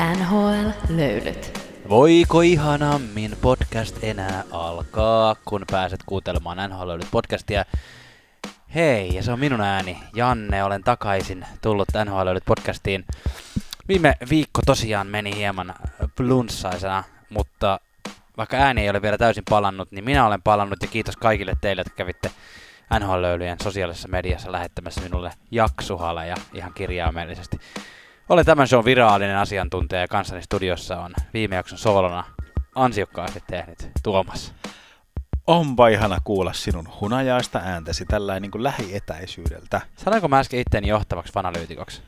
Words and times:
NHL-löylyt. 0.00 1.60
Voiko 1.88 2.40
ihanammin 2.40 3.36
podcast 3.42 3.96
enää 4.02 4.44
alkaa, 4.50 5.36
kun 5.44 5.64
pääset 5.70 6.00
kuuntelemaan 6.06 6.70
NHL 6.70 6.98
podcastia? 7.10 7.64
Hei, 8.74 9.14
ja 9.14 9.22
se 9.22 9.32
on 9.32 9.40
minun 9.40 9.60
ääni. 9.60 9.98
Janne, 10.14 10.64
olen 10.64 10.84
takaisin 10.84 11.46
tullut 11.62 11.88
NHL 12.04 12.36
podcastiin. 12.46 13.04
Viime 13.88 14.14
viikko 14.30 14.60
tosiaan 14.66 15.06
meni 15.06 15.36
hieman 15.36 15.74
flunssaisena, 16.16 17.04
mutta 17.30 17.80
vaikka 18.36 18.56
ääni 18.56 18.82
ei 18.82 18.90
ole 18.90 19.02
vielä 19.02 19.18
täysin 19.18 19.44
palannut, 19.50 19.92
niin 19.92 20.04
minä 20.04 20.26
olen 20.26 20.42
palannut 20.42 20.82
ja 20.82 20.88
kiitos 20.88 21.16
kaikille 21.16 21.52
teille, 21.60 21.80
jotka 21.80 21.94
kävitte 21.96 22.30
nhl 23.00 23.24
sosiaalisessa 23.62 24.08
mediassa 24.08 24.52
lähettämässä 24.52 25.00
minulle 25.00 25.32
jaksuhaleja 25.50 26.36
ihan 26.54 26.74
kirjaimellisesti. 26.74 27.60
Olen 28.30 28.44
tämän 28.44 28.68
show 28.68 28.84
virallinen 28.84 29.36
asiantuntija 29.36 30.00
ja 30.00 30.08
kanssani 30.08 30.42
studiossa 30.42 31.00
on 31.00 31.14
viime 31.34 31.56
jakson 31.56 31.78
soolona 31.78 32.24
ansiokkaasti 32.74 33.42
tehnyt 33.46 33.90
Tuomas. 34.02 34.54
Onpa 35.46 35.88
ihana 35.88 36.18
kuulla 36.24 36.52
sinun 36.52 36.88
hunajaista 37.00 37.58
ääntäsi 37.58 38.04
tällainen 38.04 38.42
niin 38.42 38.50
kuin 38.50 38.62
lähietäisyydeltä. 38.62 39.80
Sanoinko 39.96 40.28
mä 40.28 40.38
äsken 40.38 40.60
itteni 40.60 40.88
johtavaksi 40.88 41.32
fanalyytikoksi? 41.32 42.02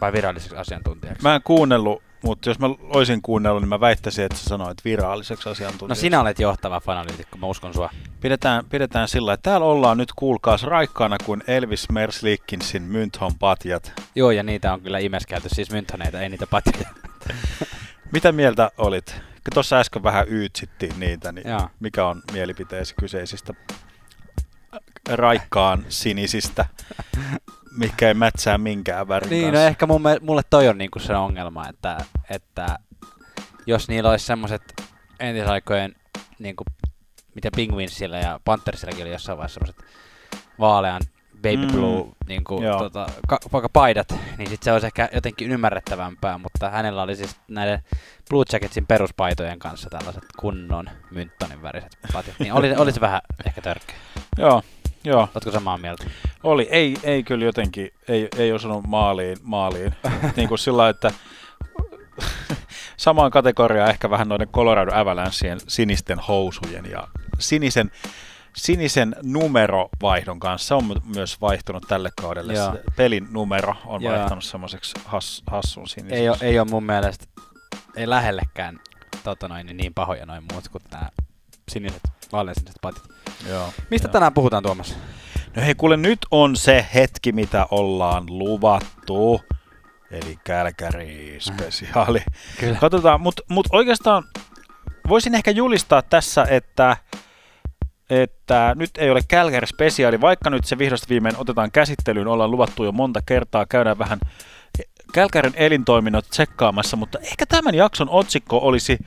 Vai 0.00 0.12
viralliseksi 0.12 0.56
asiantuntijaksi? 0.56 1.22
Mä 1.22 1.34
en 1.34 1.42
kuunnellut, 1.42 2.02
mutta 2.26 2.50
jos 2.50 2.58
mä 2.58 2.66
olisin 2.66 3.22
kuunnellut, 3.22 3.62
niin 3.62 3.68
mä 3.68 3.80
väittäisin, 3.80 4.24
että 4.24 4.38
sä 4.38 4.44
sanoit 4.44 4.84
viralliseksi 4.84 5.48
asiantuntijaksi. 5.48 6.00
No 6.00 6.06
sinä 6.06 6.20
olet 6.20 6.38
johtava 6.38 6.80
fanalyytikko, 6.80 7.38
mä 7.38 7.46
uskon 7.46 7.74
sua. 7.74 7.90
Pidetään, 8.20 8.64
pidetään 8.64 9.08
sillä, 9.08 9.32
että 9.32 9.50
täällä 9.50 9.66
ollaan 9.66 9.98
nyt 9.98 10.12
kuulkaas 10.16 10.62
raikkaana 10.62 11.16
kuin 11.24 11.42
Elvis 11.46 11.88
Merslikkinsin 11.88 12.82
Mynthon 12.82 13.32
patjat. 13.38 13.92
Joo, 14.14 14.30
ja 14.30 14.42
niitä 14.42 14.72
on 14.72 14.80
kyllä 14.80 14.98
imeskelty, 14.98 15.48
siis 15.48 15.70
mynthoneita, 15.70 16.20
ei 16.20 16.28
niitä 16.28 16.46
patjoja. 16.46 16.88
Mitä 18.12 18.32
mieltä 18.32 18.70
olit? 18.78 19.20
Tuossa 19.54 19.78
äsken 19.78 20.02
vähän 20.02 20.26
yytsittiin 20.28 21.00
niitä, 21.00 21.32
niin 21.32 21.48
Joo. 21.48 21.68
mikä 21.80 22.06
on 22.06 22.22
mielipiteesi 22.32 22.94
kyseisistä 23.00 23.54
raikkaan 25.08 25.84
sinisistä, 25.88 26.64
mikä 27.76 28.08
ei 28.08 28.14
mätsää 28.14 28.58
minkään 28.58 29.08
värin 29.08 29.30
Niin, 29.30 29.44
no 29.46 29.50
kanssa? 29.52 29.66
ehkä 29.66 29.86
mun, 29.86 30.02
mulle 30.20 30.42
toi 30.50 30.68
on 30.68 30.78
niinku 30.78 30.98
se 30.98 31.16
ongelma, 31.16 31.68
että, 31.68 31.98
että 32.30 32.78
jos 33.66 33.88
niillä 33.88 34.10
olisi 34.10 34.26
semmoset 34.26 34.62
entisaikojen, 35.20 35.94
niinku, 36.38 36.64
mitä 37.34 37.50
Penguinsilla 37.56 38.16
ja 38.16 38.40
Panthersilla 38.44 39.02
oli 39.02 39.10
jossain 39.12 39.38
vaiheessa 39.38 39.60
semmoset 39.60 39.84
vaalean 40.60 41.02
baby 41.36 41.66
Mm, 41.66 41.72
blue 41.72 42.04
mm, 42.04 42.10
niinku, 42.28 42.62
tota, 42.78 43.06
ka- 43.28 43.38
vaikka 43.52 43.68
paidat, 43.68 44.14
niin 44.38 44.48
sit 44.50 44.62
se 44.62 44.72
olisi 44.72 44.86
ehkä 44.86 45.08
jotenkin 45.14 45.52
ymmärrettävämpää, 45.52 46.38
mutta 46.38 46.70
hänellä 46.70 47.02
oli 47.02 47.16
siis 47.16 47.36
näiden 47.48 47.82
Blue 48.30 48.44
Jacketsin 48.52 48.86
peruspaitojen 48.86 49.58
kanssa 49.58 49.90
tällaiset 49.90 50.24
kunnon 50.38 50.90
mynttonin 51.10 51.62
väriset 51.62 51.98
patjat, 52.12 52.38
niin 52.38 52.52
oli, 52.52 52.74
oli 52.76 52.92
se 52.92 53.00
vähän 53.00 53.20
ehkä 53.46 53.60
törkeä. 53.60 53.96
Joo, 54.38 54.62
joo. 55.06 55.28
Oletko 55.34 55.50
samaa 55.50 55.78
mieltä? 55.78 56.04
Oli, 56.42 56.68
ei, 56.70 56.96
ei 57.02 57.22
kyllä 57.22 57.44
jotenkin, 57.44 57.90
ei, 58.08 58.28
ei 58.36 58.52
osunut 58.52 58.86
maaliin, 58.86 59.36
maaliin. 59.42 59.94
niin 60.36 60.48
kuin 60.48 60.58
sillä 60.58 60.88
että 60.88 61.10
samaan 62.96 63.30
kategoriaan 63.30 63.90
ehkä 63.90 64.10
vähän 64.10 64.28
noiden 64.28 64.48
Colorado 64.48 64.94
Avalancheen 64.94 65.58
sinisten 65.68 66.18
housujen 66.18 66.90
ja 66.90 67.08
sinisen, 67.38 67.90
sinisen 68.56 69.16
numerovaihdon 69.22 70.40
kanssa. 70.40 70.76
On 70.76 70.84
my- 70.84 71.14
myös 71.14 71.40
vaihtunut 71.40 71.84
tälle 71.88 72.10
kaudelle. 72.20 72.52
Joo. 72.54 72.78
Pelin 72.96 73.26
numero 73.30 73.74
on 73.86 74.02
Joo. 74.02 74.12
vaihtunut 74.14 74.44
semmoiseksi 74.44 74.92
has, 75.04 75.42
hassun 75.46 75.88
siniseksi. 75.88 76.20
Ei 76.20 76.28
ole, 76.28 76.38
ei 76.40 76.58
ole 76.58 76.68
mun 76.70 76.84
mielestä, 76.84 77.26
ei 77.96 78.08
lähellekään 78.08 78.80
tota 79.24 79.48
noin, 79.48 79.66
niin, 79.66 79.76
niin 79.76 79.94
pahoja 79.94 80.26
noin 80.26 80.42
muut 80.52 80.68
kuin 80.68 80.82
nämä 80.90 81.08
siniset, 81.68 82.02
vaaleansiniset 82.32 82.78
patit. 82.82 83.02
Joo, 83.48 83.72
Mistä 83.90 84.08
joo. 84.08 84.12
tänään 84.12 84.34
puhutaan 84.34 84.62
Tuomas? 84.62 84.96
No 85.56 85.62
hei, 85.62 85.74
kuule, 85.74 85.96
nyt 85.96 86.18
on 86.30 86.56
se 86.56 86.86
hetki, 86.94 87.32
mitä 87.32 87.66
ollaan 87.70 88.24
luvattu. 88.28 89.40
Eli 90.10 90.38
Kälkäri-spesiaali. 90.44 92.22
Kyllä. 92.60 92.78
Katsotaan, 92.80 93.20
mutta 93.20 93.42
mut 93.48 93.66
oikeastaan 93.72 94.24
voisin 95.08 95.34
ehkä 95.34 95.50
julistaa 95.50 96.02
tässä, 96.02 96.46
että, 96.50 96.96
että 98.10 98.74
nyt 98.78 98.90
ei 98.98 99.10
ole 99.10 99.20
Kälkäri 99.28 99.66
spesiaali, 99.66 100.20
vaikka 100.20 100.50
nyt 100.50 100.64
se 100.64 100.78
vihdosta 100.78 101.08
viimein 101.08 101.36
otetaan 101.38 101.70
käsittelyyn, 101.70 102.28
ollaan 102.28 102.50
luvattu 102.50 102.84
jo 102.84 102.92
monta 102.92 103.20
kertaa, 103.26 103.66
käydään 103.66 103.98
vähän 103.98 104.18
Kälkärin 105.12 105.54
elintoiminnot 105.56 106.30
tsekkaamassa, 106.30 106.96
mutta 106.96 107.18
ehkä 107.18 107.46
tämän 107.46 107.74
jakson 107.74 108.10
otsikko 108.10 108.58
olisi 108.58 108.98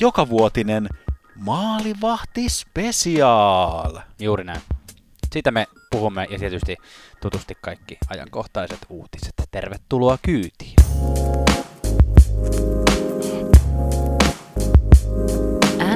jokavuotinen 0.00 0.88
maalivahti 1.36 2.48
special. 2.48 3.98
Juuri 4.18 4.44
näin. 4.44 4.60
Siitä 5.32 5.50
me 5.50 5.66
puhumme 5.90 6.26
ja 6.30 6.38
tietysti 6.38 6.76
tutusti 7.20 7.54
kaikki 7.60 7.98
ajankohtaiset 8.08 8.78
uutiset. 8.88 9.34
Tervetuloa 9.50 10.18
kyytiin. 10.22 10.74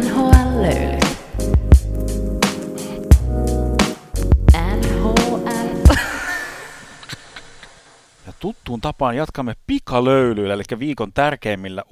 NHL. 0.01 0.65
Ja 8.27 8.33
tuttuun 8.41 8.81
tapaan 8.81 9.17
jatkamme 9.17 9.55
pikalöylyillä, 9.67 10.55
eli 10.55 10.63
viikon 10.79 11.13
tärkeimmillä 11.13 11.83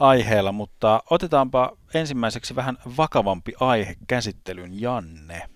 uutisaiheilla, 0.00 0.52
mutta 0.52 1.02
otetaanpa 1.10 1.76
ensimmäiseksi 1.94 2.56
vähän 2.56 2.78
vakavampi 2.96 3.52
aihe 3.60 3.96
käsittelyn, 4.08 4.80
Janne. 4.80 5.48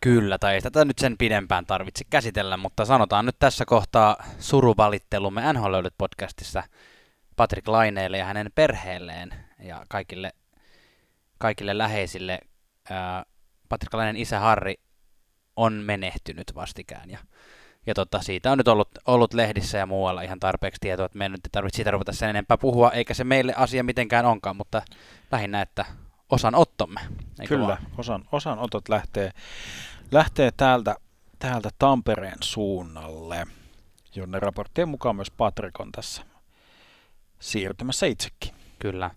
Kyllä, 0.00 0.38
tai 0.38 0.54
ei 0.54 0.62
tätä 0.62 0.84
nyt 0.84 0.98
sen 0.98 1.18
pidempään 1.18 1.66
tarvitse 1.66 2.04
käsitellä, 2.10 2.56
mutta 2.56 2.84
sanotaan 2.84 3.26
nyt 3.26 3.36
tässä 3.38 3.64
kohtaa 3.64 4.16
suruvalittelumme 4.38 5.52
nhl 5.52 5.86
podcastissa 5.98 6.62
Patrick 7.36 7.68
Laineelle 7.68 8.18
ja 8.18 8.24
hänen 8.24 8.50
perheelleen 8.54 9.34
ja 9.58 9.86
kaikille, 9.88 10.30
kaikille 11.38 11.78
läheisille. 11.78 12.40
Patrick 13.68 13.94
Laineen 13.94 14.16
isä 14.16 14.40
Harri 14.40 14.74
on 15.56 15.72
menehtynyt 15.72 16.54
vastikään 16.54 17.10
ja, 17.10 17.18
ja 17.86 17.94
tota, 17.94 18.22
siitä 18.22 18.52
on 18.52 18.58
nyt 18.58 18.68
ollut, 18.68 18.88
ollut 19.06 19.34
lehdissä 19.34 19.78
ja 19.78 19.86
muualla 19.86 20.22
ihan 20.22 20.40
tarpeeksi 20.40 20.80
tietoa, 20.80 21.06
että 21.06 21.18
meidän 21.18 21.32
nyt 21.32 21.46
ei 21.46 21.50
tarvitse 21.52 21.76
siitä 21.76 21.90
ruveta 21.90 22.12
sen 22.12 22.30
enempää 22.30 22.58
puhua, 22.58 22.90
eikä 22.90 23.14
se 23.14 23.24
meille 23.24 23.54
asia 23.56 23.84
mitenkään 23.84 24.26
onkaan, 24.26 24.56
mutta 24.56 24.82
lähinnä, 25.32 25.62
että 25.62 25.84
osanottomme. 26.30 27.00
eikö 27.40 27.54
Kyllä, 27.54 27.66
vaan? 27.68 27.78
osan, 27.98 28.24
osan 28.32 28.58
otot 28.58 28.88
lähtee, 28.88 29.30
lähtee 30.12 30.50
täältä, 30.56 30.96
täältä 31.38 31.70
Tampereen 31.78 32.38
suunnalle, 32.40 33.46
jonne 34.14 34.40
raporttien 34.40 34.88
mukaan 34.88 35.16
myös 35.16 35.30
Patrick 35.30 35.80
on 35.80 35.92
tässä 35.92 36.22
siirtymässä 37.40 38.06
itsekin. 38.06 38.54
Kyllä. 38.78 39.10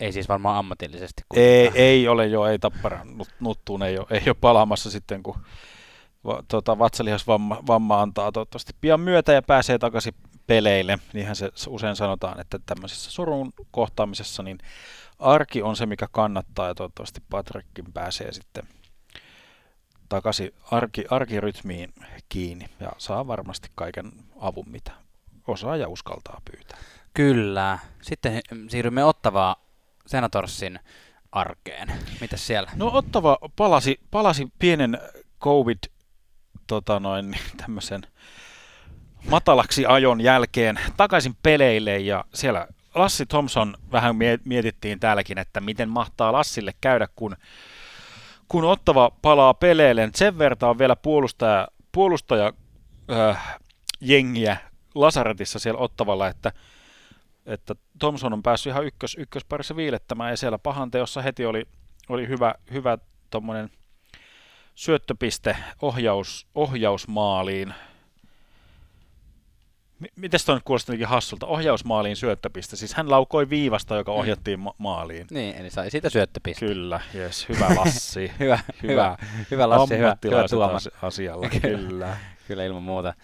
Ei 0.00 0.12
siis 0.12 0.28
varmaan 0.28 0.56
ammatillisesti. 0.56 1.22
Ei, 1.34 1.58
kuitenkaan. 1.58 1.84
ei 1.84 2.08
ole 2.08 2.26
jo, 2.26 2.46
ei 2.46 2.58
Tapparan 2.58 3.08
nut- 3.08 3.34
nuttuun, 3.40 3.82
ei 3.82 3.98
ole, 3.98 4.06
ei 4.10 4.22
ole 4.26 4.36
palaamassa 4.40 4.90
sitten, 4.90 5.22
kun 5.22 5.36
va, 6.24 6.42
tota, 6.48 6.78
vatsalihasvamma 6.78 7.62
vamma 7.66 8.02
antaa 8.02 8.32
toivottavasti 8.32 8.72
pian 8.80 9.00
myötä 9.00 9.32
ja 9.32 9.42
pääsee 9.42 9.78
takaisin 9.78 10.14
peleille. 10.46 10.98
Niinhän 11.12 11.36
se 11.36 11.50
usein 11.68 11.96
sanotaan, 11.96 12.40
että 12.40 12.58
tämmöisessä 12.66 13.10
surun 13.10 13.52
kohtaamisessa 13.70 14.42
niin 14.42 14.58
arki 15.18 15.62
on 15.62 15.76
se, 15.76 15.86
mikä 15.86 16.06
kannattaa 16.12 16.68
ja 16.68 16.74
toivottavasti 16.74 17.22
Patrickin 17.30 17.92
pääsee 17.94 18.32
sitten 18.32 18.64
takaisin 20.08 20.54
arki, 20.70 21.04
arkirytmiin 21.10 21.92
kiinni 22.28 22.66
ja 22.80 22.92
saa 22.98 23.26
varmasti 23.26 23.68
kaiken 23.74 24.12
avun, 24.40 24.68
mitä 24.68 24.92
osaa 25.46 25.76
ja 25.76 25.88
uskaltaa 25.88 26.40
pyytää. 26.50 26.78
Kyllä. 27.14 27.78
Sitten 28.02 28.40
mm, 28.50 28.68
siirrymme 28.68 29.04
Ottavaa 29.04 29.56
Senatorsin 30.06 30.78
arkeen. 31.32 31.92
Mitäs 32.20 32.46
siellä? 32.46 32.70
No 32.76 32.90
Ottava 32.94 33.38
palasi, 33.56 34.00
palasi 34.10 34.52
pienen 34.58 34.98
COVID 35.40 35.78
tota 36.70 37.00
noin, 37.00 37.38
tämmöisen 37.56 38.02
matalaksi 39.30 39.86
ajon 39.86 40.20
jälkeen 40.20 40.80
takaisin 40.96 41.36
peleille 41.42 41.98
ja 41.98 42.24
siellä 42.34 42.66
Lassi 42.94 43.26
Thompson 43.26 43.76
vähän 43.92 44.16
mie- 44.16 44.38
mietittiin 44.44 45.00
täälläkin, 45.00 45.38
että 45.38 45.60
miten 45.60 45.88
mahtaa 45.88 46.32
Lassille 46.32 46.74
käydä, 46.80 47.08
kun, 47.16 47.36
kun 48.48 48.64
Ottava 48.64 49.10
palaa 49.22 49.54
peleille. 49.54 50.10
Sen 50.14 50.38
verran 50.38 50.70
on 50.70 50.78
vielä 50.78 50.96
puolustaja, 50.96 51.68
puolustaja 51.92 52.52
äh, 53.12 53.58
jengiä 54.00 54.56
Lasaretissa 54.94 55.58
siellä 55.58 55.80
Ottavalla, 55.80 56.28
että, 56.28 56.52
että 57.46 57.74
Thompson 57.98 58.32
on 58.32 58.42
päässyt 58.42 58.70
ihan 58.70 58.84
ykkös, 58.84 59.16
ykkösparissa 59.18 59.76
viilettämään 59.76 60.30
ja 60.30 60.36
siellä 60.36 60.58
pahanteossa 60.58 61.22
heti 61.22 61.46
oli, 61.46 61.66
oli 62.08 62.28
hyvä, 62.28 62.54
hyvä 62.72 62.98
tommonen 63.30 63.70
syöttöpiste 64.80 65.56
ohjaus, 65.82 66.46
ohjausmaaliin. 66.54 67.74
M- 70.00 70.04
Mites 70.16 70.44
toi 70.44 70.54
nyt 70.56 70.62
kuulosti 70.64 70.90
jotenkin 70.92 71.08
hassulta? 71.08 71.46
Ohjausmaaliin 71.46 72.16
syöttöpiste. 72.16 72.76
Siis 72.76 72.94
hän 72.94 73.10
laukoi 73.10 73.50
viivasta, 73.50 73.96
joka 73.96 74.12
ohjattiin 74.12 74.60
ma- 74.60 74.74
maaliin. 74.78 75.26
Niin, 75.30 75.56
eli 75.56 75.70
sai 75.70 75.90
siitä 75.90 76.10
syöttöpiste. 76.10 76.66
Kyllä, 76.66 77.00
jes, 77.14 77.48
hyvä 77.48 77.66
Lassi. 77.76 78.32
hyvä, 78.40 78.58
hyvä, 78.82 79.16
hyvä 79.50 79.68
Lassi, 79.68 79.96
hyvä, 79.98 80.16
hyvä 80.24 80.48
Tuomas. 80.48 80.86
asi- 80.86 80.96
asialla, 81.02 81.48
Kyllä. 81.62 81.78
kyllä. 81.88 82.16
Kyllä 82.46 82.64
ilman 82.64 82.82
muuta. 82.82 83.14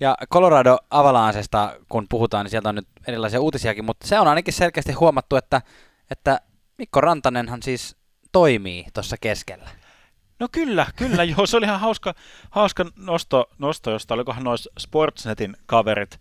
Ja 0.00 0.16
Colorado 0.32 0.78
Avalancesta, 0.90 1.76
kun 1.88 2.06
puhutaan, 2.08 2.44
niin 2.44 2.50
sieltä 2.50 2.68
on 2.68 2.74
nyt 2.74 2.88
erilaisia 3.06 3.40
uutisiakin, 3.40 3.84
mutta 3.84 4.06
se 4.06 4.20
on 4.20 4.28
ainakin 4.28 4.54
selkeästi 4.54 4.92
huomattu, 4.92 5.36
että, 5.36 5.62
että 6.10 6.40
Mikko 6.78 7.00
Rantanenhan 7.00 7.62
siis 7.62 7.96
toimii 8.32 8.86
tuossa 8.94 9.16
keskellä. 9.20 9.70
No 10.40 10.48
kyllä, 10.52 10.86
kyllä, 10.96 11.24
joo, 11.36 11.46
se 11.46 11.56
oli 11.56 11.66
ihan 11.66 11.80
hauska, 11.80 12.14
hauska 12.50 12.86
nosto, 12.96 13.50
nosto, 13.58 13.90
josta 13.90 14.14
olikohan 14.14 14.44
noissa 14.44 14.70
Sportsnetin 14.78 15.56
kaverit, 15.66 16.20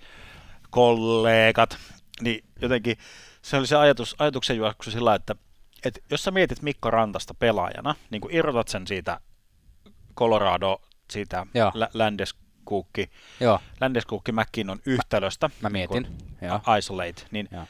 kollegat, 0.70 1.78
niin 2.22 2.44
jotenkin 2.62 2.98
se 3.42 3.58
oli 3.58 3.68
se 3.68 3.76
ajatus, 3.76 4.16
ajatuksen 4.20 4.58
juoksu 4.58 4.92
sillä, 4.92 5.16
että, 5.16 5.36
että 5.86 6.00
jos 6.10 6.24
sä 6.24 6.32
mietit 6.32 6.62
Mikko 6.62 6.92
Rantasta 6.92 7.34
pelaajana, 7.34 7.96
niin 8.10 8.22
kun 8.22 8.32
irrotat 8.34 8.68
sen 8.68 8.88
siitä 8.88 9.20
Colorado, 10.18 10.82
siitä 11.12 11.46
Joo. 11.54 11.72
Lä- 11.74 11.90
Landeskukki, 11.94 13.10
Joo, 13.40 13.60
Landeskukki 13.82 14.32
McKinnon 14.32 14.80
yhtälöstä, 14.86 15.50
mä 15.62 15.70
mietin. 15.70 16.08
Joo. 16.42 16.62
niin 16.68 16.78
Isolate, 16.78 17.24
niin, 17.32 17.48
Joo. 17.52 17.64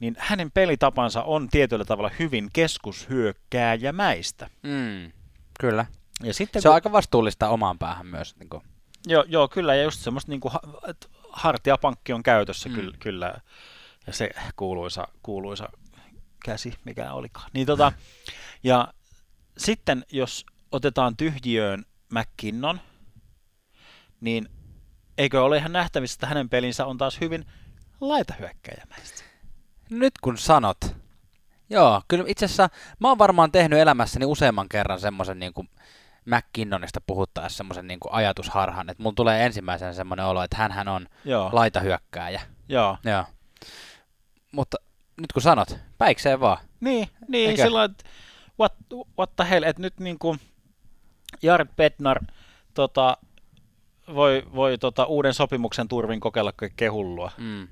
niin 0.00 0.16
hänen 0.18 0.50
pelitapansa 0.50 1.22
on 1.22 1.48
tietyllä 1.48 1.84
tavalla 1.84 2.10
hyvin 2.18 2.48
keskushyökkääjämäistä. 2.52 4.50
Mm, 4.62 5.12
kyllä. 5.60 5.86
Ja 6.22 6.34
sitten 6.34 6.62
Se 6.62 6.68
on 6.68 6.70
kun- 6.70 6.74
aika 6.74 6.92
vastuullista 6.92 7.48
omaan 7.48 7.78
päähän 7.78 8.06
myös. 8.06 8.36
Niin 8.36 8.48
kuin. 8.48 8.62
Joo, 9.06 9.24
joo, 9.28 9.48
kyllä, 9.48 9.74
ja 9.74 9.82
just 9.82 10.00
semmoista 10.00 10.30
niin 10.32 10.40
kuin, 10.40 10.52
hartiapankki 11.30 12.12
on 12.12 12.22
käytössä 12.22 12.68
Mm. 12.68 12.74
mm. 12.74 12.80
kyllä, 12.80 12.96
kyllä, 13.00 13.34
ja 14.06 14.12
se 14.12 14.30
kuuluisa, 14.56 15.08
kuuluisa 15.22 15.68
käsi, 16.44 16.74
mikä 16.84 17.12
olikaan. 17.12 17.50
Niin, 17.54 17.66
tota, 17.66 17.92
ja 18.64 18.94
sitten 19.58 20.04
jos 20.12 20.46
otetaan 20.72 21.16
tyhjiöön 21.16 21.84
McKinnon, 22.10 22.80
niin 24.20 24.48
eikö 25.18 25.42
ole 25.44 25.56
ihan 25.56 25.72
nähtävissä, 25.72 26.16
että 26.16 26.26
hänen 26.26 26.48
pelinsä 26.48 26.86
on 26.86 26.98
taas 26.98 27.20
hyvin 27.20 27.46
laitahyökkäjämäistä? 28.00 29.22
Nyt 29.90 30.14
kun 30.20 30.38
sanot. 30.38 30.78
Joo, 31.70 32.02
kyllä 32.08 32.24
itse 32.26 32.44
asiassa 32.44 32.68
mä 32.98 33.08
oon 33.08 33.18
varmaan 33.18 33.52
tehnyt 33.52 33.78
elämässäni 33.78 34.26
useamman 34.26 34.68
kerran 34.68 35.00
semmoisen 35.00 35.38
niin 35.38 35.52
kuin 35.54 35.68
McKinnonista 36.24 37.00
puhuttaessa 37.06 37.56
semmoisen 37.56 37.86
niin 37.86 38.00
kuin 38.00 38.12
ajatusharhan, 38.12 38.90
että 38.90 39.02
mulla 39.02 39.14
tulee 39.14 39.46
ensimmäisenä 39.46 39.92
semmoinen 39.92 40.26
olo, 40.26 40.42
että 40.42 40.68
hän 40.68 40.88
on 40.88 41.06
Joo, 41.24 41.50
laitahyökkääjä. 41.52 42.40
joo. 42.68 42.98
Joo. 43.04 43.24
Mutta 44.52 44.76
nyt 45.20 45.32
kun 45.32 45.42
sanot, 45.42 45.78
päikseen 45.98 46.40
vaan. 46.40 46.58
Niin, 46.80 47.08
niin 47.28 47.50
Eikö? 47.50 47.62
sillä 47.62 47.84
että 47.84 48.04
what, 48.60 48.74
what 49.18 49.36
the 49.36 49.50
hell, 49.50 49.62
että 49.62 49.82
nyt 49.82 50.00
niin 50.00 50.18
kuin 50.18 50.40
Jared 51.42 51.68
Bednar 51.76 52.20
tota, 52.74 53.16
voi, 54.14 54.42
voi 54.54 54.78
tota, 54.78 55.04
uuden 55.04 55.34
sopimuksen 55.34 55.88
turvin 55.88 56.20
kokeilla 56.20 56.52
kaikkea 56.52 56.92
hullua. 56.92 57.30
Mm. 57.38 57.68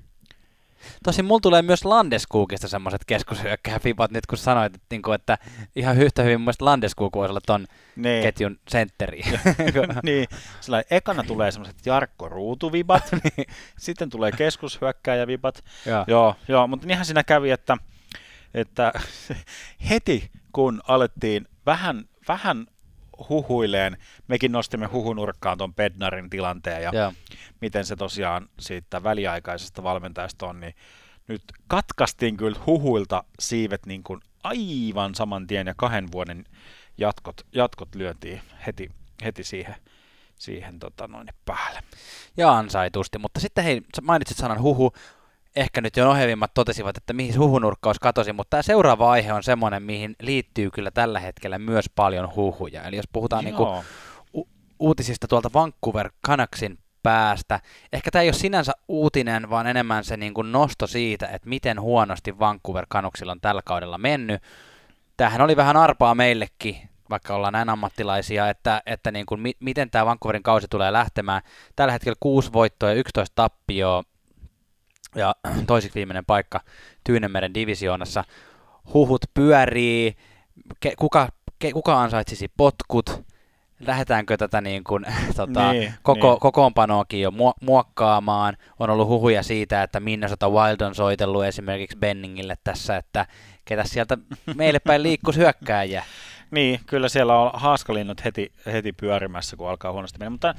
Tosin 1.03 1.25
mulla 1.25 1.39
tulee 1.39 1.61
myös 1.61 1.85
Landeskukista 1.85 2.67
semmoiset 2.67 3.05
keskushyökkääfipat 3.05 4.11
nyt 4.11 4.25
kun 4.25 4.37
sanoit, 4.37 4.75
että, 4.75 4.87
niin 4.91 5.01
kuin, 5.01 5.15
että 5.15 5.37
ihan 5.75 5.97
yhtä 5.97 6.23
hyvin 6.23 6.39
mun 6.39 6.45
mielestä 6.45 6.65
Landeskuk 6.65 7.15
voisi 7.15 7.31
olla 7.31 7.41
ton 7.45 7.67
Niin, 7.95 8.23
ketjun 8.23 8.59
sentteri. 8.67 9.21
niin 10.03 10.27
sillä 10.61 10.83
ekana 10.91 11.23
tulee 11.23 11.51
semmoiset 11.51 11.85
Jarkko 11.85 12.29
Ruutuvibat, 12.29 13.11
sitten 13.77 14.09
tulee 14.09 14.31
keskushyökkääjävibat. 14.31 15.63
Joo. 15.85 16.03
Joo, 16.07 16.35
joo, 16.47 16.67
mutta 16.67 16.87
niinhän 16.87 17.05
siinä 17.05 17.23
kävi, 17.23 17.51
että, 17.51 17.77
että 18.53 18.93
heti 19.89 20.31
kun 20.51 20.81
alettiin 20.87 21.47
vähän, 21.65 22.05
vähän 22.27 22.67
huhuileen, 23.29 23.97
mekin 24.27 24.51
nostimme 24.51 24.85
huhunurkkaan 24.85 25.57
tuon 25.57 25.73
Bednarin 25.73 26.29
tilanteen 26.29 26.83
ja 26.83 26.91
Joo. 26.93 27.13
miten 27.61 27.85
se 27.85 27.95
tosiaan 27.95 28.49
siitä 28.59 29.03
väliaikaisesta 29.03 29.83
valmentajasta 29.83 30.45
on, 30.47 30.59
niin 30.59 30.75
nyt 31.27 31.41
katkaistiin 31.67 32.37
kyllä 32.37 32.59
huhuilta 32.65 33.23
siivet 33.39 33.85
niin 33.85 34.03
kuin 34.03 34.21
aivan 34.43 35.15
saman 35.15 35.47
tien 35.47 35.67
ja 35.67 35.73
kahden 35.77 36.11
vuoden 36.11 36.45
jatkot, 36.97 37.45
jatkot 37.51 37.95
lyötiin 37.95 38.41
heti, 38.65 38.91
heti 39.23 39.43
siihen, 39.43 39.75
siihen 40.37 40.79
tota 40.79 41.07
noin 41.07 41.27
päälle. 41.45 41.83
Ja 42.37 42.57
ansaitusti, 42.57 43.17
mutta 43.17 43.39
sitten 43.39 43.63
hei, 43.63 43.81
mainitsit 44.01 44.37
sanan 44.37 44.61
huhu, 44.61 44.93
ehkä 45.55 45.81
nyt 45.81 45.97
jo 45.97 46.09
ohjelmimmat 46.09 46.53
totesivat, 46.53 46.97
että 46.97 47.13
mihin 47.13 47.39
huhunurkkaus 47.39 47.99
katosi, 47.99 48.33
mutta 48.33 48.49
tämä 48.49 48.61
seuraava 48.61 49.11
aihe 49.11 49.33
on 49.33 49.43
semmoinen, 49.43 49.83
mihin 49.83 50.15
liittyy 50.21 50.71
kyllä 50.71 50.91
tällä 50.91 51.19
hetkellä 51.19 51.59
myös 51.59 51.85
paljon 51.95 52.35
huhuja. 52.35 52.83
Eli 52.83 52.95
jos 52.95 53.07
puhutaan 53.13 53.45
niin 53.45 53.55
kuin 53.55 53.67
Joo. 53.67 53.83
u- 54.33 54.49
uutisista 54.79 55.27
tuolta 55.27 55.49
Vancouver 55.53 56.11
Canucksin 56.27 56.79
päästä, 57.03 57.59
ehkä 57.93 58.11
tämä 58.11 58.21
ei 58.21 58.27
ole 58.27 58.33
sinänsä 58.33 58.71
uutinen, 58.87 59.49
vaan 59.49 59.67
enemmän 59.67 60.03
se 60.03 60.17
niin 60.17 60.33
kuin 60.33 60.51
nosto 60.51 60.87
siitä, 60.87 61.27
että 61.27 61.49
miten 61.49 61.81
huonosti 61.81 62.39
Vancouver 62.39 62.85
Canucksilla 62.85 63.31
on 63.31 63.41
tällä 63.41 63.61
kaudella 63.65 63.97
mennyt. 63.97 64.41
Tämähän 65.17 65.41
oli 65.41 65.55
vähän 65.55 65.77
arpaa 65.77 66.15
meillekin, 66.15 66.89
vaikka 67.09 67.35
ollaan 67.35 67.53
näin 67.53 67.69
ammattilaisia, 67.69 68.49
että, 68.49 68.81
että 68.85 69.11
niin 69.11 69.25
kuin 69.25 69.41
mi- 69.41 69.57
miten 69.59 69.89
tämä 69.89 70.05
Vancouverin 70.05 70.43
kausi 70.43 70.67
tulee 70.69 70.93
lähtemään. 70.93 71.41
Tällä 71.75 71.91
hetkellä 71.91 72.15
6 72.19 72.53
voittoa 72.53 72.89
ja 72.89 72.95
11 72.95 73.35
tappioa 73.35 74.03
ja 75.15 75.35
toisiksi 75.67 75.95
viimeinen 75.95 76.25
paikka 76.25 76.61
Tyynemeren 77.03 77.53
divisioonassa. 77.53 78.23
Huhut 78.93 79.21
pyörii, 79.33 80.15
ke, 80.79 80.93
kuka, 80.97 81.29
ke, 81.59 81.71
kuka 81.71 82.01
ansaitsisi 82.01 82.47
potkut, 82.57 83.23
lähdetäänkö 83.79 84.37
tätä 84.37 84.61
niin 84.61 84.83
kuin, 84.83 85.05
tota, 85.37 85.71
Niin, 85.71 85.93
koko, 86.03 86.29
niin. 86.31 86.39
kokoonpanoakin 86.39 87.21
jo 87.21 87.31
muokkaamaan. 87.61 88.57
On 88.79 88.89
ollut 88.89 89.07
huhuja 89.07 89.43
siitä, 89.43 89.83
että 89.83 89.99
Minnesota 89.99 90.49
Wild 90.49 90.81
on 90.81 90.95
soitellut 90.95 91.45
esimerkiksi 91.45 91.97
Benningille 91.97 92.57
tässä, 92.63 92.97
että 92.97 93.25
ketä 93.65 93.83
sieltä 93.83 94.17
meille 94.55 94.79
päin 94.79 95.03
liikkuisi 95.03 95.39
hyökkääjä. 95.39 96.03
Niin, 96.51 96.79
kyllä 96.85 97.09
siellä 97.09 97.39
on 97.39 97.51
haaskalinnat 97.53 98.25
heti, 98.25 98.51
heti 98.65 98.93
pyörimässä, 98.93 99.55
kun 99.55 99.69
alkaa 99.69 99.91
huonosti 99.91 100.19
mennä. 100.19 100.29
Mutta 100.29 100.55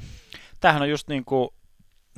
tämähän 0.59 0.81
on 0.81 0.89
just 0.89 1.07
niin 1.07 1.25
kuin, 1.25 1.49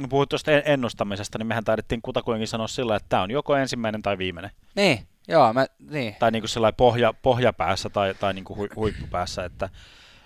puhuit 0.07 0.29
tuosta 0.29 0.51
en- 0.51 0.63
ennustamisesta, 0.65 1.37
niin 1.37 1.47
mehän 1.47 1.63
taidettiin 1.63 2.01
kutakuinkin 2.01 2.47
sanoa 2.47 2.67
sillä, 2.67 2.95
että 2.95 3.09
tämä 3.09 3.21
on 3.23 3.31
joko 3.31 3.55
ensimmäinen 3.55 4.01
tai 4.01 4.17
viimeinen. 4.17 4.51
Niin, 4.75 5.07
joo, 5.27 5.53
mä, 5.53 5.65
niin, 5.89 6.15
Tai 6.19 6.31
niin 6.31 6.41
kuin 6.41 6.49
sellainen 6.49 6.77
pohja, 6.77 7.13
pohjapäässä 7.13 7.89
tai, 7.89 8.13
tai 8.15 8.33
niin 8.33 8.45
kuin 8.45 8.57
hui, 8.57 8.69
huippupäässä. 8.75 9.45
Että, 9.45 9.69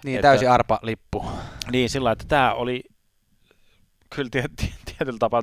niin 0.05 0.15
että- 0.15 0.27
täysin 0.27 0.49
arpa 0.51 0.79
lippu. 0.81 1.25
niin, 1.71 1.89
sillä 1.89 2.11
että 2.11 2.25
tämä 2.27 2.53
oli 2.53 2.83
kyllä 4.15 4.29
tiet, 4.31 4.51
tietyllä 4.85 5.19
tapaa 5.19 5.41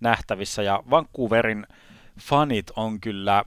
nähtävissä. 0.00 0.62
Ja 0.62 0.82
Vancouverin 0.90 1.66
fanit 2.20 2.70
on 2.76 3.00
kyllä, 3.00 3.44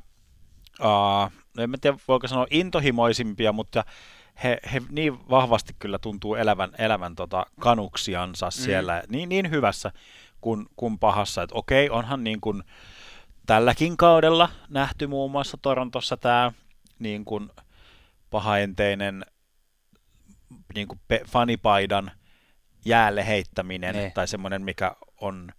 uh, 0.80 1.32
en 1.58 1.72
tiedä 1.82 1.98
voiko 2.08 2.28
sanoa 2.28 2.48
intohimoisimpia, 2.50 3.52
mutta 3.52 3.84
he, 4.44 4.58
he 4.74 4.82
niin 4.90 5.30
vahvasti 5.30 5.76
kyllä 5.80 6.00
tuntuu 6.00 6.36
elävän, 6.36 6.72
elävän 6.78 7.16
tota 7.16 7.46
kanuksiansa 7.60 8.52
siellä, 8.52 9.04
niin, 9.10 9.30
niin 9.30 9.50
hyvässä 9.52 9.92
kuin, 10.42 10.66
kuin 10.76 11.00
pahassa. 11.00 11.44
Että 11.44 11.56
okei, 11.56 11.90
onhan 11.90 12.24
niin 12.24 12.42
kuin 12.42 12.64
tälläkin 13.46 13.98
kaudella 13.98 14.50
nähty 14.70 15.08
muun 15.08 15.32
muassa 15.32 15.58
Torontossa 15.62 16.18
tämä 16.18 16.52
niin 17.00 17.26
kuin 17.26 17.50
pahaenteinen 18.30 19.26
niin 20.76 20.88
kuin 20.88 21.00
pe- 21.08 21.24
fanipaidan 21.28 22.12
jäälle 22.86 23.28
heittäminen 23.28 23.96
Niin. 23.96 24.12
tai 24.12 24.28
semmoinen, 24.28 24.62
mikä 24.62 24.96
on 25.22 25.52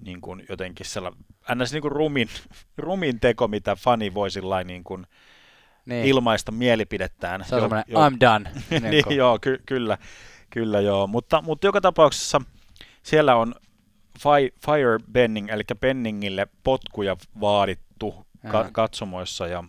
niin 0.00 0.20
kuin 0.20 0.44
jotenkin 0.48 0.86
sellainen, 0.86 1.20
ns. 1.54 1.72
Niin 1.72 1.82
kuin 1.82 1.92
rumin, 1.92 2.28
rumin 2.76 3.20
teko, 3.20 3.48
mitä 3.48 3.76
fani 3.76 4.14
voi 4.14 4.30
sillä 4.30 4.64
niin 4.64 4.84
kuin 4.84 5.06
Niin. 5.86 6.04
ilmaista 6.06 6.52
mielipidettään. 6.52 7.44
Se 7.44 7.54
on 7.54 7.58
Jo- 7.58 7.62
semmoinen 7.68 7.84
jo- 7.88 7.98
I'm 8.08 8.16
done. 8.20 8.50
niin, 8.90 9.16
joo, 9.16 9.38
ky- 9.38 9.62
kyllä, 9.66 9.98
kyllä 10.50 10.80
joo. 10.80 11.06
Mutta, 11.06 11.42
mutta 11.42 11.66
joka 11.66 11.80
tapauksessa 11.80 12.40
siellä 13.02 13.36
on 13.36 13.54
fi- 14.18 14.54
fire 14.66 14.98
benning, 15.12 15.48
eli 15.50 15.62
benningille 15.80 16.46
potkuja 16.64 17.16
vaadittu 17.40 18.26
ka- 18.50 18.68
katsomoissa 18.72 19.46
ja 19.46 19.64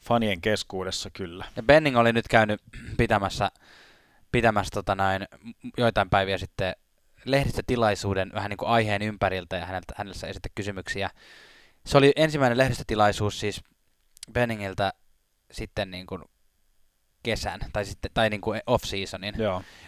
fanien 0.00 0.40
keskuudessa 0.40 1.10
kyllä. 1.10 1.44
Ja 1.56 1.62
Benning 1.62 1.96
oli 1.96 2.12
nyt 2.12 2.28
käynyt 2.28 2.60
pitämässä, 2.96 3.50
pitämässä 4.32 4.70
tota 4.74 4.94
näin, 4.94 5.28
joitain 5.78 6.10
päiviä 6.10 6.38
sitten 6.38 6.76
lehdistötilaisuuden 7.24 8.30
vähän 8.34 8.50
niin 8.50 8.56
kuin 8.58 8.68
aiheen 8.68 9.02
ympäriltä 9.02 9.56
ja 9.56 9.66
häneltä, 9.66 9.94
hänellä 9.96 10.28
esitti 10.28 10.48
kysymyksiä. 10.54 11.10
Se 11.86 11.98
oli 11.98 12.12
ensimmäinen 12.16 12.58
lehdistötilaisuus 12.58 13.40
siis 13.40 13.60
Benningiltä 14.32 14.92
sitten 15.50 15.90
niin 15.90 16.06
kuin 16.06 16.22
kesän 17.22 17.60
tai, 17.72 17.84
sitten, 17.84 18.10
tai 18.14 18.30
niin 18.30 18.40
kuin 18.40 18.60
off-seasonin. 18.66 19.34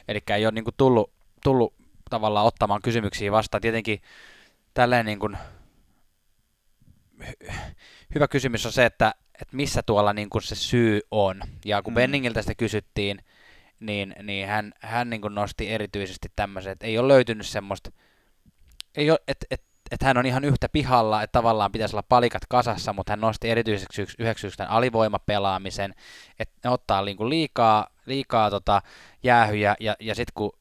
Eli 0.08 0.20
ei 0.34 0.46
ole 0.46 0.52
niin 0.52 0.64
kuin 0.64 0.74
tullut, 0.76 1.12
tullut 1.44 1.74
tavallaan 2.10 2.46
ottamaan 2.46 2.82
kysymyksiä 2.82 3.32
vastaan. 3.32 3.60
Tietenkin 3.60 4.02
tälleen 4.74 5.06
niin 5.06 5.18
kuin, 5.18 5.38
hy- 7.22 7.52
hyvä 8.14 8.28
kysymys 8.28 8.66
on 8.66 8.72
se, 8.72 8.84
että, 8.84 9.14
että 9.42 9.56
missä 9.56 9.82
tuolla 9.82 10.12
niin 10.12 10.30
kuin 10.30 10.42
se 10.42 10.54
syy 10.54 11.00
on. 11.10 11.40
Ja 11.64 11.82
kun 11.82 11.92
mm. 11.92 11.94
Benningiltä 11.94 12.42
sitä 12.42 12.54
kysyttiin, 12.54 13.18
niin, 13.80 14.14
niin 14.22 14.48
hän, 14.48 14.72
hän 14.80 15.10
niin 15.10 15.20
kuin 15.20 15.34
nosti 15.34 15.68
erityisesti 15.68 16.28
tämmöisen, 16.36 16.72
että 16.72 16.86
ei 16.86 16.98
ole 16.98 17.08
löytynyt 17.08 17.46
semmoista, 17.46 17.90
ei 18.96 19.10
ole, 19.10 19.18
että, 19.28 19.46
että, 19.50 19.73
että 19.90 20.06
hän 20.06 20.18
on 20.18 20.26
ihan 20.26 20.44
yhtä 20.44 20.68
pihalla, 20.68 21.22
että 21.22 21.38
tavallaan 21.38 21.72
pitäisi 21.72 21.96
olla 21.96 22.04
palikat 22.08 22.42
kasassa, 22.48 22.92
mutta 22.92 23.12
hän 23.12 23.20
nosti 23.20 23.50
erityiseksi 23.50 24.02
yksi, 24.02 24.16
yhdeksi 24.18 24.50
tämän 24.56 24.72
alivoimapelaamisen, 24.72 25.94
että 26.38 26.54
ne 26.64 26.70
ottaa 26.70 27.04
niin 27.04 27.16
kuin 27.16 27.30
liikaa, 27.30 27.86
liikaa 28.06 28.50
tota 28.50 28.82
jäähyjä, 29.22 29.76
ja, 29.80 29.96
ja 30.00 30.14
sitten 30.14 30.32
kun 30.34 30.52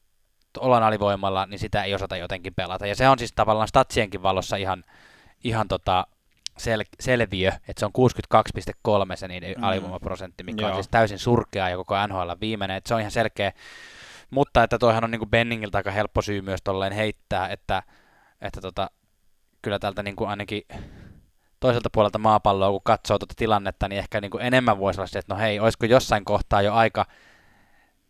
ollaan 0.58 0.82
alivoimalla, 0.82 1.46
niin 1.46 1.58
sitä 1.58 1.84
ei 1.84 1.94
osata 1.94 2.16
jotenkin 2.16 2.54
pelata. 2.54 2.86
Ja 2.86 2.94
se 2.94 3.08
on 3.08 3.18
siis 3.18 3.32
tavallaan 3.32 3.68
statsienkin 3.68 4.22
valossa 4.22 4.56
ihan, 4.56 4.84
ihan 5.44 5.68
tota 5.68 6.06
sel, 6.58 6.84
selviö, 7.00 7.52
että 7.68 7.80
se 7.80 7.86
on 7.86 7.92
62,3 9.10 9.16
se 9.16 9.28
niiden 9.28 9.54
mm. 9.56 9.64
alivoimaprosentti, 9.64 10.44
mikä 10.44 10.62
Joo. 10.62 10.70
on 10.70 10.76
siis 10.76 10.88
täysin 10.88 11.18
surkea 11.18 11.68
ja 11.68 11.76
koko 11.76 12.06
NHL 12.06 12.30
viimeinen, 12.40 12.76
että 12.76 12.88
se 12.88 12.94
on 12.94 13.00
ihan 13.00 13.10
selkeä. 13.10 13.52
Mutta 14.30 14.62
että 14.62 14.78
toihan 14.78 15.04
on 15.04 15.10
niin 15.10 15.18
kuin 15.18 15.30
Benningiltä 15.30 15.78
aika 15.78 15.90
helppo 15.90 16.22
syy 16.22 16.42
myös 16.42 16.60
tolleen 16.64 16.92
heittää, 16.92 17.48
että, 17.48 17.82
että 18.40 18.60
tota, 18.60 18.90
kyllä 19.64 19.78
tältä 19.78 20.02
niin 20.02 20.16
kuin 20.16 20.30
ainakin 20.30 20.62
toiselta 21.60 21.90
puolelta 21.92 22.18
maapalloa, 22.18 22.70
kun 22.70 22.80
katsoo 22.84 23.18
tuota 23.18 23.34
tilannetta, 23.36 23.88
niin 23.88 23.98
ehkä 23.98 24.20
niin 24.20 24.30
kuin 24.30 24.42
enemmän 24.42 24.78
voisi 24.78 25.00
olla 25.00 25.06
se, 25.06 25.18
että 25.18 25.34
no 25.34 25.40
hei, 25.40 25.60
olisiko 25.60 25.86
jossain 25.86 26.24
kohtaa 26.24 26.62
jo 26.62 26.74
aika 26.74 27.06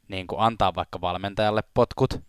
niin 0.08 0.26
kuin 0.26 0.40
antaa 0.40 0.75
vaikka 0.75 1.00
valmentajalle 1.00 1.62
potkut, 1.75 2.20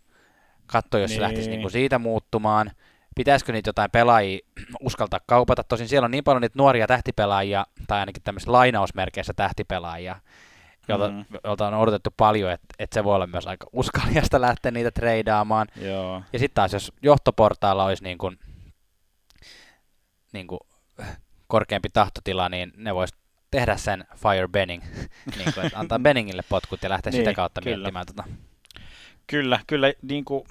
katso, 0.65 0.97
jos 0.97 1.09
niin. 1.09 1.17
se 1.17 1.21
lähtisi 1.21 1.49
niin 1.49 1.61
kuin 1.61 1.71
siitä 1.71 1.99
muuttumaan, 1.99 2.71
pitäisikö 3.15 3.51
niitä 3.51 3.69
jotain 3.69 3.91
pelaajia 3.91 4.39
uskaltaa 4.81 5.19
kaupata. 5.27 5.63
Tosin 5.63 5.87
siellä 5.87 6.05
on 6.05 6.11
niin 6.11 6.23
paljon 6.23 6.41
niitä 6.41 6.57
nuoria 6.59 6.87
tähtipelaajia, 6.87 7.65
tai 7.87 7.99
ainakin 7.99 8.23
tämmöisissä 8.23 8.51
lainausmerkeissä 8.51 9.33
tähtipelaajia, 9.35 10.15
jolta, 10.87 11.09
mm. 11.09 11.25
jolta 11.43 11.67
on 11.67 11.73
odotettu 11.73 12.09
paljon, 12.17 12.51
että, 12.51 12.67
että 12.79 12.93
se 12.93 13.03
voi 13.03 13.15
olla 13.15 13.27
myös 13.27 13.47
aika 13.47 13.67
uskaliasta 13.73 14.41
lähteä 14.47 14.71
niitä 14.71 14.91
treidaamaan. 14.91 15.67
Joo. 15.81 16.21
Ja 16.33 16.39
sitten 16.39 16.55
taas, 16.55 16.73
jos 16.73 16.91
johtoportaalla 17.01 17.85
olisi 17.85 18.03
niin 18.03 18.17
kuin, 18.17 18.39
niin 20.35 20.47
kuin 20.47 20.59
korkeampi 21.47 21.89
tahtotila, 21.89 22.49
niin 22.49 22.71
ne 22.77 22.95
vois 22.95 23.13
tehdä 23.51 23.77
sen 23.77 24.05
Fire 24.15 24.47
Benning, 24.47 24.83
niin 25.37 25.53
kuin, 25.53 25.65
että 25.65 25.79
antaa 25.79 25.99
Benningille 25.99 26.43
potkut 26.49 26.83
ja 26.83 26.89
lähteä 26.89 27.11
niin, 27.11 27.21
sitä 27.21 27.33
kautta 27.33 27.61
kyllä. 27.61 27.77
miettimään 27.77 28.05
tota. 28.05 28.23
Kyllä, 29.27 29.59
kyllä, 29.67 29.93
niin 30.01 30.25
kuin, 30.25 30.43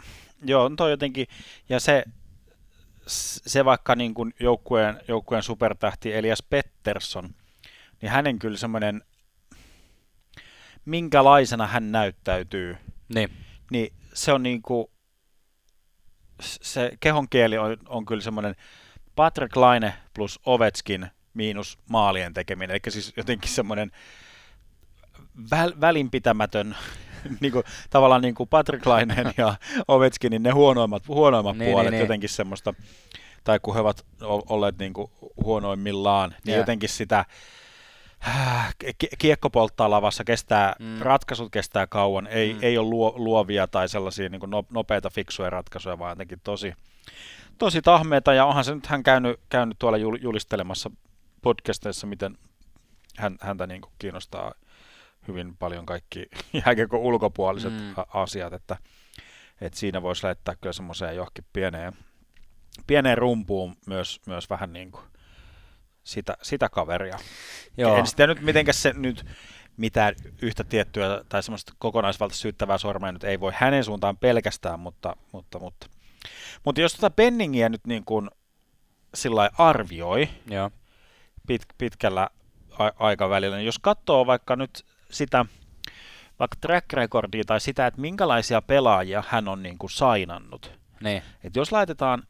joo, 0.44 0.70
toi 0.76 0.90
jotenkin, 0.90 1.26
ja 1.68 1.80
se, 1.80 2.04
se 3.46 3.64
vaikka 3.64 3.94
niin 3.94 4.14
kuin 4.14 4.34
joukkueen, 4.40 5.00
joukkueen 5.08 5.42
supertähti 5.42 6.14
Elias 6.14 6.42
Pettersson, 6.42 7.34
niin 8.02 8.12
hänen 8.12 8.38
kyllä 8.38 8.56
semmoinen, 8.56 9.02
minkälaisena 10.84 11.66
hän 11.66 11.92
näyttäytyy, 11.92 12.76
niin, 13.14 13.30
niin 13.70 13.92
se 14.14 14.32
on 14.32 14.42
niin 14.42 14.62
kuin, 14.62 14.86
se 16.40 16.92
kehon 17.00 17.28
kieli 17.28 17.58
on, 17.58 17.76
on 17.88 18.04
kyllä 18.04 18.22
semmoinen 18.22 18.56
Patrick 19.16 19.56
Laine 19.56 19.94
plus 20.14 20.40
Ovetskin 20.46 21.06
miinus 21.34 21.78
maalien 21.88 22.34
tekeminen, 22.34 22.74
eli 22.74 22.92
siis 22.92 23.12
jotenkin 23.16 23.50
semmoinen 23.50 23.90
väl, 25.50 25.72
välinpitämätön 25.80 26.76
niin 27.40 27.52
kuin, 27.52 27.64
tavallaan 27.90 28.22
niin 28.22 28.34
kuin 28.34 28.48
Patrick 28.48 28.86
Laineen 28.86 29.32
ja 29.36 29.54
Ovechkinin 29.88 30.42
ne 30.42 30.50
huonoimmat, 30.50 31.08
huonoimmat 31.08 31.56
niin, 31.56 31.70
puolet, 31.70 31.90
niin, 31.90 32.00
jotenkin 32.00 32.28
niin. 32.28 32.36
semmoista, 32.36 32.74
tai 33.44 33.58
kun 33.62 33.74
he 33.74 33.80
ovat 33.80 34.04
olleet 34.24 34.78
niin 34.78 34.92
kuin 34.92 35.10
huonoimmillaan, 35.44 36.30
niin 36.30 36.52
yeah. 36.52 36.58
jotenkin 36.58 36.88
sitä 36.88 37.24
äh, 38.28 38.74
kiekko 39.18 39.50
polttaa 39.50 39.90
lavassa, 39.90 40.24
kestää, 40.24 40.76
mm. 40.78 40.98
ratkaisut 40.98 41.52
kestää 41.52 41.86
kauan, 41.86 42.26
ei, 42.26 42.54
mm. 42.54 42.58
ei 42.62 42.78
ole 42.78 42.88
luo, 42.88 43.12
luovia 43.16 43.66
tai 43.66 43.88
sellaisia 43.88 44.28
niin 44.28 44.40
kuin 44.40 44.52
nopeita, 44.70 45.10
fiksuja 45.10 45.50
ratkaisuja, 45.50 45.98
vaan 45.98 46.10
jotenkin 46.10 46.40
tosi, 46.44 46.74
tosi 47.58 47.82
tahmeita, 47.82 48.34
ja 48.34 48.44
onhan 48.44 48.64
se 48.64 48.74
nyt 48.74 48.86
hän 48.86 49.02
käynyt, 49.02 49.40
käynyt 49.48 49.78
tuolla 49.78 49.98
julistelemassa 49.98 50.90
podcasteissa, 51.42 52.06
miten 52.06 52.38
hän, 53.18 53.36
häntä 53.40 53.66
niin 53.66 53.80
kuin 53.80 53.92
kiinnostaa 53.98 54.54
hyvin 55.28 55.56
paljon 55.56 55.86
kaikki 55.86 56.26
jääkiekon 56.66 57.00
ulkopuoliset 57.00 57.72
mm. 57.72 57.94
asiat, 58.14 58.52
että, 58.52 58.76
että 59.60 59.78
siinä 59.78 60.02
voisi 60.02 60.24
lähettää 60.24 60.56
kyllä 60.60 60.72
semmoiseen 60.72 61.16
johonkin 61.16 61.44
pieneen, 61.52 61.92
pieneen 62.86 63.18
rumpuun 63.18 63.76
myös, 63.86 64.20
myös 64.26 64.50
vähän 64.50 64.72
niin 64.72 64.92
kuin 64.92 65.04
sitä, 66.04 66.36
sitä 66.42 66.68
kaveria. 66.68 67.18
Joo. 67.76 67.96
En 67.96 68.06
sitä 68.06 68.26
nyt 68.26 68.40
mitenkäs 68.40 68.82
se 68.82 68.92
nyt 68.92 69.26
mitään 69.76 70.14
yhtä 70.42 70.64
tiettyä 70.64 71.24
tai 71.28 71.42
semmoista 71.42 71.72
kokonaisvaltaista 71.78 72.42
syyttävää 72.42 72.78
sormea 72.78 73.12
nyt 73.12 73.24
ei 73.24 73.40
voi 73.40 73.52
hänen 73.54 73.84
suuntaan 73.84 74.16
pelkästään, 74.16 74.80
mutta, 74.80 75.16
mutta, 75.32 75.58
mutta. 75.58 75.86
Mutta 76.64 76.80
jos 76.80 76.92
tuota 76.92 77.14
Benningiä 77.16 77.68
nyt 77.68 77.86
niin 77.86 78.04
kuin 78.04 78.30
sillä 79.14 79.50
arvioi 79.58 80.28
Joo. 80.50 80.70
Pit, 81.46 81.62
pitkällä 81.78 82.30
a- 82.78 82.92
aikavälillä, 82.98 83.56
niin 83.56 83.66
jos 83.66 83.78
katsoo 83.78 84.26
vaikka 84.26 84.56
nyt 84.56 84.84
sitä 85.10 85.46
vaikka 86.38 86.56
track 86.60 86.92
recordia 86.92 87.44
tai 87.46 87.60
sitä, 87.60 87.86
että 87.86 88.00
minkälaisia 88.00 88.62
pelaajia 88.62 89.24
hän 89.28 89.48
on 89.48 89.62
niin 89.62 89.78
kuin 89.78 89.90
sainannut. 89.90 90.72
Niin. 91.00 91.22
Et 91.44 91.56
jos 91.56 91.72
laitetaan 91.72 92.22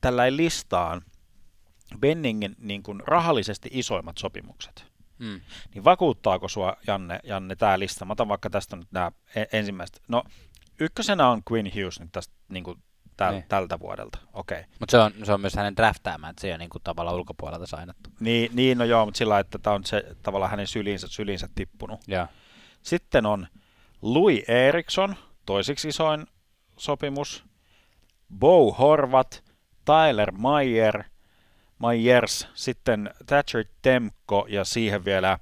tällä 0.00 0.36
listaan 0.36 1.02
Benningin 1.98 2.56
niin 2.58 2.82
kuin 2.82 3.00
rahallisesti 3.06 3.68
isoimmat 3.72 4.18
sopimukset, 4.18 4.86
mm. 5.18 5.40
niin 5.74 5.84
vakuuttaako 5.84 6.48
sua, 6.48 6.76
Janne, 6.86 7.20
Janne 7.24 7.56
tämä 7.56 7.78
lista? 7.78 8.04
Mä 8.04 8.12
otan 8.12 8.28
vaikka 8.28 8.50
tästä 8.50 8.76
nyt 8.76 8.88
nämä 8.92 9.12
e- 9.34 9.44
ensimmäiset. 9.52 10.02
No, 10.08 10.24
ykkösenä 10.80 11.28
on 11.28 11.42
Quinn 11.52 11.70
Hughes 11.74 12.00
nyt 12.00 12.12
tästä 12.12 12.34
niin 12.48 12.64
kuin 12.64 12.82
täl, 13.20 13.32
niin. 13.32 13.44
tältä 13.48 13.80
vuodelta. 13.80 14.18
Okay. 14.32 14.64
Mutta 14.80 14.90
se 14.90 14.98
on, 14.98 15.12
se 15.24 15.32
on 15.32 15.40
myös 15.40 15.54
hänen 15.54 15.76
draftäämään, 15.76 16.30
että 16.30 16.40
se 16.40 16.46
ei 16.46 16.52
ole 16.52 16.58
niin 16.58 16.70
kuin 16.70 16.82
tavallaan 16.82 17.16
ulkopuolelta 17.16 17.66
sainattu. 17.66 18.10
Niin, 18.20 18.50
niin, 18.54 18.78
no 18.78 18.84
joo, 18.84 19.04
mutta 19.04 19.18
sillä 19.18 19.38
että 19.38 19.58
tämä 19.58 19.76
on 19.76 19.84
se 19.84 20.04
tavallaan 20.22 20.50
hänen 20.50 20.66
syliinsä, 20.66 21.08
syliinsä 21.08 21.48
tippunut. 21.54 22.00
Ja. 22.06 22.28
Sitten 22.82 23.26
on 23.26 23.46
Louis 24.02 24.48
Eriksson, 24.48 25.16
toisiksi 25.46 25.88
isoin 25.88 26.26
sopimus, 26.76 27.44
Bo 28.38 28.72
Horvat, 28.72 29.44
Tyler 29.84 30.32
Mayer, 30.32 31.04
Myers, 31.78 32.48
sitten 32.54 33.10
Thatcher 33.26 33.64
Temko 33.82 34.46
ja 34.48 34.64
siihen 34.64 35.04
vielä 35.04 35.38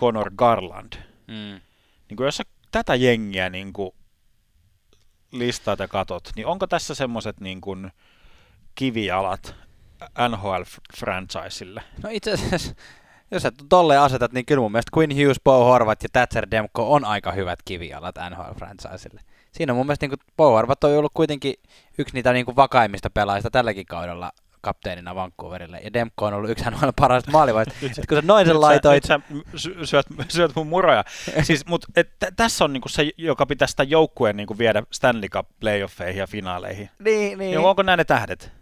Conor 0.00 0.30
Garland. 0.36 0.92
Mm. 1.26 1.60
Niin 2.08 2.16
kuin 2.16 2.24
jos 2.24 2.36
sä 2.36 2.44
tätä 2.70 2.94
jengiä 2.94 3.50
niin 3.50 3.72
kuin 3.72 3.94
listaat 5.38 5.78
ja 5.78 5.88
katot, 5.88 6.30
niin 6.36 6.46
onko 6.46 6.66
tässä 6.66 6.94
semmoiset 6.94 7.40
niin 7.40 7.60
kuin 7.60 7.92
kivialat 8.74 9.54
NHL-franchisille? 10.28 11.82
No 12.02 12.08
itse 12.12 12.32
asiassa, 12.32 12.74
jos 13.30 13.42
sä 13.42 13.52
tolleen 13.68 14.00
asetat, 14.00 14.32
niin 14.32 14.46
kyllä 14.46 14.60
mun 14.60 14.72
mielestä 14.72 14.98
Quinn 14.98 15.16
Hughes, 15.16 15.40
Bo 15.44 15.64
Horvat 15.64 16.02
ja 16.02 16.08
Thatcher 16.12 16.46
Demko 16.50 16.92
on 16.92 17.04
aika 17.04 17.32
hyvät 17.32 17.58
kivialat 17.64 18.14
NHL-franchisille. 18.30 19.20
Siinä 19.52 19.74
mun 19.74 19.86
mielestä 19.86 20.06
niin 20.06 20.18
Bo 20.36 20.50
Horvat 20.50 20.84
on 20.84 20.90
ollut 20.90 21.12
kuitenkin 21.14 21.54
yksi 21.98 22.14
niitä 22.14 22.32
niin 22.32 22.44
kuin 22.44 22.56
vakaimmista 22.56 23.10
pelaajista 23.10 23.50
tälläkin 23.50 23.86
kaudella 23.86 24.32
kapteenina 24.64 25.14
Vancouverille, 25.14 25.78
ja 25.78 25.92
Demko 25.92 26.26
on 26.26 26.34
ollut 26.34 26.50
yksi 26.50 26.64
hän 26.64 26.74
parhaista 27.00 27.30
maalivaista. 27.30 27.74
Sitten 27.80 28.04
kun 28.08 28.16
sä 28.16 28.22
noin 28.26 28.46
sen 28.46 28.60
laitoit... 28.60 29.04
Sä, 29.04 29.20
sä 29.56 29.70
syöt, 29.84 30.06
syöt 30.28 30.52
mun 30.54 30.66
muroja. 30.66 31.04
siis, 31.42 31.66
mut, 31.66 31.86
et, 31.96 32.10
tässä 32.36 32.64
on 32.64 32.72
niinku 32.72 32.88
se, 32.88 33.10
joka 33.16 33.46
pitää 33.46 33.68
sitä 33.68 33.82
joukkueen 33.82 34.36
niinku 34.36 34.58
viedä 34.58 34.82
Stanley 34.90 35.28
Cup 35.28 35.48
playoffeihin 35.60 36.20
ja 36.20 36.26
finaaleihin. 36.26 36.90
Niin, 36.98 37.38
niin. 37.38 37.52
Ja 37.52 37.60
onko 37.60 37.82
nämä 37.82 37.96
ne 37.96 38.04
tähdet? 38.04 38.52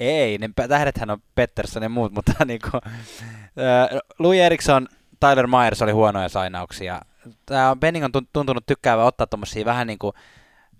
Ei, 0.00 0.38
ne 0.38 0.50
tähdethän 0.68 1.10
on 1.10 1.22
Pettersson 1.34 1.82
ja 1.82 1.88
muut, 1.88 2.12
mutta 2.12 2.32
niinku, 2.44 2.70
äh, 2.76 4.00
Louis 4.18 4.40
Eriksson, 4.40 4.88
Tyler 5.20 5.46
Myers 5.46 5.82
oli 5.82 5.92
huonoja 5.92 6.28
sainauksia. 6.28 7.00
Tämä 7.46 7.76
Benning 7.76 8.04
on 8.04 8.10
tuntunut 8.32 8.66
tykkäävä 8.66 9.04
ottaa 9.04 9.26
tuommoisia 9.26 9.64
vähän 9.64 9.86
niin 9.86 9.98
kuin 9.98 10.12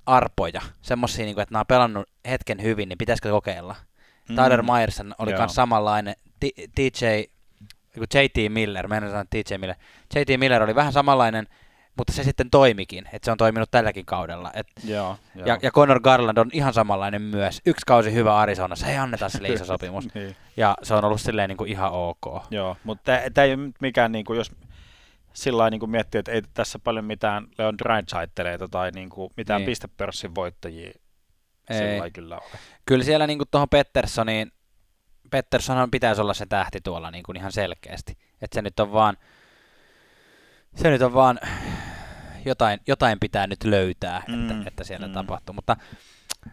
arpoja, 0.07 0.61
semmoisia, 0.83 1.25
niin 1.25 1.35
kuin, 1.35 1.43
että 1.43 1.53
nämä 1.53 1.61
on 1.61 1.67
pelannut 1.67 2.09
hetken 2.29 2.63
hyvin, 2.63 2.89
niin 2.89 2.99
pitäisikö 2.99 3.31
kokeilla? 3.31 3.75
Mm. 4.29 4.37
Tyler 4.37 4.65
oli 5.19 5.33
myös 5.33 5.55
samanlainen. 5.55 6.15
TJ, 6.75 7.07
JT 7.97 8.53
Miller, 8.53 8.89
mä 8.89 8.97
en 8.97 9.09
sanoa 9.09 9.25
TJ 9.31 9.59
Miller. 9.59 9.77
JT 10.15 10.41
Miller 10.41 10.63
oli 10.63 10.75
vähän 10.75 10.93
samanlainen, 10.93 11.47
mutta 11.97 12.13
se 12.13 12.25
sitten 12.25 12.51
toimikin, 12.51 13.05
että 13.13 13.25
se 13.27 13.31
on 13.31 13.39
toiminut 13.39 13.71
tälläkin 13.71 14.07
kaudella. 14.07 14.51
Et, 14.55 14.67
joo, 14.85 15.17
joo. 15.35 15.47
Ja, 15.47 15.59
ja 15.63 15.71
Conor 15.71 16.01
Garland 16.01 16.39
on 16.39 16.51
ihan 16.53 16.73
samanlainen 16.75 17.23
myös. 17.23 17.63
Yksi 17.67 17.87
kausi 17.87 18.13
hyvä 18.13 18.37
Arizonassa, 18.37 18.87
ei 18.87 18.97
anneta 18.97 19.29
sille 19.29 19.49
iso 19.49 19.65
sopimus. 19.75 20.15
niin. 20.15 20.37
Ja 20.57 20.77
se 20.83 20.95
on 20.95 21.05
ollut 21.05 21.21
silleen 21.21 21.49
niin 21.49 21.57
kuin 21.57 21.71
ihan 21.71 21.93
ok. 21.93 22.45
Joo, 22.51 22.77
mutta 22.85 23.13
tämä 23.35 23.45
ei 23.45 23.55
ole 23.55 23.71
mikään, 23.81 24.13
niin 24.13 24.25
kuin, 24.25 24.37
jos 24.37 24.53
sillä 25.33 25.71
niin 25.71 25.81
kuin 25.81 25.91
miettii, 25.91 26.19
että 26.19 26.33
ei 26.33 26.43
tässä 26.55 26.79
paljon 26.79 27.05
mitään 27.05 27.47
Leon 27.59 27.79
Draisaiteleita 27.79 28.69
tai 28.69 28.91
niin 28.91 29.09
kuin 29.09 29.31
mitään 29.37 29.61
niin. 29.61 29.67
pistepörssin 29.67 30.35
voittajia. 30.35 30.93
Sillä 31.73 32.05
ei 32.05 32.11
kyllä 32.11 32.35
ole. 32.35 32.59
Kyllä 32.87 33.05
siellä 33.05 33.27
niinku 33.27 33.45
tuohon 33.51 33.69
Petterssoniin, 33.69 34.53
Petterssonhan 35.31 35.91
pitäisi 35.91 36.21
olla 36.21 36.35
se 36.35 36.47
tähti 36.47 36.81
tuolla 36.81 37.11
niinku 37.11 37.33
ihan 37.37 37.53
selkeästi. 37.53 38.19
Että 38.43 38.55
se 38.55 38.63
nyt 38.63 38.81
on 38.81 38.93
vaan, 38.93 39.17
se 40.75 40.91
nyt 40.91 41.03
on 41.03 41.15
vaan, 41.15 41.41
jotain, 42.45 42.81
jotain 42.87 43.21
pitää 43.21 43.47
nyt 43.47 43.65
löytää, 43.65 44.17
että, 44.17 44.55
Mm, 44.55 44.67
että 44.67 44.85
siellä 44.85 45.07
mm. 45.07 45.13
tapahtuu. 45.13 45.53
Mutta, 45.53 45.77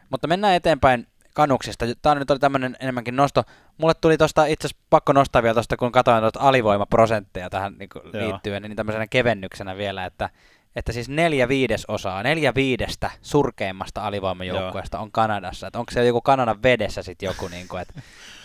mutta 0.10 0.28
mennään 0.28 0.56
eteenpäin 0.56 1.08
kanuksista. 1.34 1.86
Tämä 2.02 2.16
nyt 2.16 2.32
oli 2.32 2.40
tämmöinen 2.40 2.78
enemmänkin 2.80 3.16
nosto. 3.16 3.44
Mulle 3.78 3.94
tuli 3.94 4.18
tuosta 4.18 4.46
itse 4.46 4.68
asiassa 4.68 4.86
pakko 4.90 5.14
nostaa 5.14 5.44
vielä 5.44 5.54
tuosta, 5.54 5.78
kun 5.78 5.92
katsoin 5.92 6.22
tuota 6.22 6.40
alivoimaprosentteja 6.40 7.50
tähän 7.50 7.76
niin 7.80 7.90
liittyen, 8.14 8.64
niin 8.64 8.76
tämmöisenä 8.76 9.08
kevennyksenä 9.08 9.78
vielä, 9.78 10.06
että, 10.06 10.30
että 10.76 10.92
siis 10.92 11.10
neljä 11.10 11.48
viidesosaa, 11.48 12.24
neljä 12.24 12.56
viidestä 12.56 13.12
surkeimmasta 13.22 14.08
alivoimajoukkueesta 14.08 15.00
on 15.00 15.12
Kanadassa. 15.12 15.68
Että 15.68 15.80
onko 15.80 15.92
se 15.92 16.06
joku 16.06 16.22
Kanadan 16.22 16.64
vedessä 16.64 17.04
sitten 17.04 17.28
joku, 17.28 17.48
niin 17.58 17.68
kuin, 17.68 17.82
että 17.82 18.02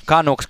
Canucks, 0.06 0.48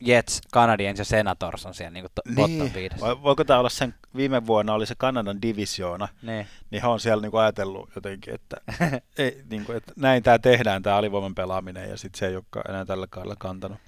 Jets, 0.00 0.40
Canadiens 0.52 0.98
ja 0.98 1.04
Senators 1.04 1.66
on 1.66 1.74
siellä 1.74 1.90
niin 1.90 2.04
kuin 2.04 2.34
bottom 2.36 2.70
viides. 2.74 3.00
Vai 3.00 3.22
voiko 3.22 3.44
tämä 3.44 3.58
olla 3.58 3.68
sen, 3.68 3.94
viime 4.16 4.46
vuonna 4.46 4.74
oli 4.74 4.86
se 4.86 4.94
Kanadan 4.98 5.42
divisioona, 5.42 6.08
Niin. 6.22 6.46
niin 6.70 6.82
he 6.82 6.88
on 6.88 7.00
siellä 7.00 7.22
niinku 7.22 7.36
ajatellut 7.36 7.90
jotenkin, 7.94 8.34
että, 8.34 8.56
ei, 9.18 9.42
niinku, 9.50 9.72
että 9.72 9.92
näin 9.96 10.22
tämä 10.22 10.38
tehdään, 10.38 10.82
tämä 10.82 10.96
alivoiman 10.96 11.34
pelaaminen, 11.34 11.90
ja 11.90 11.96
sitten 11.96 12.18
se 12.18 12.26
ei 12.26 12.36
olekaan 12.36 12.70
enää 12.70 12.84
tällä 12.84 13.06
kaudella 13.10 13.36
kantanut. 13.38 13.78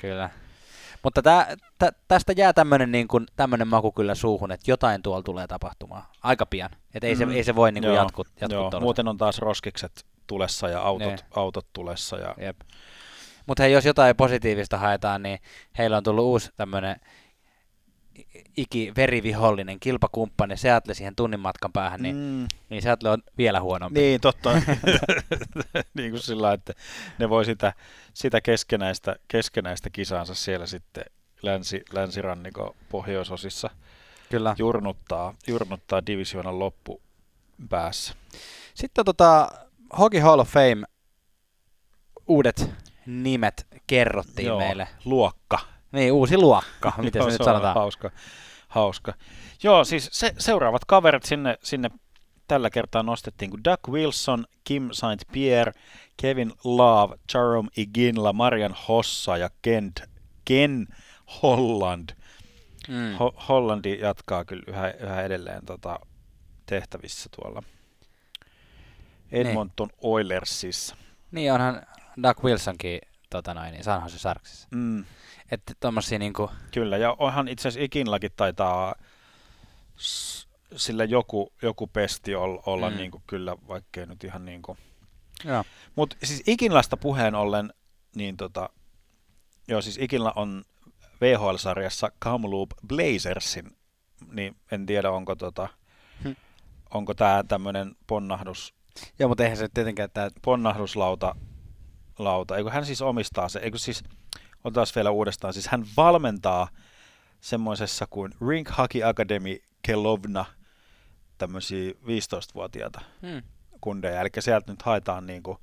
Kyllä. 0.00 0.30
Mutta 1.04 1.22
tää, 1.22 1.56
tä, 1.78 1.92
tästä 2.08 2.32
jää 2.36 2.52
tämmöinen 2.52 2.92
niin 2.92 3.08
kuin, 3.08 3.26
tämmönen 3.36 3.68
maku 3.68 3.92
kyllä 3.92 4.14
suuhun, 4.14 4.52
että 4.52 4.70
jotain 4.70 5.02
tuolla 5.02 5.22
tulee 5.22 5.46
tapahtumaan 5.46 6.02
aika 6.22 6.46
pian. 6.46 6.70
Että 6.94 7.06
ei, 7.06 7.16
se, 7.16 7.26
Mm. 7.26 7.32
ei 7.32 7.44
se 7.44 7.54
voi 7.54 7.72
niin 7.72 7.82
kuin 7.82 7.94
Joo, 7.94 8.02
jatkuu, 8.04 8.24
jatkuu 8.40 8.58
Joo, 8.72 8.80
muuten 8.80 9.08
on 9.08 9.16
taas 9.18 9.38
roskikset 9.38 10.06
tulessa 10.26 10.68
ja 10.68 10.80
autot, 10.82 11.08
Niin. 11.08 11.18
autot 11.36 11.66
tulessa. 11.72 12.16
Ja, 12.18 12.34
Jep. 12.38 12.56
Mutta 13.46 13.62
hei, 13.62 13.72
jos 13.72 13.84
jotain 13.84 14.16
positiivista 14.16 14.78
haetaan, 14.78 15.22
niin 15.22 15.38
heillä 15.78 15.96
on 15.96 16.02
tullut 16.02 16.24
uusi 16.24 16.50
tämmöinen 16.56 16.96
iki-verivihollinen 18.56 19.80
kilpakumppani 19.80 20.56
Seattle 20.56 20.94
siihen 20.94 21.16
tunnin 21.16 21.40
matkan 21.40 21.72
päähän, 21.72 22.02
niin, 22.02 22.16
mm, 22.16 22.46
niin 22.70 22.82
Seattle 22.82 23.10
on 23.10 23.22
vielä 23.38 23.60
huonompi. 23.60 24.00
niin 24.00 24.20
totta. 24.20 24.52
niin 25.94 26.10
kuin 26.10 26.22
sillä 26.22 26.52
että 26.52 26.72
ne 27.18 27.28
voi 27.28 27.44
sitä, 27.44 27.72
sitä 28.14 28.40
keskenäistä, 28.40 29.16
keskenäistä 29.28 29.90
kisaansa 29.90 30.34
siellä 30.34 30.66
sitten 30.66 31.04
länsi, 31.42 31.82
länsirannikon 31.92 32.74
pohjoisosissa 32.88 33.70
Kyllä. 34.30 34.54
jurnuttaa, 34.58 35.34
jurnuttaa 35.46 36.06
divisioonan 36.06 36.58
loppu 36.58 37.02
päässä. 37.68 38.14
Sitten 38.74 39.04
tota, 39.04 39.48
Hockey 39.98 40.20
Hall 40.20 40.40
of 40.40 40.48
Fame 40.48 40.82
uudet 42.26 42.70
nimet 43.06 43.66
kerrottiin 43.86 44.46
Joo, 44.46 44.58
meille. 44.58 44.88
Luokka. 45.04 45.58
Niin, 45.92 46.12
uusi 46.12 46.36
luokka, 46.36 46.92
miten 47.02 47.20
Joo, 47.20 47.30
se 47.30 47.32
nyt 47.32 47.44
sanotaan. 47.44 47.74
Hauska, 47.74 48.10
hauska. 48.68 49.14
Joo, 49.62 49.84
siis 49.84 50.08
se, 50.12 50.34
seuraavat 50.38 50.84
kaverit 50.84 51.22
sinne, 51.22 51.58
sinne 51.62 51.90
tällä 52.48 52.70
kertaa 52.70 53.02
nostettiin 53.02 53.50
kuin 53.50 53.64
Doug 53.64 53.88
Wilson, 53.88 54.46
Kim 54.64 54.88
St. 54.92 55.32
Pierre, 55.32 55.72
Kevin 56.16 56.52
Love, 56.64 57.16
Jerome 57.34 57.68
Iginla, 57.76 58.32
Marian 58.32 58.76
Hossa 58.88 59.36
ja 59.36 59.50
Kent, 59.62 60.00
Ken 60.44 60.86
Holland. 61.42 62.08
Mm. 62.88 63.14
Ho- 63.14 63.44
Hollandi 63.48 63.98
jatkaa 64.00 64.44
kyllä 64.44 64.62
yhä, 64.66 64.90
yhä 64.90 65.22
edelleen 65.22 65.66
tota, 65.66 65.98
tehtävissä 66.66 67.28
tuolla 67.36 67.62
Edmonton 69.32 69.88
Oilersissa. 70.00 70.96
Niin 71.30 71.52
onhan 71.52 71.82
Doug 72.22 72.44
Wilsonkin 72.44 73.00
tota 73.30 73.54
noin, 73.54 73.72
niin 73.72 73.84
San 73.84 74.02
Jose 74.02 74.18
Sharksissa. 74.18 74.68
Mm, 74.70 75.04
Että 75.52 75.72
tommosia 75.80 76.18
niinku, 76.18 76.50
kyllä, 76.74 76.96
ja 76.96 77.16
onhan 77.18 77.48
itse 77.48 77.68
asiassa 77.68 77.84
Iginlakin 77.84 78.30
taitaa 78.36 78.94
sillä 80.76 81.04
joku, 81.04 81.52
joku 81.62 81.86
pesti 81.86 82.34
olla, 82.34 82.90
Mm. 82.90 83.10
kuin, 83.10 83.22
kyllä, 83.26 83.56
vaikkei 83.68 84.06
nyt 84.06 84.24
ihan 84.24 84.44
niin 84.44 84.62
kuin. 84.62 84.78
Mutta 85.96 86.16
siis 86.24 86.42
Ikinlasta 86.46 86.96
puheen 86.96 87.34
ollen, 87.34 87.72
niin 88.16 88.36
tota, 88.36 88.68
joo 89.68 89.82
siis 89.82 89.98
Ikinla 89.98 90.32
on 90.36 90.64
VHL-sarjassa 91.20 92.12
Kamloops 92.18 92.76
Blazersin, 92.88 93.70
niin 94.32 94.56
en 94.70 94.86
tiedä 94.86 95.10
onko 95.10 95.34
tota, 95.36 95.68
Hmm. 96.24 96.36
onko 96.94 97.14
tämä 97.14 97.44
tämmöinen 97.48 97.96
ponnahdus, 98.06 98.74
joo, 99.18 99.28
mutta 99.28 99.42
eihän 99.42 99.56
se 99.58 99.68
tietenkään 99.74 100.10
tää, 100.14 100.30
ponnahduslauta, 100.42 101.34
lauta. 102.18 102.56
Eikö 102.56 102.70
hän 102.70 102.86
siis 102.86 103.02
omistaa 103.02 103.48
se, 103.48 103.58
eikö 103.58 103.78
siis, 103.78 104.04
otetaan 104.64 104.86
vielä 104.94 105.10
uudestaan, 105.10 105.52
siis 105.52 105.68
hän 105.68 105.84
valmentaa 105.96 106.68
semmoisessa 107.40 108.06
kuin 108.06 108.32
Rink 108.48 108.70
Hockey 108.78 109.04
Academy 109.04 109.58
Kelovna, 109.82 110.44
tämmöisiä 111.38 111.90
15-vuotiaita 111.90 113.00
hmm. 113.22 113.42
kundeja, 113.80 114.20
eli 114.20 114.28
sieltä 114.38 114.72
nyt 114.72 114.82
haetaan, 114.82 115.26
niin 115.26 115.42
kuin, 115.42 115.58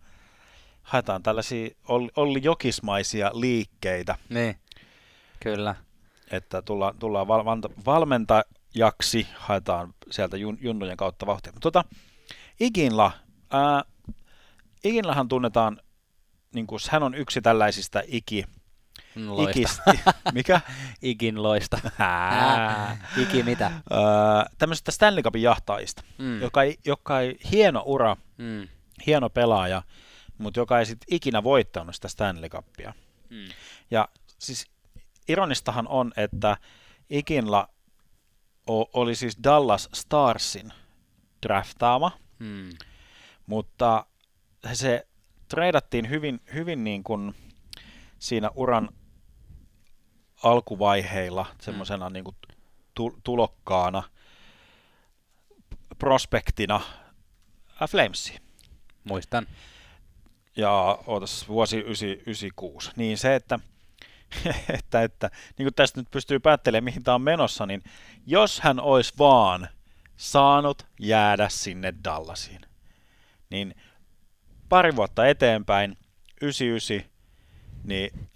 haetaan 0.81 1.23
tällaisia 1.23 1.69
Olli, 1.87 2.09
Olli 2.15 2.39
Jokismaisia 2.43 3.31
liikkeitä, 3.33 4.15
niin, 4.29 4.55
kyllä. 5.43 5.75
että 6.31 6.61
tullaan, 6.61 6.97
tullaan 6.99 7.27
val, 7.27 7.43
valmentajaksi, 7.85 9.27
haetaan 9.35 9.93
sieltä 10.11 10.37
jun, 10.37 10.57
junnujen 10.61 10.97
kautta 10.97 11.25
vauhtia. 11.25 11.53
Mutta 11.53 11.71
tota, 11.71 11.83
Iginla, 12.59 13.11
ää, 13.51 13.83
Iginlahan 14.83 15.27
tunnetaan, 15.27 15.81
niin 16.55 16.67
kuin, 16.67 16.79
hän 16.89 17.03
on 17.03 17.15
yksi 17.15 17.41
tällaisista 17.41 18.01
iki, 18.07 18.45
Loista. 19.27 19.59
ikist, 19.59 19.79
mikä? 20.33 20.61
Ikin 21.01 21.43
loista. 21.43 21.79
Iki 23.23 23.43
mitä? 23.43 23.65
Ää, 23.65 23.81
tämmöisestä 24.57 24.91
Stanley 24.91 25.23
Cupin 25.23 25.41
jahtaajista, 25.41 26.03
Mm. 26.17 26.41
joka, 26.41 26.63
ei, 26.63 26.77
joka 26.85 27.19
ei, 27.19 27.37
hieno 27.51 27.83
ura, 27.85 28.17
Mm. 28.37 28.67
hieno 29.05 29.29
pelaaja, 29.29 29.81
mutta 30.37 30.59
joka 30.59 30.79
ei 30.79 30.85
sitten 30.85 31.15
ikinä 31.15 31.43
voittanut 31.43 31.95
sitä 31.95 32.07
Stanley 32.07 32.49
Cupia. 32.49 32.93
Mm. 33.29 33.45
Ja 33.91 34.07
siis 34.39 34.67
ironistahan 35.27 35.87
on, 35.87 36.11
että 36.17 36.57
Ikinla 37.09 37.69
oli 38.93 39.15
siis 39.15 39.37
Dallas 39.43 39.89
Starsin 39.93 40.73
draftaama, 41.47 42.11
Mm. 42.39 42.69
mutta 43.45 44.05
se 44.73 45.07
treidattiin 45.47 46.09
hyvin, 46.09 46.39
hyvin 46.53 46.83
niin 46.83 47.03
kuin 47.03 47.35
siinä 48.19 48.49
uran 48.55 48.89
alkuvaiheilla 50.43 51.45
semmoisena 51.61 52.09
niin 52.09 52.23
kuin 52.23 52.35
tu- 52.93 53.19
tulokkaana 53.23 54.03
prospektina 55.99 56.75
äh, 57.81 57.89
Flamesiin. 57.89 58.41
Muistan. 59.03 59.47
ja 60.55 60.99
ootas, 61.07 61.47
vuosi 61.47 61.77
96, 61.77 62.91
niin 62.95 63.17
se, 63.17 63.35
että, 63.35 63.59
että, 64.77 65.03
että 65.03 65.29
niin 65.57 65.65
kuin 65.65 65.73
tästä 65.73 66.01
nyt 66.01 66.11
pystyy 66.11 66.39
päättelemään, 66.39 66.83
mihin 66.83 67.03
tämä 67.03 67.15
on 67.15 67.21
menossa, 67.21 67.65
niin 67.65 67.83
jos 68.25 68.59
hän 68.59 68.79
olisi 68.79 69.13
vaan 69.19 69.67
saanut 70.17 70.85
jäädä 70.99 71.49
sinne 71.49 71.93
Dallasiin, 72.03 72.61
niin 73.49 73.75
pari 74.69 74.95
vuotta 74.95 75.27
eteenpäin, 75.27 75.97
99, 76.41 77.11
niin 77.83 78.29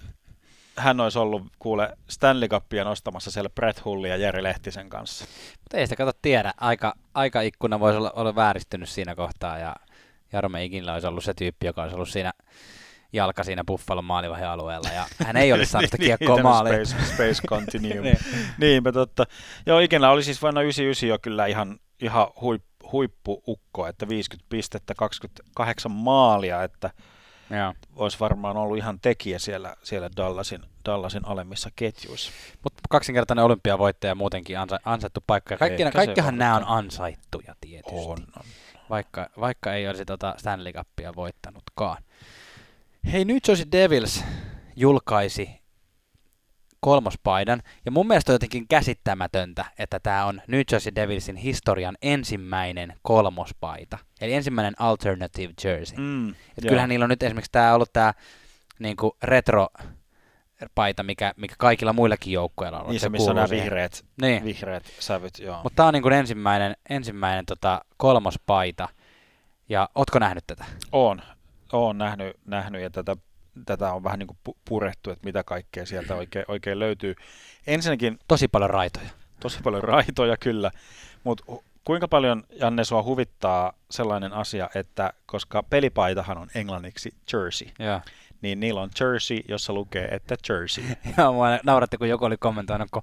hän 0.77 0.99
olisi 0.99 1.19
ollut 1.19 1.43
kuule 1.59 1.97
Stanley 2.09 2.49
Cupia 2.49 2.83
nostamassa 2.83 3.31
siellä 3.31 3.49
Brett 3.49 3.85
Hullin 3.85 4.11
ja 4.11 4.17
Jeri 4.17 4.43
Lehtisen 4.43 4.89
kanssa. 4.89 5.25
Mutta 5.59 5.77
ei 5.77 5.87
sitä 5.87 5.95
kato 5.95 6.11
tiedä. 6.21 6.53
Aika, 6.57 6.93
aikaikkuna 7.13 7.79
voisi 7.79 7.97
olla, 7.97 8.11
olla 8.15 8.35
vääristynyt 8.35 8.89
siinä 8.89 9.15
kohtaa 9.15 9.57
ja 9.57 9.75
Jarme 10.33 10.63
Ikinla 10.63 10.93
olisi 10.93 11.07
ollut 11.07 11.23
se 11.23 11.33
tyyppi, 11.33 11.65
joka 11.65 11.81
olisi 11.81 11.95
ollut 11.95 12.09
siinä 12.09 12.33
jalka 13.13 13.43
siinä 13.43 13.63
Buffalon 13.63 14.05
maalivahin 14.05 14.47
alueella 14.47 14.89
ja 14.89 15.05
hän 15.25 15.37
ei 15.37 15.53
olisi 15.53 15.71
saanut 15.71 15.91
sitä 15.91 16.03
kiekkoa 16.03 16.35
tämä 16.35 16.49
maaliin. 16.49 16.85
Space, 16.85 17.05
space 17.05 17.47
Continuum. 17.47 18.03
Niin. 18.03 18.17
Niinpä 18.57 18.91
totta. 18.91 19.25
Joo, 19.65 19.79
ikinä 19.79 20.09
oli 20.09 20.23
siis 20.23 20.41
vuonna 20.41 20.61
99 20.61 21.09
jo 21.09 21.19
kyllä 21.21 21.45
ihan, 21.45 21.79
ihan 22.01 22.27
huip, 22.41 22.63
huippuukko, 22.91 23.87
että 23.87 24.09
50 24.09 24.49
pistettä, 24.49 24.93
28 24.95 25.91
maalia, 25.91 26.63
että 26.63 26.91
Joo. 27.49 27.73
olisi 27.95 28.19
varmaan 28.19 28.57
ollut 28.57 28.77
ihan 28.77 28.99
tekijä 28.99 29.39
siellä, 29.39 29.75
siellä 29.83 30.09
Dallasin, 30.17 30.61
Dallasin 30.85 31.27
alemmissa 31.27 31.69
ketjuissa. 31.75 32.31
Mutta 32.63 32.81
kaksinkertainen 32.89 33.45
olympiavoittaja 33.45 34.15
muutenkin 34.15 34.59
ansa, 34.59 34.79
ansaittu 34.85 35.23
paikka. 35.27 35.53
Ja 35.53 35.57
Kaikki, 35.57 35.83
kaikkihan 35.93 36.37
nämä 36.37 36.55
on 36.55 36.67
ansaittuja 36.67 37.55
tietysti. 37.61 38.07
On, 38.07 38.17
on. 38.37 38.43
Vaikka, 38.89 39.29
vaikka 39.39 39.73
ei 39.73 39.87
olisi 39.87 40.05
tota 40.05 40.35
Stanley 40.37 40.73
Cupia 40.73 41.15
voittanutkaan. 41.15 42.03
Hei, 43.11 43.25
New 43.25 43.37
Jersey 43.47 43.65
Devils 43.71 44.23
julkaisi 44.75 45.62
kolmospaidan. 46.83 47.61
Ja 47.85 47.91
mun 47.91 48.07
mielestä 48.07 48.31
on 48.31 48.35
jotenkin 48.35 48.67
käsittämätöntä, 48.67 49.65
että 49.79 49.99
tämä 49.99 50.25
on 50.25 50.41
New 50.47 50.61
Jersey 50.71 50.95
Devilsin 50.95 51.35
historian 51.35 51.97
ensimmäinen 52.01 52.93
kolmospaita. 53.01 53.97
Eli 54.21 54.33
ensimmäinen 54.33 54.73
alternative 54.79 55.53
jersey. 55.63 55.97
Mm, 55.97 56.29
Et 56.29 56.35
joo. 56.63 56.69
kyllähän 56.69 56.89
niillä 56.89 57.03
on 57.03 57.09
nyt 57.09 57.23
esimerkiksi 57.23 57.51
tämä 57.51 57.73
ollut 57.73 57.93
tämä 57.93 58.13
niinku 58.79 59.17
retro 59.23 59.67
paita, 60.75 61.03
mikä, 61.03 61.33
mikä 61.37 61.55
kaikilla 61.57 61.93
muillakin 61.93 62.33
joukkueilla 62.33 62.81
on. 62.81 62.89
Niin 62.89 62.99
se, 62.99 63.09
missä 63.09 63.31
on 63.31 63.35
nämä 63.35 63.49
vihreät, 63.49 64.05
Niin. 64.21 64.43
vihreät 64.45 64.83
sävyt, 64.99 65.39
joo. 65.39 65.59
Mutta 65.63 65.75
tämä 65.75 65.87
on 65.87 65.93
niinku 65.93 66.09
ensimmäinen, 66.09 66.75
ensimmäinen 66.89 67.45
tota, 67.45 67.85
kolmospaita. 67.97 68.89
Ja 69.69 69.89
ootko 69.95 70.19
nähnyt 70.19 70.43
tätä? 70.47 70.65
Oon, 70.91 71.21
oon 71.73 71.97
nähnyt, 71.97 72.37
nähnyt 72.45 72.81
ja 72.81 72.89
tätä, 72.89 73.15
tätä 73.65 73.93
on 73.93 74.03
vähän 74.03 74.19
niin 74.19 74.27
kuin 74.27 74.37
pu- 74.49 74.57
purettu, 74.69 75.11
että 75.11 75.25
mitä 75.25 75.43
kaikkea 75.43 75.85
sieltä 75.85 76.15
oikein, 76.15 76.45
oikein 76.53 76.79
löytyy. 76.79 77.15
Ensinnäkin 77.67 78.19
Tosi 78.27 78.47
paljon 78.47 78.69
raitoja. 78.69 79.09
tosi 79.39 79.59
paljon 79.63 79.83
raitoja 79.83 80.37
kyllä, 80.37 80.71
mutta 81.23 81.43
kuinka 81.83 82.07
paljon, 82.07 82.43
Janne, 82.59 82.83
sua 82.83 83.03
huvittaa 83.03 83.73
sellainen 83.91 84.33
asia, 84.33 84.69
että 84.75 85.13
koska 85.25 85.63
pelipaitahan 85.63 86.37
on 86.37 86.47
englanniksi 86.55 87.13
jersey, 87.33 87.67
Joo. 87.79 88.01
niin 88.41 88.59
niillä 88.59 88.81
on 88.81 88.89
jersey, 88.99 89.39
jossa 89.47 89.73
lukee, 89.73 90.07
että 90.11 90.35
jersey. 90.49 90.83
Ja 91.17 91.31
mua 91.31 91.47
nauratti, 91.63 91.97
kun 91.97 92.09
joku 92.09 92.25
oli 92.25 92.37
kommentoinut, 92.37 92.87
kun 92.91 93.01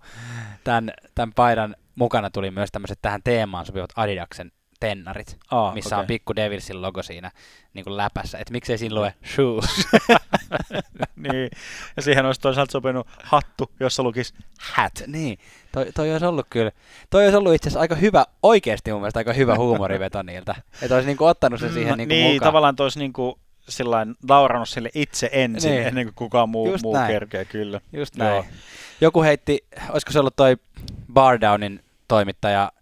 tämän, 0.65 0.93
tämän 1.15 1.33
paidan 1.33 1.77
mukana 1.95 2.31
tuli 2.31 2.51
myös 2.51 2.71
tämmöiset 2.73 2.99
tähän 3.03 3.21
teemaan 3.25 3.67
sopivat 3.67 3.91
Adidaksen 3.97 4.53
tennarit, 4.81 5.37
Aa, 5.51 5.75
missä 5.75 5.97
okei. 5.97 6.01
on 6.03 6.07
pikku 6.07 6.37
Devilsin 6.37 6.83
logo 6.83 7.03
siinä 7.03 7.31
niin 7.75 7.85
kuin 7.85 7.97
läpässä. 7.97 8.39
Että 8.39 8.53
miksei 8.53 8.79
siinä 8.79 8.95
lue 8.95 9.15
shoes. 9.35 9.65
niin, 11.17 11.51
ja 11.97 12.03
siihen 12.03 12.27
olisi 12.27 12.41
toisaalta 12.41 12.73
sopinut 12.73 13.07
hattu, 13.23 13.71
jossa 13.81 14.03
lukisi 14.03 14.35
hat. 14.61 14.93
niin, 15.07 15.39
toi, 15.73 15.93
toi 15.95 16.13
olisi 16.13 16.27
ollut 16.27 16.47
kyllä, 16.51 16.71
toi 17.11 17.25
olisi 17.25 17.37
ollut 17.37 17.55
itse 17.55 17.69
asiassa 17.69 17.81
aika 17.81 17.95
hyvä, 17.95 18.25
oikeasti 18.43 18.93
mun 18.93 19.01
mielestä 19.01 19.21
aika 19.21 19.33
hyvä 19.33 19.57
huumoriveto 19.57 20.23
niiltä. 20.23 20.55
Että 20.83 20.95
olisi 20.95 21.07
niinku 21.07 21.25
ottanut 21.25 21.61
sen 21.61 21.73
siihen 21.73 21.91
No, 21.91 21.97
niinku 21.97 22.15
niin, 22.15 22.33
mukaan. 22.33 22.49
tavallaan 22.49 22.77
toisi 22.77 22.99
niinku 22.99 23.39
sillain 23.69 24.15
naurannut 24.29 24.69
sille 24.69 24.91
itse 24.95 25.29
ensin, 25.33 25.71
Niin. 25.71 25.87
ennen 25.87 26.07
kuin 26.07 26.15
kukaan 26.15 26.49
muu, 26.49 26.71
Just 26.71 26.83
muu 26.83 26.95
näin. 26.95 27.13
kerkee, 27.13 27.45
kyllä. 27.45 27.81
Just 27.93 28.17
Joo. 28.17 28.29
näin. 28.29 28.45
Joku 29.01 29.23
heitti, 29.23 29.65
olisiko 29.91 30.13
se 30.13 30.21
ollut 30.21 30.37
toi 30.37 30.57
Bardownin 31.13 31.85
toimittaja, 32.09 32.73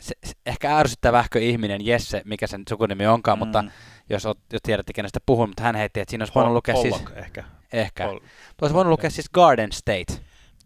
se, 0.00 0.14
se, 0.24 0.34
ehkä 0.46 0.78
ärsyttävähkö 0.78 1.38
ihminen 1.40 1.86
Jesse, 1.86 2.22
mikä 2.24 2.46
sen 2.46 2.62
sukunimi 2.68 3.06
onkaan, 3.06 3.38
mm. 3.38 3.40
mutta 3.40 3.64
jos, 4.10 4.26
oot, 4.26 4.38
jos 4.52 4.62
tiedätte 4.62 4.92
kenestä 4.92 5.20
puhun, 5.26 5.48
mutta 5.48 5.62
hän 5.62 5.74
heitti, 5.76 6.00
että 6.00 6.10
siinä 6.10 6.22
olisi 6.22 6.34
voinut 6.34 6.52
lukea 6.52 6.76
siis, 6.76 7.04
ehkä. 7.16 7.44
ehkä, 7.72 8.06
Pol- 8.06 8.20
olisi 8.62 8.74
voinut 8.74 8.90
lukea 8.90 9.10
siis 9.10 9.30
Garden 9.30 9.72
State. 9.72 10.22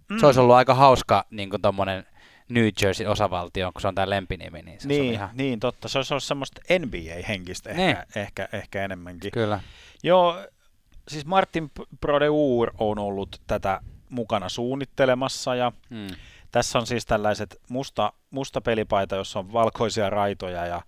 Mm. 0.09 0.19
Se 0.19 0.27
olisi 0.27 0.41
ollut 0.41 0.55
aika 0.57 0.75
hauska 0.75 1.27
niin 1.31 1.51
kuin 1.51 1.63
tommonen 1.63 2.07
New 2.49 2.69
Jersey 2.83 3.07
osavaltio, 3.07 3.73
kun 3.73 3.81
se 3.81 3.89
on 3.89 3.95
tämä 3.95 4.11
lempinimi, 4.11 4.63
niin 4.63 4.81
se 4.81 4.89
niin, 4.89 5.01
on 5.03 5.13
ihan... 5.13 5.31
niin, 5.33 5.61
totta. 5.61 5.89
Se 5.89 5.99
olisi 5.99 6.15
ollut 6.15 6.25
semmoista 6.25 6.61
NBA-henkistä 6.79 7.73
Niin. 7.75 7.89
ehkä, 7.91 8.07
ehkä, 8.17 8.49
ehkä 8.53 8.85
enemmänkin. 8.85 9.31
Kyllä. 9.31 9.61
Joo, 10.03 10.37
siis 11.09 11.27
Martin 11.27 11.71
Brodeur 12.01 12.71
on 12.79 12.99
ollut 12.99 13.41
tätä 13.47 13.81
mukana 14.09 14.49
suunnittelemassa 14.49 15.55
ja 15.55 15.73
Mm. 15.91 16.07
Tässä 16.53 16.79
on 16.79 16.87
siis 16.87 17.07
tällaiset 17.07 17.61
musta, 17.69 18.13
musta 18.31 18.61
pelipaita, 18.61 19.17
jossa 19.17 19.39
on 19.39 19.53
valkoisia 19.53 20.11
raitoja 20.11 20.67
ja 20.67 20.83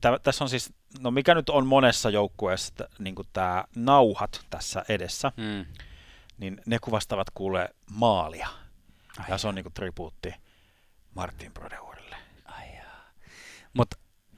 tä, 0.00 0.18
tässä 0.22 0.44
on 0.44 0.48
siis, 0.50 0.72
no 1.00 1.10
mikä 1.10 1.34
nyt 1.34 1.48
on 1.50 1.66
monessa 1.66 2.10
joukkueessa 2.10 2.88
niin 2.98 3.14
tämä 3.32 3.64
nauhat 3.76 4.46
tässä 4.50 4.84
edessä, 4.88 5.32
Mm. 5.36 5.66
niin 6.38 6.60
ne 6.66 6.78
kuvastavat 6.78 7.26
kuule 7.34 7.68
maalia. 7.92 8.48
Ai 9.18 9.24
Ja 9.28 9.38
se 9.38 9.48
on 9.48 9.54
niinku 9.54 9.70
tribuutti 9.70 10.34
Martin 11.14 11.52
Brodeurille. 11.54 12.16
Ai 12.44 12.74
jaa. 12.76 13.10
Mut 13.72 13.88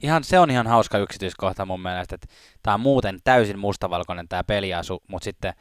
ihan, 0.03 0.23
se 0.23 0.39
on 0.39 0.51
ihan 0.51 0.67
hauska 0.67 0.97
yksityiskohta 0.97 1.65
mun 1.65 1.81
mielestä, 1.81 2.15
että 2.15 2.27
tämä 2.63 2.73
on 2.73 2.79
muuten 2.81 3.19
täysin 3.23 3.59
mustavalkoinen 3.59 4.27
tämä 4.27 4.43
peliasu, 4.43 5.03
mutta 5.07 5.23
sitten 5.23 5.53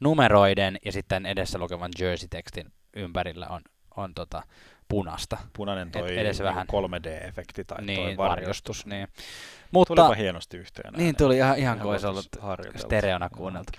numeroiden 0.00 0.78
ja 0.84 0.92
sitten 0.92 1.26
edessä 1.26 1.58
lukevan 1.58 1.90
jersey-tekstin 1.98 2.72
ympärillä 2.96 3.46
on, 3.46 3.60
on 3.96 4.14
tota 4.14 4.42
punasta. 4.88 5.38
Punainen 5.52 5.90
toi 5.90 6.12
Et 6.12 6.18
edes 6.18 6.38
niinku 6.38 6.48
vähän. 6.48 6.66
3D-efekti 6.66 7.64
tai 7.66 7.84
niin, 7.84 8.16
toi 8.16 8.16
varjostus. 8.16 8.86
Niin. 8.86 9.08
Mutta, 9.70 9.94
Tulipa 9.94 10.14
hienosti 10.14 10.56
yhteen. 10.56 10.94
niin 10.96 11.16
tuli 11.16 11.36
ihan, 11.36 11.58
ihan 11.58 11.78
kuin 11.78 11.90
olisi 11.90 12.06
ollut 12.06 12.28
stereona 12.76 13.28
kuunneltu. 13.28 13.72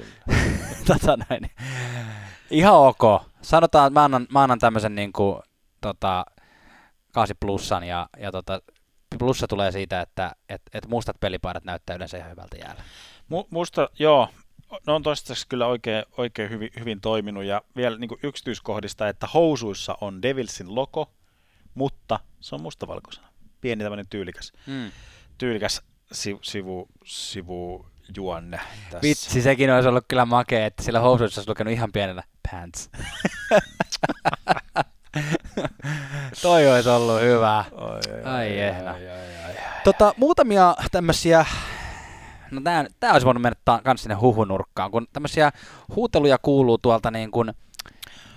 tota 0.88 1.18
näin. 1.30 1.52
Ihan 2.52 2.76
ok. 2.76 3.24
Sanotaan, 3.42 3.88
että 3.88 4.00
mä 4.00 4.04
annan, 4.04 4.28
mä 4.32 4.44
annan 4.44 4.60
tämmöisen 4.60 4.96
niin 4.96 5.14
kuin, 5.14 5.42
tota, 5.82 6.26
8 7.14 7.38
plussan 7.40 7.84
ja, 7.84 8.10
ja 8.18 8.32
tota, 8.32 8.62
plussa 9.20 9.48
tulee 9.48 9.72
siitä, 9.72 10.02
että 10.02 10.32
et, 10.50 10.62
et 10.74 10.88
mustat 10.88 11.20
pelipaidat 11.20 11.64
näyttää 11.64 11.96
yleensä 11.96 12.18
ihan 12.18 12.32
hyvältä 12.32 12.58
jäällä. 12.58 12.84
Mu- 13.34 13.48
musta, 13.50 13.90
joo, 14.00 14.30
ne 14.88 14.94
on 14.94 15.04
toistaiseksi 15.04 15.48
kyllä 15.48 15.68
oikein, 15.68 16.04
oikein 16.18 16.50
hyvin, 16.50 16.70
hyvin 16.80 17.02
toiminut 17.02 17.44
ja 17.44 17.62
vielä 17.76 17.98
niin 17.98 18.10
yksityiskohdista, 18.24 19.10
että 19.10 19.28
housuissa 19.34 19.98
on 20.02 20.22
Devilsin 20.22 20.76
logo, 20.76 21.12
mutta 21.74 22.20
se 22.40 22.56
on 22.56 22.62
mustavalkoisena. 22.62 23.28
Pieni 23.62 23.84
tämmöinen 23.84 24.08
tyylikäs, 24.10 24.54
Mm. 24.68 24.92
tyylikäs 25.38 25.82
sivu, 26.12 26.40
sivu, 26.44 26.88
sivujuonne 27.06 28.60
tässä. 28.84 29.02
Vitsi, 29.02 29.42
sekin 29.42 29.72
olisi 29.74 29.90
ollut 29.90 30.06
kyllä 30.08 30.26
makea, 30.26 30.66
että 30.66 30.84
sillä 30.84 31.00
housuissa 31.00 31.40
olisi 31.42 31.50
lukenut 31.50 31.74
ihan 31.74 31.92
pienellä 31.92 32.24
pants. 32.52 32.90
Toi 36.42 36.72
olisi 36.72 36.90
ollut 36.90 37.22
hyvä. 37.22 37.58
Ai, 37.58 38.24
Ai 38.24 38.58
jehna. 38.58 38.92
ai, 38.92 39.10
ai, 39.10 39.36
ai. 39.46 39.54
Tota, 39.84 40.14
muutamia 40.18 40.76
tämmöisiä, 40.92 41.46
no 42.52 42.62
tää, 42.62 42.86
tää 43.00 43.14
olisi 43.14 43.26
voinut 43.26 43.42
mennä 43.42 43.60
ta- 43.66 43.82
kans 43.84 44.04
sinne 44.04 44.16
huhunurkkaan, 44.16 44.92
kun 44.92 45.08
tämmöisiä 45.14 45.52
huuteluja 45.96 46.38
kuuluu 46.42 46.78
tuolta 46.78 47.12
niin 47.12 47.32
kuin 47.32 47.54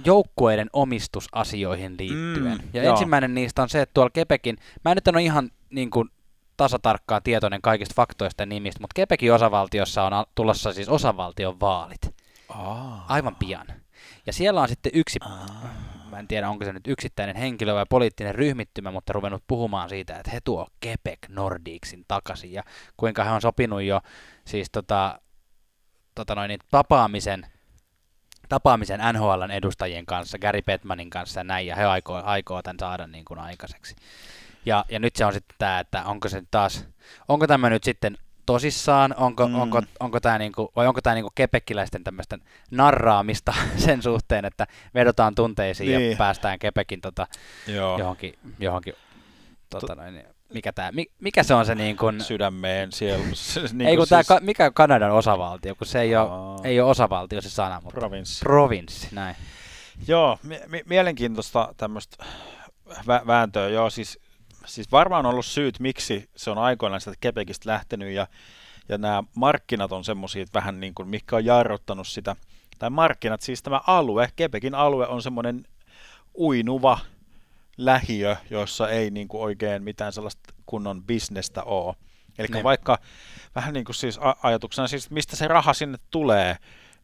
joukkueiden 0.04 0.70
omistusasioihin 0.72 1.94
liittyen. 1.98 2.58
Mm, 2.58 2.68
ja 2.72 2.82
joo. 2.82 2.92
ensimmäinen 2.92 3.34
niistä 3.34 3.62
on 3.62 3.68
se, 3.68 3.80
että 3.80 3.94
tuolla 3.94 4.10
Kepekin, 4.10 4.56
mä 4.84 4.90
en 4.90 4.96
nyt 4.96 5.08
en 5.08 5.14
ole 5.16 5.22
ihan 5.22 5.50
niin 5.70 5.90
kuin 5.90 6.08
tasatarkkaan 6.56 7.22
tietoinen 7.22 7.62
kaikista 7.62 7.94
faktoista 7.96 8.42
ja 8.42 8.46
nimistä, 8.46 8.80
mutta 8.80 8.94
Kepekin 8.94 9.32
osavaltiossa 9.34 10.02
on 10.02 10.26
tulossa 10.34 10.72
siis 10.72 10.88
osavaltion 10.88 11.60
vaalit. 11.60 12.14
Aa. 12.48 13.04
Aivan 13.08 13.36
pian. 13.36 13.66
Ja 14.26 14.32
siellä 14.32 14.60
on 14.60 14.68
sitten 14.68 14.92
yksi, 14.94 15.18
Aa. 15.22 15.46
Mä 16.14 16.20
en 16.20 16.28
tiedä 16.28 16.48
onko 16.48 16.64
se 16.64 16.72
nyt 16.72 16.86
yksittäinen 16.86 17.36
henkilö 17.36 17.74
vai 17.74 17.86
poliittinen 17.88 18.34
ryhmittymä, 18.34 18.90
mutta 18.90 19.12
ruvennut 19.12 19.42
puhumaan 19.46 19.88
siitä, 19.88 20.16
että 20.16 20.30
he 20.30 20.40
tuo 20.44 20.68
Quebec 20.86 21.18
Nordicsin 21.28 22.04
takaisin 22.08 22.52
ja 22.52 22.62
kuinka 22.96 23.24
he 23.24 23.30
on 23.30 23.40
sopinut 23.40 23.82
jo 23.82 24.00
siis 24.44 24.70
tota, 24.70 25.20
tota 26.14 26.34
noin, 26.34 26.48
niin 26.48 26.60
tapaamisen, 26.70 27.46
tapaamisen 28.48 29.00
NHLn 29.12 29.50
edustajien 29.50 30.06
kanssa, 30.06 30.38
Gary 30.38 30.62
Bettmanin 30.62 31.10
kanssa 31.10 31.40
ja 31.40 31.44
näin, 31.44 31.66
ja 31.66 31.76
he 31.76 31.84
aikoo, 31.84 32.22
aikoo 32.24 32.62
tämän 32.62 32.78
saada 32.80 33.06
niin 33.06 33.24
kuin 33.24 33.40
aikaiseksi. 33.40 33.96
Ja, 34.66 34.84
ja 34.90 34.98
nyt 34.98 35.16
se 35.16 35.24
on 35.24 35.32
sitten 35.32 35.56
tämä, 35.58 35.80
että 35.80 36.04
onko 36.04 36.28
se 36.28 36.42
taas, 36.50 36.88
onko 37.28 37.46
tämä 37.46 37.70
nyt 37.70 37.84
sitten 37.84 38.18
tosissaan, 38.46 39.14
onko, 39.16 39.48
Mm. 39.48 39.54
onko, 39.54 39.82
onko 40.00 40.20
tämä 40.20 40.38
niinku, 40.38 40.72
vai 40.76 40.86
onko 40.86 41.00
tämä 41.00 41.14
niinku 41.14 41.32
kepekkiläisten 41.34 42.04
tämmöistä 42.04 42.38
narraamista 42.70 43.54
sen 43.84 44.02
suhteen, 44.02 44.44
että 44.44 44.66
vedotaan 44.94 45.34
tunteisiin 45.34 45.98
niin. 45.98 46.10
Ja 46.10 46.16
päästään 46.16 46.58
Kepekin 46.58 47.00
tota, 47.00 47.26
Joo. 47.66 47.98
johonkin, 47.98 48.38
johonkin 48.58 48.94
tota 49.70 49.94
noin, 49.94 50.24
mikä, 50.54 50.72
tää, 50.72 50.92
mi, 50.92 51.06
mikä 51.20 51.42
se 51.42 51.54
on 51.54 51.66
se 51.66 51.74
niin 51.74 51.96
kuin, 51.96 52.20
Sydämeen 52.20 52.92
sielu. 52.92 53.22
niin 53.72 53.88
ei 53.88 53.96
kun 53.96 54.06
siis, 54.06 54.26
tää, 54.26 54.40
mikä 54.40 54.66
on 54.66 54.74
Kanadan 54.74 55.10
osavaltio, 55.10 55.74
kun 55.74 55.86
se 55.86 56.00
ei 56.00 56.16
ole, 56.16 56.30
Aa. 56.30 56.56
ei 56.64 56.80
ole 56.80 56.90
osavaltio 56.90 57.40
se 57.40 57.50
sana, 57.50 57.80
mutta 57.84 58.00
provinssi. 58.00 58.40
provinssi, 58.40 59.08
näin. 59.12 59.36
Joo, 60.08 60.38
mi- 60.42 60.60
mi- 60.68 60.82
mielenkiintoista 60.86 61.74
tämmöistä 61.76 62.24
vä- 62.88 63.26
vääntöä. 63.26 63.68
Joo, 63.68 63.90
siis, 63.90 64.18
siis 64.66 64.92
varmaan 64.92 65.26
on 65.26 65.32
ollut 65.32 65.46
syyt, 65.46 65.80
miksi 65.80 66.30
se 66.36 66.50
on 66.50 66.58
aikoinaan 66.58 67.00
sieltä 67.00 67.18
Quebecistä 67.26 67.70
lähtenyt 67.70 68.12
ja, 68.12 68.26
ja 68.88 68.98
nämä 68.98 69.22
markkinat 69.34 69.92
on 69.92 70.04
semmoisia 70.04 70.46
vähän 70.54 70.80
niin 70.80 70.94
kuin, 70.94 71.08
mikä 71.08 71.36
on 71.36 71.44
jarruttanut 71.44 72.08
sitä. 72.08 72.36
Tai 72.78 72.90
markkinat, 72.90 73.40
siis 73.42 73.62
tämä 73.62 73.80
alue, 73.86 74.28
Quebecin 74.40 74.74
alue 74.74 75.06
on 75.06 75.22
semmoinen 75.22 75.66
uinuva 76.38 76.98
lähiö, 77.76 78.36
jossa 78.50 78.88
ei 78.88 79.10
niin 79.10 79.28
kuin 79.28 79.42
oikein 79.42 79.82
mitään 79.82 80.12
sellaista 80.12 80.54
kunnon 80.66 81.02
bisnestä 81.02 81.62
ole. 81.62 81.94
Eli 82.38 82.48
Niin. 82.52 82.64
vaikka 82.64 82.98
vähän 83.54 83.74
niin 83.74 83.84
kuin 83.84 83.96
siis 83.96 84.18
ajatuksena, 84.42 84.88
siis 84.88 85.10
mistä 85.10 85.36
se 85.36 85.48
raha 85.48 85.74
sinne 85.74 85.98
tulee, 86.10 86.56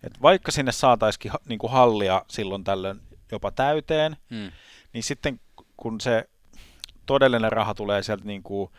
et 0.02 0.22
vaikka 0.22 0.52
sinne 0.52 0.72
saataisiin 0.72 1.32
niin 1.48 1.58
kuin 1.58 1.72
hallia 1.72 2.24
silloin 2.28 2.64
tällöin 2.64 3.00
jopa 3.32 3.50
täyteen, 3.50 4.16
Hmm. 4.30 4.52
niin 4.92 5.02
sitten 5.02 5.40
kun 5.76 6.00
se 6.00 6.28
todellinen 7.06 7.52
raha 7.52 7.74
tulee 7.74 8.02
sieltä 8.02 8.24
niin 8.24 8.42
kuin 8.42 8.70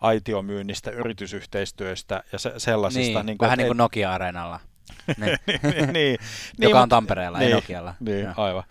aitiomyynnistä, 0.00 0.90
yritysyhteistyöstä 0.90 2.22
ja 2.32 2.38
se, 2.38 2.52
sellaisista. 2.56 3.18
Niin, 3.18 3.26
niin 3.26 3.38
kuin, 3.38 3.46
vähän 3.46 3.54
et- 3.60 3.64
niin 3.64 3.68
kuin 3.68 3.76
Nokia-areenalla. 3.76 4.60
Niin. 5.16 5.38
niin, 5.62 5.92
niin, 5.92 6.18
Joka 6.58 6.78
on 6.78 6.82
mutta- 6.82 6.96
Tampereella, 6.96 7.38
ei 7.38 7.46
niin, 7.46 7.54
Nokialla. 7.54 7.94
Niin, 8.00 8.24
Joo. 8.24 8.34
aivan. 8.36 8.62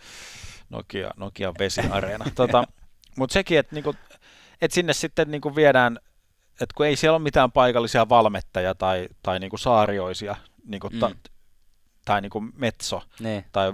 Nokia, 0.69 1.11
Nokia 1.17 1.53
vesiareena. 1.59 2.25
tota, 2.35 2.63
mutta 3.17 3.33
sekin, 3.33 3.59
että 3.59 3.75
niinku, 3.75 3.95
et 4.61 4.71
sinne 4.71 4.93
sitten 4.93 5.31
niinku 5.31 5.55
viedään, 5.55 5.99
että 6.53 6.73
kun 6.75 6.85
ei 6.85 6.95
siellä 6.95 7.15
ole 7.15 7.23
mitään 7.23 7.51
paikallisia 7.51 8.09
valmettajia 8.09 8.75
tai, 8.75 9.07
tai 9.23 9.39
niinku 9.39 9.57
saarioisia, 9.57 10.35
niinku 10.65 10.89
ta, 10.99 11.09
Mm. 11.09 11.15
tai 12.05 12.21
niinku 12.21 12.41
Metso 12.41 13.01
Niin. 13.19 13.45
tai 13.51 13.73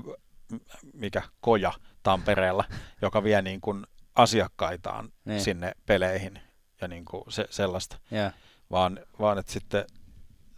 mikä 0.93 1.21
Koja 1.41 1.73
Tampereella, 2.03 2.65
joka 3.01 3.23
vie 3.23 3.41
niinku 3.41 3.75
asiakkaitaan 4.15 5.05
Niin. 5.05 5.13
niin. 5.25 5.41
sinne 5.41 5.71
peleihin 5.85 6.39
ja 6.81 6.87
niinku 6.87 7.25
se, 7.29 7.45
sellaista, 7.49 7.97
Joo. 8.11 8.31
vaan, 8.71 8.99
vaan 9.19 9.37
että 9.37 9.51
sitten 9.51 9.85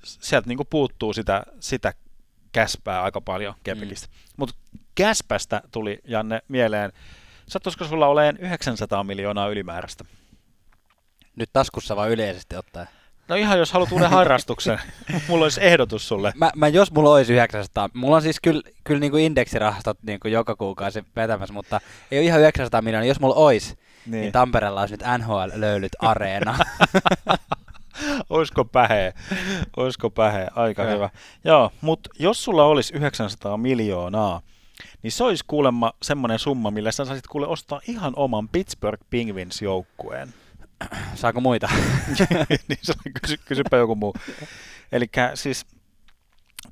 sieltä 0.04 0.48
niinku 0.48 0.66
puuttuu 0.66 1.14
sitä, 1.14 1.44
sitä 1.60 1.94
käspää 2.52 3.04
aika 3.04 3.22
paljon 3.22 3.56
Kepikistä. 3.64 4.08
Mm. 4.08 4.14
Mutta 4.38 4.56
käspästä 4.96 5.62
tuli, 5.72 6.00
Janne, 6.04 6.42
mieleen, 6.48 6.92
sattuisiko 7.48 7.86
sulla 7.86 8.08
oleen 8.08 8.38
900 8.38 9.04
miljoonaa 9.04 9.48
ylimääräistä? 9.48 10.06
Nyt 11.36 11.50
taskussa 11.54 11.96
vai 11.96 12.14
yleisesti 12.14 12.56
ottaen? 12.56 12.88
No 13.28 13.36
ihan 13.36 13.60
jos 13.60 13.72
haluat 13.72 13.92
uuden 13.92 14.10
harrastuksen, 14.10 14.80
mulla 15.28 15.46
olisi 15.46 15.64
ehdotus 15.64 16.08
sulle. 16.08 16.34
Mä, 16.36 16.52
mä, 16.56 16.68
jos 16.68 16.92
mulla 16.92 17.12
olisi 17.12 17.34
900, 17.34 17.90
mulla 17.94 18.16
on 18.16 18.22
siis 18.22 18.40
kyllä, 18.40 18.62
kyllä 18.84 19.00
niin 19.00 19.12
kuin 19.12 19.24
indeksirahastot 19.24 19.98
niin 20.04 20.20
kuin 20.20 20.32
joka 20.32 20.56
kuukausi 20.56 21.06
vetämässä, 21.16 21.54
mutta 21.54 21.82
ei 22.12 22.20
ole 22.20 22.26
ihan 22.26 22.40
900 22.40 22.82
miljoonaa. 22.82 23.08
Jos 23.08 23.20
mulla 23.20 23.36
olisi, 23.36 23.78
niin, 24.06 24.22
niin 24.22 24.32
Tampereella 24.32 24.82
olisi 24.82 24.94
nyt 24.94 25.08
NHL-löylyt 25.18 25.96
areena. 26.00 26.58
Oisko 28.30 28.66
pähe? 28.66 29.14
Oisko 29.78 30.10
pähe? 30.10 30.48
Aika 30.56 30.84
Joo. 30.84 30.94
hyvä. 30.94 31.10
Joo, 31.44 31.72
mutta 31.82 32.10
jos 32.20 32.44
sulla 32.44 32.64
olisi 32.64 32.94
900 32.94 33.58
miljoonaa, 33.58 34.42
niin 35.04 35.12
se 35.12 35.24
olisi 35.24 35.44
kuulemma 35.48 35.94
semmoinen 36.02 36.40
summa, 36.40 36.72
millä 36.72 36.92
sä 36.92 37.06
saisit 37.06 37.28
kuule 37.28 37.48
ostaa 37.48 37.82
ihan 37.88 38.14
oman 38.16 38.50
Pittsburgh 38.50 39.04
Penguins 39.10 39.62
joukkueen. 39.62 40.34
Saako 41.16 41.42
muita? 41.42 41.70
niin 42.68 42.80
kysy, 43.22 43.38
kysypä 43.46 43.78
joku 43.78 43.96
muu. 43.96 44.14
Eli 44.92 45.06
siis 45.34 45.66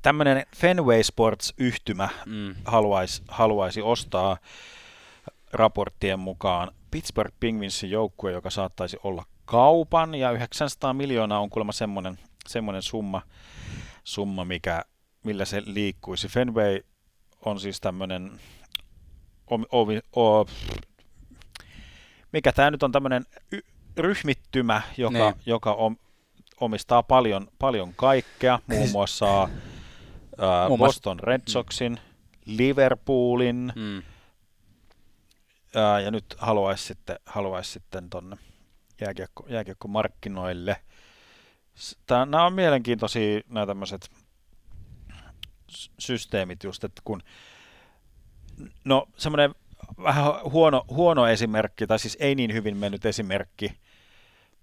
tämmöinen 0.02 0.46
Fenway 0.56 1.02
Sports-yhtymä 1.02 2.08
mm. 2.26 2.54
haluaisi, 2.64 3.22
haluaisi 3.28 3.82
ostaa 3.82 4.36
raporttien 5.52 6.18
mukaan 6.18 6.70
Pittsburgh 6.90 7.34
Penguinsin 7.40 7.90
joukkue, 7.90 8.32
joka 8.32 8.50
saattaisi 8.50 8.96
olla 9.02 9.24
kaupan, 9.44 10.14
ja 10.14 10.30
900 10.30 10.92
miljoonaa 10.92 11.40
on 11.40 11.50
kuulemma 11.50 11.72
semmoinen, 11.72 12.18
semmoinen 12.46 12.82
summa, 12.82 13.22
summa 14.04 14.44
mikä, 14.44 14.84
millä 15.24 15.44
se 15.44 15.62
liikkuisi. 15.66 16.28
Fenway 16.28 16.80
on 17.44 17.60
siis 17.60 17.80
tämmöinen, 17.80 18.40
omi, 19.46 19.64
omi, 19.72 20.00
o, 20.16 20.46
mikä 22.32 22.52
tämä 22.52 22.70
nyt 22.70 22.82
on 22.82 22.92
tämmöinen 22.92 23.24
y, 23.52 23.60
ryhmittymä, 23.98 24.82
joka, 24.96 25.18
Niin. 25.30 25.34
joka 25.46 25.72
om, 25.74 25.96
omistaa 26.60 27.02
paljon, 27.02 27.48
paljon 27.58 27.94
kaikkea, 27.96 28.58
muun 28.66 28.90
muassa 28.90 29.26
ää, 30.38 30.68
Muun 30.68 30.78
Boston 30.78 31.20
Red 31.20 31.42
Soxin, 31.48 32.00
Liverpoolin, 32.44 33.72
Mm. 33.76 34.02
ää, 35.74 36.00
ja 36.00 36.10
nyt 36.10 36.24
haluaisi 36.38 36.84
sitten, 36.84 37.16
haluaisi 37.26 37.70
sitten 37.72 38.10
tonne 38.10 38.36
jääkiekko, 39.00 39.44
jääkiekkomarkkinoille. 39.48 40.76
Tää, 42.06 42.26
nämä 42.26 42.46
on 42.46 42.52
mielenkiintoisia 42.52 43.40
nämä 43.48 43.66
tämmöiset 43.66 44.10
systeemit 45.98 46.64
just, 46.64 46.84
että 46.84 47.02
kun 47.04 47.22
no 48.84 49.06
semmoinen 49.16 49.54
vähän 50.02 50.32
huono, 50.44 50.84
huono 50.88 51.26
esimerkki, 51.26 51.86
tai 51.86 51.98
siis 51.98 52.16
ei 52.20 52.34
niin 52.34 52.52
hyvin 52.52 52.76
mennyt 52.76 53.06
esimerkki, 53.06 53.72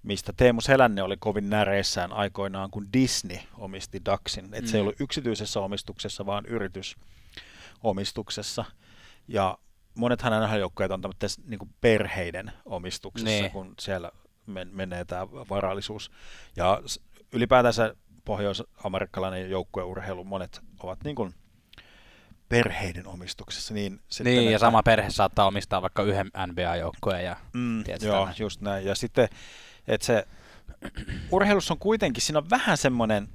mistä 0.03 0.33
Teemu 0.37 0.61
Selänne 0.61 1.03
oli 1.03 1.15
kovin 1.19 1.49
näreissään 1.49 2.13
aikoinaan, 2.13 2.71
kun 2.71 2.87
Disney 2.93 3.37
omisti 3.57 4.01
Ducksin. 4.11 4.49
Että 4.53 4.71
se 4.71 4.77
ei 4.77 4.81
Mm. 4.83 4.87
ollut 4.87 5.01
yksityisessä 5.01 5.59
omistuksessa, 5.59 6.25
vaan 6.25 6.45
yritysomistuksessa. 6.45 8.65
Ja 9.27 9.57
monethan 9.95 10.33
NHL-joukkueet 10.43 10.91
on 10.91 11.01
tämmöisten 11.01 11.29
niin 11.47 11.59
perheiden 11.81 12.51
omistuksessa, 12.65 13.29
Niin. 13.29 13.51
kun 13.51 13.73
siellä 13.79 14.11
men- 14.45 14.69
menee 14.75 15.05
tämä 15.05 15.27
varallisuus. 15.31 16.11
Ja 16.55 16.81
ylipäätänsä 17.31 17.95
pohjois-amerikkalainen 18.25 19.49
joukkueurheilu, 19.49 20.23
monet 20.23 20.61
ovat 20.79 21.03
niin 21.03 21.15
kuin 21.15 21.33
perheiden 22.49 23.07
omistuksessa. 23.07 23.73
Niin, 23.73 23.99
sitten, 24.07 24.33
Niin, 24.35 24.51
ja 24.51 24.59
sama 24.59 24.83
perhe 24.83 25.09
saattaa 25.09 25.45
omistaa 25.47 25.81
vaikka 25.81 26.03
yhden 26.03 26.31
NBA-joukkueen. 26.47 27.25
Ja... 27.25 27.35
Mm, 27.53 27.77
joo, 27.77 28.19
tämän? 28.19 28.33
just 28.39 28.61
näin. 28.61 28.85
Ja 28.85 28.95
sitten, 28.95 29.29
että 29.91 30.05
se 30.05 30.27
urheilussa 31.31 31.73
on 31.73 31.79
kuitenkin, 31.79 32.23
siinä 32.23 32.39
on 32.39 32.49
vähän 32.49 32.77
semmoinen, 32.77 33.27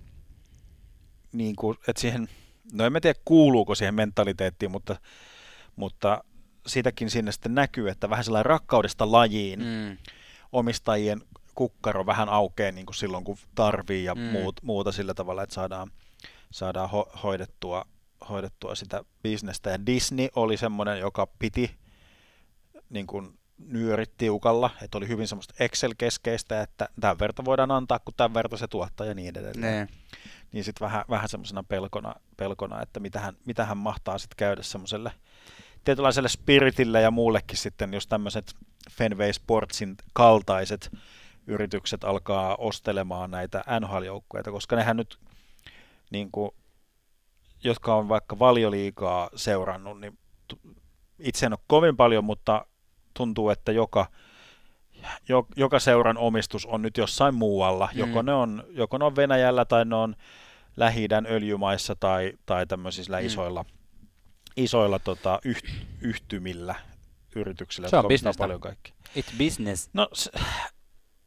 niin 1.32 1.56
kuin, 1.56 1.78
että 1.88 2.00
siihen, 2.00 2.28
no 2.72 2.84
en 2.84 2.92
mä 2.92 3.00
tiedä 3.00 3.20
kuuluuko 3.24 3.74
siihen 3.74 3.94
mentaliteettiin, 3.94 4.70
mutta, 4.70 4.96
mutta 5.76 6.24
siitäkin 6.66 7.10
sinne 7.10 7.32
sitten 7.32 7.54
näkyy, 7.54 7.88
että 7.88 8.10
vähän 8.10 8.24
sellainen 8.24 8.46
rakkaudesta 8.46 9.12
lajiin 9.12 9.60
mm. 9.60 9.96
Omistajien 10.52 11.22
kukkaro 11.54 12.06
vähän 12.06 12.28
aukeaa 12.28 12.72
niin 12.72 12.86
kuin 12.86 12.96
silloin, 12.96 13.24
kun 13.24 13.38
tarvii 13.54 14.04
ja 14.04 14.14
mm. 14.14 14.20
muut, 14.20 14.62
muuta 14.62 14.92
sillä 14.92 15.14
tavalla, 15.14 15.42
että 15.42 15.54
saadaan, 15.54 15.90
saadaan 16.50 16.90
ho- 16.90 17.18
hoidettua, 17.22 17.84
hoidettua 18.28 18.74
sitä 18.74 19.04
bisnestä. 19.22 19.70
Ja 19.70 19.86
Disney 19.86 20.28
oli 20.36 20.56
semmoinen, 20.56 20.98
joka 20.98 21.26
piti 21.38 21.76
niin 22.90 23.06
kuin 23.06 23.38
nyörit 23.58 24.12
tiukalla, 24.18 24.70
että 24.82 24.98
oli 24.98 25.08
hyvin 25.08 25.28
semmoista 25.28 25.54
Excel-keskeistä, 25.60 26.62
että 26.62 26.88
tämän 27.00 27.18
verta 27.18 27.44
voidaan 27.44 27.70
antaa, 27.70 27.98
kun 27.98 28.14
tämän 28.16 28.34
verta 28.34 28.56
se 28.56 28.66
tuottaa 28.68 29.06
ja 29.06 29.14
niin 29.14 29.28
edelleen. 29.28 29.60
Niin. 29.60 29.88
Niin 30.52 30.64
sitten 30.64 30.84
vähän, 30.86 31.04
vähän 31.10 31.28
semmoisena 31.28 31.62
pelkona, 31.62 32.14
pelkona, 32.36 32.82
että 32.82 33.00
mitähän, 33.00 33.36
mitähän 33.46 33.76
mahtaa 33.76 34.18
sitten 34.18 34.36
käydä 34.36 34.62
semmoiselle 34.62 35.12
tietynlaiselle 35.84 36.28
spiritille 36.28 37.00
ja 37.00 37.10
muullekin 37.10 37.58
sitten, 37.58 37.94
jos 37.94 38.06
tämmöiset 38.06 38.54
Fenway 38.90 39.32
Sportsin 39.32 39.96
kaltaiset 40.12 40.90
yritykset 41.46 42.04
alkaa 42.04 42.56
ostelemaan 42.56 43.30
näitä 43.30 43.64
NHL-joukkueita, 43.80 44.50
koska 44.50 44.76
nehän 44.76 44.96
nyt, 44.96 45.18
niin 46.10 46.30
kuin, 46.32 46.50
jotka 47.64 47.94
on 47.94 48.08
vaikka 48.08 48.38
valioliikaa 48.38 49.30
seurannut, 49.34 50.00
niin 50.00 50.18
itse 51.18 51.46
en 51.46 51.52
ole 51.52 51.60
kovin 51.66 51.96
paljon, 51.96 52.24
mutta 52.24 52.66
tuntuu, 53.16 53.50
että 53.50 53.72
joka, 53.72 54.06
jo, 55.28 55.46
joka 55.56 55.78
seuran 55.78 56.18
omistus 56.18 56.66
on 56.66 56.82
nyt 56.82 56.96
jossain 56.96 57.34
muualla. 57.34 57.88
Mm. 57.94 57.98
Joko, 57.98 58.22
ne 58.22 58.34
on, 58.34 58.64
joko 58.70 58.98
ne 58.98 59.04
on 59.04 59.16
Venäjällä 59.16 59.64
tai 59.64 59.84
ne 59.84 59.96
on 59.96 60.16
lähi 60.76 61.08
öljymaissa 61.28 61.96
tai, 62.00 62.32
tai 62.46 62.66
tämmöisillä 62.66 63.20
Mm. 63.20 63.26
isoilla, 63.26 63.64
isoilla 64.56 64.98
tota, 64.98 65.38
yht, 65.44 65.64
yhtymillä 66.00 66.74
yrityksillä, 67.36 67.88
Se 67.88 67.96
on 67.96 68.08
bisnestä. 68.08 68.40
paljon 68.42 68.60
kaikkea. 68.60 68.92
It's 69.18 69.38
business. 69.38 69.90
No 69.92 70.08
se, 70.12 70.30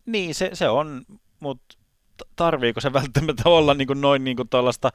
niin, 0.06 0.36
se, 0.36 0.50
se 0.54 0.70
on, 0.70 1.06
mutta 1.40 1.76
tarviiko 2.36 2.82
se 2.82 2.94
välttämättä 2.94 3.44
olla 3.50 3.74
niin 3.74 3.88
kuin 3.88 4.02
noin 4.02 4.24
niin 4.24 4.38
kuin 4.38 4.50
tuollaista, 4.50 4.92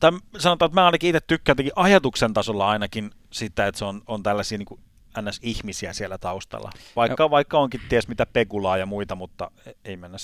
tai 0.00 0.10
sanotaan, 0.38 0.66
että 0.66 0.80
mä 0.80 0.86
ainakin 0.86 1.08
itse 1.08 1.20
tykkään 1.26 1.56
ajatuksen 1.76 2.34
tasolla 2.34 2.68
ainakin 2.68 3.10
sitä, 3.32 3.66
että 3.66 3.78
se 3.78 3.84
on, 3.84 4.02
on 4.06 4.22
tällaisia 4.22 4.58
niin 4.58 4.66
kuin 4.66 4.80
NS-ihmisiä 5.22 5.92
siellä 5.92 6.18
taustalla. 6.18 6.70
Vaikka, 6.96 7.30
vaikka 7.30 7.58
onkin 7.58 7.80
ties 7.88 8.08
mitä 8.08 8.26
Pegulaa 8.26 8.76
ja 8.76 8.86
muita, 8.86 9.14
mutta 9.14 9.50
ei 9.84 9.96
mennä. 9.96 10.18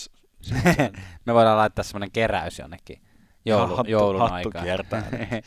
Me 1.26 1.34
voidaan 1.34 1.56
laittaa 1.58 1.82
semmoinen 1.82 2.10
keräys 2.10 2.58
jonnekin 2.58 3.02
joulu, 3.44 3.76
Hattu- 3.76 3.90
joulun 3.90 4.20
hattu 4.20 4.34
aikaan. 4.34 4.64
kiertää. 4.64 5.02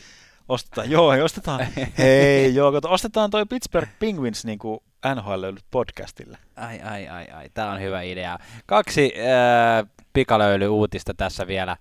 Ostetaan, 0.48 0.90
joo, 0.90 1.12
hei, 1.12 1.22
ostetaan, 1.22 1.66
hei, 1.98 2.54
joo, 2.54 2.72
kato, 2.72 2.90
ostetaan 2.90 3.30
toi 3.30 3.46
Pittsburgh 3.46 3.90
Penguins 3.98 4.44
niin 4.44 4.58
kuin 4.58 4.80
NHL 5.14 5.44
podcastille. 5.70 6.38
Ai, 6.56 6.80
ai, 6.80 7.08
ai, 7.08 7.26
ai. 7.30 7.50
Tämä 7.54 7.72
on 7.72 7.80
hyvä 7.80 8.02
idea. 8.02 8.38
Kaksi 8.66 9.12
äh, 9.16 9.86
pikalöyly-uutista 10.12 11.14
tässä 11.14 11.46
vielä. 11.46 11.76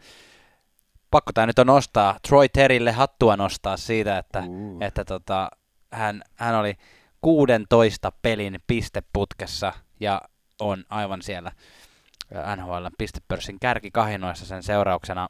Pakko 1.12 1.34
tämä 1.34 1.48
nyt 1.48 1.60
on 1.60 1.68
nostaa. 1.68 2.18
Troy 2.28 2.50
Terille 2.50 2.92
hattua 2.92 3.38
nostaa 3.38 3.78
siitä, 3.78 4.18
että, 4.18 4.44
Uh. 4.48 4.84
että 4.84 5.06
tota, 5.06 5.50
hän, 5.92 6.24
hän 6.36 6.56
oli 6.56 6.74
16 7.22 8.12
pelin 8.22 8.60
pisteputkessa 8.68 9.74
ja 10.00 10.22
on 10.60 10.84
aivan 10.90 11.22
siellä 11.22 11.52
NHL 12.56 12.88
pistepörssin 12.98 13.60
kärkikahinoissa 13.60 14.46
sen 14.46 14.64
seurauksena. 14.64 15.28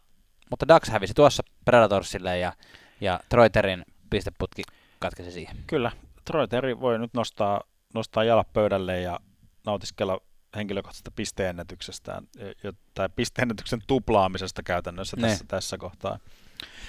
Mutta 0.50 0.68
Dax 0.68 0.90
hävisi 0.90 1.14
tuossa 1.14 1.44
Predatorsille 1.66 2.38
ja, 2.40 2.54
ja 3.02 3.20
Troy 3.30 3.50
Terin 3.50 3.86
pisteputki 4.10 4.64
katkesi 5.00 5.32
siihen. 5.32 5.58
Kyllä, 5.68 5.92
Troy 6.26 6.48
Terry 6.48 6.80
voi 6.80 7.00
nyt 7.00 7.14
nostaa, 7.14 7.62
nostaa 7.94 8.24
jalat 8.24 8.54
pöydälle 8.54 9.02
ja 9.02 9.20
nautiskella 9.66 10.20
henkilökohtaisesta 10.56 11.12
pisteennätyksestään, 11.12 12.28
ja- 12.64 12.74
tai 12.94 13.10
pisteennätyksen 13.16 13.80
tuplaamisesta 13.88 14.64
käytännössä 14.64 15.18
Ne. 15.18 15.28
tässä, 15.28 15.46
tässä 15.48 15.78
kohtaa. 15.78 16.20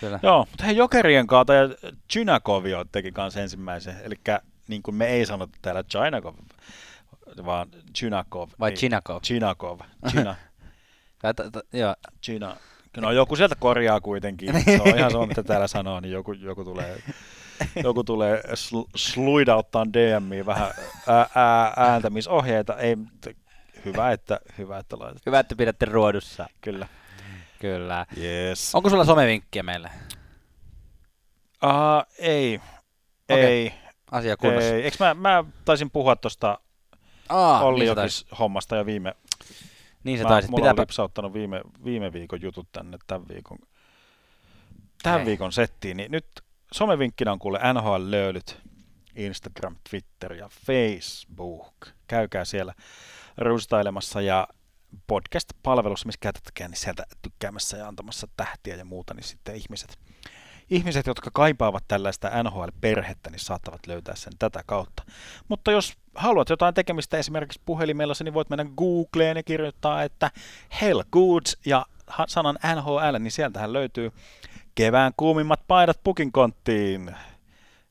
Kyllä. 0.01 0.21
Joo, 0.23 0.47
mutta 0.51 0.65
hei 0.65 0.77
Jokerien 0.77 1.27
kautta 1.27 1.55
ja 1.55 1.69
Chinakovio 2.13 2.85
teki 2.93 3.13
kanssa 3.13 3.41
ensimmäisen. 3.41 3.97
Eli 4.03 4.15
niin 4.69 4.83
kuin 4.83 4.95
me 4.95 5.07
ei 5.07 5.27
sanota 5.27 5.59
täällä 5.63 5.83
Chinakov, 5.83 6.35
vaan 7.45 7.69
Chinakov. 7.99 8.49
Vai 8.61 8.73
Chinakov? 8.73 9.23
Chinakov. 9.23 9.81
China. 10.11 10.37
Joo, 11.73 11.95
China. 12.25 12.57
No 12.97 13.11
joku 13.13 13.37
sieltä 13.37 13.55
korjaa 13.59 14.01
kuitenkin. 14.01 14.63
Se 14.65 14.81
on 14.83 14.99
ihan 14.99 15.11
sama, 15.11 15.27
mitä 15.27 15.43
täällä 15.43 15.67
sanoo, 15.69 16.01
niin 16.01 16.13
joku, 16.13 16.33
joku 16.33 16.65
tulee, 16.65 17.03
joku 17.85 18.05
tulee 18.05 18.43
sl- 18.43 18.91
sluidauttaa 18.97 19.87
DMiin 19.87 20.47
vähän 20.47 20.71
ää, 21.09 21.27
ää, 21.35 21.73
ääntämisohjeita. 21.77 22.77
Ei, 22.77 22.97
t- 23.21 23.37
hyvä, 23.85 24.13
että, 24.13 24.41
hyvä, 24.59 24.79
että 24.79 24.99
laitat. 24.99 25.27
hyvä, 25.27 25.41
että 25.41 25.57
pidätte 25.57 25.87
ruodussa. 25.87 26.47
Kyllä. 26.61 26.89
Kyllä. 27.61 28.07
Yes. 28.19 28.75
Onko 28.75 28.91
sulla 28.91 29.05
somevinkkiä 29.05 29.63
meille? 29.63 29.91
Uh, 31.65 32.07
ei. 32.19 32.61
Okei, 33.31 33.45
Ei. 33.45 33.73
Asia 34.11 34.37
kunnossa. 34.37 34.75
Ei. 34.75 34.83
Eikö 34.83 34.97
mä, 35.01 35.15
mä 35.15 35.45
taisin 35.65 35.91
puhua 35.91 36.17
tuosta 36.17 36.59
Aa, 37.29 37.61
Olli 37.65 37.85
niin 37.85 37.97
Jokis 37.97 38.27
hommasta 38.39 38.77
jo 38.77 38.87
viime, 38.87 39.15
Niin 40.05 40.19
sä 40.19 40.25
mä, 40.25 40.29
taisit. 40.29 40.51
mulla 40.51 40.63
Pitääpä... 40.63 40.81
on 40.81 40.83
lipsauttanut 40.83 41.33
viime, 41.33 41.61
viime 41.85 42.13
viikon 42.13 42.43
jutut 42.43 42.69
tänne 42.73 42.99
tämän 43.07 43.29
viikon, 43.29 43.59
tämän 45.03 45.21
Ei. 45.21 45.27
viikon 45.27 45.53
settiin, 45.53 45.97
niin 45.97 46.13
nyt 46.13 46.27
somevinkkinä 46.73 47.33
on 47.33 47.39
kuule 47.39 47.59
NHL-löylyt, 47.59 48.57
Instagram, 49.17 49.77
Twitter 49.91 50.33
ja 50.33 50.49
Facebook. 50.67 51.75
Käykää 52.07 52.45
siellä 52.45 52.75
rustailemassa 53.39 54.21
ja 54.21 54.49
podcast-palvelussa, 55.07 56.07
missä 56.07 56.19
käytätkään, 56.21 56.71
niin 56.71 56.79
sieltä 56.79 57.07
tykkäämässä 57.23 57.77
ja 57.77 57.89
antamassa 57.89 58.29
tähtiä 58.37 58.77
ja 58.77 58.85
muuta, 58.85 59.15
niin 59.15 59.25
sitten 59.25 59.57
ihmiset, 59.57 59.99
ihmiset, 60.71 61.07
jotka 61.07 61.31
kaipaavat 61.33 61.85
tällaista 61.89 62.43
NHL-perhettä, 62.43 63.31
niin 63.31 63.41
saattavat 63.41 63.87
löytää 63.87 64.17
sen 64.17 64.33
tätä 64.39 64.63
kautta. 64.67 65.03
Mutta 65.49 65.73
jos 65.73 65.93
haluat 66.15 66.49
jotain 66.49 66.75
tekemistä 66.75 67.19
esimerkiksi 67.19 67.61
puhelimellasi, 67.65 68.25
niin 68.25 68.35
voit 68.35 68.51
mennä 68.51 68.67
Googleen 68.77 69.37
ja 69.37 69.43
kirjoittaa, 69.43 70.03
että 70.03 70.31
Hell 70.81 71.03
Goods 71.13 71.57
ja 71.67 71.87
sanan 72.29 72.59
NHL, 72.77 73.19
niin 73.19 73.33
sieltähän 73.33 73.73
löytyy 73.73 74.13
kevään 74.75 75.13
kuumimmat 75.17 75.61
paidat 75.69 76.01
pukinkonttiin. 76.05 77.15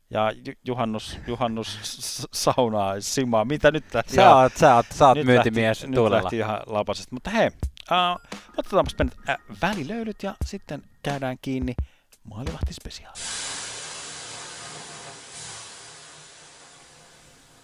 Ja 0.09 0.31
ju- 0.31 0.53
juhannus, 0.65 1.19
juhannus 1.27 1.79
saunaa, 2.33 2.95
simaa, 2.99 3.45
mitä 3.45 3.71
nyt 3.71 3.93
lähti 3.93 4.15
Sä 4.15 4.35
oot, 4.35 4.57
sä 4.57 4.75
oot, 4.75 4.85
sä 4.93 5.07
oot 5.07 5.17
nyt 5.17 5.25
myyntimies 5.25 5.81
lähti, 5.81 5.95
tuulella. 5.95 6.17
Nyt 6.17 6.23
lähti 6.23 6.37
ihan 6.37 6.59
lapasesta. 6.65 7.15
Mutta 7.15 7.29
hei, 7.29 7.47
uh, 7.47 8.37
otetaanpas 8.57 8.95
pienet 8.95 9.17
uh, 9.17 9.57
välilöylyt 9.61 10.23
ja 10.23 10.35
sitten 10.45 10.83
käydään 11.03 11.37
kiinni 11.41 11.73
maalivahtispesiaali. 12.29 13.17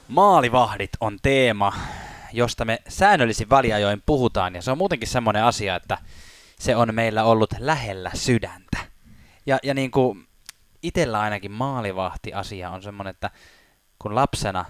Maalivahdit 0.08 0.92
on 1.00 1.18
teema, 1.22 1.74
josta 2.34 2.66
me 2.66 2.80
säännöllisin 2.88 3.50
väliajoin 3.50 4.04
puhutaan, 4.06 4.56
ja 4.56 4.62
se 4.62 4.72
on 4.72 4.78
muutenkin 4.78 5.08
semmoinen 5.08 5.44
asia, 5.44 5.76
että 5.76 5.98
se 6.60 6.76
on 6.76 6.96
meillä 6.96 7.24
ollut 7.24 7.54
lähellä 7.60 8.12
sydäntä. 8.14 8.78
Ja, 9.46 9.60
ja 9.64 9.74
niin 9.74 9.92
kuin 9.92 10.28
itsellä 10.84 11.20
ainakin 11.20 11.52
maalivahti-asia 11.52 12.70
on 12.70 12.84
semmoinen, 12.84 13.12
että 13.12 13.30
kun 14.00 14.16
lapsena 14.16 14.66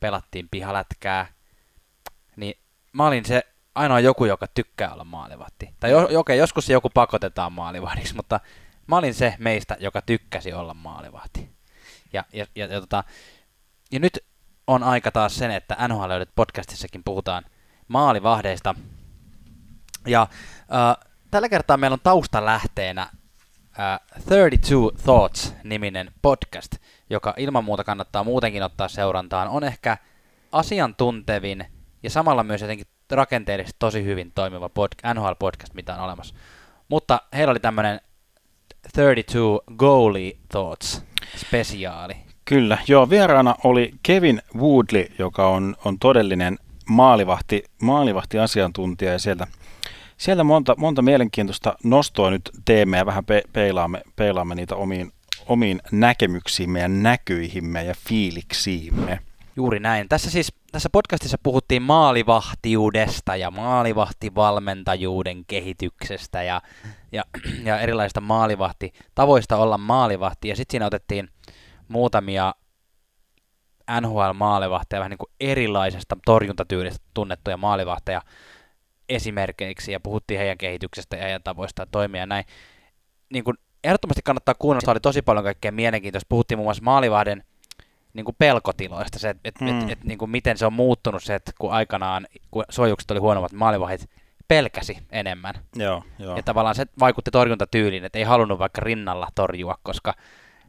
pelattiin 0.00 0.48
pihalätkää, 0.50 1.26
niin 2.36 2.58
mä 2.92 3.06
olin 3.06 3.24
se 3.24 3.42
ainoa 3.74 4.00
joku, 4.00 4.24
joka 4.24 4.46
tykkää 4.46 4.92
olla 4.92 5.04
maalivahti. 5.04 5.74
Tai 5.80 5.90
jo, 5.90 6.08
okei, 6.18 6.38
joskus 6.38 6.66
se 6.66 6.72
joku 6.72 6.90
pakotetaan 6.90 7.52
maalivahdiksi, 7.52 8.16
mutta 8.16 8.40
mä 8.88 8.96
olin 8.96 9.14
se 9.14 9.34
meistä, 9.38 9.76
joka 9.80 10.02
tykkäsi 10.02 10.52
olla 10.52 10.74
maalivahti. 10.74 11.50
Ja, 12.12 12.24
ja, 12.32 12.46
ja, 12.54 12.66
ja, 12.66 12.80
tota, 12.80 13.04
ja 13.92 14.00
nyt 14.00 14.18
on 14.66 14.82
aika 14.82 15.10
taas 15.10 15.36
sen, 15.36 15.50
että 15.50 15.88
NHL 15.88 16.12
podcastissakin 16.34 17.04
puhutaan 17.04 17.44
maalivahdeista. 17.88 18.74
Ja 20.06 20.22
äh, 20.22 21.08
tällä 21.30 21.48
kertaa 21.48 21.76
meillä 21.76 21.94
on 21.94 22.00
taustalähteenä 22.02 23.02
äh, 23.02 24.00
32 24.28 25.02
Thoughts-niminen 25.04 26.12
podcast, 26.22 26.76
joka 27.10 27.34
ilman 27.36 27.64
muuta 27.64 27.84
kannattaa 27.84 28.24
muutenkin 28.24 28.62
ottaa 28.62 28.88
seurantaan. 28.88 29.48
On 29.48 29.64
ehkä 29.64 29.98
asiantuntevin 30.52 31.66
ja 32.02 32.10
samalla 32.10 32.44
myös 32.44 32.60
jotenkin 32.60 32.86
rakenteellisesti 33.10 33.76
tosi 33.78 34.04
hyvin 34.04 34.32
toimiva 34.34 34.66
pod- 34.66 35.14
NHL-podcast, 35.14 35.74
mitä 35.74 35.94
on 35.94 36.00
olemassa. 36.00 36.34
Mutta 36.88 37.20
heillä 37.32 37.50
oli 37.50 37.60
tämmöinen 37.60 38.00
32 38.96 39.64
Goalie 39.76 40.36
Thoughts 40.48 41.02
spesiaali. 41.36 42.14
Kyllä, 42.44 42.78
joo, 42.88 43.10
vieraana 43.10 43.54
oli 43.64 43.92
Kevin 44.02 44.42
Woodley, 44.56 45.06
joka 45.18 45.48
on, 45.48 45.76
on 45.84 45.98
todellinen 45.98 46.58
maalivahti, 46.88 47.64
maalivahti-asiantuntija 47.82 49.12
ja 49.12 49.18
sieltä, 49.18 49.46
sieltä 50.16 50.44
monta, 50.44 50.74
monta 50.78 51.02
mielenkiintoista 51.02 51.74
nostoa 51.84 52.30
nyt 52.30 52.50
teemme 52.64 52.96
ja 52.96 53.06
vähän 53.06 53.24
pe- 53.24 53.42
peilaamme, 53.52 54.02
peilaamme 54.16 54.54
niitä 54.54 54.76
omiin, 54.76 55.12
omiin 55.46 55.80
näkemyksiimme 55.92 56.80
ja 56.80 56.88
näkyihimme 56.88 57.84
ja 57.84 57.94
fiiliksiimme. 58.08 59.18
Juuri 59.56 59.80
näin. 59.80 60.08
Tässä 60.08 60.30
siis 60.30 60.52
tässä 60.78 60.90
podcastissa 60.92 61.36
puhuttiin 61.42 61.82
maalivahtiudesta 61.82 63.36
ja 63.36 63.50
maalivahtivalmentajuuden 63.50 65.44
kehityksestä 65.44 66.42
ja, 66.42 66.62
ja, 67.12 67.24
ja 67.64 67.80
erilaisista 67.80 68.20
maalivahtitavoista 68.20 69.56
olla 69.56 69.78
maalivahti. 69.78 70.48
Ja 70.48 70.56
sitten 70.56 70.72
siinä 70.72 70.86
otettiin 70.86 71.28
muutamia 71.88 72.54
NHL-maalivahteja, 74.00 75.00
vähän 75.00 75.10
niin 75.10 75.18
kuin 75.18 75.32
erilaisesta 75.40 76.16
torjuntatyylistä 76.24 77.06
tunnettuja 77.14 77.56
maalivahteja 77.56 78.22
esimerkkeiksi 79.08 79.92
ja 79.92 80.00
puhuttiin 80.00 80.40
heidän 80.40 80.58
kehityksestä 80.58 81.16
ja 81.16 81.22
heidän 81.22 81.42
tavoista 81.42 81.86
toimia 81.86 82.20
ja 82.20 82.26
näin. 82.26 82.44
Niin 83.32 83.44
kuin 83.44 83.56
ehdottomasti 83.84 84.22
kannattaa 84.24 84.54
kuunnella, 84.58 84.84
se 84.84 84.90
oli 84.90 85.00
tosi 85.00 85.22
paljon 85.22 85.44
kaikkea 85.44 85.72
mielenkiintoista. 85.72 86.28
Puhuttiin 86.28 86.58
muun 86.58 86.66
muassa 86.66 86.84
maalivahden 86.84 87.44
niin 88.14 88.24
kuin 88.24 88.36
pelkotiloista, 88.38 89.18
se, 89.18 89.28
että 89.30 89.40
et, 89.44 89.60
Mm. 89.60 89.80
et, 89.82 89.90
et, 89.90 90.04
niin 90.04 90.18
kuin 90.18 90.30
miten 90.30 90.58
se 90.58 90.66
on 90.66 90.72
muuttunut 90.72 91.22
se, 91.22 91.34
että 91.34 91.52
kun 91.58 91.72
aikanaan, 91.72 92.26
kun 92.50 92.64
suojukset 92.68 93.10
oli 93.10 93.20
huonommat, 93.20 93.52
maalivahdit 93.52 94.10
pelkäsi 94.48 94.98
enemmän. 95.10 95.54
Joo, 95.76 96.02
joo. 96.18 96.36
Ja 96.36 96.42
tavallaan 96.42 96.74
se 96.74 96.86
vaikutti 97.00 97.30
torjuntatyyliin, 97.30 98.04
että 98.04 98.18
ei 98.18 98.24
halunnut 98.24 98.58
vaikka 98.58 98.80
rinnalla 98.80 99.28
torjua, 99.34 99.78
koska, 99.82 100.14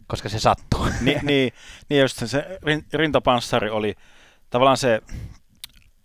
koska 0.07 0.29
se 0.29 0.39
sattuu. 0.39 0.85
Ni, 1.01 1.17
niin, 1.23 1.53
niin 1.89 2.01
just 2.01 2.17
se, 2.17 2.27
se 2.27 2.59
rin- 2.65 2.85
rintapanssari 2.93 3.69
oli 3.69 3.95
tavallaan 4.49 4.77
se 4.77 5.01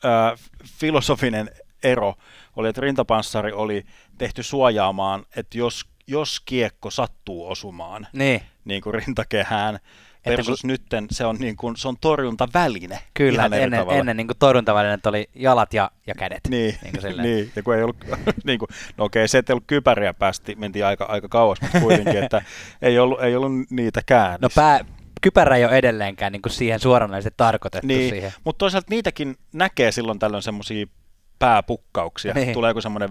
ää, 0.05 0.37
filosofinen 0.79 1.51
ero 1.83 2.15
oli, 2.57 2.69
että 2.69 2.81
rintapanssari 2.81 3.53
oli 3.53 3.85
tehty 4.19 4.43
suojaamaan, 4.43 5.25
että 5.37 5.59
jos, 5.59 5.85
jos 6.07 6.41
kiekko 6.41 6.91
sattuu 6.91 7.51
osumaan 7.51 8.07
niin, 8.13 8.41
niin 8.65 8.83
kuin 8.83 8.95
rintakehään, 8.95 9.79
versus 10.27 10.61
kun- 10.61 10.69
nytten 10.69 11.07
se 11.11 11.25
on, 11.27 11.37
niin 11.37 11.57
kuin, 11.57 11.77
se 11.77 11.89
on 11.89 11.97
torjuntaväline. 12.01 12.99
kyllä, 13.15 13.41
Ihan 13.47 13.53
ennen, 13.53 13.81
tavalla. 13.81 13.99
ennen 14.01 14.17
niin 14.17 14.29
torjuntavälineet 14.39 15.07
oli 15.07 15.31
jalat 15.35 15.75
ja, 15.75 15.91
ja 16.07 16.15
kädet. 16.15 16.41
Niin, 16.49 16.75
Niin 16.83 16.95
kuin 17.01 17.23
niin, 17.23 17.53
ja 17.57 17.63
kun 17.63 17.75
ei 17.77 17.83
ollut, 17.83 17.97
niin 18.45 18.59
kuin, 18.59 18.69
no 18.97 19.05
okei, 19.05 19.29
se, 19.29 19.39
että 19.39 19.53
ei 19.53 19.55
ollut 19.55 19.65
kypäriä 19.67 20.15
päästi, 20.15 20.55
mentiin 20.55 20.87
aika, 20.87 21.05
aika 21.05 21.29
kauas, 21.29 21.61
mutta 21.61 21.81
kuitenkin, 21.81 22.23
että 22.25 22.43
ei 22.83 22.99
ollut, 22.99 23.23
ei 23.23 23.37
ollut 23.37 23.53
niitäkään. 23.71 24.39
No 24.43 24.49
pää, 24.55 24.85
kypärä 25.23 25.57
ei 25.57 25.65
ole 25.65 25.73
edelleenkään 25.79 26.33
niin 26.33 26.43
kuin 26.43 26.53
siihen 26.53 26.81
suoranaisesti 26.81 27.35
tarkoitettu 27.37 27.87
Niin, 27.87 28.11
siihen. 28.11 28.33
mutta 28.45 28.59
toisaalta 28.59 28.87
niitäkin 28.91 29.37
näkee 29.53 29.93
silloin 29.93 30.19
tällöin 30.19 30.43
semmoisia 30.43 30.87
pääpukkauksia. 31.39 32.35
Niin. 32.35 32.45
Niin. 32.47 32.55
Tulee 32.55 32.71
joku 32.71 32.81
semmoinen 32.81 33.09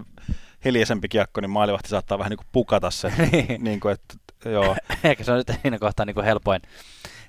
hiljaisempi 0.64 1.08
kiekko, 1.08 1.40
niin 1.40 1.50
maalivahti 1.50 1.88
saattaa 1.88 2.18
vähän 2.18 2.30
niin 2.30 2.38
kuin 2.38 2.46
pukata 2.52 2.90
sen. 2.90 3.12
Niin. 3.32 3.64
niin 3.64 3.80
kuin, 3.80 3.92
että, 3.94 4.14
joo. 4.50 4.76
Ehkä 5.04 5.24
se 5.24 5.32
on 5.32 5.38
nyt 5.38 5.58
siinä 5.62 5.78
kohtaa 5.78 6.06
niin 6.06 6.14
kuin 6.14 6.26
helpoin, 6.26 6.62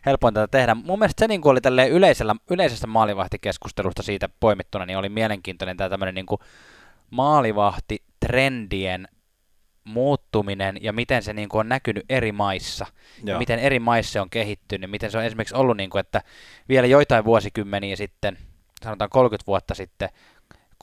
helpoin 0.05 0.33
tätä 0.33 0.47
tehdä. 0.47 0.75
Mun 0.75 0.99
mielestä 0.99 1.19
se 1.19 1.27
niin 1.27 1.41
kuin 1.41 1.51
oli 1.51 1.61
tälleen 1.61 1.91
yleisellä, 1.91 2.35
yleisestä 2.49 2.87
maalivahtikeskustelusta 2.87 4.03
siitä 4.03 4.29
poimittuna, 4.39 4.85
niin 4.85 4.97
oli 4.97 5.09
mielenkiintoinen 5.09 5.77
tämä 5.77 5.89
tämmöinen 5.89 6.15
niin 6.15 6.25
maalivahtitrendien 7.09 9.07
muuttuminen 9.83 10.77
ja 10.81 10.93
miten 10.93 11.23
se 11.23 11.33
niin 11.33 11.49
kuin 11.49 11.59
on 11.59 11.69
näkynyt 11.69 12.05
eri 12.09 12.31
maissa. 12.31 12.85
Ja 13.23 13.31
joo. 13.31 13.39
miten 13.39 13.59
eri 13.59 13.79
maissa 13.79 14.11
se 14.11 14.21
on 14.21 14.29
kehittynyt, 14.29 14.91
miten 14.91 15.11
se 15.11 15.17
on 15.17 15.23
esimerkiksi 15.23 15.55
ollut, 15.55 15.77
niin 15.77 15.89
kuin, 15.89 15.99
että 15.99 16.21
vielä 16.69 16.87
joitain 16.87 17.25
vuosikymmeniä 17.25 17.95
sitten, 17.95 18.37
sanotaan 18.83 19.09
30 19.09 19.47
vuotta 19.47 19.75
sitten, 19.75 20.09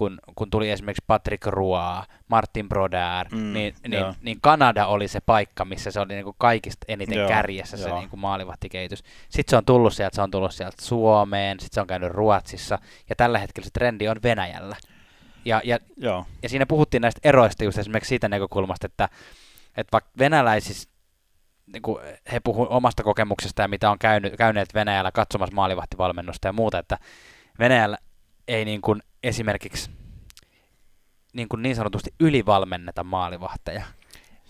kun, 0.02 0.18
kun 0.34 0.50
tuli 0.50 0.70
esimerkiksi 0.70 1.04
Patrick 1.06 1.46
Roy, 1.46 2.02
Martin 2.28 2.68
Brodeur, 2.68 3.26
Mm, 3.32 3.52
niin, 3.52 3.74
niin, 3.88 4.00
joo. 4.00 4.14
niin 4.22 4.38
Kanada 4.40 4.86
oli 4.86 5.08
se 5.08 5.20
paikka, 5.20 5.64
missä 5.64 5.90
se 5.90 6.00
oli 6.00 6.14
niin 6.14 6.24
kuin 6.24 6.36
kaikista 6.38 6.84
eniten 6.88 7.18
Joo, 7.18 7.28
kärjessä 7.28 7.76
se 7.76 7.88
joo. 7.88 7.98
niin 7.98 8.10
kuin 8.10 8.20
maalivahtikehitys. 8.20 9.02
Sitten 9.28 9.50
se 9.50 9.56
on 9.56 9.64
tullut 9.64 9.94
sieltä, 9.94 10.16
se 10.16 10.22
on 10.22 10.30
tullut 10.30 10.54
sieltä 10.54 10.76
Suomeen, 10.80 11.60
sitten 11.60 11.74
se 11.74 11.80
on 11.80 11.86
käynyt 11.86 12.12
Ruotsissa, 12.12 12.78
ja 13.08 13.16
tällä 13.16 13.38
hetkellä 13.38 13.64
se 13.64 13.70
trendi 13.70 14.08
on 14.08 14.16
Venäjällä. 14.22 14.76
Ja, 15.44 15.60
ja 15.64 15.78
joo. 15.96 16.26
ja 16.42 16.48
siinä 16.48 16.66
puhuttiin 16.66 17.00
näistä 17.00 17.20
eroista 17.24 17.64
just 17.64 17.78
esimerkiksi 17.78 18.08
siitä 18.08 18.28
näkökulmasta, 18.28 18.86
että 18.86 19.08
että 19.76 19.92
vaikka 19.92 20.10
venäläisissä, 20.18 20.88
niin 21.72 21.82
kuin 21.82 22.02
he 22.32 22.40
puhuvat 22.40 22.68
omasta 22.70 23.02
kokemuksesta 23.02 23.62
ja 23.62 23.68
mitä 23.68 23.90
on 23.90 23.98
käynyt, 23.98 24.36
käyneet 24.36 24.74
Venäjällä 24.74 25.12
katsomassa 25.12 25.54
maalivahtivalmennusta 25.54 26.48
ja 26.48 26.52
muuta, 26.52 26.78
että 26.78 26.98
Venäjällä 27.58 27.98
ei 28.48 28.64
niin 28.64 28.80
kuin 28.80 29.02
esimerkiksi 29.22 29.90
niin, 31.32 31.48
kuin 31.48 31.62
niin 31.62 31.76
sanotusti 31.76 32.14
ylivalmenneta 32.20 33.04
maalivahteja. 33.04 33.82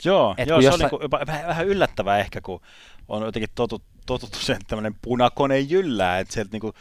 Joo, 0.05 0.35
Et 0.39 0.49
joo 0.49 0.61
se 0.61 0.67
jossain- 0.67 0.85
on 0.85 0.91
niinku, 0.91 1.05
jopa 1.05 1.21
vähän, 1.27 1.47
vähän 1.47 1.67
yllättävää 1.67 2.19
ehkä, 2.19 2.41
kun 2.41 2.61
on 3.09 3.23
jotenkin 3.23 3.51
totut, 3.55 3.83
totuttu 4.07 4.39
sen, 4.39 4.57
että 4.57 4.67
tämmöinen 4.69 4.95
punakone 5.03 5.59
jyllää, 5.59 6.19
että 6.19 6.35
sieltä 6.35 6.53
niinku 6.53 6.73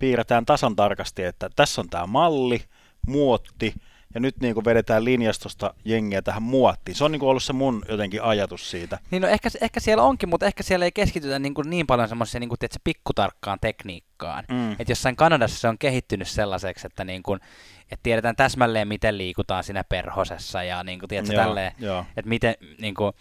piirretään 0.00 0.46
tasan 0.46 0.76
tarkasti, 0.76 1.22
että 1.22 1.50
tässä 1.56 1.80
on 1.80 1.88
tämä 1.88 2.06
malli, 2.06 2.64
muotti, 3.06 3.74
ja 4.16 4.20
nyt 4.20 4.40
niinku 4.40 4.64
vedetään 4.64 5.04
linjastosta 5.04 5.74
jengiä 5.84 6.22
tähän 6.22 6.42
muottiin. 6.42 6.94
Se 6.94 7.04
on 7.04 7.12
niinku 7.12 7.28
ollut 7.28 7.42
se 7.42 7.52
mun 7.52 7.82
jotenkin 7.88 8.22
ajatus 8.22 8.70
siitä. 8.70 8.98
Niin 9.10 9.22
no 9.22 9.28
ehkä, 9.28 9.48
ehkä 9.60 9.80
siellä 9.80 10.02
onkin, 10.02 10.28
mutta 10.28 10.46
ehkä 10.46 10.62
siellä 10.62 10.84
ei 10.84 10.92
keskitytä 10.92 11.38
niin, 11.38 11.54
kuin 11.54 11.70
niin 11.70 11.86
paljon 11.86 12.08
semmoiseen 12.08 12.40
niin 12.40 12.48
kuin, 12.48 12.58
tiedätkö, 12.58 12.78
pikkutarkkaan 12.84 13.58
tekniikkaan. 13.60 14.44
Mm. 14.48 14.72
Että 14.72 14.92
jossain 14.92 15.16
Kanadassa 15.16 15.60
se 15.60 15.68
on 15.68 15.78
kehittynyt 15.78 16.28
sellaiseksi, 16.28 16.86
että, 16.86 17.04
niin 17.04 17.22
kuin, 17.22 17.40
että 17.82 18.02
tiedetään 18.02 18.36
täsmälleen, 18.36 18.88
miten 18.88 19.18
liikutaan 19.18 19.64
siinä 19.64 19.84
perhosessa 19.84 20.62
ja 20.62 20.84
niin 20.84 20.98
kuin, 20.98 21.08
tiedätkö, 21.08 21.34
Joo, 21.34 21.44
tälleen, 21.44 21.72
joo. 21.78 22.04
että 22.16 22.28
miten 22.28 22.54
niin 22.78 22.94
kuin, 22.94 23.12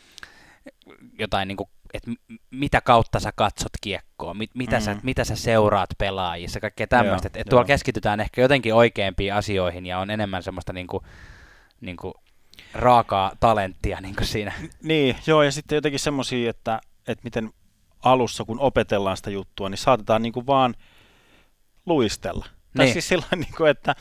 jotain, 1.19 1.47
niin 1.47 1.57
kuin, 1.57 1.69
että 1.95 2.11
mitä 2.51 2.81
kautta 2.81 3.19
sä 3.19 3.31
katsot 3.35 3.71
kiekkoa, 3.81 4.33
mit, 4.33 4.51
mitä, 4.53 4.79
sä, 4.79 4.93
Mm. 4.93 4.99
mitä 5.03 5.23
sä 5.23 5.35
seuraat 5.35 5.89
pelaajissa, 5.97 6.59
kaikkea 6.59 6.87
tämmöistä. 6.87 7.27
Että 7.27 7.39
et 7.39 7.47
tuolla 7.49 7.65
keskitytään 7.65 8.19
ehkä 8.19 8.41
jotenkin 8.41 8.73
oikeampiin 8.73 9.33
asioihin 9.33 9.85
ja 9.85 9.99
on 9.99 10.09
enemmän 10.09 10.43
semmoista 10.43 10.73
niin 10.73 10.87
kuin, 10.87 11.03
niin 11.81 11.97
kuin, 11.97 12.13
raakaa 12.73 13.31
talenttia 13.39 14.01
niin 14.01 14.15
kuin 14.15 14.27
siinä. 14.27 14.53
Niin, 14.83 15.15
joo, 15.27 15.43
ja 15.43 15.51
sitten 15.51 15.75
jotenkin 15.75 15.99
semmoisia, 15.99 16.49
että, 16.49 16.81
että 17.07 17.23
miten 17.23 17.51
alussa, 18.03 18.45
kun 18.45 18.59
opetellaan 18.59 19.17
sitä 19.17 19.29
juttua, 19.29 19.69
niin 19.69 19.77
saatetaan 19.77 20.21
niinku 20.21 20.47
vaan 20.47 20.75
luistella. 21.85 22.45
Tai 22.77 22.85
Niin. 22.85 22.93
siis 22.93 23.07
sillä 23.07 23.25
niin 23.35 23.53
kuin, 23.57 23.71
että, 23.71 23.95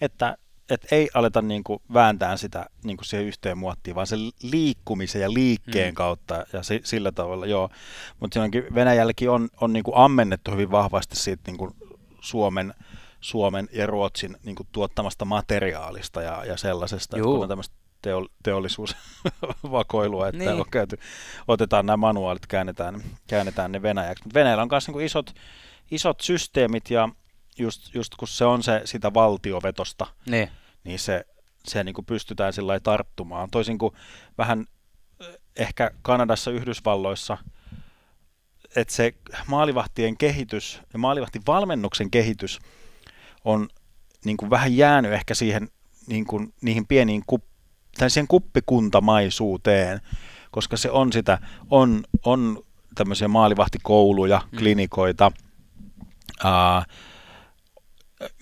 että, 0.00 0.36
että 0.70 0.86
ei 0.96 1.08
aleta 1.14 1.42
niin 1.42 1.64
kuin 1.64 1.82
vääntää 1.94 2.36
sitä 2.36 2.66
niin 2.84 2.96
kuin 2.96 3.06
siihen 3.06 3.26
yhteen 3.26 3.58
muottiin, 3.58 3.94
vaan 3.94 4.06
sen 4.06 4.20
liikkumisen 4.42 5.22
ja 5.22 5.32
liikkeen 5.32 5.92
Mm. 5.92 5.94
kautta 5.94 6.44
ja 6.52 6.62
si, 6.62 6.80
sillä 6.84 7.12
tavalla, 7.12 7.46
joo. 7.46 7.68
Mutta 8.20 8.40
Venäjälläkin 8.74 9.30
on, 9.30 9.48
on 9.60 9.72
niin 9.72 9.82
kuin 9.84 9.96
ammennettu 9.96 10.50
hyvin 10.50 10.70
vahvasti 10.70 11.16
siitä 11.16 11.42
niin 11.46 11.58
kuin 11.58 11.70
Suomen, 12.20 12.74
Suomen 13.20 13.68
ja 13.72 13.86
Ruotsin 13.86 14.36
niin 14.44 14.56
kuin 14.56 14.68
tuottamasta 14.72 15.24
materiaalista 15.24 16.22
ja, 16.22 16.44
ja 16.44 16.56
sellaisesta, 16.56 17.16
että 17.16 17.28
Juu. 17.28 17.38
kun 17.46 17.52
on 17.52 17.62
teo, 18.02 18.26
teollisuusvakoilua, 18.42 20.28
että 20.28 20.38
Niin. 20.38 20.50
on 20.60 20.64
käyty, 20.70 20.98
otetaan 21.48 21.86
nämä 21.86 21.96
manuaalit, 21.96 22.46
käännetään, 22.46 23.02
käännetään 23.26 23.72
ne 23.72 23.82
venäjäksi. 23.82 24.24
Mutta 24.24 24.38
Venäjällä 24.38 24.62
on 24.62 24.68
myös 24.70 24.88
niin 24.88 25.00
isot, 25.00 25.34
isot 25.90 26.20
systeemit 26.20 26.90
ja 26.90 27.08
just, 27.58 27.94
just 27.94 28.14
kun 28.14 28.28
se 28.28 28.44
on 28.44 28.62
se 28.62 28.82
sitä 28.84 29.14
valtiovetosta, 29.14 30.06
Niin. 30.26 30.48
niin 30.84 30.98
se, 30.98 31.24
se 31.64 31.84
niin 31.84 31.94
kuin 31.94 32.04
pystytään 32.04 32.52
sillä 32.52 32.80
tarttumaan. 32.80 33.50
Toisin 33.50 33.78
kuin 33.78 33.94
vähän 34.38 34.66
eh, 35.20 35.26
ehkä 35.56 35.90
Kanadassa, 36.02 36.50
Yhdysvalloissa, 36.50 37.38
että 38.76 38.94
se 38.94 39.14
maalivahtien 39.46 40.16
kehitys 40.16 40.82
ja 40.92 40.98
maalivahtivalmennuksen 40.98 42.10
kehitys 42.10 42.58
on 43.44 43.68
niin 44.24 44.36
kuin 44.36 44.50
vähän 44.50 44.76
jäänyt 44.76 45.12
ehkä 45.12 45.34
siihen 45.34 45.68
niin 46.06 46.24
kuin, 46.26 46.54
niihin 46.62 46.86
pieniin 46.86 47.22
kup, 47.26 47.44
tai 47.98 48.10
siihen 48.10 48.28
kuppikuntamaisuuteen, 48.28 50.00
koska 50.50 50.76
se 50.76 50.90
on 50.90 51.12
sitä, 51.12 51.38
on, 51.70 52.04
on 52.24 52.62
tämmöisiä 52.94 53.28
maalivahtikouluja, 53.28 54.40
Mm. 54.52 54.58
klinikoita, 54.58 55.32
ää, 56.44 56.84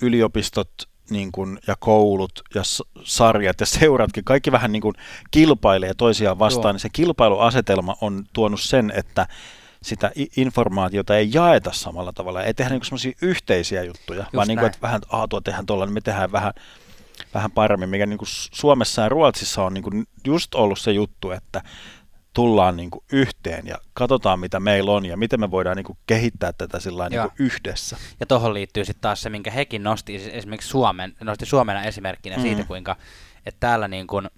yliopistot 0.03 0.71
niin 1.11 1.33
kuin, 1.33 1.59
ja 1.67 1.75
koulut 1.79 2.43
ja 2.55 2.63
sarjat 3.05 3.61
ja 3.61 3.67
seuratkin, 3.67 4.25
kaikki 4.25 4.53
vähän 4.53 4.73
niin 4.73 4.83
kuin 4.83 4.95
kilpailee 5.31 5.95
toisiaan 5.95 6.39
vastaan, 6.39 6.63
Joo. 6.65 6.73
niin 6.73 6.81
se 6.81 6.89
kilpailuasetelma 6.89 7.97
on 8.01 8.25
tuonut 8.33 8.61
sen, 8.61 8.93
että 8.97 9.27
sitä 9.83 10.11
informaatiota 10.37 11.17
ei 11.17 11.29
jaeta 11.33 11.73
samalla 11.73 12.13
tavalla, 12.13 12.43
ei 12.43 12.55
tehdä 12.55 12.71
niin 12.71 12.85
semmoisia 12.85 13.13
yhteisiä 13.23 13.83
juttuja, 13.83 14.21
Just 14.21 14.35
vaan 14.35 14.49
niin 14.49 14.59
kuin, 14.59 14.67
että 14.67 14.79
vähän, 14.83 14.97
että 15.03 15.17
"Aa, 15.17 15.29
tuo 15.29 15.41
tehdään 15.41 15.67
tuolla, 15.67 15.87
niin 15.87 15.95
me 15.95 16.01
tehdään 16.01 16.33
vähän, 16.33 16.53
vähän 17.35 17.51
paremmin, 17.53 17.89
mikä 17.89 18.07
niin 18.07 18.19
kuin 18.19 18.29
Suomessa 18.31 19.03
ja 19.03 19.09
Ruotsissa 19.09 19.63
on 19.63 19.75
niin 19.75 19.85
kuin 19.85 20.07
just 20.27 20.55
ollut 20.55 20.79
se 20.79 20.93
juttu, 20.93 21.31
että 21.31 21.63
tullaan 22.37 22.77
niin 22.77 22.91
kuin 22.91 23.05
yhteen 23.13 23.67
ja 23.67 23.77
katsotaan, 23.95 24.41
mitä 24.41 24.61
meillä 24.61 24.93
on 24.93 25.07
ja 25.07 25.17
miten 25.17 25.41
me 25.41 25.51
voidaan 25.51 25.77
niin 25.77 25.85
kuin 25.85 25.99
kehittää 26.07 26.53
tätä 26.53 26.81
sillä 26.81 27.09
niin 27.09 27.21
yhdessä. 27.39 27.97
Ja 28.21 28.27
tuohon 28.27 28.55
liittyy 28.55 28.85
sitten 28.85 29.01
taas 29.01 29.23
se, 29.23 29.31
minkä 29.31 29.51
hekin 29.51 29.83
nosti 29.83 30.19
siis 30.19 30.35
esimerkiksi 30.35 30.69
Suomen, 30.69 31.17
nosti 31.21 31.47
Suomena 31.47 31.83
esimerkkinä 31.85 32.37
Mm. 32.37 32.43
siitä, 32.43 32.65
kuinka 32.65 32.97
että 33.47 33.61
täällä 33.61 33.89
niin 33.89 34.07
kuin, 34.07 34.29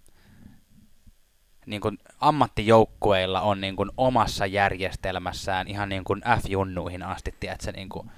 niin 1.67 1.81
kuin 1.81 1.99
ammattijoukkueilla 2.21 3.41
on 3.41 3.61
niin 3.61 3.77
kuin 3.77 3.91
omassa 3.97 4.47
järjestelmässään 4.47 5.69
ihan 5.69 5.89
niin 5.89 6.05
kuin 6.05 6.23
F-junnuihin 6.41 7.03
asti, 7.03 7.35
tiedätkö, 7.41 7.73
niin 7.73 7.89
kuin, 7.89 8.11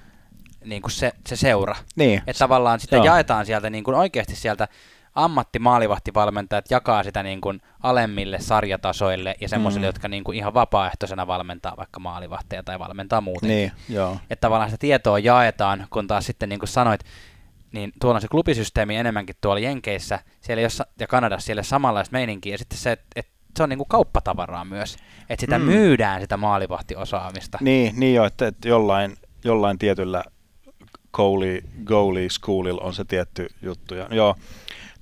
niin 0.64 0.82
kuin 0.82 0.92
se, 0.92 1.12
se 1.28 1.36
seura. 1.36 1.76
Niin, 1.96 2.22
Että 2.26 2.38
tavallaan 2.38 2.80
sitä 2.80 2.96
Joo. 2.96 3.04
jaetaan 3.04 3.46
sieltä 3.46 3.70
niin 3.70 3.84
kuin 3.84 3.96
oikeasti 3.96 4.36
sieltä 4.36 4.68
ammattimaalivahtivalmentajat 5.14 6.70
jakaa 6.70 7.02
sitä 7.02 7.22
niin 7.22 7.40
kuin 7.40 7.60
alemmille 7.82 8.40
sarjatasoille 8.40 9.34
ja 9.40 9.48
semmoisille, 9.48 9.86
Mm. 9.86 9.88
jotka 9.88 10.08
niin 10.08 10.24
kuin 10.24 10.36
ihan 10.38 10.54
vapaaehtoisena 10.54 11.26
valmentaa 11.26 11.74
vaikka 11.76 12.00
maalivahteja 12.00 12.62
tai 12.62 12.78
valmentaa 12.78 13.20
muutenkin 13.20 13.48
niin, 13.56 13.72
joo. 13.88 14.16
että 14.30 14.40
tavallaan 14.40 14.70
sitä 14.70 14.80
tietoa 14.80 15.18
jaetaan, 15.18 15.86
kun 15.90 16.06
taas 16.06 16.26
sitten 16.26 16.48
niin 16.48 16.58
kuin 16.58 16.68
sanoit, 16.68 17.00
niin 17.72 17.92
tuolla 18.00 18.16
on 18.16 18.20
se 18.22 18.28
klubisysteemi 18.28 18.96
enemmänkin 18.96 19.36
tuolla 19.40 19.60
Jenkeissä 19.60 20.18
siellä 20.40 20.60
ei 20.60 20.64
ole, 20.64 20.70
sa- 20.70 20.86
ja 21.00 21.06
Kanadassa 21.06 21.46
siellä 21.46 21.62
samanlaista 21.62 22.12
meininkiä, 22.12 22.54
ja 22.54 22.58
sitten 22.58 22.78
se, 22.78 22.92
että 22.92 23.06
et 23.16 23.28
se 23.56 23.62
on 23.62 23.68
niin 23.68 23.78
kuin 23.78 23.88
kauppatavaraa 23.88 24.64
myös, 24.64 24.96
että 25.28 25.40
sitä 25.40 25.58
mm. 25.58 25.64
myydään 25.64 26.20
sitä 26.20 26.36
maalivahtiosaamista. 26.36 27.58
Niin, 27.60 27.92
niin 28.00 28.14
jo, 28.14 28.24
että, 28.24 28.46
että 28.46 28.68
jollain, 28.68 29.16
jollain 29.44 29.78
tietyllä 29.78 30.24
goalie, 31.12 31.62
goalie 31.84 32.28
schoolilla 32.28 32.80
on 32.84 32.94
se 32.94 33.04
tietty 33.04 33.46
juttu. 33.62 33.94
Ja, 33.94 34.06
joo, 34.10 34.36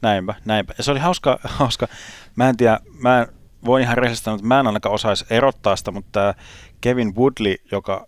näinpä, 0.03 0.35
näinpä. 0.45 0.75
Ja 0.79 0.85
se 0.85 0.91
oli 0.91 1.01
hauska, 1.01 1.39
hauska. 1.59 1.89
Mä 2.37 2.49
en 2.49 2.57
tiedä, 2.57 2.81
mä 2.99 3.21
en, 3.21 3.27
voin 3.65 3.83
ihan 3.83 3.99
rehellisesti 3.99 4.25
sanoa, 4.25 4.37
että 4.37 4.47
mä 4.47 4.61
en 4.61 4.67
ainakaan 4.67 4.95
osaisi 4.95 5.25
erottaa 5.31 5.77
sitä, 5.77 5.91
mutta 5.91 6.09
tämä 6.13 6.35
Kevin 6.81 7.15
Woodley, 7.17 7.57
joka 7.73 8.07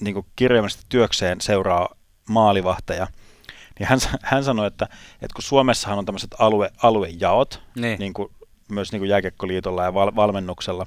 niin 0.00 0.26
kirjaimellisesti 0.36 0.86
työkseen 0.88 1.40
seuraa 1.40 1.88
maalivahteja, 2.28 3.06
niin 3.78 3.88
hän, 3.88 3.98
hän 4.22 4.44
sanoi, 4.44 4.66
että, 4.66 4.84
että 5.22 5.34
kun 5.34 5.42
Suomessahan 5.42 5.98
on 5.98 6.04
tämmöiset 6.06 6.34
alue, 6.38 6.70
aluejaot, 6.82 7.62
Niin. 7.76 7.98
niin 7.98 8.14
kuin, 8.14 8.28
myös 8.68 8.92
niin 8.92 9.00
kuin 9.00 9.08
jääkekkoliitolla 9.08 9.84
ja 9.84 9.94
val, 9.94 10.12
valmennuksella, 10.16 10.86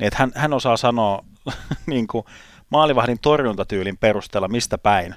niin 0.00 0.06
että 0.06 0.18
hän, 0.18 0.32
hän 0.34 0.52
osaa 0.52 0.76
sanoa 0.76 1.24
niin 1.86 2.06
kuin 2.06 2.24
maalivahdin 2.70 3.18
torjuntatyylin 3.18 3.98
perusteella 3.98 4.48
mistä 4.48 4.78
päin, 4.78 5.14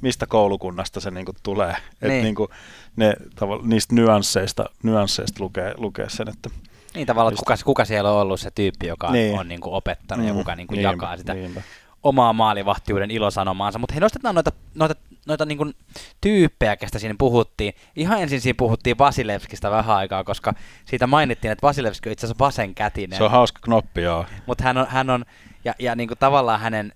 mistä 0.00 0.26
koulukunnasta 0.26 1.00
se 1.00 1.10
niin 1.10 1.24
kuin 1.26 1.36
tulee. 1.42 1.70
Että 1.92 2.08
Niin. 2.08 2.22
niin 2.24 2.34
kuin 2.34 2.48
ne, 2.96 3.14
tavalla, 3.34 3.62
niistä 3.66 3.94
nyansseista, 3.94 4.66
nyansseista 4.82 5.44
lukee, 5.44 5.74
lukee 5.76 6.08
sen, 6.08 6.28
että 6.28 6.50
Niin 6.94 7.06
tavallaan, 7.06 7.32
Just- 7.32 7.38
että 7.42 7.54
kuka, 7.54 7.64
kuka 7.64 7.84
siellä 7.84 8.12
on 8.12 8.20
ollut 8.20 8.40
se 8.40 8.50
tyyppi, 8.50 8.86
joka 8.86 9.10
niin. 9.12 9.38
On 9.38 9.48
niin 9.48 9.60
kuin 9.60 9.74
opettanut 9.74 10.26
ja 10.26 10.32
Mm, 10.32 10.38
kuka 10.38 10.56
niin 10.56 10.66
kuin 10.66 10.76
niinpä, 10.76 10.90
jakaa 10.92 11.16
sitä 11.16 11.34
niinpä. 11.34 11.62
omaa 12.02 12.32
maalivahtiuden 12.32 13.10
ilosanomaansa. 13.10 13.78
Mutta 13.78 13.92
hei, 13.94 14.00
nostetaan 14.00 14.34
noita, 14.34 14.52
noita, 14.74 14.94
noita 15.26 15.44
niin 15.46 15.58
kuin 15.58 15.74
tyyppejä, 16.20 16.76
kestä 16.76 16.98
siinä 16.98 17.14
puhuttiin. 17.18 17.72
Ihan 17.96 18.22
ensin 18.22 18.40
siinä 18.40 18.56
puhuttiin 18.58 18.98
Vasilevskista 18.98 19.70
vähän 19.70 19.96
aikaa, 19.96 20.24
koska 20.24 20.54
siitä 20.84 21.06
mainittiin, 21.06 21.52
että 21.52 21.66
Vasilevski 21.66 22.08
on 22.08 22.12
itse 22.12 22.26
asiassa 22.26 22.44
vasenkätinen. 22.44 23.16
Se 23.18 23.24
on 23.24 23.30
hauska 23.30 23.58
knoppi, 23.62 24.02
joo. 24.02 24.24
Mutta 24.46 24.64
hän 24.64 24.76
on, 24.78 24.86
hän 24.88 25.10
on 25.10 25.24
ja, 25.64 25.74
ja 25.78 25.94
niin 25.96 26.08
kuin 26.08 26.18
tavallaan 26.18 26.60
hänen 26.60 26.92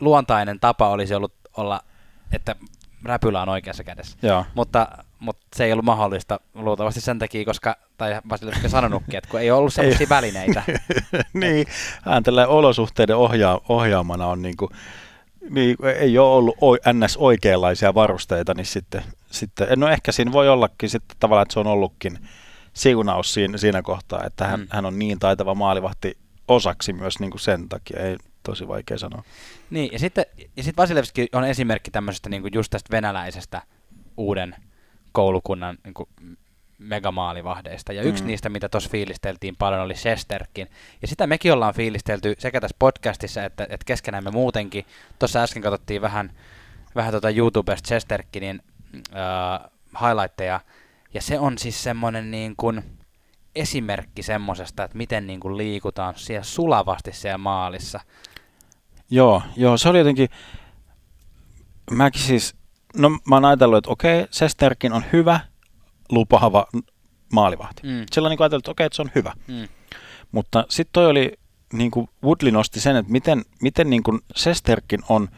luontainen 0.00 0.60
tapa 0.60 0.88
olisi 0.88 1.14
ollut 1.14 1.34
olla, 1.56 1.80
että 2.32 2.56
räpylä 3.04 3.42
on 3.42 3.48
oikeassa 3.48 3.84
kädessä. 3.84 4.18
joo. 4.22 4.44
Mutta, 4.54 4.88
mutta 5.18 5.46
se 5.56 5.64
ei 5.64 5.72
ollut 5.72 5.84
mahdollista 5.84 6.40
luultavasti 6.54 7.00
sen 7.00 7.18
takia, 7.18 7.44
koska, 7.44 7.76
tai 7.98 8.20
Vasilevski 8.28 8.66
on 8.66 8.70
sanonutkin, 8.70 9.16
että 9.16 9.30
kun 9.30 9.40
ei 9.40 9.50
ollut 9.50 9.74
sellaisia 9.74 10.06
välineitä. 10.08 10.62
niin, 11.32 11.66
hän 12.02 12.22
tällä 12.22 12.46
olosuhteiden 12.46 13.16
ohjaa, 13.16 13.60
ohjaamana 13.68 14.26
on 14.26 14.42
niin 14.42 14.56
kuin, 14.56 14.70
niin, 15.50 15.76
ei 15.98 16.18
ole 16.18 16.34
ollut 16.34 16.56
ns. 16.92 17.16
oikeanlaisia 17.16 17.94
varusteita, 17.94 18.54
niin 18.54 18.66
sitten, 18.66 19.02
sitten, 19.30 19.68
no 19.76 19.88
ehkä 19.88 20.12
siinä 20.12 20.32
voi 20.32 20.48
ollakin 20.48 20.90
sitten 20.90 21.16
tavallaan, 21.20 21.42
että 21.42 21.52
se 21.52 21.60
on 21.60 21.66
ollutkin 21.66 22.18
siunaus 22.72 23.34
siinä, 23.34 23.58
siinä 23.58 23.82
kohtaa, 23.82 24.24
että 24.24 24.46
hän, 24.46 24.60
mm. 24.60 24.66
hän 24.70 24.86
on 24.86 24.98
niin 24.98 25.18
taitava 25.18 25.54
maalivahti 25.54 26.16
osaksi 26.48 26.92
myös 26.92 27.20
niin 27.20 27.30
kuin 27.30 27.40
sen 27.40 27.68
takia, 27.68 28.00
ei 28.00 28.16
tosi 28.42 28.68
vaikea 28.68 28.98
sanoa. 28.98 29.22
Niin, 29.70 29.92
ja 29.92 29.98
sitten, 29.98 30.26
ja 30.56 30.62
sitten 30.62 30.82
Vasilevski 30.82 31.28
on 31.32 31.44
esimerkki 31.44 31.90
tämmöisestä 31.90 32.28
niin 32.28 32.42
kuin 32.42 32.52
just 32.54 32.70
tästä 32.70 32.90
venäläisestä 32.90 33.62
uuden 34.16 34.54
koulukunnan 35.12 35.78
niin 35.84 35.94
kuin 35.94 36.08
megamaalivahdeista. 36.78 37.92
Ja 37.92 38.02
yksi 38.02 38.22
Mm. 38.22 38.26
niistä, 38.26 38.48
mitä 38.48 38.68
tuossa 38.68 38.90
fiilisteltiin 38.90 39.56
paljon, 39.56 39.82
oli 39.82 39.94
Shesterkin. 39.94 40.68
Ja 41.02 41.08
sitä 41.08 41.26
mekin 41.26 41.52
ollaan 41.52 41.74
fiilistelty 41.74 42.34
sekä 42.38 42.60
tässä 42.60 42.76
podcastissa 42.78 43.44
että, 43.44 43.64
että 43.64 43.84
keskenämme 43.84 44.30
muutenkin. 44.30 44.86
Tuossa 45.18 45.42
äsken 45.42 45.62
katsottiin 45.62 46.02
vähän, 46.02 46.32
vähän 46.94 47.12
tota 47.12 47.30
YouTubesta 47.30 47.86
Shesterkinin 47.88 48.62
äh, 48.94 49.70
highlightteja. 50.00 50.60
Ja 51.14 51.22
se 51.22 51.38
on 51.38 51.58
siis 51.58 51.82
semmoinen 51.82 52.30
niin 52.30 52.54
kuin 52.56 52.82
esimerkki 53.54 54.22
semmosesta, 54.22 54.84
että 54.84 54.96
miten 54.96 55.26
niin 55.26 55.40
kuin 55.40 55.56
liikutaan 55.56 56.14
siellä 56.16 56.44
sulavasti 56.44 57.12
siellä 57.12 57.38
maalissa. 57.38 58.00
Joo, 59.12 59.42
joo, 59.56 59.76
se 59.76 59.88
oli 59.88 59.98
jotenkin, 59.98 60.28
mäkin 61.90 62.22
siis, 62.22 62.54
no 62.96 63.10
mä 63.10 63.36
oon 63.36 63.44
ajatellut, 63.44 63.78
että 63.78 63.90
okei, 63.90 64.26
Sesterkin 64.30 64.92
on 64.92 65.04
hyvä, 65.12 65.40
lupaava 66.10 66.66
n- 66.76 66.92
maalivahti. 67.32 67.82
Mm. 67.82 68.04
Sillä 68.12 68.26
on 68.26 68.30
niin 68.30 68.42
ajatellut, 68.42 68.62
että 68.62 68.70
okei, 68.70 68.86
että 68.86 68.96
se 68.96 69.02
on 69.02 69.10
hyvä. 69.14 69.32
Mm. 69.48 69.68
Mutta 70.32 70.64
sitten 70.68 70.92
toi 70.92 71.06
oli, 71.06 71.32
niin 71.72 71.90
kuin 71.90 72.08
Woodley 72.24 72.52
nosti 72.52 72.80
sen, 72.80 72.96
että 72.96 73.12
miten, 73.12 73.42
miten 73.62 73.90
niin 73.90 74.02
kuin 74.02 74.20
Sesterkin 74.36 75.00
on 75.08 75.28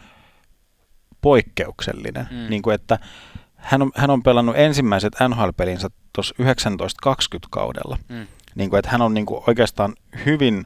poikkeuksellinen. 1.21 2.29
Mm. 2.31 2.51
Niin 2.51 2.63
kuin, 2.63 2.75
että 2.75 2.99
hän 3.55 3.83
on, 3.83 3.91
hän 3.97 4.11
on 4.11 4.23
pelannut 4.23 4.57
ensimmäiset 4.57 5.13
NHL-pelinsä 5.29 5.89
tuossa 6.13 6.35
1920 6.35 7.49
kaudella. 7.51 7.99
Mm. 8.09 8.27
Niin 8.55 8.71
kuin, 8.71 8.79
että 8.79 8.91
hän 8.91 9.03
on 9.03 9.15
niin 9.15 9.27
kuin 9.27 9.43
oikeastaan 9.47 9.95
hyvin, 10.27 10.65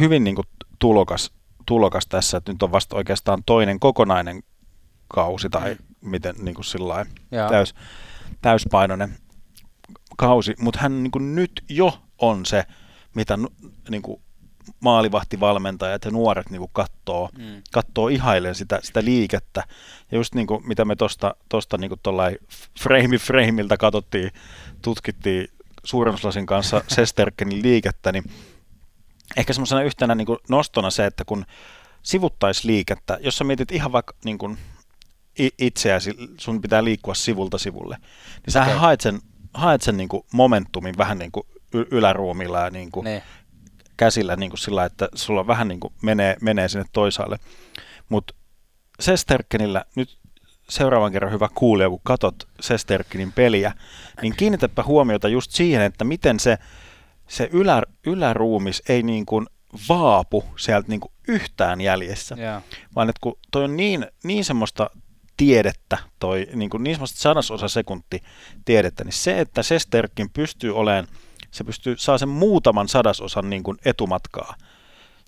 hyvin 0.00 0.24
niin 0.24 0.36
kuin 0.36 0.46
tulokas, 0.78 1.33
tulokas 1.66 2.06
tässä, 2.06 2.36
että 2.36 2.52
nyt 2.52 2.62
on 2.62 2.72
vasta 2.72 2.96
oikeastaan 2.96 3.42
toinen 3.46 3.80
kokonainen 3.80 4.42
kausi 5.08 5.50
tai 5.50 5.76
miten 6.00 6.34
niin 6.38 6.54
kuin 6.54 6.64
sillain 6.64 7.06
täys, 7.48 7.74
täyspainoinen 8.42 9.16
kausi, 10.16 10.54
mutta 10.58 10.80
hän 10.80 11.02
niin 11.02 11.10
kuin 11.10 11.34
nyt 11.34 11.64
jo 11.68 11.98
on 12.18 12.46
se, 12.46 12.64
mitä 13.14 13.38
niin 13.90 14.02
kuin 14.02 14.22
maalivahtivalmentajat 14.80 16.04
ja 16.04 16.10
nuoret 16.10 16.50
niin 16.50 16.58
kuin 16.58 16.70
katsoo, 16.72 17.30
Mm. 17.38 17.62
katsoo 17.72 18.08
ihailen 18.08 18.54
sitä, 18.54 18.80
sitä 18.82 19.04
liikettä. 19.04 19.62
Ja 20.10 20.18
just 20.18 20.34
niin 20.34 20.46
kuin, 20.46 20.68
mitä 20.68 20.84
me 20.84 20.96
tuosta 20.96 21.34
tosta 21.48 21.78
niin 21.78 21.90
frame 22.80 23.18
frameilta 23.18 23.76
katsottiin, 23.76 24.30
tutkittiin 24.82 25.48
suurennuslasin 25.84 26.46
kanssa 26.46 26.84
Sesterkenin 26.88 27.62
liikettä, 27.62 28.12
niin 28.12 28.24
ehkä 29.36 29.52
semmoisena 29.52 29.82
yhtenä 29.82 30.14
niin 30.14 30.26
kuin 30.26 30.38
nostona 30.48 30.90
se, 30.90 31.06
että 31.06 31.24
kun 31.24 31.44
sivuttaisliikettä, 32.02 33.18
jos 33.20 33.38
sä 33.38 33.44
mietit 33.44 33.72
ihan 33.72 33.92
vaikka 33.92 34.14
niin 34.24 34.38
kuin 34.38 34.58
itseäsi, 35.58 36.14
sun 36.38 36.60
pitää 36.60 36.84
liikkua 36.84 37.14
sivulta 37.14 37.58
sivulle, 37.58 37.96
niin 38.46 38.52
sä 38.52 38.62
okay. 38.62 38.74
haet 38.74 39.00
sen, 39.00 39.20
haet 39.54 39.82
sen 39.82 39.96
niin 39.96 40.08
kuin 40.08 40.22
momentumin 40.32 40.98
vähän 40.98 41.18
niin 41.18 41.32
kuin 41.32 41.46
yläruumilla 41.90 42.60
ja 42.60 42.70
niin 42.70 42.90
kuin 42.90 43.06
käsillä 43.96 44.36
niin 44.36 44.50
kuin 44.50 44.58
sillä, 44.58 44.84
että 44.84 45.08
sulla 45.14 45.46
vähän 45.46 45.68
niin 45.68 45.80
kuin 45.80 45.92
menee, 46.02 46.36
menee 46.40 46.68
sinne 46.68 46.84
toisaalle. 46.92 47.38
Mutta 48.08 48.34
Sesterkenillä 49.00 49.84
nyt 49.94 50.18
seuraavan 50.68 51.12
kerran 51.12 51.32
hyvä 51.32 51.48
kuulija, 51.54 51.90
kun 51.90 52.00
katot 52.02 52.48
Sesterkinin 52.60 53.32
peliä, 53.32 53.72
niin 54.22 54.36
kiinnitäpä 54.36 54.82
huomiota 54.82 55.28
just 55.28 55.50
siihen, 55.50 55.82
että 55.82 56.04
miten 56.04 56.40
se, 56.40 56.58
se 57.34 57.48
ylä, 57.52 57.82
yläruumis 58.06 58.82
ei 58.88 59.02
niin 59.02 59.26
kuin 59.26 59.46
vaapu 59.88 60.44
sieltä 60.56 60.88
niin 60.88 61.00
kuin 61.00 61.12
yhtään 61.28 61.80
jäljessä, 61.80 62.36
Joo. 62.38 62.60
vaan 62.94 63.08
että 63.08 63.20
kun 63.20 63.38
toi 63.50 63.64
on 63.64 63.76
niin, 63.76 64.06
niin 64.24 64.44
semmoista 64.44 64.90
tiedettä, 65.36 65.98
toi, 66.18 66.48
niin, 66.54 66.70
kuin 66.70 66.84
niin 66.84 66.94
semmoista 66.94 67.20
sadasosa 67.20 67.68
sekunti 67.68 68.22
tiedettä, 68.64 69.04
niin 69.04 69.12
se, 69.12 69.40
että 69.40 69.62
Sesterkin 69.62 70.30
pystyy 70.30 70.76
olemaan, 70.76 71.06
se 71.50 71.64
pystyy, 71.64 71.96
saa 71.98 72.18
sen 72.18 72.28
muutaman 72.28 72.88
sadasosan 72.88 73.50
niin 73.50 73.62
kuin 73.62 73.78
etumatkaa 73.84 74.54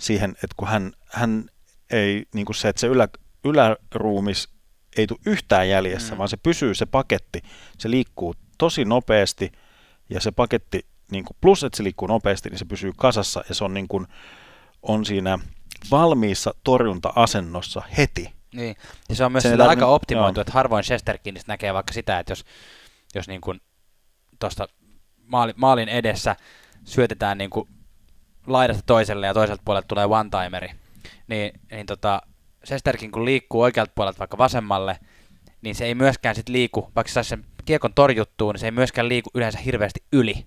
siihen, 0.01 0.31
että 0.31 0.55
kun 0.57 0.69
hän, 0.69 0.93
hän 1.11 1.45
ei, 1.91 2.27
niin 2.35 2.47
kuin 2.47 2.57
se, 2.57 2.69
että 2.69 2.81
se 2.81 2.87
ylä, 2.87 3.09
yläruumis 3.45 4.49
ei 4.97 5.07
tule 5.07 5.19
yhtään 5.27 5.69
jäljessä, 5.69 6.15
mm. 6.15 6.19
vaan 6.19 6.29
se 6.29 6.37
pysyy 6.37 6.75
se 6.75 6.87
paketti, 6.87 7.43
se 7.79 7.91
liikkuu 7.91 8.35
tosi 8.59 8.85
nopeasti 8.85 9.53
ja 10.11 10.21
se 10.21 10.31
paketti, 10.31 10.87
niin 11.11 11.25
kuin, 11.25 11.37
plus 11.41 11.65
että 11.65 11.77
se 11.77 11.83
liikkuu 11.83 12.09
nopeasti, 12.09 12.51
niin 12.51 12.59
se 12.59 12.65
pysyy 12.65 12.93
kasassa 12.97 13.45
ja 13.49 13.55
se 13.55 13.65
on, 13.65 13.75
niin 13.75 13.89
kuin, 13.89 14.07
on 14.83 15.05
siinä 15.05 15.39
valmiissa 15.91 16.55
torjunta-asennossa 16.65 17.83
heti. 17.99 18.33
Niin. 18.55 18.77
Ja 19.09 19.15
se 19.15 19.25
on 19.25 19.33
myös 19.33 19.43
sillä 19.43 19.69
aika 19.69 19.87
optimoitu, 19.87 20.39
joo. 20.39 20.43
että 20.43 20.53
harvoin 20.53 20.85
Shesterkinistä 20.85 21.53
näkee 21.53 21.75
vaikka 21.75 21.93
sitä, 21.93 22.19
että 22.19 22.31
jos, 22.31 22.45
jos 23.15 23.29
niin 23.29 23.41
kuin 23.41 23.61
tuosta 24.39 24.69
maali, 25.27 25.53
maalin 25.57 25.89
edessä 25.89 26.37
syötetään 26.85 27.39
niin 27.39 27.51
kuin 27.51 27.69
laidasta 28.47 28.83
toiselle 28.87 29.27
ja 29.27 29.35
toiselta 29.35 29.63
puolelta 29.65 29.89
tulee 29.89 30.05
one-timeri, 30.05 30.75
niin, 31.27 31.61
niin 31.71 31.87
tota, 31.87 32.23
Shesterkin 32.67 33.13
kun 33.13 33.25
liikkuu 33.25 33.63
oikealta 33.63 33.93
puolelta 33.95 34.19
vaikka 34.19 34.39
vasemmalle, 34.39 34.99
niin 35.63 35.75
se 35.75 35.85
ei 35.85 35.95
myöskään 35.95 36.35
sit 36.35 36.49
liiku, 36.49 36.91
vaikka 36.97 37.09
se 37.09 37.13
saisi 37.15 37.29
sen 37.29 37.45
kiekon 37.65 37.95
torjuttua, 37.95 38.53
niin 38.53 38.61
se 38.61 38.67
ei 38.67 38.71
myöskään 38.71 39.09
liiku 39.09 39.31
yleensä 39.35 39.59
hirveästi 39.59 40.05
yli 40.13 40.47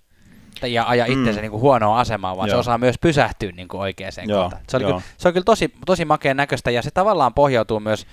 ja 0.66 0.84
aja 0.84 1.06
Mm. 1.06 1.12
itsensä 1.12 1.40
niin 1.40 1.50
kuin 1.50 1.60
huonoon 1.60 1.98
asemaan, 1.98 2.36
vaan 2.36 2.48
se 2.48 2.52
Joo. 2.52 2.60
osaa 2.60 2.78
myös 2.78 2.98
pysähtyä 3.00 3.52
niin 3.52 3.68
kuin 3.68 3.80
oikeaan 3.80 4.12
kohtaan. 4.28 4.62
Se, 4.68 4.76
oli 4.76 4.84
kyllä, 4.84 5.00
se 5.18 5.28
on 5.28 5.34
kyllä 5.34 5.44
tosi, 5.44 5.72
tosi 5.86 6.04
makeen 6.04 6.36
näköistä 6.36 6.70
ja 6.70 6.82
se 6.82 6.90
tavallaan 6.90 7.34
pohjautuu 7.34 7.80
myös, 7.80 8.06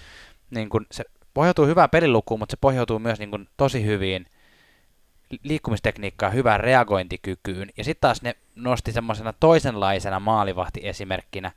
niin 0.49 0.69
kuin, 0.69 0.85
se 0.91 1.03
pohjautuu 1.33 1.65
hyvään 1.65 1.89
pelilukuun, 1.89 2.39
mutta 2.39 2.53
se 2.53 2.57
pohjautuu 2.61 2.99
myös 2.99 3.19
niin 3.19 3.29
kuin, 3.29 3.47
tosi 3.57 3.85
hyviin 3.85 4.25
li- 5.29 5.39
liikkumistekniikkaan, 5.43 6.33
hyvään 6.33 6.59
reagointikykyyn. 6.59 7.69
Ja 7.77 7.83
sitten 7.83 8.01
taas 8.01 8.21
ne 8.21 8.35
nosti 8.55 8.91
semmoisena 8.91 9.33
toisenlaisena 9.33 10.19
maalivahtiesimerkkinä 10.19 11.51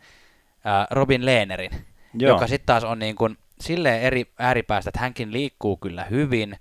ää, 0.64 0.86
Robin 0.90 1.26
Lehnerin, 1.26 1.70
Joo. 2.14 2.32
joka 2.32 2.46
sitten 2.46 2.66
taas 2.66 2.84
on 2.84 2.98
niin 2.98 3.16
kuin 3.16 3.38
silleen 3.60 4.02
eri 4.02 4.32
ääripäästä, 4.38 4.88
että 4.88 5.00
hänkin 5.00 5.32
liikkuu 5.32 5.76
kyllä 5.76 6.04
hyvin, 6.04 6.56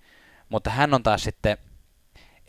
mutta 0.49 0.69
hän 0.69 0.93
on 0.93 1.03
taas 1.03 1.23
sitten 1.23 1.57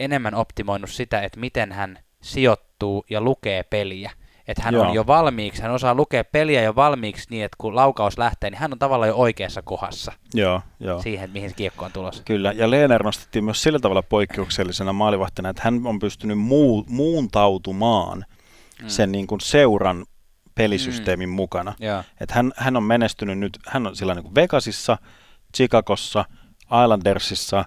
enemmän 0.01 0.35
optimoinut 0.35 0.91
sitä, 0.91 1.21
että 1.21 1.41
miten 1.41 1.73
hän 1.73 1.99
sijoittuu 2.23 3.05
ja 3.11 3.21
lukee 3.21 3.63
peliä. 3.63 4.11
Että 4.49 4.63
hän 4.63 4.75
Joo. 4.75 4.89
on 4.89 4.95
jo 4.95 5.07
valmiiksi, 5.07 5.63
hän 5.63 5.71
osaa 5.71 5.95
lukea 5.95 6.25
peliä 6.25 6.63
jo 6.63 6.77
valmiiksi 6.77 7.27
niin, 7.31 7.45
että 7.45 7.57
kun 7.59 7.77
laukaus 7.77 8.19
lähtee, 8.19 8.51
niin 8.51 8.59
hän 8.59 8.73
on 8.73 8.79
tavallaan 8.79 9.09
jo 9.09 9.17
oikeassa 9.17 9.63
kohdassa 9.63 10.13
Joo, 10.35 10.61
joo. 10.81 11.03
siihen, 11.03 11.31
mihin 11.31 11.55
kiekko 11.57 11.85
on 11.85 11.93
tulossa. 11.93 12.23
Kyllä, 12.23 12.53
ja 12.53 12.71
Lehner 12.71 13.03
nostettiin 13.03 13.45
myös 13.45 13.63
sillä 13.63 13.79
tavalla 13.79 14.03
poikkeuksellisena 14.03 14.93
maalivahtina, 14.93 15.49
että 15.49 15.63
hän 15.65 15.81
on 15.87 15.99
pystynyt 15.99 16.39
muu, 16.39 16.85
muuntautumaan 16.89 18.25
mm. 18.83 18.89
sen 18.89 19.13
niin 19.13 19.27
kuin 19.27 19.41
seuran 19.41 20.07
pelisysteemin 20.55 21.29
mm. 21.29 21.35
mukana. 21.35 21.75
Että 22.21 22.35
hän, 22.35 22.53
hän 22.57 22.77
on 22.77 22.83
menestynyt 22.83 23.39
nyt, 23.39 23.59
hän 23.67 23.87
on 23.87 23.97
sillä 23.97 24.15
niin 24.15 24.25
kuin 24.25 24.35
Vegasissa, 24.35 24.99
Chicagossa, 25.57 26.25
Islandersissa, 26.85 27.65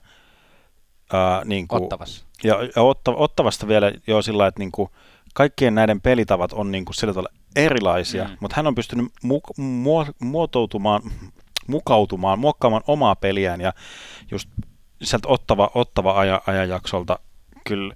ää, 1.13 1.41
niin 1.45 1.67
kuin, 1.67 1.83
Ottavassa. 1.83 2.25
ja, 2.43 2.55
ja 2.75 2.81
otta, 2.81 3.11
Ottavasta 3.11 3.67
vielä 3.67 3.91
jo 4.07 4.21
sillä 4.21 4.47
että 4.47 4.59
niin 4.59 4.71
kuin 4.71 4.89
kaikkien 5.33 5.75
näiden 5.75 6.01
pelitavat 6.01 6.53
on 6.53 6.71
niin 6.71 6.85
kuin 6.85 6.95
sillä 6.95 7.13
tavalla 7.13 7.33
erilaisia, 7.55 8.23
Mm. 8.23 8.37
mutta 8.39 8.55
hän 8.55 8.67
on 8.67 8.75
pystynyt 8.75 9.05
mu- 9.25 9.53
muo- 9.63 10.13
muotoutumaan, 10.19 11.01
mukautumaan, 11.67 12.39
muokkaamaan 12.39 12.83
omaa 12.87 13.15
peliään 13.15 13.61
ja 13.61 13.73
just 14.31 14.49
sieltä 15.03 15.27
ottava, 15.27 15.69
ottava 15.75 16.11
aja, 16.19 16.41
ajanjaksolta 16.47 17.19
kyllä 17.67 17.95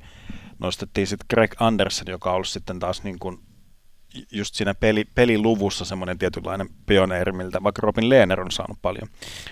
nostettiin 0.60 1.08
sitten 1.08 1.26
Greg 1.30 1.52
Anderson, 1.60 2.08
joka 2.08 2.30
on 2.30 2.36
ollut 2.36 2.48
sitten 2.48 2.80
taas 2.80 3.04
niin 3.04 3.20
kuin 3.20 3.40
just 4.32 4.56
siinä 4.56 4.74
peli, 4.74 5.06
peliluvussa 5.16 5.86
semmoinen 5.86 6.18
tietynlainen 6.18 6.70
pioneeri, 6.86 7.32
miltä 7.32 7.64
vaikka 7.64 7.82
Robin 7.84 8.10
Lehner 8.10 8.42
on 8.42 8.52
saanut 8.52 8.78
paljon 8.82 9.10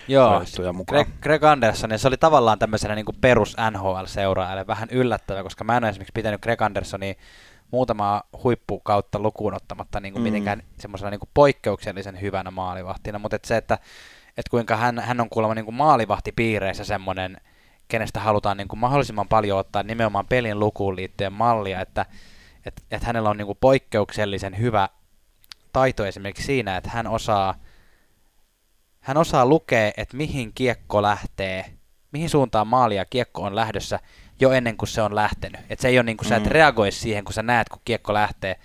Joo, 0.07 0.43
mukaan. 0.73 1.05
Greg, 1.05 1.21
Greg 1.21 1.43
Anderson, 1.43 1.91
ja 1.91 1.97
se 1.97 2.07
oli 2.07 2.17
tavallaan 2.17 2.59
tämmöisenä 2.59 2.95
niin 2.95 3.05
kuin 3.05 3.17
perus 3.21 3.55
NHL-seuraajalle 3.71 4.67
vähän 4.67 4.89
yllättävä, 4.91 5.43
koska 5.43 5.63
mä 5.63 5.77
en 5.77 5.83
ole 5.83 5.89
esimerkiksi 5.89 6.11
pitänyt 6.13 6.41
Greg 6.41 6.61
Andersonia 6.61 7.13
muutamaa 7.71 8.23
huippukautta 8.43 9.19
lukuun 9.19 9.53
ottamatta 9.53 9.99
niin 9.99 10.13
kuin 10.13 10.21
Mm. 10.21 10.23
mitenkään 10.23 10.63
semmoisena 10.79 11.09
niin 11.09 11.19
kuin 11.19 11.29
poikkeuksellisen 11.33 12.21
hyvänä 12.21 12.51
maalivahtina, 12.51 13.19
mutta 13.19 13.35
et 13.35 13.45
se, 13.45 13.57
että, 13.57 13.73
että 14.37 14.49
kuinka 14.49 14.75
hän, 14.77 14.99
hän 14.99 15.21
on 15.21 15.29
kuulemma 15.29 15.55
niin 15.55 15.65
kuin 15.65 15.75
maalivahtipiireissä 15.75 16.83
semmoinen, 16.85 17.37
kenestä 17.87 18.19
halutaan 18.19 18.57
niin 18.57 18.67
kuin 18.67 18.79
mahdollisimman 18.79 19.27
paljon 19.27 19.59
ottaa 19.59 19.83
nimenomaan 19.83 20.25
pelin 20.27 20.59
lukuun 20.59 20.95
liittyen 20.95 21.33
mallia, 21.33 21.81
että 21.81 22.05
et, 22.65 22.83
et 22.91 23.03
hänellä 23.03 23.29
on 23.29 23.37
niin 23.37 23.45
kuin 23.45 23.57
poikkeuksellisen 23.61 24.57
hyvä 24.57 24.89
taito 25.73 26.05
esimerkiksi 26.05 26.43
siinä, 26.43 26.77
että 26.77 26.89
hän 26.89 27.07
osaa 27.07 27.55
hän 28.99 29.17
osaa 29.17 29.45
lukea, 29.45 29.91
että 29.97 30.17
mihin 30.17 30.51
kiekko 30.53 31.01
lähtee, 31.01 31.65
mihin 32.11 32.29
suuntaan 32.29 32.67
maali 32.67 32.95
ja 32.95 33.05
kiekko 33.05 33.41
on 33.41 33.55
lähdössä 33.55 33.99
jo 34.39 34.51
ennen 34.51 34.77
kuin 34.77 34.89
se 34.89 35.01
on 35.01 35.15
lähtenyt. 35.15 35.61
Että 35.69 35.81
se 35.81 35.87
ei 35.87 35.97
ole 35.97 36.03
niin 36.03 36.17
kuin 36.17 36.27
sä 36.27 36.35
et 36.35 36.43
Mm. 36.43 36.51
reagoi 36.51 36.91
siihen, 36.91 37.23
kun 37.23 37.33
sä 37.33 37.43
näet, 37.43 37.69
kun 37.69 37.81
kiekko 37.85 38.13
lähtee, 38.13 38.59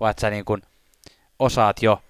vaan 0.00 0.10
että 0.10 0.20
sä 0.20 0.30
niin 0.30 0.44
kuin 0.44 0.62
osaat 1.38 1.82
jo 1.82 2.02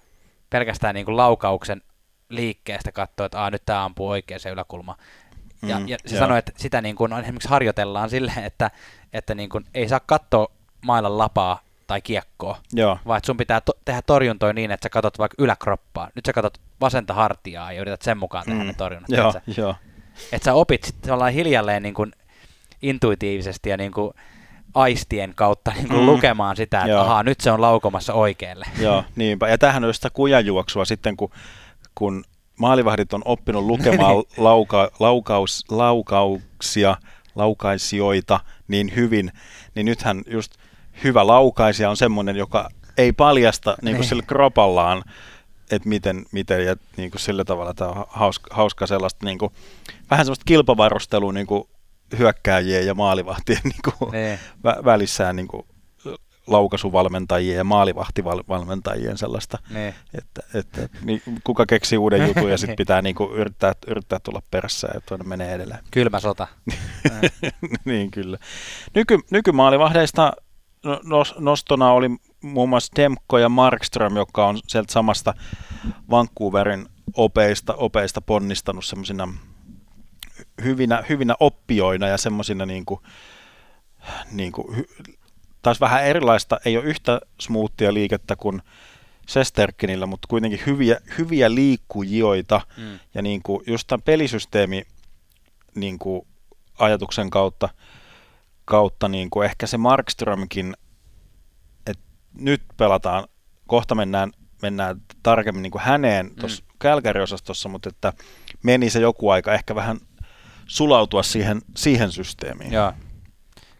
pelkästään 0.49 0.95
niin 0.95 1.05
kuin 1.05 1.17
laukauksen 1.17 1.81
liikkeestä 2.29 2.91
katsoa, 2.91 3.25
että 3.25 3.41
Aa, 3.43 3.49
nyt 3.51 3.65
tämä 3.65 3.85
ampuu 3.85 4.09
oikeaan 4.09 4.39
yläkulmaan. 4.53 4.97
Ja, 5.61 5.79
Mm, 5.79 5.87
ja 5.87 5.97
se 6.05 6.15
joo. 6.15 6.19
sanoi, 6.19 6.39
että 6.39 6.51
sitä 6.55 6.81
niin 6.81 6.95
kuin 6.95 7.13
esimerkiksi 7.13 7.49
harjoitellaan 7.49 8.09
silleen, 8.09 8.43
että, 8.43 8.71
että 9.13 9.35
niin 9.35 9.49
kuin 9.49 9.65
ei 9.73 9.89
saa 9.89 9.99
katsoa 9.99 10.51
mailan 10.85 11.17
lapaa 11.17 11.59
tai 11.87 12.01
kiekkoa, 12.01 12.57
Joo, 12.73 12.97
vaan 13.07 13.17
että 13.17 13.25
sun 13.25 13.37
pitää 13.37 13.61
to- 13.61 13.77
tehdä 13.85 14.01
torjuntoja 14.01 14.53
niin, 14.53 14.71
että 14.71 14.85
sä 14.85 14.89
katot 14.89 15.19
vaikka 15.19 15.35
yläkroppaa. 15.43 16.09
Nyt 16.15 16.25
sä 16.25 16.33
katot 16.33 16.57
vasenta 16.81 17.13
hartiaa 17.13 17.71
ja 17.71 17.81
yrität 17.81 18.01
sen 18.01 18.17
mukaan 18.17 18.45
tehdä 18.45 18.59
Mm, 18.59 18.67
ne 18.67 18.73
torjunnat. 18.73 19.09
joo, 19.09 19.29
Että 19.37 19.61
joo. 19.61 19.75
et 20.31 20.43
sä 20.43 20.53
opit 20.53 20.83
sitten 20.83 21.33
hiljalleen 21.33 21.83
niin 21.83 21.93
kuin 21.93 22.11
intuitiivisesti 22.81 23.69
ja 23.69 23.77
niin 23.77 23.91
kuin 23.91 24.13
aistien 24.73 25.33
kautta 25.35 25.71
niin 25.75 25.87
kuin 25.87 25.99
Mm. 25.99 26.05
lukemaan 26.05 26.55
sitä, 26.55 26.79
että 26.79 26.89
Joo. 26.91 27.01
ahaa, 27.01 27.23
nyt 27.23 27.39
se 27.41 27.51
on 27.51 27.61
laukomassa 27.61 28.13
oikealle. 28.13 28.65
Joo, 28.81 29.03
niinpä. 29.15 29.49
Ja 29.49 29.57
tämähän 29.57 29.83
on 29.83 29.93
sitä 29.93 30.09
kujajuoksua 30.09 30.85
sitten, 30.85 31.17
kun, 31.17 31.29
kun 31.95 32.23
maalivahdit 32.59 33.13
on 33.13 33.21
oppinut 33.25 33.63
lukemaan 33.63 34.15
lauka, 34.37 34.91
laukaus, 34.99 35.65
laukauksia, 35.71 36.97
laukaisijoita 37.35 38.39
niin 38.67 38.95
hyvin, 38.95 39.31
niin 39.75 39.85
nythän 39.85 40.21
just 40.27 40.51
hyvä 41.03 41.27
laukaisija 41.27 41.89
on 41.89 41.97
semmoinen, 41.97 42.35
joka 42.35 42.69
ei 42.97 43.11
paljasta 43.13 43.75
niin 43.81 43.95
kuin 43.95 44.07
sillä 44.07 44.23
kropallaan, 44.27 45.03
että 45.71 45.89
miten, 45.89 46.25
miten 46.31 46.65
ja 46.65 46.75
niin 46.97 47.11
kuin 47.11 47.21
sillä 47.21 47.43
tavalla 47.45 47.73
tämä 47.73 47.89
on 47.91 48.05
hauska, 48.09 48.55
hauska 48.55 48.87
sellaista, 48.87 49.25
niin 49.25 49.37
kuin, 49.37 49.51
vähän 50.09 50.25
sellaista 50.25 50.43
kilpavarustelua 50.45 51.33
niin 51.33 51.47
kuin 51.47 51.63
hyökkääjien 52.19 52.85
ja 52.87 52.93
maalivahtien 52.95 53.61
niin 53.63 53.93
kuin, 53.99 54.11
vä- 54.67 54.85
välissään 54.85 55.35
niin 55.35 55.47
kuin, 55.47 55.63
laukaisuvalmentajien 56.47 57.57
ja 57.57 57.63
maalivahtivalmentajien 57.63 59.17
sellaista, 59.17 59.57
Niin. 59.69 59.93
että, 60.17 60.41
että 60.53 60.89
niin, 61.03 61.21
kuka 61.43 61.65
keksii 61.65 61.97
uuden 61.97 62.27
jutun 62.27 62.51
ja 62.51 62.57
sitten 62.57 62.69
Niin. 62.71 62.77
pitää 62.77 63.01
niin 63.01 63.15
kuin, 63.15 63.31
yrittää, 63.33 63.73
yrittää 63.87 64.19
tulla 64.19 64.41
perässä 64.51 64.87
ja 64.93 65.01
toinen 65.01 65.27
menee 65.29 65.53
edelleen. 65.53 65.79
Kylmä 65.91 66.19
sota. 66.19 66.47
niin 67.85 68.11
kyllä. 68.11 68.37
Nyky, 68.95 69.19
nykymaalivahdeista 69.31 70.33
nostona 71.39 71.91
oli 71.91 72.09
muun 72.41 72.69
muassa 72.69 72.93
Demko 72.95 73.37
ja 73.37 73.49
Markström, 73.49 74.15
joka 74.15 74.47
on 74.47 74.59
sieltä 74.67 74.93
samasta 74.93 75.33
Vancouverin 76.09 76.85
opeista, 77.13 77.73
opeista 77.73 78.21
ponnistanut 78.21 78.85
semmoisina 78.85 79.27
hyvinä, 80.63 81.03
hyvinä 81.09 81.35
oppijoina 81.39 82.07
ja 82.07 82.17
semmoisina 82.17 82.65
niin 82.65 82.85
kuin, 82.85 82.99
niin 84.31 84.51
kuin, 84.51 84.87
taas 85.61 85.81
vähän 85.81 86.03
erilaista, 86.03 86.59
ei 86.65 86.77
ole 86.77 86.85
yhtä 86.85 87.21
smoothia 87.41 87.93
liikettä 87.93 88.35
kuin 88.35 88.61
Sesterkinillä, 89.27 90.05
mutta 90.05 90.27
kuitenkin 90.27 90.61
hyviä, 90.65 90.97
hyviä 91.17 91.55
liikkujoita 91.55 92.61
Mm. 92.77 92.99
ja 93.13 93.21
niin 93.21 93.41
kuin 93.43 93.63
just 93.67 93.87
tämän 93.87 94.01
pelisysteemi 94.01 94.83
niin 95.75 95.99
kuin 95.99 96.27
ajatuksen 96.79 97.29
kautta, 97.29 97.69
kautta 98.65 99.07
niin 99.07 99.29
kuin 99.29 99.45
ehkä 99.45 99.67
se 99.67 99.77
Markströmkin, 99.77 100.73
että 101.87 102.03
nyt 102.33 102.63
pelataan, 102.77 103.27
kohta 103.67 103.95
mennään, 103.95 104.31
mennään 104.61 105.01
tarkemmin 105.23 105.63
niin 105.63 105.71
kuin 105.71 105.81
häneen 105.81 106.35
tuossa 106.39 106.63
mm. 106.63 106.75
Kälkäri-osastossa, 106.79 107.69
mutta 107.69 107.89
että 107.89 108.13
meni 108.63 108.89
se 108.89 108.99
joku 108.99 109.29
aika 109.29 109.53
ehkä 109.53 109.75
vähän 109.75 109.97
sulautua 110.65 111.23
siihen, 111.23 111.61
siihen 111.77 112.11
systeemiin. 112.11 112.71
Joo, 112.71 112.93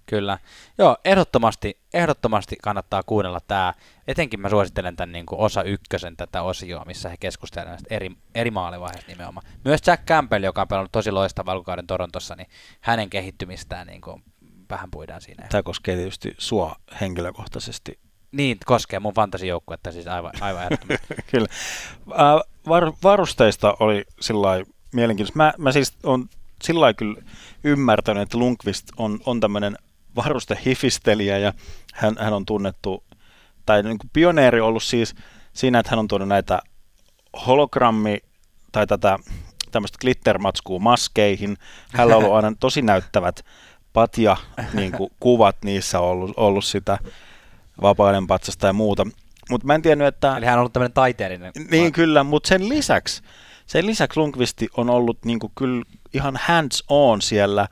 kyllä. 0.05 0.37
Joo, 0.77 0.97
ehdottomasti, 1.05 1.79
ehdottomasti 1.93 2.55
kannattaa 2.61 3.03
kuunnella 3.03 3.39
tämä. 3.47 3.73
Etenkin 4.07 4.39
mä 4.39 4.49
suosittelen 4.49 4.95
tämän 4.95 5.11
niin 5.11 5.25
kuin 5.25 5.39
osa 5.39 5.63
ykkösen 5.63 6.17
tätä 6.17 6.41
osioa, 6.41 6.85
missä 6.85 7.09
he 7.09 7.17
keskustelevat 7.19 7.69
näistä 7.69 7.95
eri, 7.95 8.11
eri 8.35 8.51
maalivaiheista 8.51 9.11
nimenomaan. 9.11 9.47
Myös 9.65 9.81
Jack 9.87 10.05
Campbell, 10.05 10.43
joka 10.43 10.61
on 10.61 10.67
pelannut 10.67 10.91
tosi 10.91 11.11
loistavaa 11.11 11.51
alkukauden 11.53 11.87
Torontossa, 11.87 12.35
niin 12.35 12.47
hänen 12.81 13.09
kehittymistään 13.09 13.87
niin 13.87 14.01
kuin 14.01 14.23
vähän 14.69 14.91
puidaan 14.91 15.21
siinä. 15.21 15.47
Tämä 15.49 15.63
koskee 15.63 15.95
tietysti 15.95 16.35
sua 16.37 16.75
henkilökohtaisesti. 17.01 17.99
Niin, 18.31 18.57
koskee 18.65 18.99
mun 18.99 19.13
fantasijoukkuetta 19.13 19.91
siis 19.91 20.07
aivan, 20.07 20.31
aivan 20.41 20.63
ehdottomasti. 20.63 21.15
Kyllä. 21.31 21.47
Ää, 22.13 22.41
var, 22.67 22.91
varusteista 23.03 23.77
oli 23.79 24.05
sillä 24.19 24.63
mielenkiintoista. 24.93 25.37
Mä, 25.37 25.53
mä 25.57 25.71
siis 25.71 25.93
on 26.03 26.29
sillä 26.63 26.93
kyllä 26.93 27.21
ymmärtänyt, 27.63 28.23
että 28.23 28.37
Lundqvist 28.37 28.87
on, 28.97 29.19
on 29.25 29.39
tämmöinen 29.39 29.77
varustehifistelijä 30.15 31.37
ja 31.37 31.53
hän, 31.93 32.15
hän 32.19 32.33
on 32.33 32.45
tunnettu, 32.45 33.03
tai 33.65 33.83
niin 33.83 33.97
kuin 33.97 34.09
pioneeri 34.13 34.61
ollut 34.61 34.83
siis 34.83 35.15
siinä, 35.53 35.79
että 35.79 35.89
hän 35.89 35.99
on 35.99 36.07
tuonut 36.07 36.27
näitä 36.27 36.61
hologrammi 37.45 38.17
tai 38.71 38.87
tätä 38.87 39.19
tämmöistä 39.71 39.97
glittermatskua 40.01 40.79
maskeihin. 40.79 41.57
Hänellä 41.93 42.15
on 42.15 42.23
ollut 42.23 42.35
aina 42.35 42.53
tosi 42.59 42.81
näyttävät 42.81 43.45
patja 43.95 44.37
niin 44.73 44.91
kuin, 44.91 45.09
kuvat, 45.19 45.55
niissä 45.63 45.99
on 45.99 46.09
ollut, 46.09 46.33
ollut 46.37 46.65
sitä 46.65 46.97
vapaiden 47.81 48.27
patsasta 48.27 48.67
ja 48.67 48.73
muuta. 48.73 49.07
Mutta 49.49 49.67
mä 49.67 49.75
en 49.75 49.81
tiennyt, 49.81 50.07
että... 50.07 50.37
Eli 50.37 50.45
hän 50.45 50.55
on 50.55 50.59
ollut 50.59 50.73
tämmöinen 50.73 50.93
taiteellinen. 50.93 51.51
Niin 51.71 51.91
kyllä, 51.91 52.23
mutta 52.23 52.47
sen 52.47 52.69
lisäksi, 52.69 53.21
sen 53.65 53.85
lisäksi 53.85 54.19
Lundqvisti 54.19 54.67
on 54.77 54.89
ollut 54.89 55.25
niin 55.25 55.39
kuin 55.39 55.51
kyllä 55.55 55.83
ihan 56.13 56.39
hands 56.41 56.83
on 56.89 57.21
siellä 57.21 57.67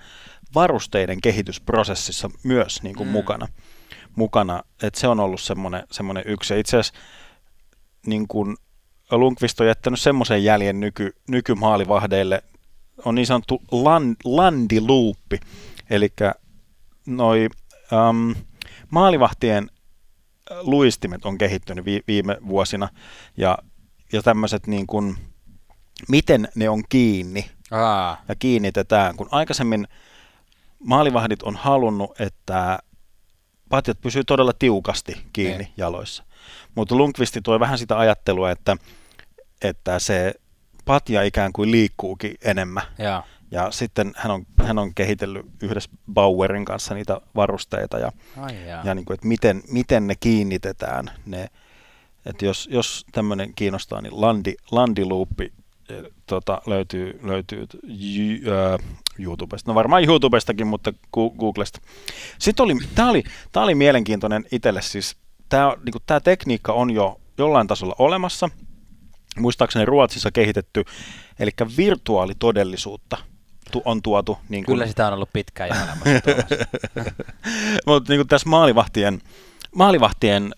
varusteiden 0.55 1.21
kehitysprosessissa 1.21 2.29
myös 2.43 2.83
niin 2.83 2.95
kuin 2.95 3.07
Mm. 3.07 3.11
mm. 3.11 3.13
mukana. 3.13 3.47
mukana. 4.15 4.63
Et 4.83 4.95
se 4.95 5.07
on 5.07 5.19
ollut 5.19 5.41
semmoinen, 5.41 5.83
semmoinen 5.91 6.23
yksi. 6.27 6.53
Ja 6.53 6.59
itse 6.59 6.77
asiassa 6.77 6.99
niin 8.05 8.27
kuin 8.27 8.55
Lundqvist 9.11 9.61
on 9.61 9.67
jättänyt 9.67 9.99
semmoisen 9.99 10.43
jäljen 10.43 10.79
nyky, 10.79 11.15
nykymaalivahdeille, 11.27 12.43
on 13.05 13.15
niin 13.15 13.27
sanottu 13.27 13.61
land, 13.71 14.15
landiluuppi, 14.23 15.39
eli 15.93 16.13
noi 17.07 17.49
um, 18.09 18.35
maalivahtien 18.89 19.69
luistimet 20.61 21.25
on 21.25 21.37
kehittynyt 21.37 21.85
vi, 21.85 22.01
viime 22.07 22.37
vuosina 22.47 22.89
ja, 23.37 23.57
ja 24.13 24.21
tämmöiset 24.21 24.67
niin 24.67 24.87
kuin, 24.87 25.15
miten 26.07 26.47
ne 26.55 26.69
on 26.69 26.83
kiinni 26.89 27.51
Aa, 27.71 28.21
ja 28.27 28.35
kiinnitetään, 28.35 29.15
kun 29.15 29.27
aikaisemmin 29.31 29.87
maalivahdit 30.83 31.43
on 31.43 31.55
halunnut, 31.55 32.21
että 32.21 32.79
patjat 33.69 34.01
pysyy 34.01 34.23
todella 34.23 34.53
tiukasti 34.53 35.21
kiinni 35.33 35.57
Niin. 35.57 35.73
jaloissa. 35.77 36.23
Mutta 36.75 36.95
Lundqvisti 36.95 37.41
toi 37.41 37.59
vähän 37.59 37.77
sitä 37.77 37.99
ajattelua, 37.99 38.51
että, 38.51 38.77
että 39.61 39.99
se 39.99 40.33
patja 40.85 41.23
ikään 41.23 41.53
kuin 41.53 41.71
liikkuukin 41.71 42.35
enemmän. 42.41 42.83
joo. 42.99 43.23
Ja 43.53 43.71
sitten 43.71 44.13
hän 44.15 44.31
on, 44.31 44.45
hän 44.63 44.79
on 44.79 44.93
kehitellyt 44.95 45.45
yhdessä 45.61 45.89
Bauerin 46.13 46.65
kanssa 46.65 46.95
niitä 46.95 47.21
varusteita 47.35 47.97
ja, 47.97 48.11
Ai 48.37 48.67
jaa. 48.67 48.81
ja 48.85 48.95
niin 48.95 49.05
kuin, 49.05 49.15
että 49.15 49.27
miten, 49.27 49.63
miten 49.71 50.07
ne 50.07 50.15
kiinnitetään. 50.19 51.11
Ne, 51.25 51.47
että 52.25 52.45
jos, 52.45 52.69
jos 52.71 53.05
tämmöinen 53.11 53.53
kiinnostaa, 53.55 54.01
niin 54.01 54.21
landi, 54.21 54.53
landiluuppi 54.71 55.53
eh, 55.89 56.03
tota, 56.25 56.61
löytyy, 56.65 57.19
löytyy 57.23 57.65
j, 57.83 58.19
äh, 58.21 58.97
YouTubesta. 59.19 59.71
No 59.71 59.75
varmaan 59.75 60.03
YouTubestakin, 60.03 60.67
mutta 60.67 60.93
Googlesta. 61.13 61.81
Sitten 62.39 62.63
oli, 62.63 62.75
tämä 62.95 63.09
oli, 63.09 63.23
tää 63.51 63.63
oli 63.63 63.75
mielenkiintoinen 63.75 64.45
itselle 64.51 64.81
siis. 64.81 65.17
Tämä 65.49 65.75
niin 65.85 66.03
tää 66.05 66.19
tekniikka 66.19 66.73
on 66.73 66.91
jo 66.91 67.21
jollain 67.37 67.67
tasolla 67.67 67.95
olemassa. 67.99 68.49
Muistaakseni 69.39 69.85
Ruotsissa 69.85 70.31
kehitetty, 70.31 70.85
eli 71.39 71.51
virtuaalitodellisuutta 71.77 73.32
tu- 73.71 73.81
on 73.85 74.01
tuotu. 74.01 74.37
Niin 74.49 74.65
kuin, 74.65 74.75
Kyllä 74.75 74.87
sitä 74.87 75.07
on 75.07 75.13
ollut 75.13 75.33
pitkään 75.33 75.69
jo 75.69 75.75
mutta 77.87 78.13
niin 78.13 78.27
tässä 78.27 78.49
maalivahtien, 78.49 79.21
maalivahtien 79.75 80.55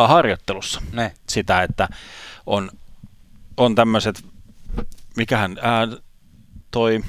äh, 0.00 0.08
harjoittelussa 0.08 0.82
ne. 0.92 1.14
sitä, 1.28 1.62
että 1.62 1.88
on, 2.46 2.70
on 3.56 3.74
tämmöiset, 3.74 4.24
mikähän, 5.16 5.56
ää, 5.62 5.88
toi, 6.70 7.00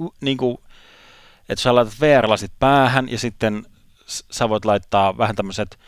u- 0.00 0.14
niin 0.20 0.36
kuin, 0.38 0.58
että 1.48 1.62
sä 1.62 1.74
laitat 1.74 1.94
VR-lasit 2.00 2.52
päähän 2.58 3.08
ja 3.08 3.18
sitten 3.18 3.66
sä 4.06 4.48
voit 4.48 4.64
laittaa 4.64 5.18
vähän 5.18 5.36
tämmöiset, 5.36 5.78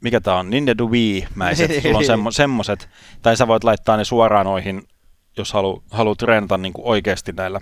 mikä 0.00 0.20
tää 0.20 0.34
on, 0.34 0.50
Nintendo 0.50 0.86
Wii-mäiset, 0.86 1.82
sulla 1.82 1.98
on 1.98 2.04
semmo, 2.14 2.30
semmoset, 2.30 2.88
tai 3.22 3.36
sä 3.36 3.46
voit 3.46 3.64
laittaa 3.64 3.96
ne 3.96 4.04
suoraan 4.04 4.46
noihin, 4.46 4.88
jos 5.36 5.52
halu, 5.52 5.82
haluat 5.90 6.18
treenata 6.18 6.58
niin 6.58 6.72
kuin 6.72 6.86
oikeasti 6.86 7.32
näillä 7.32 7.60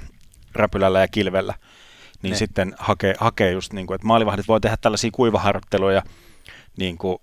räpylällä 0.54 1.00
ja 1.00 1.08
kilvellä, 1.08 1.54
niin 2.22 2.30
Ne. 2.30 2.36
sitten 2.36 2.74
hakee, 2.78 3.14
hakee 3.18 3.50
just 3.52 3.72
niin 3.72 3.86
kuin, 3.86 3.94
että 3.94 4.06
maalivahdit 4.06 4.48
voi 4.48 4.60
tehdä 4.60 4.76
tällaisia 4.76 5.10
kuivaharjoitteluja 5.10 6.02
niin 6.76 6.98
kuin, 6.98 7.18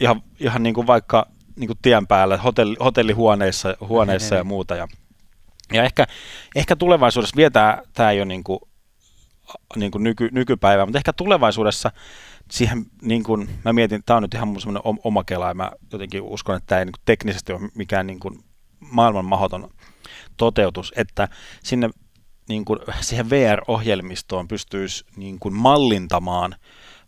ihan, 0.00 0.22
ihan 0.40 0.62
niin 0.62 0.74
kuin 0.74 0.86
vaikka 0.86 1.26
niin 1.56 1.66
kuin 1.68 1.78
tien 1.82 2.06
päällä, 2.06 2.36
hotelli, 2.36 2.76
hotellihuoneissa 2.84 3.76
huoneissa 3.80 4.34
ja 4.34 4.44
muuta. 4.44 4.76
Ja, 4.76 4.88
ja 5.72 5.84
ehkä, 5.84 6.06
ehkä 6.54 6.76
tulevaisuudessa 6.76 7.36
vielä 7.36 7.50
tämä, 7.50 7.82
tämä 7.94 8.10
ei 8.10 8.18
ole 8.18 8.26
niin 8.26 8.44
kuin, 8.44 8.58
niin 9.76 9.90
kuin 9.90 10.04
nyky, 10.04 10.28
nykypäivä, 10.32 10.86
mutta 10.86 10.98
ehkä 10.98 11.12
tulevaisuudessa 11.12 11.90
siihen, 12.50 12.86
niin 13.02 13.22
kuin, 13.24 13.48
mä 13.64 13.72
mietin, 13.72 14.02
tämä 14.06 14.16
on 14.16 14.22
nyt 14.22 14.34
ihan 14.34 14.48
mun 14.48 14.60
semmoinen 14.60 14.82
om- 14.84 15.00
oma 15.04 15.24
kela, 15.24 15.48
ja 15.48 15.54
mä 15.54 15.72
jotenkin 15.92 16.22
uskon, 16.22 16.56
että 16.56 16.66
tämä 16.66 16.78
ei 16.78 16.84
niin 16.84 16.92
kuin 16.92 17.02
teknisesti 17.04 17.52
ole 17.52 17.70
mikään 17.74 18.06
niin 18.06 18.20
kuin 18.20 18.44
maailman 18.80 19.24
mahdoton 19.24 19.70
toteutus, 20.36 20.92
että 20.96 21.28
sinne 21.62 21.90
niin 22.48 22.64
kuin 22.64 22.78
siihen 23.00 23.30
VR-ohjelmistoon 23.30 24.48
pystyisi 24.48 25.04
niin 25.16 25.38
kuin 25.38 25.54
mallintamaan 25.54 26.56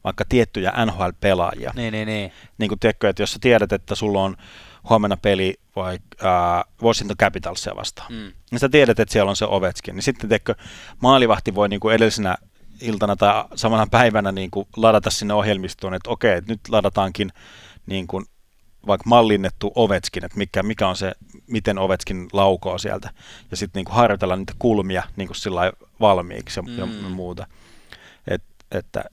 vaikka 0.04 0.24
tiettyjä 0.28 0.72
NHL-pelaajia. 0.86 1.72
Niin, 1.76 1.92
niin, 1.92 2.06
niin. 2.06 2.32
Niin 2.58 2.68
kuin 2.68 2.78
tiedätkö, 2.78 3.08
että 3.08 3.22
jos 3.22 3.32
sä 3.32 3.38
tiedät, 3.40 3.72
että 3.72 3.94
sulla 3.94 4.22
on 4.22 4.36
huomenna 4.88 5.16
peli 5.16 5.54
vaikka 5.76 6.58
äh, 6.58 6.64
Washington 6.82 7.16
Capitalsia 7.16 7.76
vastaan, 7.76 8.12
mm. 8.12 8.32
niin 8.50 8.58
sä 8.58 8.68
tiedät, 8.68 9.00
että 9.00 9.12
siellä 9.12 9.30
on 9.30 9.36
se 9.36 9.44
Ovechkin, 9.44 9.94
niin 9.94 10.02
sitten 10.02 10.28
tiedätkö, 10.28 10.54
maalivahti 11.02 11.54
voi 11.54 11.68
niin 11.68 11.80
kuin 11.80 11.94
edellisenä 11.94 12.36
iltana 12.80 13.16
tai 13.16 13.44
samana 13.54 13.86
päivänä 13.90 14.32
niin 14.32 14.50
kuin 14.50 14.68
ladata 14.76 15.10
sinne 15.10 15.34
ohjelmistoon, 15.34 15.94
että 15.94 16.10
okei, 16.10 16.40
nyt 16.48 16.60
ladataankin 16.68 17.32
niin 17.86 18.06
kuin 18.06 18.24
vaikka 18.86 19.08
mallinnettu 19.08 19.72
Ovetskin, 19.74 20.24
että 20.24 20.38
mikä, 20.38 20.62
mikä 20.62 20.88
on 20.88 20.96
se, 20.96 21.12
miten 21.46 21.78
Ovetskin 21.78 22.28
laukoo 22.32 22.78
sieltä, 22.78 23.10
ja 23.50 23.56
sitten 23.56 23.84
niin 23.84 23.94
harjoitella 23.94 24.36
niitä 24.36 24.52
kulmia 24.58 25.02
niin 25.16 25.28
kuin 25.28 25.36
sillä 25.36 25.72
valmiiksi 26.00 26.60
ja, 26.60 26.86
mm. 26.86 27.02
ja 27.02 27.08
muuta. 27.08 27.46
Et, 28.28 28.42
että 28.70 29.04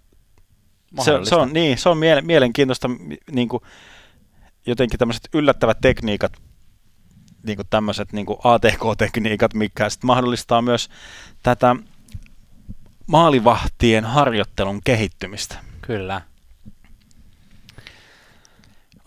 se, 1.01 1.11
se, 1.24 1.36
on, 1.36 1.53
niin, 1.53 1.78
se 1.78 1.89
on 1.89 1.97
mielenkiintoista, 2.22 2.89
niin 3.32 3.49
kuin, 3.49 3.63
jotenkin 4.66 4.99
tämmöiset 4.99 5.30
yllättävät 5.34 5.78
tekniikat, 5.82 6.34
niin 7.43 7.55
kuin 7.55 7.68
tämmöiset 7.70 8.13
niin 8.13 8.26
kuin 8.26 8.39
ATK-tekniikat, 8.43 9.53
mikä 9.53 9.89
sitten 9.89 10.07
mahdollistaa 10.07 10.61
myös 10.61 10.89
tätä 11.43 11.76
maalivahtien 13.07 14.05
harjoittelun 14.05 14.82
kehittymistä. 14.84 15.55
Kyllä. 15.82 16.22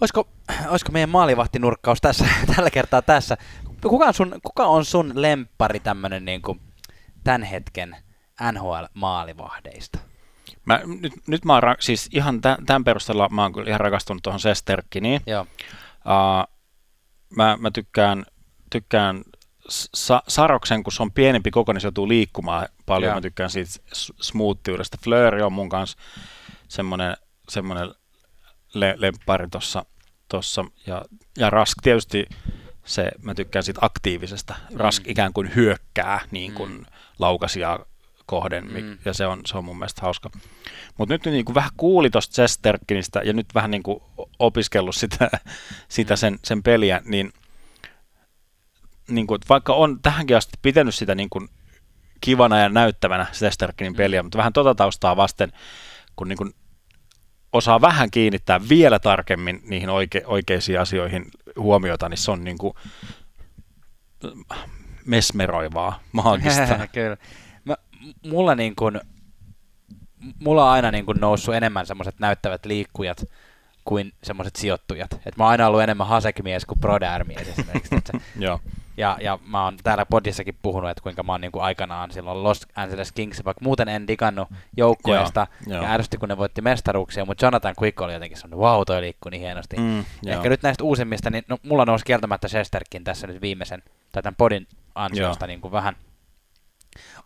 Olisiko, 0.01 0.29
olisiko 0.71 0.93
meidän 0.93 1.11
maalivahtinurkkaus 1.11 2.01
tässä, 2.01 2.25
tällä 2.57 2.71
kertaa 2.71 3.03
tässä? 3.03 3.37
Kuka 3.83 4.07
on 4.07 4.15
sun, 4.15 4.41
kuka 4.43 4.67
on 4.67 4.85
sun 4.85 5.13
lempari 5.15 5.81
tämmönen 5.81 6.25
niin 6.25 6.43
kuin 6.43 6.61
tämän 7.25 7.43
hetken 7.43 7.97
NHL-maalivahdeista? 8.53 9.99
Mä, 10.65 10.81
nyt, 11.01 11.13
nyt 11.27 11.45
mä 11.45 11.55
oon, 11.55 11.63
ra- 11.63 11.77
siis 11.81 12.09
ihan 12.13 12.41
tämän, 12.41 12.67
tämän 12.67 12.85
perusteella 12.85 13.29
mä 13.29 13.43
oon 13.43 13.53
kyllä 13.53 13.69
ihan 13.69 13.81
rakastunut 13.81 14.23
tuohon 14.23 14.41
Sesterkkiniin. 14.41 15.21
Joo. 15.27 15.41
Uh, 15.41 16.55
mä, 17.37 17.57
mä 17.61 17.71
tykkään, 17.71 18.25
tykkään 18.71 19.23
sa- 19.69 20.23
Saroksen, 20.29 20.83
kun 20.83 20.93
se 20.93 21.03
on 21.03 21.13
pienempi 21.13 21.51
koko, 21.51 21.73
niin 21.73 21.81
se 21.81 21.87
joutuu 21.87 22.09
liikkumaan 22.09 22.69
paljon. 22.87 23.09
Joo. 23.09 23.15
Mä 23.15 23.21
tykkään 23.21 23.51
siitä 23.51 23.71
smoothiudesta. 24.21 24.99
Fleur 25.05 25.35
on 25.35 25.53
mun 25.53 25.69
kanssa 25.69 25.99
semmoinen, 26.69 27.17
semmoinen 27.49 27.95
le- 28.75 28.95
lemppari 28.97 29.49
tuossa. 29.51 29.85
Tossa. 30.29 30.65
Ja, 30.87 31.05
ja 31.39 31.51
Rask 31.51 31.79
tietysti 31.83 32.27
se, 32.85 33.11
mä 33.23 33.35
tykkään 33.35 33.63
siitä 33.63 33.81
aktiivisesta. 33.83 34.55
Rask 34.77 35.05
mm. 35.05 35.11
ikään 35.11 35.33
kuin 35.33 35.55
hyökkää 35.55 36.21
niin 36.31 36.53
kuin 36.53 36.73
mm. 36.73 36.85
laukasia 37.19 37.79
kohden, 38.27 38.65
mm. 38.73 38.99
ja 39.05 39.13
se 39.13 39.27
on, 39.27 39.41
se 39.47 39.59
on 39.59 39.65
mun 39.65 39.79
mielestä 39.79 40.03
hauska. 40.03 40.31
Mutta 40.99 41.15
nyt 41.15 41.25
niin 41.25 41.45
kuin 41.45 41.55
vähän 41.55 41.71
kuuli 41.77 42.11
tuosta 42.11 42.35
Chesterkinistä 42.35 43.21
ja 43.25 43.33
nyt 43.33 43.47
vähän 43.55 43.71
niin 43.71 43.83
kuin 43.83 44.03
opiskellut 44.39 44.97
sitä, 44.97 45.31
sitä 45.89 46.15
mm. 46.15 46.19
sen, 46.19 46.39
sen 46.45 46.63
peliä, 46.63 47.01
niin, 47.05 47.33
niin 49.09 49.27
kuin, 49.27 49.41
vaikka 49.49 49.73
on 49.73 50.03
tähänkin 50.03 50.37
asti 50.37 50.59
pitänyt 50.63 50.95
sitä 50.95 51.15
niin 51.15 51.31
kuin 51.31 51.49
kivana 52.21 52.59
ja 52.59 52.69
näyttävänä 52.69 53.27
Chesterkinin 53.33 53.93
mm. 53.93 53.97
peliä, 53.97 54.23
mm. 54.23 54.27
mutta 54.27 54.39
vähän 54.39 54.53
tota 54.53 54.75
taustaa 54.75 55.17
vasten, 55.17 55.53
kun 56.17 56.29
niin 56.29 56.39
kuin 56.39 56.55
osaa 57.53 57.81
vähän 57.81 58.11
kiinnittää 58.11 58.61
vielä 58.69 58.99
tarkemmin 58.99 59.61
niihin 59.65 59.91
oike, 59.91 60.23
oikeisiin 60.27 60.81
asioihin 60.81 61.25
huomiota, 61.59 62.09
niin 62.09 62.19
se 62.19 62.31
on 62.31 62.45
niin 62.45 62.59
kuin 62.59 62.75
mesmeroivaa, 65.05 66.01
maagista. 66.13 66.87
Kyllä 66.93 67.17
mulla 68.27 68.55
niin 68.55 68.77
kuin, 68.77 69.01
mulla 70.39 70.65
on 70.65 70.71
aina 70.71 70.91
niin 70.91 71.07
kuin 71.07 71.21
noussut 71.21 71.55
enemmän 71.55 71.87
semmoiset 71.87 72.19
näyttävät 72.19 72.67
liikkujat 72.67 73.25
kuin 73.85 74.13
semmoiset 74.23 74.57
sijoittujat. 74.57 75.11
Et 75.27 75.37
mä 75.37 75.45
oon 75.45 75.51
aina 75.51 75.67
ollut 75.67 75.83
enemmän 75.83 76.07
hasekmies 76.07 76.65
kuin 76.65 76.81
prodärmies 76.81 77.49
esimerkiksi. 77.49 77.95
Joo. 78.39 78.61
Ja, 78.99 79.19
ja 79.21 79.39
mä 79.47 79.65
oon 79.65 79.77
täällä 79.83 80.07
podissakin 80.07 80.59
puhunut, 80.63 80.91
että 80.91 81.03
kuinka 81.03 81.23
mä 81.23 81.33
oon 81.33 81.41
niin 81.41 81.53
kuin 81.53 81.63
aikanaan 81.63 82.11
silloin 82.11 82.43
Los 82.43 82.67
Angeles 82.75 83.13
Kings, 83.13 83.45
vaikka 83.45 83.65
muuten 83.65 83.89
en 83.89 84.07
digannut 84.07 84.49
joukkueesta, 84.77 85.47
ja 85.67 85.93
ärsytti 85.93 86.17
kun 86.17 86.29
ne 86.29 86.37
voitti 86.37 86.61
mestaruuksia, 86.61 87.25
mutta 87.25 87.47
Jonathan 87.47 87.75
Quick 87.83 88.01
oli 88.01 88.13
jotenkin 88.13 88.39
semmoinen, 88.39 88.65
wow, 88.65 88.83
toi 88.87 89.01
liikkuu 89.01 89.31
niin 89.31 89.41
hienosti. 89.41 89.77
Mm, 89.77 90.05
Ehkä 90.27 90.49
nyt 90.49 90.63
näistä 90.63 90.85
uusimmista, 90.85 91.31
niin 91.31 91.45
no, 91.49 91.59
mulla 91.63 91.85
nousi 91.85 92.05
kieltämättä 92.05 92.49
Shesterkin 92.49 93.05
tässä 93.05 93.27
nyt 93.27 93.41
viimeisen, 93.41 93.83
tai 94.13 94.23
tämän 94.23 94.37
podin 94.37 94.67
ansiosta 94.95 95.47
niin 95.47 95.61
kuin 95.61 95.73
vähän 95.73 95.97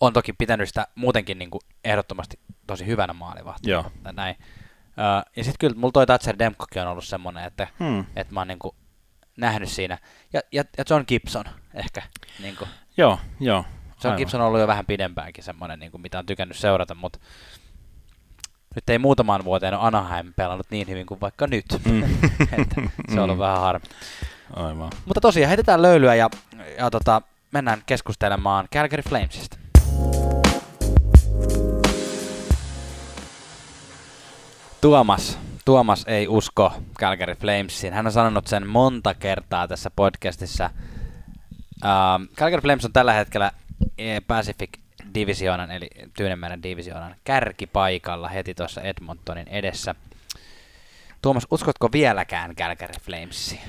on 0.01 0.13
toki 0.13 0.33
pitänyt 0.33 0.69
sitä 0.69 0.87
muutenkin 0.95 1.39
niin 1.39 1.51
kuin 1.51 1.61
ehdottomasti 1.85 2.39
tosi 2.67 2.87
hyvänä 2.87 3.13
maalivahtina. 3.13 3.73
Näin. 4.13 4.37
Uh, 4.39 5.33
ja 5.37 5.45
sitten 5.45 5.59
kyllä 5.59 5.77
mulla 5.77 5.93
toi 5.93 6.07
Thatcher 6.07 6.39
Demkokin 6.39 6.83
on 6.83 6.89
ollut 6.89 7.05
semmoinen, 7.05 7.45
että, 7.45 7.69
hmm. 7.79 8.05
että 8.17 8.35
mä 8.35 8.41
oon 8.41 8.49
niin 8.49 8.59
kuin 8.59 8.77
nähnyt 9.37 9.69
siinä. 9.69 9.99
Ja, 10.33 10.41
ja, 10.53 10.65
ja 10.79 10.85
John 10.91 11.05
Gibson 11.09 11.45
ehkä. 11.75 12.03
Niin 12.39 12.57
kuin. 12.57 12.71
Joo, 12.97 13.19
joo. 13.41 13.65
John 14.05 14.13
aivan. 14.13 14.17
Gibson 14.17 14.41
on 14.41 14.47
ollut 14.47 14.61
jo 14.61 14.67
vähän 14.67 14.87
pidempäänkin 14.87 15.45
semmoinen, 15.45 15.79
niin 15.79 15.93
kuin, 15.93 16.01
mitä 16.03 16.19
on 16.19 16.27
tykännyt 16.27 16.57
seurata, 16.57 16.95
mutta 16.95 17.19
nyt 18.75 18.91
ei 18.91 18.99
muutamaan 18.99 19.45
vuoteen 19.45 19.75
ole 19.75 19.87
Anaheim 19.87 20.33
pelannut 20.37 20.67
niin 20.71 20.89
hyvin 20.89 21.07
kuin 21.07 21.21
vaikka 21.21 21.47
nyt. 21.47 21.65
Mm. 21.85 22.03
että 22.61 22.83
se 23.09 23.15
on 23.15 23.25
ollut 23.25 23.37
mm. 23.37 23.41
vähän 23.41 23.61
harmi. 23.61 23.85
Aivan. 24.57 24.91
Mutta 25.07 25.21
tosiaan 25.21 25.49
heitetään 25.49 25.83
löylyä 25.83 26.15
ja, 26.15 26.31
ja 26.79 26.91
tota, 26.91 27.23
mennään 27.53 27.83
keskustelemaan 27.87 28.69
Calgary 28.75 29.03
Flamesista. 29.03 29.57
Tuomas. 34.81 35.39
Tuomas 35.65 36.05
ei 36.07 36.29
usko 36.29 36.73
Calgary 36.99 37.35
Flamesiin. 37.35 37.93
Hän 37.93 38.07
on 38.07 38.13
sanonut 38.13 38.47
sen 38.47 38.67
monta 38.67 39.15
kertaa 39.15 39.69
tässä 39.69 39.91
podcastissa. 39.97 40.71
Uh, 41.83 42.37
Calgary 42.37 42.63
Flames 42.63 42.85
on 42.85 42.93
tällä 42.93 43.13
hetkellä 43.13 43.51
eh, 43.99 44.23
Pacific 44.27 44.71
Divisionan, 45.15 45.71
eli 45.71 45.91
Tyynemeren 46.17 46.63
Divisionan 46.63 47.15
kärkipaikalla 47.25 48.29
heti 48.29 48.55
tuossa 48.55 48.81
Edmontonin 48.81 49.49
edessä. 49.49 49.95
Tuomas, 51.23 51.47
uskotko 51.51 51.89
vieläkään 51.93 52.57
Calgary 52.57 52.95
Flamesiin? 53.01 53.61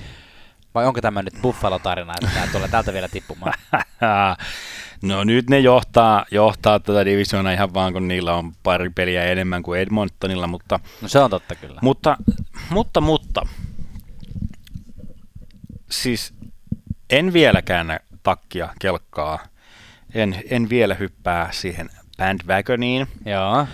Vai 0.75 0.85
onko 0.85 1.01
tämä 1.01 1.21
nyt 1.21 1.33
Buffalo-tarina, 1.41 2.13
että 2.21 2.33
tämä 2.33 2.47
tulee 2.51 2.67
täältä 2.67 2.93
vielä 2.93 3.07
tippumaan? 3.07 3.53
no 5.03 5.23
nyt 5.23 5.49
ne 5.49 5.59
johtaa, 5.59 6.25
johtaa 6.31 6.79
tätä 6.79 7.05
divisiona 7.05 7.51
ihan 7.51 7.73
vaan, 7.73 7.93
kun 7.93 8.07
niillä 8.07 8.33
on 8.33 8.51
pari 8.63 8.89
peliä 8.89 9.23
enemmän 9.23 9.63
kuin 9.63 9.79
Edmontonilla, 9.79 10.47
mutta... 10.47 10.79
No 11.01 11.07
se 11.07 11.19
on 11.19 11.29
totta 11.29 11.55
kyllä. 11.55 11.79
Mutta, 11.81 12.17
mutta, 12.69 13.01
mutta, 13.01 13.41
siis 15.89 16.33
en 17.17 17.33
vielä 17.33 17.61
käännä 17.61 17.99
takkia 18.23 18.69
kelkkaa. 18.79 19.39
En, 20.13 20.43
en 20.49 20.69
vielä 20.69 20.95
hyppää 20.95 21.51
siihen 21.51 21.89
bandwagoniin. 22.17 23.07
Joo. 23.25 23.67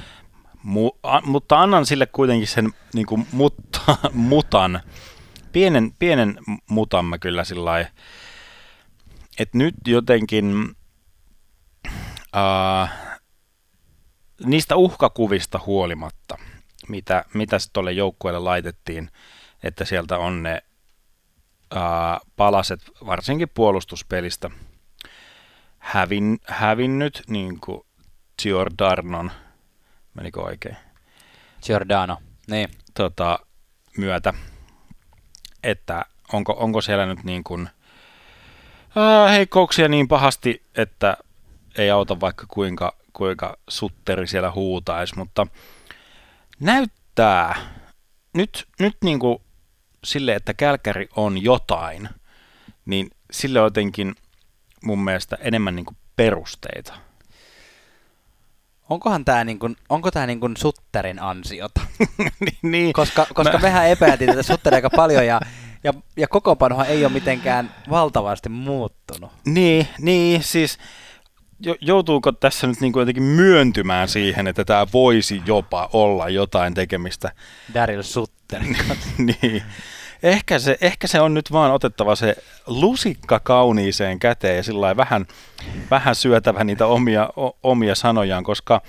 Mu, 0.63 0.91
a, 1.03 1.21
mutta 1.21 1.61
annan 1.61 1.85
sille 1.85 2.05
kuitenkin 2.05 2.47
sen 2.47 2.73
niin 2.93 3.05
kuin, 3.05 3.27
mutta, 3.31 3.81
mutan, 4.13 4.81
pienen, 5.51 5.91
pienen 5.99 6.39
mutan 6.69 7.05
mä 7.05 7.17
kyllä 7.17 7.43
sillä 7.43 7.85
että 9.39 9.57
nyt 9.57 9.75
jotenkin 9.87 10.75
uh, 12.35 12.89
niistä 14.45 14.75
uhkakuvista 14.75 15.59
huolimatta, 15.65 16.37
mitä, 16.87 17.25
mitä 17.33 17.57
tuolle 17.73 17.91
joukkueelle 17.91 18.39
laitettiin, 18.39 19.09
että 19.63 19.85
sieltä 19.85 20.17
on 20.17 20.43
ne 20.43 20.63
uh, 21.75 22.29
palaset, 22.35 22.81
varsinkin 23.05 23.49
puolustuspelistä, 23.53 24.49
hävin, 25.79 26.39
hävinnyt, 26.47 27.23
niin 27.27 27.59
kuin 27.59 27.81
Giordarnon, 28.41 29.31
menikö 30.13 30.41
oikein? 30.41 30.77
Giordano, 31.65 32.17
niin. 32.47 32.69
Tota, 32.93 33.39
myötä, 33.97 34.33
että 35.63 36.05
onko, 36.33 36.55
onko 36.59 36.81
siellä 36.81 37.05
nyt 37.05 37.23
niin 37.23 37.43
kuin, 37.43 37.69
ää, 38.95 39.27
heikkouksia 39.27 39.87
niin 39.87 40.07
pahasti, 40.07 40.65
että 40.75 41.17
ei 41.77 41.89
auta 41.89 42.19
vaikka 42.19 42.45
kuinka, 42.47 42.95
kuinka 43.13 43.57
sutteri 43.67 44.27
siellä 44.27 44.51
huutaisi, 44.51 45.17
mutta 45.17 45.47
näyttää 46.59 47.55
nyt, 48.33 48.67
nyt 48.79 48.97
niin 49.03 49.19
kuin 49.19 49.37
sille, 50.03 50.35
että 50.35 50.53
kälkäri 50.53 51.09
on 51.15 51.43
jotain, 51.43 52.09
niin 52.85 53.09
sille 53.31 53.59
on 53.59 53.65
jotenkin 53.65 54.15
mun 54.83 55.03
mielestä 55.03 55.37
enemmän 55.41 55.75
niin 55.75 55.85
kuin 55.85 55.97
perusteita. 56.15 56.93
Onkohan 58.89 59.25
tämä 59.25 59.43
niin 59.43 59.59
kuin, 59.59 59.75
onko 59.89 60.11
tämä 60.11 60.27
niin 60.27 60.39
kuin 60.39 60.57
Sutterin 60.57 61.21
ansiota? 61.21 61.81
niin, 62.39 62.57
niin. 62.61 62.93
Koska, 62.93 63.27
koska 63.33 63.57
mä... 63.57 63.61
mehän 63.61 63.87
epäiltiin 63.87 64.29
tätä 64.29 64.43
Sutteria 64.53 64.77
aika 64.77 64.89
paljon 64.89 65.25
ja, 65.25 65.41
ja, 65.83 65.93
ja 66.17 66.27
kokoonpanohan 66.27 66.87
ei 66.87 67.05
ole 67.05 67.13
mitenkään 67.13 67.75
valtavasti 67.89 68.49
muuttunut. 68.49 69.31
Niin, 69.45 69.87
niin 69.99 70.43
siis 70.43 70.77
joutuuko 71.81 72.31
tässä 72.31 72.67
nyt 72.67 72.81
niin 72.81 72.93
kuin 72.93 73.01
jotenkin 73.01 73.23
myöntymään 73.23 74.07
siihen, 74.07 74.47
että 74.47 74.65
tämä 74.65 74.87
voisi 74.93 75.41
jopa 75.45 75.89
olla 75.93 76.29
jotain 76.29 76.73
tekemistä? 76.73 77.31
Daryl 77.73 78.01
Sutter. 78.01 78.61
niin. 79.41 79.63
Ehkä 80.23 80.59
se, 80.59 80.77
ehkä 80.81 81.07
se 81.07 81.21
on 81.21 81.33
nyt 81.33 81.51
vaan 81.51 81.71
otettava 81.71 82.15
se 82.15 82.35
lusikka 82.67 83.39
kauniiseen 83.39 84.19
käteen 84.19 84.57
ja 84.57 84.63
sillä 84.63 84.97
vähän, 84.97 85.27
vähän 85.91 86.15
syötävä 86.15 86.63
niitä 86.63 86.85
omia, 86.85 87.29
o, 87.37 87.57
omia 87.63 87.95
sanojaan, 87.95 88.43
koska 88.43 88.81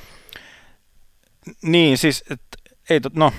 niin 1.63 1.99
siis, 1.99 2.25
et, 2.31 2.41
ei, 2.91 3.01
to, 3.01 3.11
no, 3.13 3.33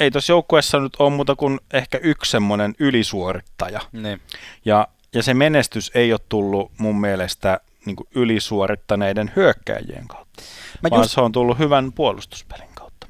ei 0.00 0.10
tuossa 0.10 0.32
joukkueessa 0.32 0.80
nyt 0.80 0.96
ole 0.98 1.10
muuta 1.10 1.36
kuin 1.36 1.60
ehkä 1.72 1.98
yksi 2.02 2.30
semmoinen 2.30 2.74
ylisuorittaja. 2.78 3.80
niin. 3.92 4.20
Ja, 4.64 4.88
ja 5.14 5.22
se 5.22 5.34
menestys 5.34 5.90
ei 5.94 6.12
ole 6.12 6.20
tullut 6.28 6.72
mun 6.78 7.00
mielestä 7.00 7.60
niin 7.86 7.96
kuin 7.96 8.08
ylisuorittaneiden 8.14 9.32
hyökkäjien 9.36 10.08
kautta, 10.08 10.42
Mä 10.82 10.90
vaan 10.90 11.02
just, 11.02 11.14
se 11.14 11.20
on 11.20 11.32
tullut 11.32 11.58
hyvän 11.58 11.92
puolustuspelin 11.92 12.68
kautta 12.74 13.06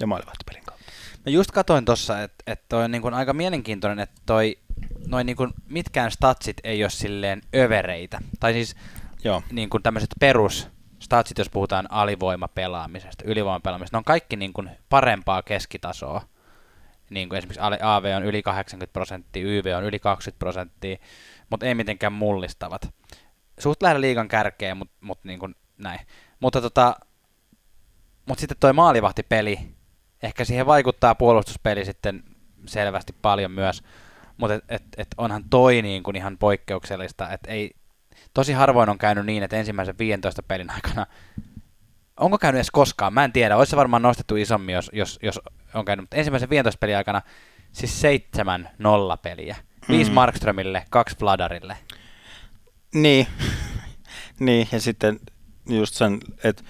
ja 0.00 0.06
maalivahtipelin 0.06 0.62
kautta. 0.66 0.84
mä 1.26 1.32
just 1.32 1.50
katoin 1.50 1.84
tossa, 1.84 2.22
että 2.22 2.44
et 2.46 2.62
toi 2.68 2.84
on 2.84 2.90
niin 2.90 3.02
kuin 3.02 3.14
aika 3.14 3.32
mielenkiintoinen, 3.32 3.98
että 3.98 4.20
toi, 4.26 4.58
noin 5.06 5.26
niin 5.26 5.36
kuin 5.36 5.50
mitkään 5.68 6.10
statsit 6.10 6.56
ei 6.64 6.84
ole 6.84 6.90
silleen 6.90 7.40
övereitä. 7.54 8.20
Tai 8.40 8.52
siis 8.52 8.76
Joo, 9.24 9.42
niin 9.52 9.70
kuin 9.70 9.82
tämmöiset 9.82 10.10
perus 10.20 10.68
statsit, 10.98 11.38
jos 11.38 11.50
puhutaan 11.50 11.86
alivoimapelaamisesta, 11.90 13.24
ylivoimapelaamisesta, 13.26 13.96
ne 13.96 13.98
on 13.98 14.04
kaikki 14.04 14.36
niin 14.36 14.52
kuin 14.52 14.70
parempaa 14.88 15.42
keskitasoa. 15.42 16.22
Niin 17.10 17.28
kuin 17.28 17.38
esimerkiksi 17.38 17.60
AV 17.82 18.04
on 18.16 18.24
yli 18.24 18.42
80 18.42 18.92
prosenttia, 18.92 19.42
YV 19.46 19.74
on 19.76 19.84
yli 19.84 19.98
20 19.98 20.38
prosenttia, 20.38 20.96
mutta 21.50 21.66
ei 21.66 21.74
mitenkään 21.74 22.12
mullistavat. 22.12 22.94
Suht 23.58 23.82
lähellä 23.82 24.00
liigan 24.00 24.28
kärkeä, 24.28 24.74
mutta 24.74 24.94
mut 25.00 25.24
niin 25.24 25.38
kuin 25.38 25.54
näin. 25.78 26.00
Mutta 26.40 26.60
tota, 26.60 26.96
mut 28.26 28.38
sitten 28.38 28.56
toi 28.60 28.72
maalivahtipeli, 28.72 29.58
ehkä 30.22 30.44
siihen 30.44 30.66
vaikuttaa 30.66 31.14
puolustuspeli 31.14 31.84
sitten 31.84 32.24
selvästi 32.66 33.14
paljon 33.22 33.50
myös, 33.50 33.82
mutta 34.36 34.54
et, 34.54 34.64
et, 34.68 34.82
et 34.96 35.08
onhan 35.18 35.44
toi 35.50 35.82
niin 35.82 36.02
kuin 36.02 36.16
ihan 36.16 36.38
poikkeuksellista, 36.38 37.30
että 37.30 37.50
ei, 37.50 37.70
tosi 38.34 38.52
harvoin 38.52 38.88
on 38.88 38.98
käynyt 38.98 39.26
niin, 39.26 39.42
että 39.42 39.56
ensimmäisen 39.56 39.98
15 39.98 40.42
pelin 40.42 40.70
aikana, 40.70 41.06
onko 42.20 42.38
käynyt 42.38 42.58
edes 42.58 42.70
koskaan, 42.70 43.12
mä 43.12 43.24
en 43.24 43.32
tiedä, 43.32 43.56
olisi 43.56 43.70
se 43.70 43.76
varmaan 43.76 44.02
nostettu 44.02 44.36
isommin, 44.36 44.74
jos, 44.74 44.90
jos, 44.92 45.18
jos 45.22 45.40
on 45.74 45.84
käynyt, 45.84 46.02
mutta 46.02 46.16
ensimmäisen 46.16 46.50
15 46.50 46.78
pelin 46.78 46.96
aikana 46.96 47.22
siis 47.72 48.00
seitsemän 48.00 48.70
nolla 48.78 49.16
peliä. 49.16 49.56
Viisi 49.88 50.10
Mm. 50.10 50.14
Markströmille, 50.14 50.84
kaksi 50.90 51.16
Vladarille. 51.20 51.76
Niin, 52.94 53.26
niin 54.40 54.68
ja 54.72 54.80
sitten 54.80 55.20
just 55.68 55.94
sen, 55.94 56.20
että 56.44 56.62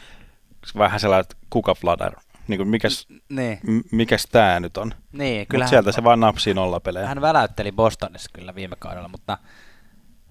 vähän 0.79 1.01
sellainen, 1.01 1.21
että 1.31 1.37
kuka 1.51 1.75
fladder, 1.75 2.13
niin 2.49 2.59
kuin 2.59 2.69
mikäs, 2.69 3.07
Niin, 3.29 3.59
m- 3.63 3.97
mikäs 3.97 4.27
tää 4.33 4.61
nyt 4.61 4.77
on. 4.77 4.95
niin 5.13 5.47
Kyllä 5.47 5.67
sieltä 5.67 5.93
se 5.93 6.05
vaan 6.05 6.21
napsii 6.21 6.55
nollapelejä. 6.55 7.07
hän 7.07 7.21
väläytteli 7.21 7.73
Bostonissa 7.73 8.31
kyllä 8.33 8.55
viime 8.55 8.77
kaudella, 8.79 9.09
mutta, 9.09 9.39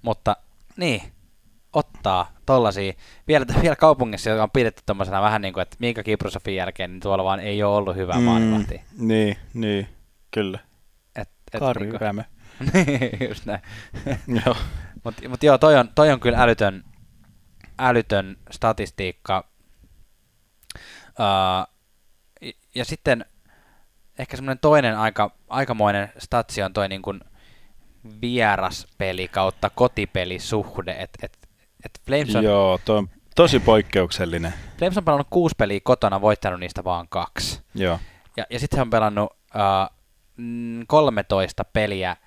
mutta 0.02 0.36
niin, 0.78 1.02
ottaa 1.74 2.32
tollasia. 2.46 2.94
Vielä, 3.28 3.46
vielä 3.62 3.76
kaupungissa, 3.76 4.30
joka 4.30 4.44
on 4.44 4.52
pidetty 4.52 4.82
tommosena 4.86 5.22
vähän 5.22 5.42
niin 5.42 5.54
kuin, 5.54 5.62
että 5.62 5.78
Miika 5.80 6.04
Kiprusofin 6.04 6.56
jälkeen, 6.56 6.92
niin 6.92 7.00
tuolla 7.00 7.24
vaan 7.24 7.40
ei 7.40 7.64
ole 7.64 7.76
ollut 7.76 7.96
hyvää 7.96 8.18
mm. 8.18 8.24
maalivahtia. 8.24 8.82
Niin, 8.98 9.38
niin, 9.54 9.88
kyllä. 10.32 10.60
Et, 11.16 11.30
et, 11.54 11.60
Kari 11.60 11.82
niinku- 11.82 12.06
niin, 12.74 13.30
just 13.30 13.46
näin. 13.46 13.62
Joo. 14.46 14.56
Mutta 15.04 15.30
mut 15.30 15.44
joo, 15.44 15.58
toi 15.58 15.78
on, 15.78 15.90
toi 15.96 16.12
on 16.12 16.20
kyllä 16.20 16.38
älytön, 16.38 16.84
älytön 17.80 18.38
statistiikka. 18.52 19.48
Uh, 21.10 21.74
ja 22.76 22.86
sitten 22.86 23.26
ehkä 24.20 24.38
semmoinen 24.38 24.60
toinen 24.60 24.98
aika, 24.98 25.32
aikamoinen 25.50 26.12
statsi 26.18 26.64
on 26.64 26.74
toi 26.74 26.88
niin 26.90 27.02
kuin 27.02 27.22
vieraspeli 28.22 29.28
kautta 29.28 29.70
kotipelisuhde. 29.70 30.96
Et, 31.00 31.10
et, 31.24 31.38
et 31.86 32.02
Flames, 32.06 32.36
on, 32.36 32.44
Joo, 32.44 32.80
toi 32.86 32.98
on 32.98 33.10
tosi 33.36 33.60
poikkeuksellinen. 33.60 34.54
Flames 34.78 34.98
on 34.98 35.06
pelannut 35.06 35.28
kuusi 35.30 35.56
peliä 35.58 35.80
kotona, 35.84 36.22
voittanut 36.22 36.60
niistä 36.60 36.84
vaan 36.84 37.08
kaksi. 37.10 37.62
Joo. 37.76 38.00
Ja, 38.38 38.46
ja 38.50 38.60
sitten 38.60 38.78
he 38.78 38.82
on 38.82 38.90
pelannut 38.90 39.32
uh, 39.32 39.98
13 40.88 41.64
peliä 41.66 42.18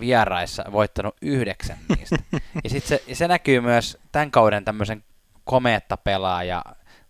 vieraissa, 0.00 0.64
voittanut 0.72 1.16
yhdeksän 1.22 1.78
niistä. 1.96 2.16
ja 2.64 2.70
sitten 2.70 2.98
se, 2.98 3.14
se 3.14 3.28
näkyy 3.28 3.60
myös 3.60 3.98
tämän 4.12 4.30
kauden 4.30 4.64
tämmöisen 4.64 5.04
komeetta 5.44 5.96
pelaaja 5.96 6.64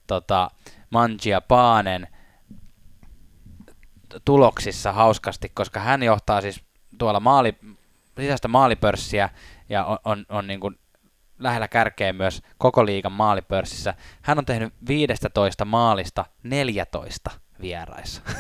tota, 0.07 0.51
Mangia 0.91 1.41
Paanen 1.41 2.09
tuloksissa 4.25 4.93
hauskasti, 4.93 5.49
koska 5.49 5.81
hän 5.81 6.03
johtaa 6.03 6.41
siis 6.41 6.61
tuolla 6.99 7.21
maali, 7.21 7.59
sisäistä 8.21 8.49
maalipörssiä 8.49 9.29
ja 9.69 9.85
on, 9.85 9.99
on, 10.05 10.27
on 10.29 10.47
niin 10.47 10.61
kuin 10.61 10.79
lähellä 11.39 11.69
kärkeä 11.69 12.13
myös 12.13 12.43
koko 12.59 12.87
liigan 12.87 13.13
maalipörssissä. 13.13 13.95
Hän 14.23 14.39
on 14.39 14.45
tehnyt 14.45 14.75
15 14.89 15.65
maalista 15.65 16.25
14 16.43 17.31
vieraissa. 17.61 18.23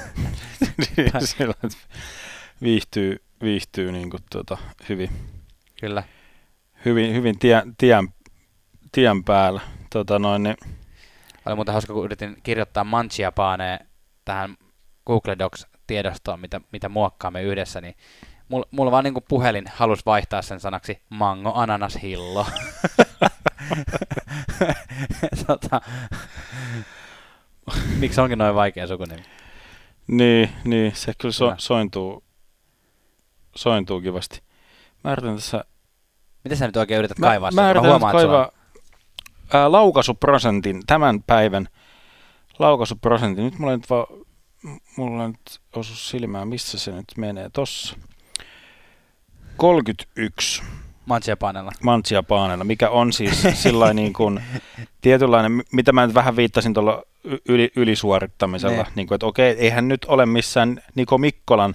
Että 0.98 1.76
viihtyy, 2.62 3.25
viihtyy 3.42 3.92
niin 3.92 4.10
kuin, 4.10 4.22
tota, 4.30 4.58
hyvin, 4.88 5.10
Kyllä. 5.80 6.02
hyvin, 6.84 7.14
hyvin 7.14 7.38
tien, 7.38 7.76
tien, 7.78 8.08
tien 8.92 9.24
päällä. 9.24 9.60
Tota, 9.90 10.18
noin, 10.18 10.42
niin, 10.42 10.56
Oli 11.46 11.54
muuten 11.54 11.72
hauska, 11.72 11.92
kun 11.92 12.04
yritin 12.04 12.36
kirjoittaa 12.42 12.84
Manchia 12.84 13.32
Paaneen 13.32 13.86
tähän 14.24 14.56
Google 15.06 15.36
Docs-tiedostoon, 15.38 16.40
mitä, 16.40 16.60
mitä 16.72 16.88
muokkaamme 16.88 17.42
yhdessä, 17.42 17.80
niin 17.80 17.94
mulla, 18.48 18.66
mulla 18.70 18.90
vaan 18.90 19.04
niinku 19.04 19.24
puhelin 19.28 19.64
halusi 19.74 20.02
vaihtaa 20.06 20.42
sen 20.42 20.60
sanaksi 20.60 21.02
mango, 21.08 21.52
ananas, 21.54 21.98
hillo. 22.02 22.46
tota, 25.46 25.80
miksi 27.98 28.20
onkin 28.20 28.38
noin 28.38 28.54
vaikea 28.54 28.86
sukunimi? 28.86 29.22
niin, 30.06 30.50
niin, 30.64 30.96
se 30.96 31.12
kyllä 31.18 31.32
so, 31.32 31.44
Kyllä. 31.44 31.56
sointuu, 31.58 32.22
sointuu 33.56 34.00
kivasti. 34.00 34.40
Mä 35.04 35.12
yritän 35.12 35.34
tässä 35.34 35.64
Miten 36.44 36.58
sä 36.58 36.66
nyt 36.66 36.76
oikein 36.76 36.98
yrität 36.98 37.18
kaivaa 37.20 37.50
mä, 37.50 37.54
mä 37.54 37.62
sen? 37.62 37.70
yritän 37.70 37.90
huomaan, 37.90 38.14
nyt 38.14 38.22
että 38.24 38.32
sulla 38.32 38.50
kaivaa 39.52 39.62
ää, 39.62 39.72
laukaisuprosentin, 39.72 40.82
tämän 40.86 41.22
päivän 41.22 41.68
laukaisuprosentin. 42.58 43.44
Nyt 43.44 43.58
mulla 43.58 43.72
ei 43.72 43.78
nyt 43.78 43.90
vaan, 43.90 44.06
m- 44.62 44.76
mulla 44.96 45.22
ei 45.22 45.28
nyt 45.28 45.60
osu 45.76 45.94
silmään, 45.94 46.48
missä 46.48 46.78
se 46.78 46.92
nyt 46.92 47.04
menee. 47.16 47.50
Tossa. 47.52 47.96
31 49.56 50.62
on 50.62 50.68
Manchia 51.06 51.36
Paanella. 51.36 51.72
Mantsia 51.82 52.22
Paanella, 52.22 52.64
mikä 52.64 52.90
on 52.90 53.12
siis 53.12 53.42
sillä 53.62 53.92
niin 53.94 54.12
kuin 54.12 54.42
tietynlainen, 55.00 55.62
mitä 55.72 55.92
mä 55.92 56.06
nyt 56.06 56.14
vähän 56.14 56.36
viittasin 56.36 56.74
tuolla 56.74 57.02
yli, 57.48 57.72
ylisuorittamisella, 57.76 58.76
Ne. 58.82 58.86
niin 58.94 59.06
kuin, 59.06 59.16
että 59.16 59.26
okei, 59.26 59.50
eihän 59.58 59.88
nyt 59.88 60.04
ole 60.04 60.26
missään 60.26 60.82
Niko 60.94 61.18
Mikkolan 61.18 61.74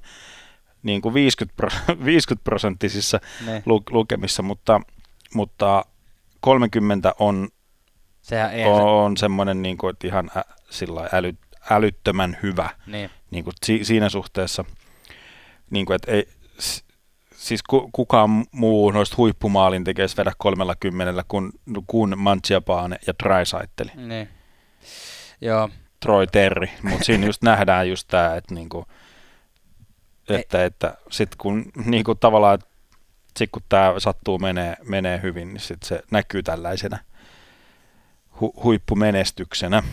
niin 0.83 1.01
kuin 1.01 1.13
50, 1.13 1.55
pro, 1.57 1.69
50 2.05 2.43
prosenttisissa 2.43 3.19
Ne. 3.45 3.63
lu- 3.65 3.83
lukemissa, 3.89 4.43
mutta, 4.43 4.81
mutta 5.33 5.85
30 6.39 7.15
on, 7.19 7.49
Sehän 8.21 8.53
ei 8.53 8.63
se, 8.63 8.69
on 8.69 9.17
semmoinen 9.17 9.61
niin 9.61 9.77
kuin, 9.77 9.91
että 9.91 10.07
ihan 10.07 10.31
ä, 10.37 10.43
sillä 10.69 11.09
äly, 11.13 11.33
älyttömän 11.69 12.37
hyvä 12.43 12.69
niin. 12.87 13.09
niin 13.31 13.43
kuin 13.43 13.53
si, 13.65 13.79
siinä 13.83 14.09
suhteessa, 14.09 14.65
niin 15.69 15.85
kuin, 15.85 15.95
että 15.95 16.11
ei, 16.11 16.27
siis 17.35 17.63
ku, 17.63 17.89
kukaan 17.91 18.45
muu 18.51 18.91
noista 18.91 19.15
huippumaalin 19.17 19.83
tekisi 19.83 20.17
vedä 20.17 20.31
30 20.37 21.23
kuin, 21.27 21.51
kuin 21.87 22.19
Manciapane 22.19 22.97
ja 23.07 23.13
Drysaiteli, 23.23 23.91
niin. 23.95 24.29
Joo, 25.41 25.69
Troy 25.99 26.27
Terry, 26.27 26.67
mutta 26.83 27.03
siinä 27.03 27.25
just 27.25 27.43
nähdään 27.43 27.89
just 27.89 28.07
tämä, 28.07 28.35
että, 28.35 28.53
niinku, 28.55 28.85
että, 30.35 30.65
että 30.65 30.97
sitten 31.11 31.37
kun 31.37 31.65
niinku 31.85 32.15
tavallaan, 32.15 32.55
että 32.55 32.67
sit 33.37 33.49
kun 33.51 33.61
tämä 33.69 33.93
sattuu 33.97 34.39
menee, 34.39 34.75
menee 34.83 35.19
hyvin, 35.23 35.53
niin 35.53 35.61
sit 35.61 35.83
se 35.83 36.03
näkyy 36.11 36.43
tällaisena 36.43 36.99
hu, 38.41 38.53
huippumenestyksenä. 38.63 39.83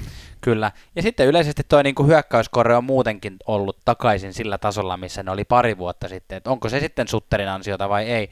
Kyllä. 0.41 0.73
Ja 0.97 1.03
sitten 1.03 1.27
yleisesti 1.27 1.63
tuo 1.69 1.83
niin 1.83 1.95
hyökkäyskorre 2.07 2.77
on 2.77 2.85
muutenkin 2.85 3.37
ollut 3.47 3.79
takaisin 3.85 4.35
sillä 4.35 4.59
tasolla, 4.59 4.97
missä 4.97 5.23
ne 5.23 5.31
oli 5.31 5.45
pari 5.45 5.79
vuotta 5.79 6.09
sitten. 6.09 6.39
Et 6.39 6.47
onko 6.47 6.69
se 6.69 6.81
sitten 6.81 7.09
Sutterin 7.09 7.49
ansiota 7.49 7.89
vai 7.89 8.05
ei. 8.05 8.31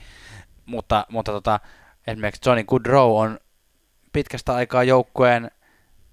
Mutta, 0.67 1.07
mutta 1.09 1.33
tota, 1.33 1.61
esimerkiksi 2.07 2.49
Johnny 2.49 2.65
Goodrow 2.65 3.21
on 3.21 3.39
pitkästä 4.13 4.55
aikaa 4.55 4.85
joukkueen 4.85 5.51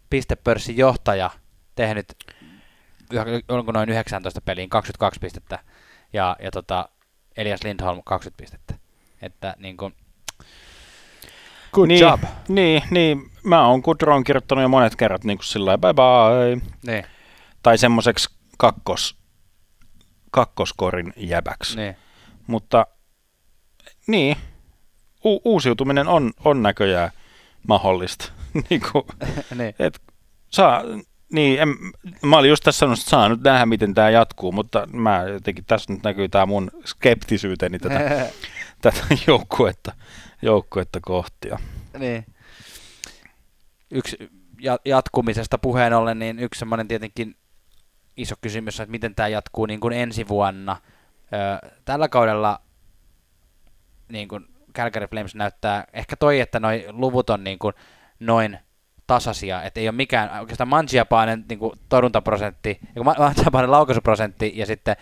pistepörssin 0.09 0.77
johtaja 0.77 1.29
tehnyt 1.75 2.15
onko 3.47 3.71
noin 3.71 3.89
19 3.89 4.41
peliin 4.41 4.69
22 4.69 5.19
pistettä 5.19 5.59
ja, 6.14 6.36
ja 6.41 6.51
tota, 6.51 6.89
Elias 7.38 7.64
Lindholm 7.64 8.01
20 8.05 8.41
pistettä. 8.41 8.76
Että 9.22 9.55
niin 9.57 9.78
kuin, 9.78 9.95
Good 11.74 11.88
niin, 11.88 11.99
job. 11.99 12.22
Niin, 12.47 12.84
niin, 12.91 13.32
mä 13.43 13.68
oon 13.68 13.80
Goodron 13.80 14.24
kirjoittanut 14.24 14.61
jo 14.61 14.68
monet 14.70 14.95
kerrat 14.95 15.24
niin 15.24 15.38
kuin 15.38 15.45
sillä 15.45 15.78
bye 15.78 15.93
bye. 15.93 16.72
Niin, 16.88 17.05
Tai 17.64 17.78
semmoiseksi 17.78 18.30
kakkos, 18.57 19.18
kakkoskorin 20.32 21.14
jäbäksi. 21.18 21.76
niin. 21.78 21.95
Mutta 22.47 22.88
niin, 24.07 24.38
u- 25.26 25.41
uusiutuminen 25.45 26.07
on, 26.07 26.32
on 26.45 26.64
näköjään 26.64 27.11
mahdollista. 27.68 28.32
niin 28.70 28.82
kuin, 28.91 29.03
niin. 29.55 29.76
et, 29.80 30.01
saa, 30.49 30.82
niin, 31.34 31.59
en, 31.61 31.69
mä 32.21 32.38
olin 32.38 32.49
just 32.49 32.63
tässä 32.63 32.79
sanonut, 32.79 32.99
että 32.99 33.09
saa 33.09 33.29
nyt 33.29 33.43
nähdä, 33.43 33.65
miten 33.65 33.93
tämä 33.93 34.09
jatkuu, 34.09 34.51
mutta 34.51 34.88
mä 34.91 35.23
jotenkin 35.23 35.65
tässä 35.65 35.93
nyt 35.93 36.03
näkyy 36.03 36.29
tämä 36.29 36.45
mun 36.45 36.71
skeptisyyteni 36.86 37.79
tätä, 37.79 37.99
tätä 38.81 39.03
joukkuetta, 39.27 39.91
joukkuetta 40.41 40.99
kohti. 41.01 41.47
Ja 41.47 41.57
niin. 41.97 42.25
Yksi 43.91 44.17
ja- 44.61 44.79
jatkumisesta 44.86 45.57
puheen 45.57 45.93
ollen, 45.93 46.19
niin 46.19 46.39
yksi 46.39 46.59
semmoinen 46.59 46.88
tietenkin 46.88 47.36
iso 48.17 48.36
kysymys 48.41 48.79
on, 48.79 48.84
että 48.84 48.91
miten 48.91 49.15
tämä 49.15 49.27
jatkuu 49.27 49.65
niin 49.65 49.79
kuin 49.79 49.93
ensi 49.93 50.27
vuonna. 50.27 50.77
Tällä 51.86 52.09
kaudella 52.09 52.61
niin 54.09 54.27
kuin 54.27 54.45
Calgary 54.75 55.07
Flames 55.07 55.36
näyttää, 55.36 55.86
ehkä 55.93 56.15
toi, 56.15 56.39
että 56.39 56.59
noi 56.59 56.86
luvut 56.89 57.29
on 57.29 57.43
niin 57.43 57.59
kuin 57.59 57.73
noin 58.19 58.59
tasaisia, 59.07 59.63
että 59.63 59.79
ei 59.79 59.87
ole 59.87 59.95
mikään, 59.95 60.39
oikeastaan 60.39 60.67
Mangiapainen 60.67 61.45
niin 61.49 61.59
torjuntaprosentti, 61.89 62.79
Mangiapainen 63.17 63.71
laukaisuprosentti 63.71 64.51
ja 64.55 64.65
sitten 64.65 64.95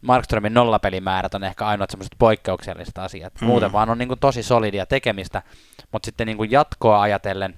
Markströmin 0.00 0.54
nollapelimäärät 0.54 1.34
on 1.34 1.44
ehkä 1.44 1.66
ainoat 1.66 1.90
semmoiset 1.90 2.14
poikkeukselliset 2.18 2.98
asiat. 2.98 3.32
Mm. 3.40 3.46
Muuten 3.46 3.72
vaan 3.72 3.90
on 3.90 3.98
niin 3.98 4.08
kuin 4.08 4.20
tosi 4.20 4.42
solidia 4.42 4.86
tekemistä, 4.86 5.42
mutta 5.92 6.06
sitten 6.06 6.26
niin 6.26 6.36
kuin 6.36 6.50
jatkoa 6.50 7.00
ajatellen, 7.00 7.54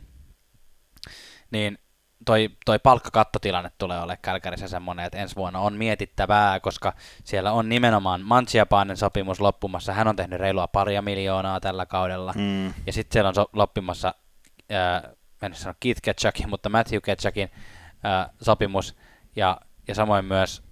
niin 1.51 1.79
toi, 2.27 2.51
toi 2.65 2.79
palkkakattotilanne 2.79 3.71
tulee 3.79 3.99
olemaan 3.99 4.19
Kälkärissä 4.23 4.69
semmoinen, 4.69 5.05
että 5.05 5.19
ensi 5.19 5.37
vuonna 5.37 5.59
on 5.61 5.75
mietittävää, 5.75 6.61
koska 6.61 6.93
siellä 7.25 7.53
on 7.53 7.69
nimenomaan 7.69 8.21
Manchiapaanen 8.21 8.97
sopimus 8.97 9.41
loppumassa. 9.41 9.93
Hän 9.93 10.09
on 10.09 10.17
tehnyt 10.17 10.41
reilua 10.41 10.69
paria 10.69 11.03
miljoonaa 11.03 11.61
tällä 11.61 11.87
kaudella. 11.87 12.33
mm, 12.37 12.67
Ja 12.87 12.93
sitten 12.93 13.13
siellä 13.13 13.29
on 13.29 13.35
so- 13.35 13.51
loppumassa, 13.53 14.15
ää, 14.71 15.11
en 15.43 15.55
sano 15.55 15.75
Keith 15.81 16.01
Ketchukin, 16.03 16.49
mutta 16.49 16.69
Matthew 16.69 17.01
Ketchukin 17.01 17.51
ää, 18.03 18.31
sopimus. 18.43 18.97
Ja, 19.37 19.61
ja 19.89 19.95
samoin 19.95 20.25
myös 20.25 20.63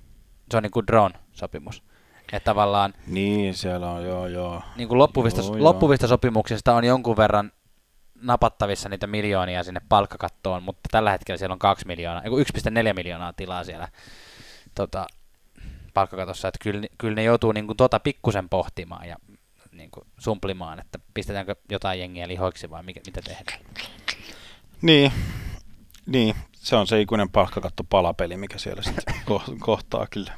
Johnny 0.53 0.69
Goodron 0.71 1.13
sopimus. 1.33 1.83
Että 2.33 2.45
tavallaan 2.45 2.95
niin, 3.07 3.55
siellä 3.55 3.91
on, 3.91 4.05
joo, 4.05 4.27
joo. 4.27 4.63
niin 4.77 4.89
kuin 4.89 4.99
loppuvista, 4.99 5.41
Joo, 5.41 5.57
joo. 5.57 5.65
loppuvista 5.65 6.07
sopimuksista 6.07 6.75
on 6.75 6.85
jonkun 6.85 7.17
verran 7.17 7.53
napattavissa 8.23 8.89
niitä 8.89 9.07
miljoonia 9.07 9.65
sinne 9.65 9.81
palkkakattoon, 9.89 10.63
mutta 10.63 10.89
tällä 10.91 11.11
hetkellä 11.11 11.39
siellä 11.39 11.53
on 11.53 11.59
2 11.59 11.87
miljoonaa, 11.87 12.23
ei 12.23 12.31
kun 12.31 12.41
1,4 12.41 12.95
miljoonaa 12.95 13.33
tilaa 13.33 13.65
siellä 13.65 13.89
tota, 14.75 15.07
palkkakatossa, 15.95 16.49
että 16.49 16.59
kyllä, 16.63 16.87
kyllä 16.99 17.15
ne 17.15 17.23
joutuu 17.23 17.53
niin 17.53 17.67
kuin 17.67 17.77
tota 17.77 18.01
pikkusen 18.01 18.49
pohtimaan 18.49 19.09
ja 19.09 19.17
niin 19.73 19.91
kuin 19.91 20.07
sumplimaan, 20.19 20.81
että 20.81 20.99
pistetäänkö 21.15 21.57
jotain 21.71 22.01
jengiä 22.01 22.29
lihoiksi 22.29 22.71
vai 22.71 22.83
mikä, 22.83 23.01
mitä 23.07 23.23
tehdään. 23.23 23.61
Niin, 24.83 25.13
niin, 26.07 26.35
se 26.53 26.77
on 26.77 26.87
se 26.87 27.01
ikuinen 27.01 27.31
palkkakatto 27.31 27.85
palapeli, 27.85 28.37
mikä 28.37 28.59
siellä 28.59 28.83
sitten 28.83 29.15
ko- 29.31 29.57
kohtaa 29.61 30.07
kyllä. 30.11 30.33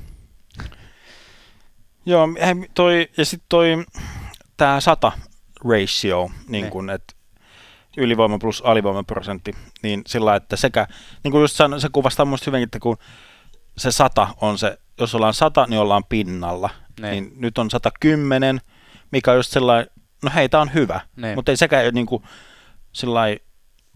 Joo, 2.06 2.28
toi, 2.74 3.08
ja 3.16 3.24
sitten 3.24 3.46
toi, 3.48 3.84
tämä 4.56 4.80
100 4.80 5.12
ratio, 5.64 6.30
niin 6.48 6.64
Ne. 6.64 6.70
kun, 6.70 6.90
että 6.90 7.14
ylivoima 7.96 8.38
plus 8.38 8.62
alivoimaprosentti, 8.66 9.52
niin 9.82 10.02
sillä 10.06 10.36
että 10.36 10.56
sekä, 10.56 10.86
niin 11.24 11.32
kuin 11.32 11.40
just 11.40 11.56
sanoin, 11.56 11.80
se 11.80 11.88
kuvastaa 11.92 12.24
musta 12.26 12.50
hyvin, 12.50 12.62
että 12.62 12.78
kun 12.78 12.96
se 13.76 13.92
100 13.92 14.28
on 14.40 14.58
se, 14.58 14.78
jos 15.00 15.14
ollaan 15.14 15.34
100, 15.34 15.66
niin 15.66 15.80
ollaan 15.80 16.04
pinnalla, 16.08 16.70
Ne. 17.00 17.10
niin 17.10 17.32
nyt 17.36 17.58
on 17.58 17.70
110, 17.70 18.60
mikä 19.10 19.30
on 19.30 19.36
just 19.36 19.52
sellainen, 19.52 19.90
no 20.24 20.30
hei, 20.34 20.48
tää 20.48 20.60
on 20.60 20.74
hyvä, 20.74 21.00
Ne. 21.16 21.34
mutta 21.34 21.52
ei 21.52 21.56
sekään 21.56 21.84
ole 21.84 21.92
niin 21.92 22.06
kuin 22.06 22.22
sellainen 22.92 23.40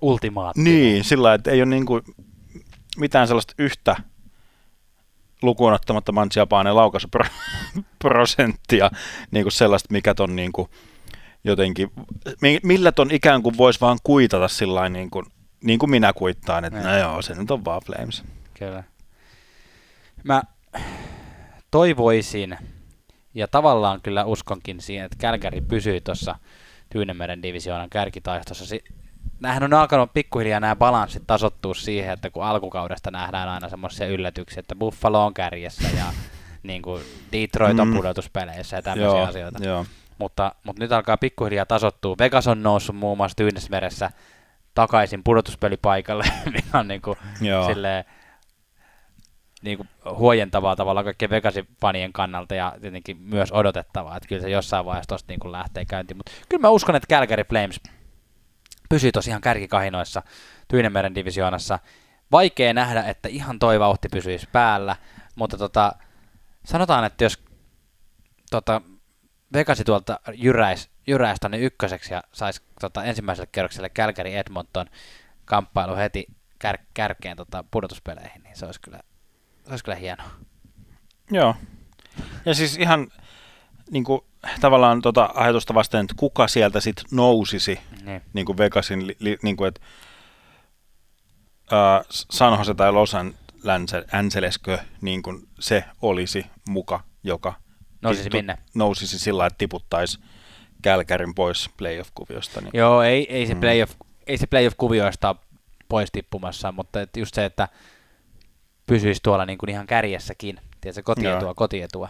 Ultimaatti. 0.02 0.60
niin, 0.62 1.04
sillä 1.04 1.34
että 1.34 1.50
ei 1.50 1.62
ole 1.62 1.70
niin 1.70 1.86
kuin 1.86 2.02
mitään 2.96 3.26
sellaista 3.28 3.54
yhtä 3.58 3.96
lukuun 5.42 5.72
ottamatta 5.72 6.12
Manchiapaanen 6.12 6.76
laukaisuprosenttia, 6.76 8.90
niin 9.30 9.44
kuin 9.44 9.52
sellaista, 9.52 9.88
mikä 9.92 10.14
ton 10.14 10.36
niin 10.36 10.52
kuin 10.52 10.68
jotenkin, 11.44 11.90
mi- 12.40 12.60
millä 12.62 12.92
ton 12.92 13.10
ikään 13.10 13.42
kuin 13.42 13.56
voisi 13.56 13.80
vaan 13.80 13.98
kuitata 14.02 14.48
sillä 14.48 14.88
niin 14.88 15.10
kuin, 15.10 15.26
niin 15.64 15.78
kuin 15.78 15.90
minä 15.90 16.12
kuittaan, 16.12 16.64
että 16.64 16.78
Niin. 16.78 16.88
no 16.88 16.98
joo, 16.98 17.22
se 17.22 17.34
nyt 17.34 17.50
on 17.50 17.64
vaan 17.64 17.82
Flames. 17.86 18.22
Kyllä. 18.58 18.84
Mä 20.24 20.42
toivoisin, 21.70 22.58
ja 23.34 23.48
tavallaan 23.48 24.00
kyllä 24.02 24.24
uskonkin 24.24 24.80
siihen, 24.80 25.04
että 25.04 25.16
Kälkäri 25.20 25.60
pysyy 25.60 26.00
tuossa 26.00 26.34
Tyynemeren 26.90 27.42
divisioonan 27.42 27.90
kärkitaistossa. 27.90 28.76
Nämähän 29.42 29.62
on 29.62 29.74
alkanut 29.74 30.10
pikkuhiljaa 30.14 30.60
nämä 30.60 30.76
balanssit 30.76 31.22
tasottua 31.26 31.74
siihen, 31.74 32.12
että 32.12 32.30
kun 32.30 32.44
alkukaudesta 32.44 33.10
nähdään 33.10 33.48
aina 33.48 33.68
semmoisia 33.68 34.06
yllätyksiä, 34.06 34.60
että 34.60 34.74
Buffalo 34.74 35.26
on 35.26 35.34
kärjessä 35.34 35.88
ja 35.96 36.04
niin 36.62 36.82
kuin 36.82 37.02
Detroit 37.32 37.80
on 37.80 37.88
Mm. 37.88 37.96
pudotuspeleissä 37.96 38.76
ja 38.76 38.82
tämmöisiä 38.82 39.18
Joo, 39.18 39.26
asioita. 39.28 39.64
joo. 39.64 39.86
Mutta, 40.18 40.54
mutta 40.64 40.82
nyt 40.82 40.92
alkaa 40.92 41.16
pikkuhiljaa 41.16 41.66
tasottua. 41.66 42.14
Vegas 42.18 42.46
on 42.46 42.62
noussut 42.62 42.96
muun 42.96 43.16
muassa 43.16 43.36
Tyynesmeressä 43.36 44.10
takaisin 44.74 45.24
pudotuspelipaikalle, 45.24 46.24
mikä 46.54 46.78
on 46.78 46.88
niin 46.88 47.02
kuin 47.02 47.16
silleen, 47.66 48.04
niin 49.62 49.76
kuin 49.76 49.88
huojentavaa 50.16 50.76
tavallaan 50.76 51.04
kaikkien 51.04 51.30
Vegasin 51.30 51.68
fanien 51.80 52.12
kannalta 52.12 52.54
ja 52.54 52.72
tietenkin 52.80 53.16
myös 53.20 53.52
odotettavaa, 53.52 54.16
että 54.16 54.28
kyllä 54.28 54.42
se 54.42 54.50
jossain 54.50 54.84
vaiheessa 54.84 55.08
tosta 55.08 55.32
niin 55.32 55.40
kuin 55.40 55.52
lähtee 55.52 55.84
käyntiin. 55.84 56.16
Mutta 56.16 56.32
kyllä 56.48 56.60
mä 56.62 56.68
uskon, 56.68 56.96
että 56.96 57.14
Calgary 57.16 57.44
Flames 57.44 57.80
pysyy 58.92 59.12
tosiaan 59.12 59.40
kärkikahinoissa 59.40 60.22
Tyynemeren 60.68 61.14
divisioonassa. 61.14 61.78
Vaikea 62.32 62.74
nähdä, 62.74 63.02
että 63.02 63.28
ihan 63.28 63.58
toi 63.58 63.80
vauhti 63.80 64.08
pysyisi 64.08 64.48
päällä, 64.52 64.96
mutta 65.34 65.58
tota, 65.58 65.92
sanotaan, 66.64 67.04
että 67.04 67.24
jos 67.24 67.44
tota, 68.50 68.82
Vegasi 69.52 69.84
tuolta 69.84 70.20
jyräisi 70.34 70.90
jyräis 71.06 71.40
tonne 71.40 71.58
ykköseksi 71.58 72.14
ja 72.14 72.22
saisi 72.32 72.62
tota, 72.80 73.04
ensimmäiselle 73.04 73.48
kerrokselle 73.52 73.90
Calgary 73.90 74.30
Edmonton 74.30 74.86
kamppailu 75.44 75.96
heti 75.96 76.26
kär, 76.58 76.78
kärkeen 76.94 77.36
tota, 77.36 77.64
pudotuspeleihin, 77.70 78.42
niin 78.42 78.56
se 78.56 78.66
olisi 78.66 78.80
kyllä, 78.80 79.00
se 79.64 79.70
olisi 79.70 79.84
kyllä 79.84 79.96
hienoa. 79.96 80.30
Joo. 81.30 81.56
Ja 82.46 82.54
siis 82.54 82.78
ihan 82.78 83.08
niin 83.90 84.04
kuin, 84.04 84.20
tavallaan 84.60 85.02
tota 85.02 85.30
ajatusta 85.34 85.74
vasten, 85.74 86.00
että 86.00 86.14
kuka 86.16 86.48
sieltä 86.48 86.80
sitten 86.80 87.04
nousisi 87.10 87.80
Niin. 88.04 88.22
niin 88.32 88.46
kuin 88.46 88.58
Vegasin, 88.58 89.06
li, 89.06 89.38
niin 89.42 89.56
kuin, 89.56 89.68
että 89.68 89.80
ää, 91.70 92.02
San 92.10 92.58
Jose 92.58 92.74
tai 92.74 92.92
Los 92.92 93.12
Angeleskö, 94.12 94.78
niin 95.00 95.22
kuin 95.22 95.48
se 95.60 95.84
olisi 96.02 96.46
muka, 96.68 97.00
joka 97.24 97.54
Nousisi 98.02 98.28
tipu- 98.28 98.36
minne? 98.36 98.58
nousisi 98.74 99.18
sillä 99.18 99.46
että 99.46 99.58
tiputtaisi 99.58 100.18
Kälkärin 100.82 101.34
pois 101.34 101.70
playoff-kuviosta. 101.76 102.60
Niin. 102.60 102.70
Joo, 102.74 103.02
ei, 103.02 103.26
ei, 103.36 103.46
se 103.46 103.54
Mm. 103.54 103.60
playoff, 103.60 103.94
ei 104.26 104.38
se 104.38 104.46
playoff-kuvioista 104.46 105.36
pois 105.88 106.08
tippumassa, 106.12 106.72
mutta 106.72 107.00
et 107.00 107.16
just 107.16 107.34
se, 107.34 107.44
että 107.44 107.68
pysyisi 108.86 109.20
tuolla 109.22 109.46
niin 109.46 109.58
kuin 109.58 109.70
ihan 109.70 109.86
kärjessäkin. 109.86 110.60
Tiedätkö, 110.80 111.02
kotietua, 111.02 111.40
Joo. 111.40 111.54
kotietua. 111.54 112.08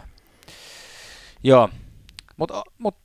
Joo, 1.43 1.69
mutta 2.37 2.63
mut, 2.77 2.95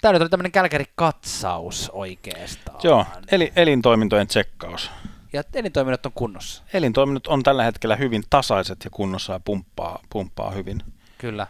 tämä 0.00 0.12
nyt 0.12 0.22
oli 0.22 0.28
tämmöinen 0.30 0.52
Kälkäri-katsaus 0.52 1.90
oikeastaan. 1.92 2.80
Joo, 2.82 3.06
eli 3.30 3.52
elintoimintojen 3.56 4.26
tsekkaus. 4.26 4.90
Ja 5.32 5.42
elintoiminnot 5.54 6.06
on 6.06 6.12
kunnossa, 6.14 6.62
Elintoiminnot 6.72 7.26
on 7.26 7.42
tällä 7.42 7.64
hetkellä 7.64 7.96
hyvin 7.96 8.22
tasaiset 8.30 8.84
ja 8.84 8.90
kunnossa 8.90 9.32
ja 9.32 9.40
pumppaa, 9.44 9.98
pumppaa 10.10 10.50
hyvin. 10.50 10.82
kyllä. 11.18 11.46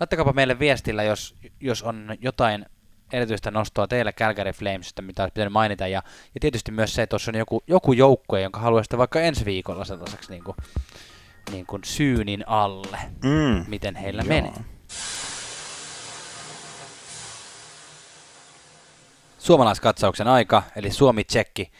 Laittakaapa 0.00 0.32
meille 0.32 0.58
viestillä, 0.58 1.02
jos, 1.02 1.34
jos 1.60 1.82
on 1.82 2.16
jotain 2.20 2.66
erityistä 3.12 3.50
nostoa 3.50 3.86
teille 3.86 4.12
Calgary 4.12 4.52
Flamesista, 4.52 5.02
mitä 5.02 5.22
olisi 5.22 5.32
pitänyt 5.32 5.52
mainita. 5.52 5.86
Ja, 5.86 6.02
ja 6.34 6.40
tietysti 6.40 6.72
myös 6.72 6.94
se, 6.94 7.02
että 7.02 7.10
tuossa 7.10 7.30
on 7.30 7.38
joku, 7.38 7.62
joku 7.66 7.92
joukkue, 7.92 8.40
jonka 8.42 8.60
haluaisitte 8.60 8.98
vaikka 8.98 9.20
ensi 9.20 9.44
viikolla 9.44 9.84
sellaiseksi 9.84 10.30
niin 10.30 10.44
kuin, 10.44 10.56
niin 11.50 11.66
kuin 11.66 11.84
syynin 11.84 12.48
alle, 12.48 12.98
Mm. 13.24 13.64
miten 13.68 13.96
heillä 13.96 14.22
Joo. 14.22 14.28
menee. 14.28 14.52
Suomalaiskatsauksen 19.42 20.28
aika, 20.28 20.62
eli 20.76 20.90
Suomi-Tsekki. 20.90 21.72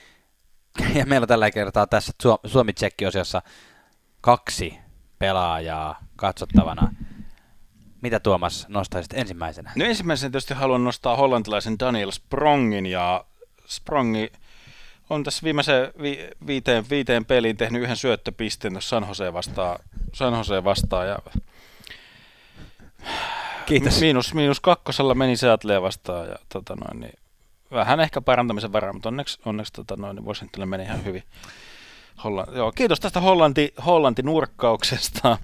Ja 0.94 1.06
meillä 1.06 1.24
on 1.24 1.28
tällä 1.28 1.50
kertaa 1.50 1.86
tässä 1.86 2.12
Su- 2.22 2.48
Suomi-Tsekki-osiossa 2.50 3.42
kaksi 4.20 4.78
pelaajaa 5.18 5.98
katsottavana. 6.16 6.94
Mitä 8.00 8.20
Tuomas 8.20 8.66
nostaisit 8.68 9.12
ensimmäisenä? 9.14 9.72
No 9.76 9.84
ensimmäisenä 9.84 10.30
tietysti 10.30 10.54
haluan 10.54 10.84
nostaa 10.84 11.16
hollantilaisen 11.16 11.78
Daniel 11.78 12.10
Sprongin 12.10 12.86
ja 12.86 13.24
Sprongi 13.66 14.32
on 15.10 15.24
tässä 15.24 15.40
viimeisen 15.44 15.92
vi- 16.02 16.30
viiteen, 16.46 16.84
viiteen 16.90 17.24
peliin 17.24 17.56
tehnyt 17.56 17.82
yhden 17.82 17.96
syöttöpisteen 17.96 18.72
tuossa 18.72 18.88
San 18.88 19.08
Jose 19.08 19.32
vastaan, 19.32 19.78
San 20.12 20.34
Jose 20.34 20.64
vastaan 20.64 21.08
ja 21.08 21.18
Kiitos. 23.66 24.00
Miinus, 24.00 24.34
miinus 24.34 24.60
kakkosella 24.60 25.14
meni 25.14 25.36
Seattlea 25.36 25.82
vastaan 25.82 26.28
ja 26.28 26.36
tota 26.48 26.76
noin, 26.76 27.00
niin 27.00 27.21
vähän 27.72 28.00
ehkä 28.00 28.20
parantamisen 28.20 28.72
varaa, 28.72 28.92
mutta 28.92 29.08
onneksi, 29.08 29.40
onneksi 29.44 29.72
tota 29.72 29.96
noin, 29.96 30.16
niin 30.16 30.26
Washingtonille 30.26 30.70
meni 30.70 30.84
ihan 30.84 31.04
hyvin. 31.04 31.22
Hollanti, 32.24 32.54
joo, 32.56 32.72
kiitos 32.72 33.00
tästä 33.00 33.20
Hollanti, 33.20 33.74
Hollanti 33.86 34.22
nurkkauksesta. 34.22 35.38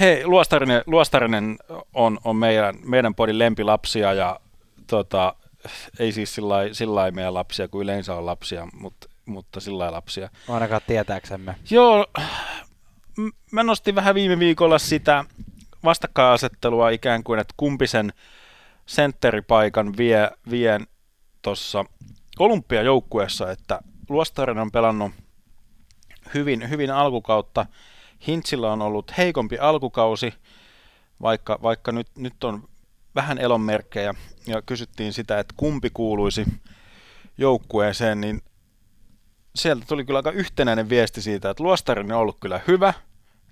Hei, 0.00 0.26
Luostarinen, 0.26 0.82
Luostarinen 0.86 1.58
on, 1.94 2.18
on 2.24 2.36
meidän, 2.36 2.74
meidän 2.84 3.14
podin 3.14 3.38
lempilapsia 3.38 4.12
ja 4.12 4.40
tota, 4.86 5.34
ei 5.98 6.12
siis 6.12 6.34
sillä 6.72 6.94
lailla 6.94 7.14
meidän 7.14 7.34
lapsia 7.34 7.68
kuin 7.68 7.82
yleensä 7.82 8.14
on 8.14 8.26
lapsia, 8.26 8.68
mutta, 8.80 9.08
mutta 9.26 9.60
sillä 9.60 9.78
lailla 9.78 9.96
lapsia. 9.96 10.30
Ainakaan 10.48 10.80
tietääksemme. 10.86 11.56
Joo, 11.70 12.06
mä 13.52 13.62
nostin 13.62 13.94
vähän 13.94 14.14
viime 14.14 14.38
viikolla 14.38 14.78
sitä 14.78 15.24
vastakkainasettelua 15.84 16.90
ikään 16.90 17.24
kuin, 17.24 17.40
että 17.40 17.54
kumpi 17.56 17.86
sen 17.86 18.12
sentteripaikan 18.86 19.96
vie, 19.96 20.30
vien 20.50 20.86
tuossa 21.46 21.84
olympiajoukkueessa, 22.38 23.50
että 23.50 23.80
Luostarinen 24.08 24.62
on 24.62 24.70
pelannut 24.70 25.12
hyvin, 26.34 26.70
hyvin 26.70 26.90
alkukautta. 26.90 27.66
Hintsillä 28.26 28.72
on 28.72 28.82
ollut 28.82 29.16
heikompi 29.18 29.58
alkukausi, 29.58 30.34
vaikka, 31.22 31.58
vaikka 31.62 31.92
nyt, 31.92 32.06
nyt 32.16 32.44
on 32.44 32.68
vähän 33.14 33.38
elonmerkkejä 33.38 34.14
ja 34.46 34.62
kysyttiin 34.62 35.12
sitä, 35.12 35.38
että 35.38 35.54
kumpi 35.56 35.90
kuuluisi 35.90 36.44
joukkueeseen, 37.38 38.20
niin 38.20 38.42
sieltä 39.54 39.84
tuli 39.88 40.04
kyllä 40.04 40.18
aika 40.18 40.30
yhtenäinen 40.30 40.88
viesti 40.88 41.22
siitä, 41.22 41.50
että 41.50 41.62
Luostarinen 41.62 42.16
on 42.16 42.22
ollut 42.22 42.40
kyllä 42.40 42.60
hyvä 42.68 42.94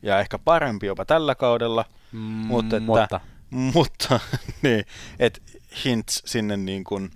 ja 0.03 0.19
ehkä 0.21 0.39
parempi 0.39 0.87
jopa 0.87 1.05
tällä 1.05 1.35
kaudella, 1.35 1.85
mm, 2.13 2.19
mutta, 2.21 2.77
että, 2.77 2.87
mutta. 2.87 3.21
mutta 3.75 4.21
niin, 4.63 4.85
että 5.19 5.41
Hints 5.85 6.23
sinne 6.27 6.57
niin 6.57 6.85
kuin 6.85 7.11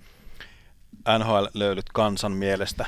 NHL-löylyt 1.17 1.85
kansan 1.93 2.31
mielestä 2.31 2.85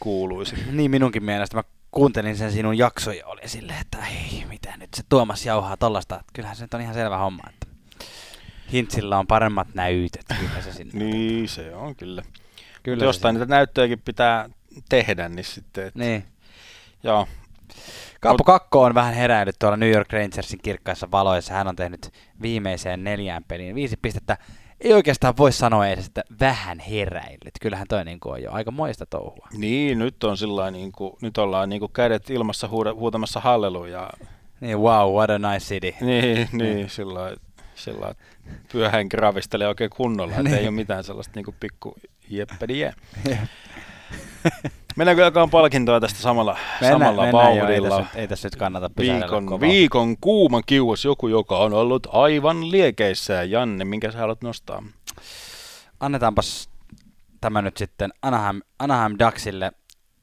kuuluisi. 0.00 0.56
Niin 0.72 0.90
minunkin 0.90 1.24
mielestä. 1.24 1.56
Mä 1.56 1.64
kuuntelin 1.90 2.36
sen 2.36 2.52
sinun 2.52 2.78
jaksoja 2.78 3.18
ja 3.18 3.26
oli 3.26 3.48
silleen, 3.48 3.80
että 3.80 3.98
ei, 4.06 4.44
mitä 4.48 4.76
nyt 4.76 4.94
se 4.94 5.02
Tuomas 5.08 5.46
jauhaa 5.46 5.76
tollasta. 5.76 6.24
Kyllähän 6.32 6.56
se 6.56 6.64
nyt 6.64 6.74
on 6.74 6.80
ihan 6.80 6.94
selvä 6.94 7.18
homma, 7.18 7.42
että 7.48 7.66
Hintsillä 8.72 9.18
on 9.18 9.26
paremmat 9.26 9.68
näytöt. 9.74 10.26
Kyllä 10.40 10.62
se 10.62 10.72
sinne 10.72 11.04
niin, 11.04 11.48
se 11.48 11.74
on 11.74 11.96
kyllä. 11.96 12.22
kyllä 12.82 12.96
Mutta 12.96 13.04
jostain 13.04 13.34
niitä 13.34 13.46
näyttöjäkin 13.46 14.00
pitää 14.04 14.48
tehdä, 14.88 15.28
niin 15.28 15.44
sitten... 15.44 15.86
Että... 15.86 15.98
Niin. 15.98 16.24
Joo. 17.02 17.28
Kaapo. 18.20 18.44
Kakko 18.44 18.82
on 18.82 18.94
vähän 18.94 19.14
heräillyt 19.14 19.56
tuolla 19.58 19.76
New 19.76 19.90
York 19.90 20.12
Rangersin 20.12 20.58
kirkkaissa 20.62 21.10
valoissa. 21.10 21.54
Hän 21.54 21.68
on 21.68 21.76
tehnyt 21.76 22.10
viimeiseen 22.42 23.04
neljään 23.04 23.44
peliin 23.44 23.74
viisi 23.74 23.96
pistettä 24.02 24.38
ei 24.84 24.92
oikeastaan 24.92 25.36
voi 25.36 25.52
sanoa 25.52 25.88
edes, 25.88 26.06
että 26.06 26.24
vähän 26.40 26.78
heräillyt. 26.78 27.54
Kyllähän 27.60 27.86
toi 27.88 28.04
niin 28.04 28.18
on 28.24 28.42
jo 28.42 28.52
aika 28.52 28.70
moista 28.70 29.06
touhua. 29.06 29.48
Niin, 29.52 29.98
nyt 29.98 30.24
on 30.24 30.36
sillä 30.36 30.70
niin 30.70 30.92
kuin, 30.92 31.12
nyt 31.22 31.38
ollaan 31.38 31.68
niin 31.68 31.80
kuin 31.80 31.92
kädet 31.92 32.30
ilmassa 32.30 32.68
huuda, 32.68 32.94
huutamassa 32.94 33.40
hallelujaa. 33.40 34.12
Niin, 34.60 34.78
wow, 34.78 35.14
what 35.14 35.30
a 35.30 35.38
nice 35.38 35.66
city. 35.66 35.94
Niin, 36.00 36.48
niin 36.52 36.90
sillä 36.90 37.36
sillä 37.74 38.14
pyöhän 38.72 39.06
gravistelee 39.06 39.68
oikein 39.68 39.90
kunnolla, 39.90 40.42
niin. 40.42 40.54
ei 40.54 40.64
ole 40.64 40.70
mitään 40.70 41.04
sellaista 41.04 41.32
niin 41.34 41.44
kuin 41.44 41.56
pikku 41.60 41.94
jeppedi 42.28 42.80
jää. 42.80 42.94
Mennäänkö 44.96 45.22
jakaa 45.22 45.46
palkintoa 45.46 46.00
tästä 46.00 46.18
samalla, 46.18 46.56
mennään, 46.80 47.00
samalla 47.00 47.22
mennään 47.22 47.46
vauhdilla? 47.46 47.68
Jo, 47.68 47.98
ei, 47.98 48.02
tässä, 48.04 48.18
ei 48.18 48.28
tässä 48.28 48.46
nyt 48.46 48.56
kannata 48.56 48.90
viikon, 48.98 49.60
viikon 49.60 50.16
kuuma 50.20 50.62
kiuas, 50.62 51.04
joku, 51.04 51.28
joka 51.28 51.58
on 51.58 51.72
ollut 51.72 52.06
aivan 52.12 52.70
liekeissä. 52.70 53.42
Janne, 53.42 53.84
minkä 53.84 54.12
sä 54.12 54.18
haluat 54.18 54.42
nostaa? 54.42 54.82
Annetaanpas 56.00 56.68
tämä 57.40 57.62
nyt 57.62 57.76
sitten 57.76 58.12
Anaheim, 58.22 58.60
Anaheim 58.78 59.16
Ducksille 59.18 59.72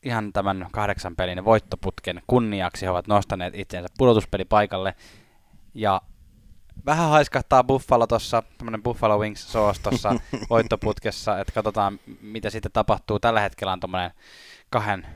ihan 0.04 0.34
tämän 0.34 0.68
kahdeksan 0.72 1.16
pelin 1.16 1.46
voittoputken 1.46 2.22
kunniaksi. 2.28 2.86
He 2.86 2.90
ovat 2.90 3.08
nostaneet 3.08 3.56
itseensä 3.56 3.88
pudotuspelipaikalle. 3.98 4.96
Ja 5.74 6.02
vähän 6.86 7.10
haiskahtaa 7.10 7.64
Buffalo 7.64 8.08
tuossa, 8.08 8.44
tämmöinen 8.58 8.84
Buffalo 8.84 9.18
Wings 9.20 9.52
sauce 9.52 9.82
tuossa 9.82 10.16
voittoputkessa, 10.50 11.40
että 11.40 11.54
katsotaan 11.54 12.00
mitä 12.22 12.50
sitten 12.50 12.72
tapahtuu. 12.72 13.20
Tällä 13.20 13.40
hetkellä 13.40 13.74
on 13.74 13.80
tuommoinen 13.80 14.12
kahden, 14.72 15.08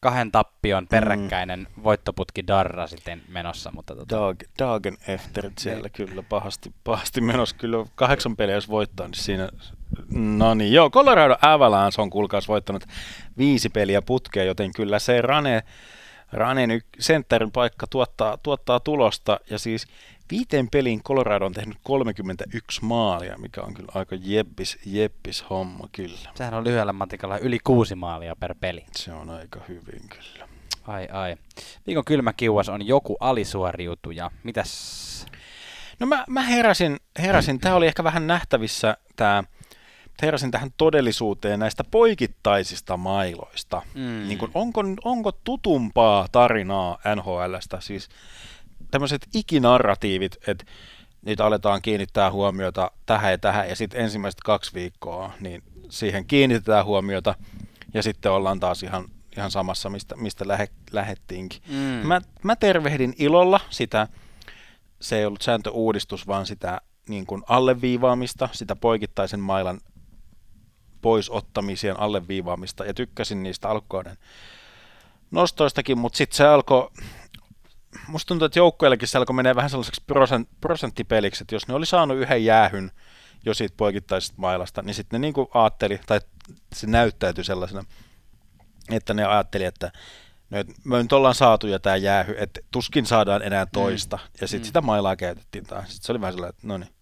kahden 0.00 0.32
tappion 0.32 0.86
peräkkäinen 0.88 1.66
mm. 1.76 1.82
voittoputki 1.82 2.46
Darra 2.46 2.86
sitten 2.86 3.22
menossa. 3.28 3.70
Mutta 3.74 3.96
tota... 3.96 4.16
Dag, 4.16 4.40
Dagen 4.58 4.96
efter 5.08 5.50
siellä 5.58 5.88
kyllä 5.88 6.22
pahasti, 6.22 6.74
pahasti 6.84 7.20
menossa. 7.20 7.56
Kyllä 7.56 7.86
kahdeksan 7.94 8.36
peliä 8.36 8.54
jos 8.54 8.68
voittaa, 8.68 9.06
niin 9.06 9.14
siinä... 9.14 9.48
No 10.10 10.54
niin, 10.54 10.72
joo, 10.72 10.90
Colorado 10.90 11.36
Avalanche 11.42 12.02
on 12.02 12.10
kuulkaas 12.10 12.48
voittanut 12.48 12.84
viisi 13.38 13.68
peliä 13.68 14.02
putkea, 14.02 14.44
joten 14.44 14.72
kyllä 14.72 14.98
se 14.98 15.22
Rane, 15.22 15.62
Ranen 16.32 16.82
sentterin 16.98 17.52
paikka 17.52 17.86
tuottaa, 17.86 18.36
tuottaa 18.36 18.80
tulosta. 18.80 19.40
Ja 19.50 19.58
siis 19.58 19.86
Viiteen 20.30 20.68
peliin 20.70 21.02
Colorado 21.02 21.46
on 21.46 21.52
tehnyt 21.52 21.76
31 21.82 22.84
maalia, 22.84 23.38
mikä 23.38 23.62
on 23.62 23.74
kyllä 23.74 23.92
aika 23.94 24.16
jeppis, 24.20 24.78
jeppis 24.86 25.44
homma 25.50 25.88
kyllä. 25.92 26.30
Sehän 26.34 26.54
on 26.54 26.64
lyhyellä 26.64 26.92
matikalla 26.92 27.38
yli 27.38 27.58
kuusi 27.64 27.94
maalia 27.94 28.36
per 28.36 28.54
peli. 28.60 28.84
Se 28.96 29.12
on 29.12 29.30
aika 29.30 29.60
hyvin 29.68 30.02
kyllä. 30.08 30.48
Ai 30.86 31.08
ai. 31.12 31.36
Viikon 31.86 32.04
kylmä 32.04 32.32
kiuas 32.32 32.68
on 32.68 32.86
joku 32.86 33.16
alisuoriutuja. 33.20 34.30
Mitäs? 34.42 35.26
No 36.00 36.06
mä, 36.06 36.24
mä 36.28 36.42
heräsin, 36.42 36.96
heräsin, 37.18 37.60
tämä 37.60 37.74
oli 37.74 37.86
ehkä 37.86 38.04
vähän 38.04 38.26
nähtävissä, 38.26 38.96
tämä 39.16 39.44
heräsin 40.22 40.50
tähän 40.50 40.70
todellisuuteen 40.76 41.60
näistä 41.60 41.84
poikittaisista 41.84 42.96
mailoista. 42.96 43.82
Mm. 43.94 44.28
Niin 44.28 44.38
kun, 44.38 44.50
onko, 44.54 44.80
onko 45.04 45.32
tutumpaa 45.32 46.26
tarinaa 46.32 46.98
NHLstä? 47.16 47.80
Siis 47.80 48.08
tämmöiset 48.94 49.26
ikinarratiivit, 49.34 50.36
että 50.46 50.64
niitä 51.22 51.46
aletaan 51.46 51.82
kiinnittää 51.82 52.30
huomiota 52.30 52.90
tähän 53.06 53.30
ja 53.30 53.38
tähän, 53.38 53.68
ja 53.68 53.76
sitten 53.76 54.00
ensimmäiset 54.00 54.40
kaksi 54.40 54.74
viikkoa, 54.74 55.32
niin 55.40 55.62
siihen 55.88 56.26
kiinnitetään 56.26 56.84
huomiota, 56.84 57.34
ja 57.94 58.02
sitten 58.02 58.32
ollaan 58.32 58.60
taas 58.60 58.82
ihan, 58.82 59.04
ihan 59.36 59.50
samassa, 59.50 59.90
mistä, 59.90 60.16
mistä 60.16 60.48
lähe, 60.48 60.68
lähettiinkin. 60.92 61.62
Mm. 61.68 62.06
Mä, 62.06 62.20
mä 62.42 62.56
tervehdin 62.56 63.14
ilolla 63.18 63.60
sitä, 63.70 64.08
se 65.00 65.18
ei 65.18 65.26
ollut 65.26 65.42
sääntöuudistus, 65.42 66.26
vaan 66.26 66.46
sitä 66.46 66.80
niin 67.08 67.26
kuin 67.26 67.42
alleviivaamista, 67.48 68.48
sitä 68.52 68.76
poikittaisen 68.76 69.40
mailan 69.40 69.80
pois 71.02 71.30
ottamisien 71.30 72.00
alleviivaamista, 72.00 72.84
ja 72.84 72.94
tykkäsin 72.94 73.42
niistä 73.42 73.68
alkukauden 73.68 74.16
nostoistakin, 75.30 75.98
mutta 75.98 76.16
sitten 76.16 76.36
se 76.36 76.44
alkoi 76.46 76.90
musta 78.08 78.28
tuntuu, 78.28 78.46
että 78.46 78.58
joukkueillekin 78.58 79.08
se 79.08 79.18
alkoi 79.18 79.34
menee 79.34 79.54
vähän 79.54 79.70
sellaiseksi 79.70 80.02
prosent, 80.06 80.48
prosenttipeliksi, 80.60 81.44
että 81.44 81.54
jos 81.54 81.68
ne 81.68 81.74
oli 81.74 81.86
saanut 81.86 82.16
yhden 82.16 82.44
jäähyn 82.44 82.90
jo 83.44 83.54
siitä 83.54 83.74
poikittaisesta 83.76 84.34
mailasta, 84.36 84.82
niin 84.82 84.94
sitten 84.94 85.20
ne 85.20 85.26
niin 85.26 85.46
ajatteli, 85.54 86.00
tai 86.06 86.20
se 86.74 86.86
näyttäytyi 86.86 87.44
sellaisena, 87.44 87.84
että 88.90 89.14
ne 89.14 89.24
ajatteli, 89.24 89.64
että 89.64 89.92
no, 90.50 90.58
me 90.84 91.02
nyt 91.02 91.12
ollaan 91.12 91.34
saatu 91.34 91.66
jo 91.66 91.78
tämä 91.78 91.96
jäähy, 91.96 92.34
että 92.38 92.60
tuskin 92.70 93.06
saadaan 93.06 93.42
enää 93.42 93.66
toista, 93.66 94.16
mm. 94.16 94.22
ja 94.40 94.48
sitten 94.48 94.64
mm. 94.64 94.66
sitä 94.66 94.80
mailaa 94.80 95.16
käytettiin 95.16 95.64
taas. 95.64 95.88
Sitten 95.88 96.06
se 96.06 96.12
oli 96.12 96.20
vähän 96.20 96.34
sellainen, 96.34 96.54
että 96.56 96.68
no 96.68 96.78
niin, 96.78 96.94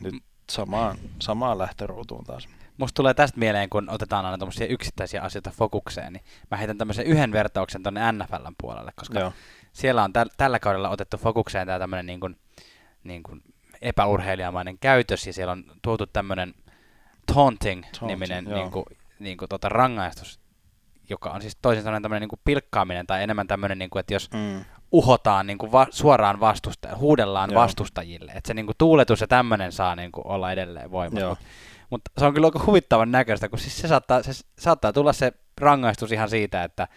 nyt 0.00 0.14
samaan, 0.50 0.98
samaan 1.18 1.58
lähtöruutuun 1.58 2.24
taas. 2.24 2.48
Musta 2.78 2.96
tulee 2.96 3.14
tästä 3.14 3.38
mieleen, 3.38 3.70
kun 3.70 3.90
otetaan 3.90 4.24
aina 4.24 4.38
tämmöisiä 4.38 4.66
yksittäisiä 4.66 5.22
asioita 5.22 5.50
fokukseen, 5.50 6.12
niin 6.12 6.24
mä 6.50 6.56
heitän 6.56 6.78
tämmöisen 6.78 7.06
yhden 7.06 7.32
vertauksen 7.32 7.82
tuonne 7.82 8.12
NFLn 8.12 8.54
puolelle, 8.58 8.92
koska 8.96 9.20
Joo 9.20 9.32
siellä 9.72 10.04
on 10.04 10.12
täl, 10.12 10.28
tällä 10.36 10.58
kaudella 10.58 10.88
otettu 10.88 11.16
fokukseen 11.16 11.66
tämä 11.66 11.78
tämmöinen 11.78 12.06
niin 12.06 12.20
kuin, 12.20 12.36
niin 13.04 13.22
kuin 13.22 13.42
epäurheilijamainen 13.82 14.78
käytös, 14.78 15.26
ja 15.26 15.32
siellä 15.32 15.52
on 15.52 15.64
tuotu 15.82 16.06
tämmöinen 16.06 16.54
taunting-niminen 17.34 18.44
niin 18.44 18.70
kuin, 18.70 18.84
niin 19.18 19.38
kuin, 19.38 19.48
tota, 19.48 19.68
rangaistus, 19.68 20.40
joka 21.08 21.30
on 21.30 21.42
siis 21.42 21.56
toisin 21.62 21.84
sanoen 21.84 22.02
tämmöinen 22.02 22.20
niin 22.20 22.28
kuin 22.28 22.40
pilkkaaminen, 22.44 23.06
tai 23.06 23.22
enemmän 23.22 23.46
tämmöinen, 23.46 23.78
niin 23.78 23.90
kuin, 23.90 24.00
että 24.00 24.14
jos 24.14 24.30
mm. 24.30 24.64
uhotaan 24.92 25.46
niin 25.46 25.58
kuin 25.58 25.72
va- 25.72 25.86
suoraan 25.90 26.40
vastustajille, 26.40 26.98
huudellaan 26.98 27.50
Joo. 27.50 27.62
vastustajille, 27.62 28.32
että 28.32 28.48
se 28.48 28.54
niin 28.54 28.66
kuin, 28.66 28.76
tuuletus 28.78 29.20
ja 29.20 29.26
tämmöinen 29.26 29.72
saa 29.72 29.96
niin 29.96 30.12
kuin, 30.12 30.26
olla 30.26 30.52
edelleen 30.52 30.90
voimassa. 30.90 31.28
Mutta 31.28 31.44
mut 31.90 32.02
se 32.18 32.24
on 32.24 32.34
kyllä 32.34 32.46
aika 32.46 32.62
huvittavan 32.66 33.10
näköistä, 33.10 33.48
kun 33.48 33.58
siis 33.58 33.78
se 33.78 33.88
saattaa, 33.88 34.22
se 34.22 34.32
saattaa 34.58 34.92
tulla 34.92 35.12
se 35.12 35.32
rangaistus 35.60 36.12
ihan 36.12 36.30
siitä, 36.30 36.64
että, 36.64 36.88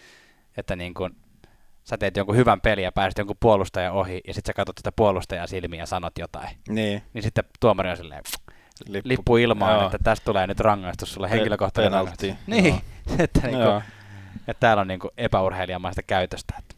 että 0.58 0.76
niin 0.76 0.94
kuin, 0.94 1.16
sä 1.86 1.98
teet 1.98 2.18
jonkun 2.18 2.36
hyvän 2.36 2.62
pelin 2.62 2.84
ja 2.84 2.92
pääset 2.92 3.18
jonkun 3.18 3.38
puolustajan 3.40 3.94
ohi, 3.94 4.22
ja 4.28 4.34
sitten 4.34 4.50
sä 4.50 4.54
katsot 4.54 4.78
sitä 4.78 4.92
puolustajaa 4.92 5.48
silmiä 5.48 5.80
ja 5.80 5.86
sanot 5.86 6.18
jotain. 6.18 6.50
Niin. 6.70 7.02
Niin 7.14 7.24
sitten 7.24 7.44
tuomari 7.60 7.90
on 7.90 7.98
silleen, 7.98 8.22
lippu, 8.88 9.10
lippu 9.10 9.38
ilmaan, 9.38 9.74
joo. 9.74 9.86
että 9.86 9.98
tästä 10.04 10.26
tulee 10.26 10.48
nyt 10.48 10.60
rangaistus 10.60 11.14
sulle, 11.14 11.30
henkilökohtainen 11.30 11.92
rangaistus. 11.92 12.30
Niin, 12.48 12.82
että, 13.20 13.40
niinku, 13.42 13.62
Joo. 13.62 13.82
että 14.48 14.60
täällä 14.60 14.82
on 14.82 14.88
niinku 14.88 15.10
epäurheilijamaista 15.18 16.04
käytöstä. 16.04 16.54
Että 16.60 16.76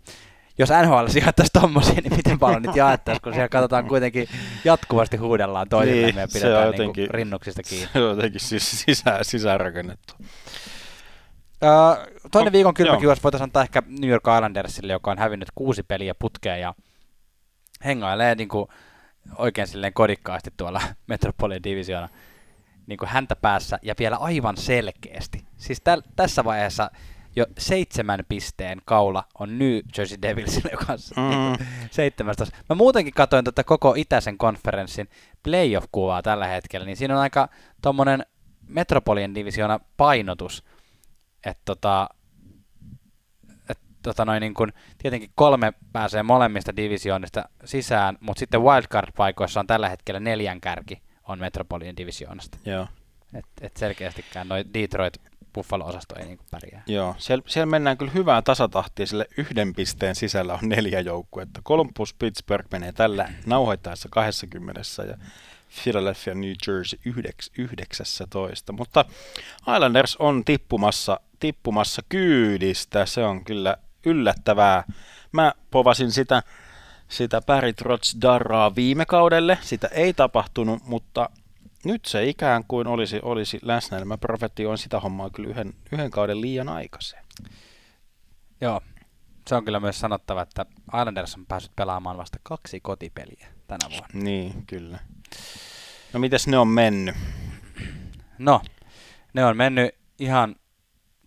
jos 0.58 0.70
NHL 0.70 1.08
sijoittaisi 1.08 1.52
tommosia, 1.54 2.02
niin 2.02 2.16
miten 2.16 2.40
paljon 2.40 2.62
nyt 2.62 2.76
jaettaisiin, 2.76 3.22
kun 3.22 3.34
siellä 3.34 3.50
katsotaan 3.50 3.88
kuitenkin 3.88 4.28
jatkuvasti 4.66 5.18
huudellaan 5.18 5.70
toisille 5.70 6.02
Niin, 6.02 6.16
niin, 6.16 6.22
ja 6.22 6.28
pidetään 6.34 6.68
on 6.68 6.72
niinku 6.72 6.82
jotenkin- 6.82 7.10
rinnuksista 7.10 7.64
kiinni. 7.64 7.90
Se 7.94 8.00
on 8.00 8.10
jotenkin 8.10 8.42
siis 8.42 8.84
sisään, 8.86 9.26
sisäänrakennettu. 9.26 10.14
Öö, 11.64 12.06
toinen 12.32 12.54
viikon 12.54 12.74
kylmä 12.74 12.94
joo. 12.94 13.00
kiuas 13.00 13.24
voitaisiin 13.24 13.44
antaa 13.44 13.64
ehkä 13.64 13.84
New 14.00 14.10
York 14.10 14.24
Islandersille, 14.36 14.94
joka 14.94 15.12
on 15.12 15.18
hävinnyt 15.18 15.52
kuusi 15.56 15.84
peliä 15.84 16.16
putkeen 16.16 16.62
ja 16.62 16.74
hengailee 17.86 18.36
niin 18.36 18.50
kuin 18.50 18.68
oikein 19.38 19.68
silleen 19.68 19.94
kodikkaasti 19.94 20.50
tuolla 20.58 20.82
Metropolian 21.08 21.64
divisioona 21.64 22.10
niin 22.88 22.98
kuin 22.98 23.10
häntä 23.10 23.36
päässä 23.36 23.80
ja 23.82 23.96
vielä 24.00 24.18
aivan 24.18 24.58
selkeästi. 24.58 25.46
Siis 25.58 25.82
täl, 25.82 26.02
tässä 26.16 26.44
vaiheessa 26.44 26.92
jo 27.36 27.46
seitsemän 27.58 28.20
pisteen 28.30 28.82
kaula 28.86 29.24
on 29.40 29.60
New 29.60 29.80
Jersey 29.98 30.18
Devilsille, 30.22 30.70
joka 30.80 30.86
on 30.94 30.98
Mm. 31.60 31.66
17. 31.92 32.58
Mä 32.70 32.76
muutenkin 32.76 33.14
katsoin 33.14 33.46
tätä 33.46 33.64
koko 33.64 33.94
itäisen 33.98 34.38
konferenssin 34.38 35.10
playoff-kuvaa 35.44 36.22
tällä 36.22 36.48
hetkellä, 36.48 36.86
niin 36.86 36.98
siinä 36.98 37.14
on 37.14 37.22
aika 37.22 37.50
tommonen 37.82 38.26
Metropolian 38.68 39.36
divisioona 39.36 39.80
painotus, 39.98 40.64
että 41.46 41.62
tota, 41.66 42.10
et, 43.70 43.80
tota 44.04 44.26
noin 44.26 44.42
niin 44.42 44.54
kun, 44.54 44.74
tietenkin 44.98 45.32
kolme 45.36 45.74
pääsee 45.94 46.24
molemmista 46.24 46.76
divisioonista 46.76 47.50
sisään, 47.66 48.18
mutta 48.20 48.40
sitten 48.40 48.62
wildcard-paikoissa 48.62 49.60
on 49.60 49.68
tällä 49.68 49.90
hetkellä 49.90 50.20
neljän 50.20 50.62
kärki 50.62 51.02
on 51.24 51.40
Metropolian 51.40 51.98
divisioonasta. 51.98 52.58
Joo. 52.66 52.88
Et, 53.34 53.46
et 53.62 53.78
selkeästikään 53.78 54.48
noin 54.48 54.74
Detroit 54.74 55.14
Buffalo-osasto 55.54 56.16
ei 56.20 56.26
niin 56.26 56.40
pärjää. 56.52 56.84
Joo, 56.88 57.16
siellä, 57.18 57.44
siellä 57.48 57.66
mennään 57.66 57.98
kyllä 57.98 58.12
hyvää 58.12 58.42
tasatahtia, 58.42 59.08
sille 59.08 59.26
yhden 59.38 59.76
pisteen 59.76 60.16
sisällä 60.16 60.54
on 60.54 60.70
neljä 60.70 61.00
joukkuetta. 61.00 61.62
Columbus 61.62 62.14
Pittsburgh 62.14 62.68
menee 62.72 62.92
tällä 62.92 63.30
nauhoittaessa 63.46 64.10
20 64.12 64.82
ja 65.08 65.18
Philadelphia 65.84 66.34
New 66.34 66.54
Jersey 66.68 67.00
19. 67.58 68.74
Mutta 68.74 69.06
Islanders 69.76 70.16
on 70.16 70.46
tippumassa, 70.46 71.20
tippumassa 71.40 72.02
kyydistä, 72.10 73.06
se 73.06 73.24
on 73.24 73.44
kyllä 73.44 73.78
yllättävää. 74.06 74.84
Mä 75.32 75.54
povasin 75.72 76.12
sitä, 76.12 76.44
sitä 77.08 77.42
Barry 77.42 77.74
Trotz 77.74 78.16
Darraa 78.22 78.76
viime 78.76 79.06
kaudelle, 79.06 79.58
sitä 79.62 79.88
ei 79.88 80.14
tapahtunut, 80.14 80.84
mutta 80.86 81.30
nyt 81.86 82.06
se 82.06 82.26
ikään 82.26 82.64
kuin 82.68 82.88
olisi, 82.88 83.20
olisi 83.22 83.60
läsnä. 83.62 83.98
Eli 83.98 84.06
Mä 84.06 84.18
profetioin 84.18 84.78
sitä 84.78 85.00
hommaa 85.00 85.30
kyllä 85.30 85.50
yhden, 85.50 85.74
yhden 85.92 86.12
kauden 86.12 86.42
liian 86.42 86.70
aikaisin. 86.70 87.20
Joo, 88.62 88.82
se 89.48 89.56
on 89.56 89.66
kyllä 89.66 89.80
myös 89.80 90.00
sanottava, 90.00 90.42
että 90.42 90.66
Islanders 91.00 91.36
on 91.36 91.46
päässyt 91.46 91.76
pelaamaan 91.76 92.18
vasta 92.18 92.40
kaksi 92.44 92.80
kotipeliä 92.80 93.48
tänä 93.68 93.90
vuonna. 93.90 94.08
Niin, 94.14 94.66
kyllä. 94.66 95.00
No 96.14 96.20
mites 96.20 96.48
ne 96.48 96.58
on 96.58 96.68
mennyt? 96.68 97.16
No, 98.38 98.62
ne 99.34 99.46
on 99.46 99.58
mennyt 99.58 99.96
ihan 100.20 100.56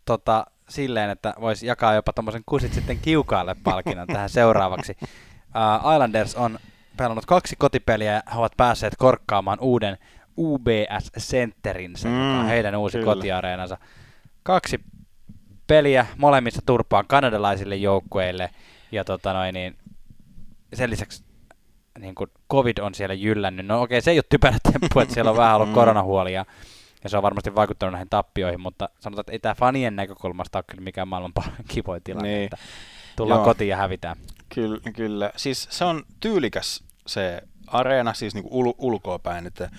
tota, 0.04 0.46
silleen, 0.68 1.10
että 1.10 1.34
voisi 1.40 1.66
jakaa 1.66 1.94
jopa 1.94 2.12
tuommoisen 2.12 2.42
kusit 2.46 2.72
sitten 2.72 2.98
kiukaalle 2.98 3.56
palkinnon 3.64 4.06
tähän 4.06 4.30
seuraavaksi. 4.30 4.96
Uh, 5.02 5.92
Islanders 5.92 6.34
on 6.34 6.58
pelannut 6.96 7.26
kaksi 7.26 7.56
kotipeliä 7.58 8.12
ja 8.12 8.22
he 8.32 8.38
ovat 8.38 8.52
päässeet 8.56 8.94
korkkaamaan 8.98 9.58
uuden 9.60 9.98
UBS 10.38 11.12
Centerinsä, 11.18 12.08
mm, 12.08 12.14
joka 12.14 12.40
on 12.40 12.46
heidän 12.46 12.76
uusi 12.76 12.98
kyllä. 12.98 13.14
kotiareenansa. 13.14 13.78
Kaksi 14.42 14.80
peliä 15.66 16.06
molemmissa 16.18 16.62
turpaan 16.66 17.04
kanadalaisille 17.06 17.76
joukkueille 17.76 18.50
ja 18.92 19.04
tota 19.04 19.32
noin, 19.32 19.54
niin 19.54 19.76
sen 20.74 20.90
lisäksi 20.90 21.24
niin 21.98 22.14
kuin 22.14 22.30
covid 22.52 22.78
on 22.78 22.94
siellä 22.94 23.14
jyllännyt. 23.14 23.66
No 23.66 23.82
okei, 23.82 24.00
se 24.00 24.10
ei 24.10 24.18
ole 24.18 24.24
typerä 24.28 24.56
temppu, 24.72 25.00
että 25.00 25.14
siellä 25.14 25.30
on 25.30 25.36
vähän 25.36 25.56
ollut 25.56 25.68
Mm. 25.68 25.74
koronahuolia 25.74 26.44
ja 27.04 27.10
se 27.10 27.16
on 27.16 27.22
varmasti 27.22 27.54
vaikuttanut 27.54 27.92
näihin 27.92 28.08
tappioihin, 28.08 28.60
mutta 28.60 28.88
sanotaan, 29.00 29.20
että 29.22 29.32
ei 29.32 29.38
tämä 29.38 29.54
fanien 29.54 29.96
näkökulmasta 29.96 30.58
ole 30.58 30.64
kyllä 30.70 30.82
mikään 30.82 31.08
maailman 31.08 31.32
kivoin 31.74 32.02
tilanne, 32.02 32.28
Niin. 32.28 32.44
että 32.44 32.56
tullaan 33.16 33.38
Joo. 33.38 33.44
kotiin 33.44 33.68
ja 33.68 33.76
hävitään. 33.76 34.16
Kyllä, 34.54 34.80
kyllä. 34.96 35.32
Siis 35.36 35.68
se 35.70 35.84
on 35.84 36.02
tyylikäs 36.20 36.84
se 37.06 37.42
areena, 37.66 38.14
siis 38.14 38.34
niinku 38.34 38.62
ul- 38.64 38.74
ulkoa 38.78 39.18
päin, 39.18 39.46
että 39.46 39.70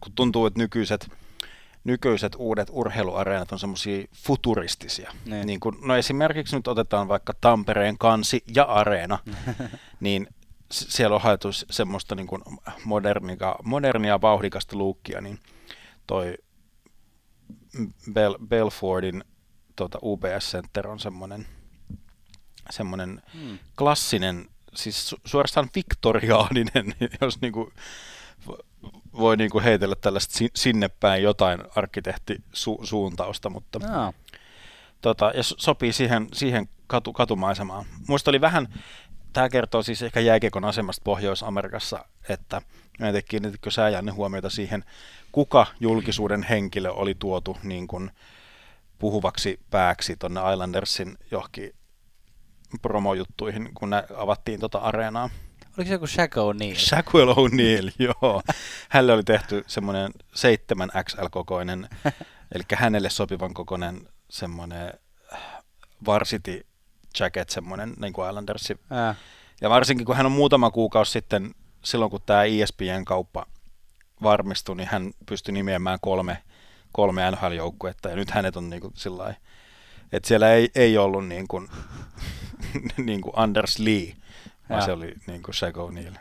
kun 0.00 0.12
tuntuu, 0.14 0.46
että 0.46 0.58
nykyiset, 0.58 1.10
nykyiset 1.84 2.36
uudet 2.38 2.68
urheiluareenat 2.72 3.52
on 3.52 3.58
semmoisia 3.58 4.04
futuristisia. 4.14 5.12
Niin. 5.24 5.46
Niin 5.46 5.60
kun, 5.60 5.78
no 5.84 5.96
esimerkiksi 5.96 6.56
nyt 6.56 6.68
otetaan 6.68 7.08
vaikka 7.08 7.32
Tampereen 7.40 7.98
kansi 7.98 8.44
ja 8.54 8.64
areena, 8.64 9.18
niin 10.00 10.26
s- 10.72 10.86
siellä 10.88 11.14
on 11.16 11.22
haettu 11.22 11.48
semmoista 11.52 12.14
niin 12.14 12.26
kuin 12.26 12.42
modernia, 12.84 13.54
modernia 13.64 14.20
vauhdikasta 14.20 14.76
luukkia, 14.76 15.20
niin 15.20 15.38
toi 16.06 16.34
Bel- 18.10 18.46
Belfordin 18.48 19.24
tota, 19.76 19.98
UBS 20.02 20.50
Center 20.52 20.88
on 20.88 21.00
semmoinen, 21.00 21.46
semmoinen 22.70 23.22
Hmm. 23.34 23.58
klassinen, 23.78 24.48
siis 24.74 25.10
su- 25.14 25.20
suorastaan 25.24 25.68
viktoriaaninen, 25.74 26.94
jos 27.20 27.40
niinku 27.40 27.72
vo- 28.48 28.64
voi 29.18 29.36
niinku 29.36 29.60
heitellä 29.60 29.94
tällaista 29.96 30.38
si- 30.38 30.50
sinne 30.56 30.88
päin 30.88 31.22
jotain 31.22 31.60
arkkitehtisuuntausta, 31.76 33.50
mutta 33.50 33.78
Joo. 33.82 34.12
tota, 35.00 35.32
ja 35.34 35.42
so- 35.42 35.54
sopii 35.58 35.92
siihen, 35.92 36.28
siihen 36.32 36.68
katu, 36.86 37.12
katumaisemaan. 37.12 37.84
Muista 38.08 38.30
oli 38.30 38.40
vähän, 38.40 38.68
tämä 39.38 39.48
kertoo 39.48 39.82
siis 39.82 40.02
ehkä 40.02 40.20
jääkiekon 40.20 40.64
asemasta 40.64 41.02
Pohjois-Amerikassa, 41.04 42.04
että 42.28 42.62
tiedä, 42.98 43.22
kiinnititkö 43.22 43.70
sä 43.70 43.88
Janne 43.88 44.12
huomiota 44.12 44.50
siihen, 44.50 44.84
kuka 45.32 45.66
julkisuuden 45.80 46.42
henkilö 46.42 46.90
oli 46.90 47.14
tuotu 47.18 47.58
niin 47.62 47.86
kuin 47.86 48.10
puhuvaksi 48.98 49.60
pääksi 49.70 50.16
tuonne 50.16 50.40
Islandersin 50.52 51.18
johonkin 51.30 51.74
promojuttuihin, 52.82 53.70
kun 53.74 53.90
ne 53.90 54.04
avattiin 54.16 54.60
tota 54.60 54.78
areenaa. 54.78 55.30
Oliko 55.78 55.88
se 55.88 55.92
joku 55.92 56.06
Shaq 56.06 56.32
O'Neal? 56.36 56.76
Shaquille 56.76 57.32
O'Neal, 57.32 57.90
joo. 58.08 58.42
Hänelle 58.88 59.12
oli 59.12 59.24
tehty 59.24 59.64
semmoinen 59.66 60.12
7XL-kokoinen, 60.34 61.88
eli 62.54 62.64
hänelle 62.74 63.10
sopivan 63.10 63.54
kokoinen 63.54 64.08
semmoinen 64.30 64.92
varsity 66.06 66.66
jacket, 67.20 67.50
semmoinen 67.50 67.94
niin 68.00 68.12
kuin 68.12 68.28
Islandersin. 68.28 68.78
Ää. 68.90 69.14
Ja 69.60 69.70
varsinkin 69.70 70.06
kun 70.06 70.16
hän 70.16 70.26
on 70.26 70.32
muutama 70.32 70.70
kuukausi 70.70 71.12
sitten, 71.12 71.54
silloin 71.84 72.10
kun 72.10 72.20
tämä 72.26 72.44
ESPN-kauppa 72.44 73.46
varmistui, 74.22 74.76
niin 74.76 74.88
hän 74.88 75.10
pystyi 75.26 75.52
nimeämään 75.52 75.98
kolme, 76.02 76.42
kolme 76.92 77.30
NHL-joukkuetta, 77.30 78.08
ja 78.08 78.16
nyt 78.16 78.30
hänet 78.30 78.56
on 78.56 78.70
niin 78.70 78.80
kuin 78.80 78.92
sillä 78.96 79.18
lailla, 79.18 79.38
että 80.12 80.28
siellä 80.28 80.52
ei, 80.52 80.70
ei 80.74 80.98
ollut 80.98 81.26
niin 81.26 81.48
kuin, 81.48 81.68
niin 83.06 83.20
kuin 83.20 83.32
Anders 83.36 83.78
Lee, 83.78 84.14
vaan 84.70 84.82
se 84.82 84.92
oli 84.92 85.14
niin 85.26 85.42
kuin 85.42 85.54
Shaq 85.54 85.76
O'Neal. 85.76 86.18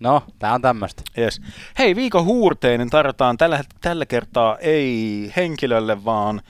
No, 0.00 0.22
tää 0.38 0.54
on 0.54 0.62
tämmöstä. 0.62 1.02
Yes. 1.18 1.40
Hei, 1.78 1.96
viikon 1.96 2.24
huurteinen 2.24 2.90
tarjotaan 2.90 3.36
tällä, 3.36 3.64
tällä 3.80 4.06
kertaa 4.06 4.58
ei 4.58 5.32
henkilölle, 5.36 6.04
vaan 6.04 6.42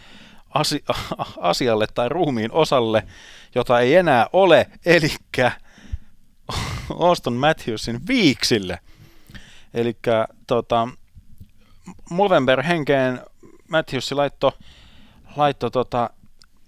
asi, 0.58 0.84
asialle 1.40 1.86
tai 1.94 2.08
ruumiin 2.08 2.52
osalle, 2.52 3.02
jota 3.54 3.80
ei 3.80 3.94
enää 3.94 4.26
ole, 4.32 4.66
eli 4.86 5.08
Auston 6.98 7.32
Matthewsin 7.32 8.00
viiksille. 8.08 8.78
Eli 9.74 9.96
tota, 10.46 10.88
Movember 12.10 12.62
henkeen 12.62 13.20
Matthews 13.68 14.12
laitto, 14.12 14.58
laitto 15.36 15.70
tota, 15.70 16.10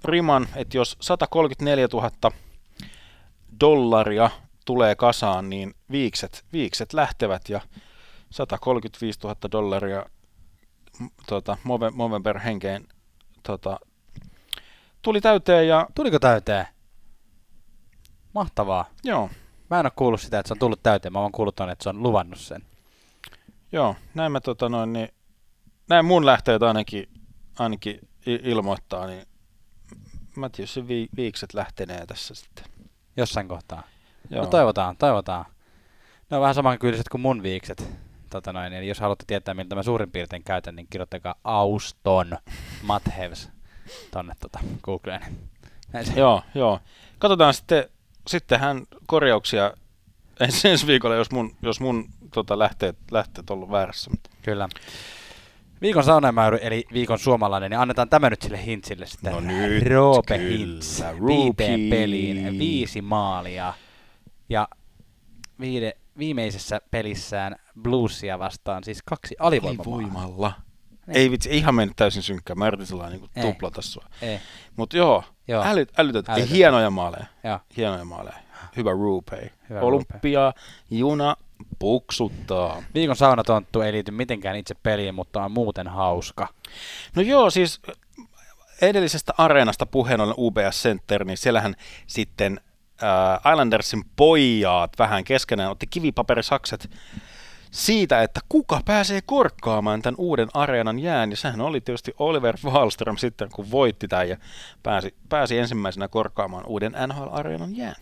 riman, 0.05 0.49
että 0.57 0.77
jos 0.77 0.97
134 1.01 1.89
000 1.93 2.11
dollaria 3.61 4.31
tulee 4.65 4.95
kasaan, 4.95 5.51
niin 5.51 5.75
viikset, 5.91 6.45
viikset 6.53 6.93
lähtevät 6.93 7.49
ja 7.49 7.61
135 8.31 9.21
000 9.23 9.37
dollaria 9.53 10.07
tota, 11.27 11.57
Move- 11.65 11.91
Movember 11.95 12.39
henkeen 12.39 12.89
tota, 13.43 13.81
tuli 15.03 15.21
täyteen 15.21 15.69
ja 15.69 15.87
Tuliko 15.95 16.19
täyteen? 16.19 16.67
Mahtavaa. 18.35 18.85
joo, 19.05 19.31
Mä 19.71 19.81
en 19.81 19.87
ole 19.87 19.93
kuullut 19.97 20.21
sitä, 20.21 20.39
että 20.39 20.49
se 20.49 20.55
on 20.55 20.59
tullut 20.59 20.83
täyteen. 20.83 21.13
Mä 21.13 21.19
oon 21.21 21.33
kuullut 21.33 21.57
ton, 21.57 21.71
että 21.71 21.83
se 21.83 21.89
on 21.89 22.03
luvannut 22.03 22.39
sen. 22.41 22.63
joo, 23.73 23.97
näin 24.15 24.33
mä 24.33 24.41
tota 24.41 24.69
noin, 24.69 24.93
niin, 24.93 25.09
näin 25.89 26.05
mun 26.05 26.27
lähteet 26.27 26.63
ainakin, 26.63 27.09
ainakin 27.59 27.99
ilmoittaa, 28.27 29.07
niin 29.07 29.27
Matthewsin 30.37 30.89
vi- 30.89 31.09
viikset 31.17 31.55
lähtenee 31.55 32.07
tässä 32.07 32.35
sitten. 32.35 32.65
Jossain 33.17 33.49
kohtaa. 33.49 33.83
Joo. 34.31 34.45
No 34.45 34.51
toivotaan, 34.51 34.97
toivotaan. 34.97 35.45
Ne 36.31 36.37
on 36.37 36.41
vähän 36.41 36.55
samankyylliset 36.55 37.09
kuin 37.09 37.21
mun 37.21 37.43
viikset. 37.43 37.89
Tota 38.31 38.53
noin, 38.53 38.73
eli 38.73 38.89
jos 38.89 39.01
haluatte 39.01 39.25
tietää, 39.27 39.55
miltä 39.55 39.75
mä 39.75 39.83
suurin 39.83 40.11
piirtein 40.11 40.45
käytän, 40.45 40.77
niin 40.77 40.87
kirjoittakaa 40.91 41.35
Auston 41.45 42.39
Mathevs 42.83 43.51
tonne 44.11 44.35
tota, 44.41 44.61
Googleen. 44.83 45.23
Joo, 46.17 46.43
joo. 46.55 46.81
Katsotaan 47.19 47.55
sitten, 47.55 47.85
sittenhän 48.27 48.83
korjauksia 49.07 49.73
ensi, 50.41 50.69
ensi 50.69 50.87
viikolla, 50.87 51.17
jos 51.17 51.31
mun, 51.31 51.57
jos 51.63 51.81
mun 51.81 52.09
tota, 52.35 52.59
lähteet, 52.59 52.97
lähteet 53.11 53.51
ollut 53.51 53.71
väärässä. 53.71 54.11
Mutta 54.11 54.31
Kyllä. 54.43 54.69
Viikon 55.83 56.05
saunamäyry, 56.05 56.59
eli 56.63 56.85
viikon 56.93 57.19
suomalainen, 57.19 57.71
niin 57.71 57.79
annetaan 57.79 58.09
tämä 58.09 58.31
nyt 58.31 58.43
sille 58.43 58.65
hintsille 58.65 59.07
sitten. 59.07 59.33
No 59.33 59.41
nyt, 59.41 59.87
Roope 59.87 60.39
kyllä. 60.39 60.51
Hintz, 60.51 61.03
viiteen 61.27 61.91
peliin, 61.91 62.59
viisi 62.59 63.03
maalia. 63.03 63.75
Ja 64.49 64.69
viide, 65.61 65.93
viimeisessä 66.19 66.81
pelissään 66.91 67.57
Bluesia 67.83 68.39
vastaan 68.39 68.85
siis 68.85 69.03
kaksi 69.05 69.37
alivoimamaalia. 69.39 70.13
voimalla. 70.13 70.53
Niin. 71.07 71.17
Ei 71.17 71.31
vitsi, 71.31 71.49
ihan 71.57 71.75
mennyt 71.75 71.97
täysin 71.97 72.23
synkkään. 72.23 72.59
Mä 72.59 72.67
yritin 72.67 72.87
sellainen 72.87 73.21
niin 73.21 73.43
tuplata 73.47 73.83
sua. 73.83 74.05
Mutta 74.77 74.97
joo, 74.97 75.25
Joo. 75.49 75.63
Äly, 75.65 75.71
älytät, 75.71 75.99
Älytöntä. 75.99 76.35
Ei, 76.35 76.51
hienoja 76.51 76.91
maaleja. 76.91 77.27
joo. 77.45 77.59
Hienoja 77.77 78.05
maaleja. 78.05 78.37
Hyvä 78.77 78.91
Rupei. 78.91 79.51
Hyvä 79.71 79.81
Olympia, 79.81 80.53
juna, 80.91 81.37
puksuttaa. 81.79 82.83
Viikon 82.95 83.17
saunatonttu 83.17 83.81
ei 83.81 83.93
liity 83.93 84.11
mitenkään 84.11 84.57
itse 84.57 84.75
peliin, 84.83 85.15
mutta 85.15 85.45
on 85.45 85.53
muuten 85.53 85.89
hauska. 85.89 86.49
No 87.17 87.23
joo, 87.23 87.51
siis 87.51 87.81
edellisestä 88.83 89.33
areenasta 89.39 89.87
puheen 89.87 90.21
ollen 90.21 90.35
UBS 90.39 90.83
Center, 90.83 91.25
niin 91.25 91.37
siellähän 91.37 91.75
sitten 92.07 92.61
äh, 93.03 93.53
Islandersin 93.53 94.05
pojat 94.17 94.93
vähän 94.99 95.25
keskenään 95.25 95.71
otti 95.71 95.87
kivipaperisakset 95.87 96.91
siitä, 97.71 98.23
että 98.23 98.41
kuka 98.49 98.81
pääsee 98.85 99.21
korkkaamaan 99.27 100.03
tämän 100.03 100.15
uuden 100.19 100.49
areenan 100.55 100.99
jään, 100.99 101.31
ja 101.31 101.37
sehän 101.37 101.61
oli 101.61 101.81
tietysti 101.81 102.15
Oliver 102.19 102.57
Wallström 102.65 103.17
sitten, 103.17 103.49
kun 103.53 103.71
voitti 103.71 104.09
tämän 104.09 104.29
ja 104.29 104.37
pääsi, 104.83 105.15
pääsi 105.29 105.59
ensimmäisenä 105.59 106.09
korkkaamaan 106.09 106.67
uuden 106.67 106.93
NHL-areenan 107.07 107.77
jään. 107.77 107.97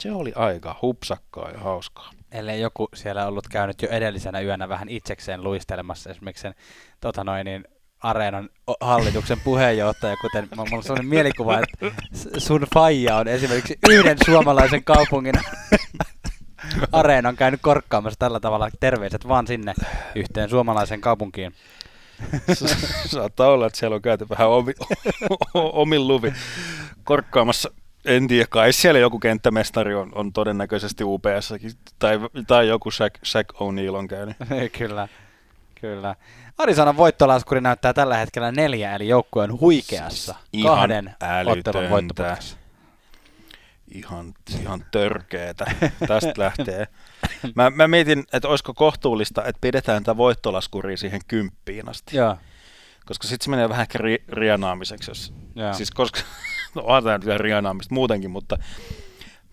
Se 0.00 0.12
oli 0.12 0.32
aika 0.34 0.78
hupsakkaa 0.82 1.50
ja 1.50 1.58
hauskaa. 1.58 2.10
Ellei 2.32 2.60
joku 2.60 2.88
siellä 2.94 3.26
ollut 3.26 3.48
käynyt 3.48 3.82
jo 3.82 3.88
edellisenä 3.88 4.40
yönä 4.40 4.68
vähän 4.68 4.88
itsekseen 4.88 5.44
luistelemassa 5.44 6.10
esimerkiksi 6.10 6.42
sen 6.42 6.54
tota 7.00 7.24
noin, 7.24 7.44
niin 7.44 7.64
areenan 8.02 8.48
hallituksen 8.80 9.40
puheenjohtaja, 9.44 10.16
kuten 10.16 10.48
mulla 10.56 10.76
on 10.76 10.82
sellainen 10.82 11.08
mielikuva, 11.08 11.58
että 11.58 11.96
sun 12.38 12.66
faija 12.74 13.16
on 13.16 13.28
esimerkiksi 13.28 13.78
yhden 13.90 14.16
suomalaisen 14.24 14.84
kaupungin 14.84 15.34
areenan 16.92 17.36
käynyt 17.36 17.60
korkkaamassa 17.62 18.18
tällä 18.18 18.40
tavalla. 18.40 18.70
Terveiset 18.80 19.28
vaan 19.28 19.46
sinne 19.46 19.74
yhteen 20.14 20.50
suomalaisen 20.50 21.00
kaupunkiin. 21.00 21.54
Saattaa 23.06 23.48
olla, 23.48 23.66
että 23.66 23.78
siellä 23.78 23.94
on 23.94 24.02
käyty 24.02 24.26
vähän 24.28 24.48
omi, 24.48 24.72
omin 25.54 26.08
luvin 26.08 26.34
korkkaamassa. 27.04 27.70
En 28.04 28.28
tiedä, 28.28 28.46
kai 28.50 28.72
siellä 28.72 29.00
joku 29.00 29.18
kenttämestari 29.18 29.94
on, 29.94 30.12
on 30.14 30.32
todennäköisesti 30.32 31.04
ups 31.04 31.54
tai, 31.98 32.18
tai 32.46 32.68
joku 32.68 32.90
Shaq, 32.90 33.14
Shaq 33.24 33.46
O'Neal 33.54 33.94
on 33.94 34.08
käynyt. 34.08 34.36
kyllä, 34.78 35.08
kyllä. 35.80 36.14
Arizonan 36.58 36.96
voittolaskuri 36.96 37.60
näyttää 37.60 37.92
tällä 37.92 38.16
hetkellä 38.16 38.52
neljä, 38.52 38.94
eli 38.94 39.08
joukkue 39.08 39.42
on 39.44 39.60
huikeassa 39.60 40.34
Ihan 40.52 40.76
kahden 40.76 41.14
ottelun 41.46 41.90
voittoputkessa. 41.90 42.57
Ihan, 43.94 44.34
ihan 44.60 44.84
törkeetä. 44.90 45.64
Tästä 46.08 46.32
lähtee. 46.36 46.86
Mä, 47.54 47.70
mä 47.70 47.88
mietin, 47.88 48.24
että 48.32 48.48
olisiko 48.48 48.74
kohtuullista, 48.74 49.44
että 49.44 49.60
pidetään 49.60 50.02
tätä 50.02 50.16
voittolaskuria 50.16 50.96
siihen 50.96 51.20
kymppiin 51.28 51.88
asti. 51.88 52.16
Joo, 52.16 52.36
Koska 53.08 53.28
sitten 53.28 53.44
se 53.44 53.50
menee 53.50 53.68
vähän 53.68 53.82
ehkä 53.82 53.98
ri, 53.98 54.24
rienaamiseksi. 54.28 55.10
Jos, 55.10 55.34
joo. 55.54 55.74
Siis 55.74 55.90
koska, 55.90 56.20
no 56.74 56.82
onhan 56.82 57.04
tämä 57.04 57.18
nyt 57.18 57.26
vielä 57.26 57.38
rienaamista 57.38 57.94
muutenkin, 57.94 58.30
mutta 58.30 58.58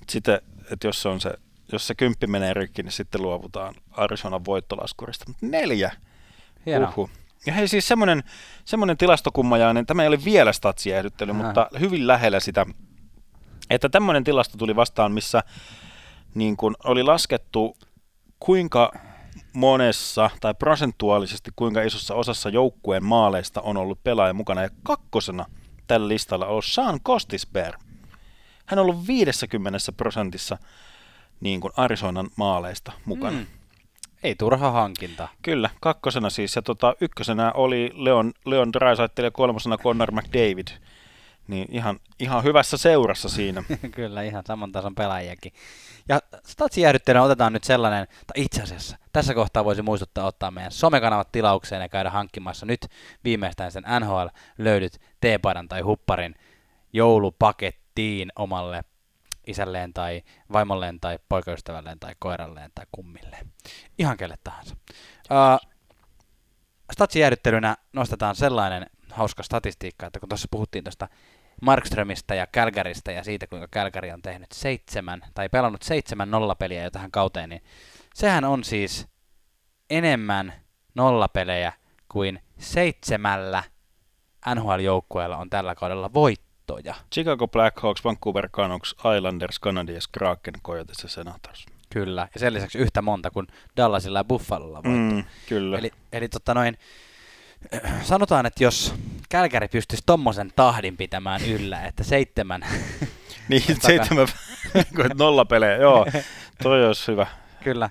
sitten, 0.09 0.41
että 0.71 0.87
jos 0.87 1.01
se 1.01 1.09
on 1.09 1.21
se, 1.21 1.33
jos 1.71 1.87
se 1.87 1.95
kymppi 1.95 2.27
menee 2.27 2.53
rikki, 2.53 2.83
niin 2.83 2.91
sitten 2.91 3.21
luovutaan 3.21 3.75
Arizonan 3.91 4.45
voittolaskurista. 4.45 5.25
Mutta 5.27 5.45
neljä. 5.45 5.91
hienoa. 6.65 6.89
Uhu. 6.89 7.09
Ja 7.45 7.53
hei 7.53 7.67
siis 7.67 7.87
semmoinen, 7.87 8.23
semmoinen 8.65 8.97
tilastokummajainen, 8.97 9.85
tämä 9.85 10.01
ei 10.01 10.07
ole 10.07 10.19
vielä 10.25 10.53
statsiehdyttely, 10.53 11.33
mutta 11.33 11.69
hyvin 11.79 12.07
lähellä 12.07 12.39
sitä, 12.39 12.65
että 13.69 13.89
tämmöinen 13.89 14.23
tilasto 14.23 14.57
tuli 14.57 14.75
vastaan, 14.75 15.11
missä 15.11 15.43
niin 16.35 16.57
kun 16.57 16.75
oli 16.83 17.03
laskettu 17.03 17.77
kuinka 18.39 18.91
monessa 19.53 20.29
tai 20.41 20.53
prosentuaalisesti 20.53 21.51
kuinka 21.55 21.81
isossa 21.81 22.15
osassa 22.15 22.49
joukkueen 22.49 23.05
maaleista 23.05 23.61
on 23.61 23.77
ollut 23.77 24.03
pelaaja 24.03 24.33
mukana. 24.33 24.61
Ja 24.61 24.69
kakkosena 24.83 25.45
tällä 25.87 26.07
listalla 26.07 26.45
on 26.45 26.63
Sean 26.63 26.99
Kostisberg. 27.03 27.81
Hän 28.65 28.79
on 28.79 28.85
ollut 28.85 29.07
50 29.07 29.79
prosentissa 29.97 30.57
niin 31.39 31.61
kuin 31.61 31.73
Arizonan 31.77 32.29
maaleista 32.35 32.91
mukana. 33.05 33.37
Mm. 33.37 33.45
Ei 34.23 34.35
turha 34.35 34.71
hankinta. 34.71 35.27
Kyllä, 35.41 35.69
kakkosena 35.81 36.29
siis. 36.29 36.55
Ja 36.55 36.61
tota, 36.61 36.95
ykkösenä 37.01 37.51
oli 37.51 37.91
Leon, 37.93 38.33
Leon 38.45 38.73
Draisaitl 38.73 39.23
ja 39.23 39.31
kolmosena 39.31 39.77
Connor 39.77 40.11
McDavid. 40.11 40.67
Niin 41.47 41.67
ihan, 41.71 41.99
ihan 42.19 42.43
hyvässä 42.43 42.77
seurassa 42.77 43.29
siinä. 43.29 43.63
Kyllä, 43.95 44.21
ihan 44.21 44.43
saman 44.47 44.71
tason 44.71 44.95
pelaajiakin. 44.95 45.53
Ja 46.09 46.19
statsijäähdytteenä 46.45 47.23
otetaan 47.23 47.53
nyt 47.53 47.63
sellainen, 47.63 48.07
tai 48.07 48.43
itse 48.43 48.61
asiassa 48.61 48.97
tässä 49.13 49.33
kohtaa 49.33 49.65
voisi 49.65 49.81
muistuttaa 49.81 50.25
ottaa 50.25 50.51
meidän 50.51 50.71
somekanavat 50.71 51.31
tilaukseen 51.31 51.81
ja 51.81 51.89
käydä 51.89 52.09
hankkimassa 52.09 52.65
nyt 52.65 52.87
viimeistään 53.23 53.71
sen 53.71 53.83
NHL 53.99 54.27
löydyt 54.57 55.01
teepaidan 55.21 55.67
tai 55.67 55.81
hupparin 55.81 56.35
joulupakettiin 56.93 58.31
omalle 58.35 58.83
isälleen 59.47 59.93
tai 59.93 60.23
vaimolleen 60.51 60.99
tai 60.99 61.19
poikaystävälleen 61.29 61.99
tai 61.99 62.15
koiralleen 62.19 62.71
tai 62.75 62.85
kummilleen. 62.91 63.51
Ihan 63.99 64.17
kelle 64.17 64.35
tahansa. 64.43 64.75
Uh, 65.31 65.69
statsijäähdyttelynä 66.91 67.77
nostetaan 67.93 68.35
sellainen 68.35 68.85
hauska 69.11 69.43
statistiikka, 69.43 70.07
että 70.07 70.19
kun 70.19 70.29
tuossa 70.29 70.47
puhuttiin 70.51 70.83
tuosta 70.83 71.07
Markströmistä 71.61 72.35
ja 72.35 72.47
Kälkäristä 72.47 73.11
ja 73.11 73.23
siitä, 73.23 73.47
kuinka 73.47 73.67
Kälkäri 73.71 74.11
on 74.11 74.21
tehnyt 74.21 74.51
seitsemän, 74.51 75.21
tai 75.33 75.49
pelannut 75.49 75.81
seitsemän 75.81 76.31
nollapeliä 76.31 76.83
jo 76.83 76.91
tähän 76.91 77.11
kauteen, 77.11 77.49
niin 77.49 77.61
sehän 78.13 78.43
on 78.43 78.63
siis 78.63 79.07
enemmän 79.89 80.53
nollapelejä 80.95 81.73
kuin 82.09 82.39
seitsemällä 82.57 83.63
NHL-joukkueella 84.55 85.37
on 85.37 85.49
tällä 85.49 85.75
kaudella 85.75 86.13
voittoja. 86.13 86.95
Chicago 87.13 87.47
Blackhawks, 87.47 88.03
Vancouver 88.03 88.49
Canucks, 88.49 88.95
Islanders, 89.17 89.59
Canadiens, 89.59 90.07
Kraken, 90.07 90.53
Coyotes 90.63 91.03
ja 91.03 91.09
Senators. 91.09 91.65
Kyllä, 91.89 92.27
ja 92.33 92.39
sen 92.39 92.53
lisäksi 92.53 92.77
yhtä 92.77 93.01
monta 93.01 93.31
kuin 93.31 93.47
Dallasilla 93.77 94.19
ja 94.19 94.23
Buffalolla 94.23 94.83
voittoja. 94.83 95.21
Mm, 95.21 95.23
kyllä. 95.49 95.77
Eli, 95.77 95.91
eli 96.13 96.29
totta 96.29 96.53
noin, 96.53 96.77
sanotaan, 98.01 98.45
että 98.45 98.63
jos 98.63 98.95
Kälkäri 99.29 99.67
pystyisi 99.67 100.03
tommosen 100.05 100.51
tahdin 100.55 100.97
pitämään 100.97 101.41
yllä, 101.45 101.81
että 101.85 102.03
seitsemän, 102.03 102.61
niin, 103.49 103.63
seitsemän 103.81 104.27
kuin 104.95 105.11
nolla 105.19 105.45
pelejä. 105.45 105.75
Joo, 105.75 106.05
toi 106.63 106.85
olisi 106.87 107.11
hyvä. 107.11 107.27
kyllä, 107.63 107.89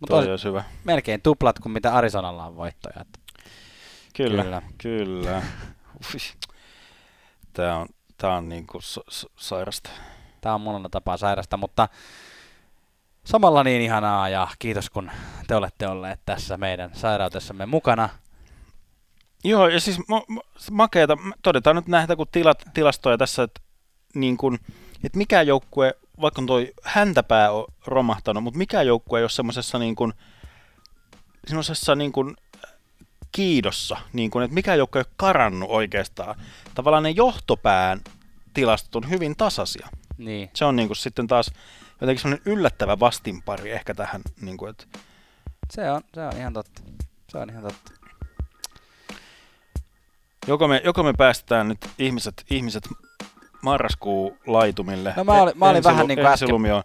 mutta 0.00 0.14
Toi 0.16 0.30
olisi 0.30 0.48
hyvä. 0.48 0.64
melkein 0.84 1.22
tuplat 1.22 1.58
kuin 1.58 1.72
mitä 1.72 1.94
Arizonalla 1.94 2.44
on 2.46 2.56
voittoja. 2.56 3.04
Kyllä, 4.16 4.42
Kyllä. 4.42 4.62
kyllä. 4.78 5.42
Tää 7.52 7.76
on, 7.76 7.88
tää 8.18 8.30
on 8.36 8.48
sa- 8.80 9.00
sa- 9.08 9.28
sairasta. 9.36 9.90
Tämä 10.40 10.54
on 10.54 10.60
monella 10.60 10.88
tapaa 10.88 11.16
sairasta, 11.16 11.56
mutta 11.56 11.88
samalla 13.24 13.64
niin 13.64 13.82
ihanaa 13.82 14.28
ja 14.28 14.48
kiitos 14.58 14.90
kun 14.90 15.10
te 15.46 15.54
olette 15.56 15.88
olleet 15.88 16.20
tässä 16.26 16.56
meidän 16.56 16.90
sairautessamme 16.94 17.66
mukana. 17.66 18.08
Joo, 19.46 19.68
ja 19.68 19.80
siis 19.80 19.98
ma- 20.08 20.24
ma- 20.28 20.42
makeeta, 20.70 21.16
m- 21.16 21.32
todetaan 21.42 21.76
nyt 21.76 21.86
näitä 21.86 22.16
kun 22.16 22.26
tilat, 22.32 22.62
tilastoja 22.74 23.18
tässä, 23.18 23.42
että 23.42 23.60
niin 24.14 24.36
kun, 24.36 24.58
et 25.04 25.16
mikä 25.16 25.42
joukkue, 25.42 25.94
vaikka 26.20 26.40
on 26.42 26.46
toi 26.46 26.72
häntäpää 26.82 27.52
on 27.52 27.64
romahtanut, 27.86 28.42
mutta 28.42 28.58
mikä 28.58 28.82
joukkue 28.82 29.18
ei 29.18 29.22
ole 29.22 29.30
semmoisessa 29.30 29.78
niin 29.78 29.96
kun, 29.96 30.14
semmoisessa 31.46 31.94
niin 31.94 32.12
kun 32.12 32.36
kiidossa, 33.32 33.96
niin 34.12 34.30
kun, 34.30 34.42
että 34.42 34.54
mikä 34.54 34.74
joukkue 34.74 35.00
ei 35.00 35.04
ole 35.08 35.14
karannut 35.16 35.70
oikeastaan. 35.70 36.34
Tavallaan 36.74 37.02
ne 37.02 37.10
johtopään 37.10 38.00
tilastot 38.54 39.04
on 39.04 39.10
hyvin 39.10 39.36
tasaisia. 39.36 39.88
Niin, 40.18 40.50
Se 40.54 40.64
on 40.64 40.76
niin 40.76 40.88
kun 40.88 40.96
sitten 40.96 41.26
taas 41.26 41.50
jotenkin 42.00 42.22
semmoinen 42.22 42.52
yllättävä 42.52 43.00
vastinpari 43.00 43.70
ehkä 43.70 43.94
tähän, 43.94 44.22
niin 44.40 44.56
kun, 44.56 44.68
että 44.68 44.86
se 45.70 45.90
on, 45.90 46.02
se 46.14 46.20
on 46.20 46.36
ihan 46.36 46.52
totta. 46.52 46.82
Se 47.28 47.38
on 47.38 47.50
ihan 47.50 47.62
totta. 47.62 47.95
Joko 50.46 50.68
me, 50.68 50.80
joko 50.84 51.02
me 51.02 51.12
päästetään 51.12 51.68
nyt 51.68 51.78
ihmiset, 51.98 52.44
ihmiset 52.50 52.88
marraskuu 53.62 54.38
laitumille. 54.46 55.14
No 55.16 55.24
mä 55.24 55.32
olin- 55.42 55.58
mä 55.58 55.64
olin 55.68 55.76
Ensilu- 55.76 55.92
vähän 55.94 56.06
niin 56.06 56.18
kuin 56.18 56.26
ensilumi 56.32 56.70
on, 56.72 56.82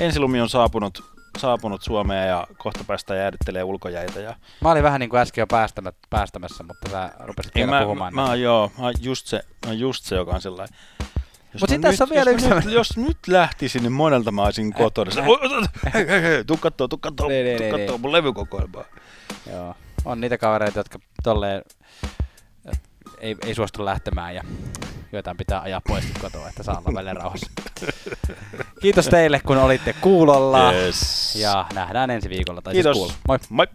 ensilumi 0.00 0.40
on 0.40 0.48
saapunut 0.48 1.02
saapunut 1.38 1.82
Suomeen 1.82 2.28
ja 2.28 2.46
kohta 2.56 2.84
päästä 2.84 3.14
jäädyttelee 3.14 3.62
ulkojäitä. 3.64 4.20
Ja... 4.20 4.36
Mä 4.60 4.70
olin 4.70 4.82
vähän 4.82 5.00
niin 5.00 5.10
kuin 5.10 5.20
äsken 5.20 5.42
jo 5.42 5.46
päästämä, 5.46 5.92
päästämässä, 6.10 6.64
mutta 6.64 6.90
sä 6.90 7.10
rupesit 7.18 7.56
Ei, 7.56 7.60
vielä 7.66 7.78
mä, 7.78 7.82
puhumaan. 7.82 8.14
mä, 8.14 8.20
mä, 8.22 8.28
oon 8.28 8.40
joo, 8.40 8.72
mä 8.78 8.90
just 9.00 9.26
se, 9.26 9.40
mä 9.66 9.72
just 9.72 10.04
se, 10.04 10.14
joka 10.16 10.32
on 10.32 10.40
sellainen. 10.40 10.78
Jos 11.52 11.60
Mut 11.60 11.70
mä 11.70 11.74
sit 11.74 11.80
tässä 11.80 12.04
on 12.04 12.10
vielä 12.10 12.30
jos 12.30 12.34
yksi 12.34 12.48
mä 12.48 12.54
nyt, 12.54 12.64
sellainen- 12.64 12.74
jos 12.78 12.96
nyt 12.96 13.18
lähtisin, 13.26 13.82
niin 13.82 13.92
monelta 13.92 14.32
mä 14.32 14.42
olisin 14.42 14.72
kotona. 14.72 15.10
Se, 15.10 15.20
"Oi, 15.20 15.26
oi, 15.42 15.56
oi, 15.56 15.62
hei, 15.94 16.06
hei, 16.08 16.22
hei, 16.22 16.44
tuu 16.44 16.56
kattoo, 16.56 16.88
tuu 16.88 16.98
kattoo, 16.98 17.28
Niin, 17.28 17.44
niin, 17.44 17.56
tuu 17.58 17.64
niin, 17.66 17.74
kattoo 17.76 17.94
niin. 17.94 18.00
mun 18.00 18.12
levykokoelmaa. 18.12 18.84
Joo. 19.52 19.74
On 20.04 20.20
niitä 20.20 20.38
kavereita, 20.38 20.78
jotka 20.80 20.98
tolleen 21.22 21.62
äh, 22.04 22.10
ei, 23.20 23.36
ei 23.46 23.54
suostu 23.54 23.84
lähtemään 23.84 24.34
ja 24.34 24.42
joitain 25.12 25.36
pitää 25.36 25.60
ajaa 25.60 25.80
pois 25.88 26.04
kotoa, 26.20 26.48
että 26.48 26.62
saa 26.62 26.78
olla 26.78 26.94
välillä 26.94 27.14
rauhassa. 27.14 27.50
Kiitos 28.80 29.08
teille, 29.08 29.40
kun 29.46 29.58
olitte 29.58 29.92
kuulolla. 29.92 30.72
Yes. 30.72 31.36
Ja 31.36 31.66
nähdään 31.74 32.10
ensi 32.10 32.28
viikolla. 32.28 32.62
Tai 32.62 32.72
Kiitos. 32.72 32.96
Siis 32.96 33.12
kuulla. 33.12 33.14
Moi. 33.28 33.38
Moi. 33.50 33.66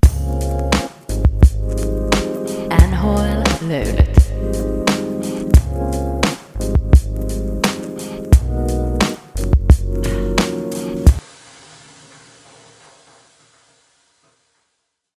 NHL 2.90 3.68
löydöt. 3.68 4.12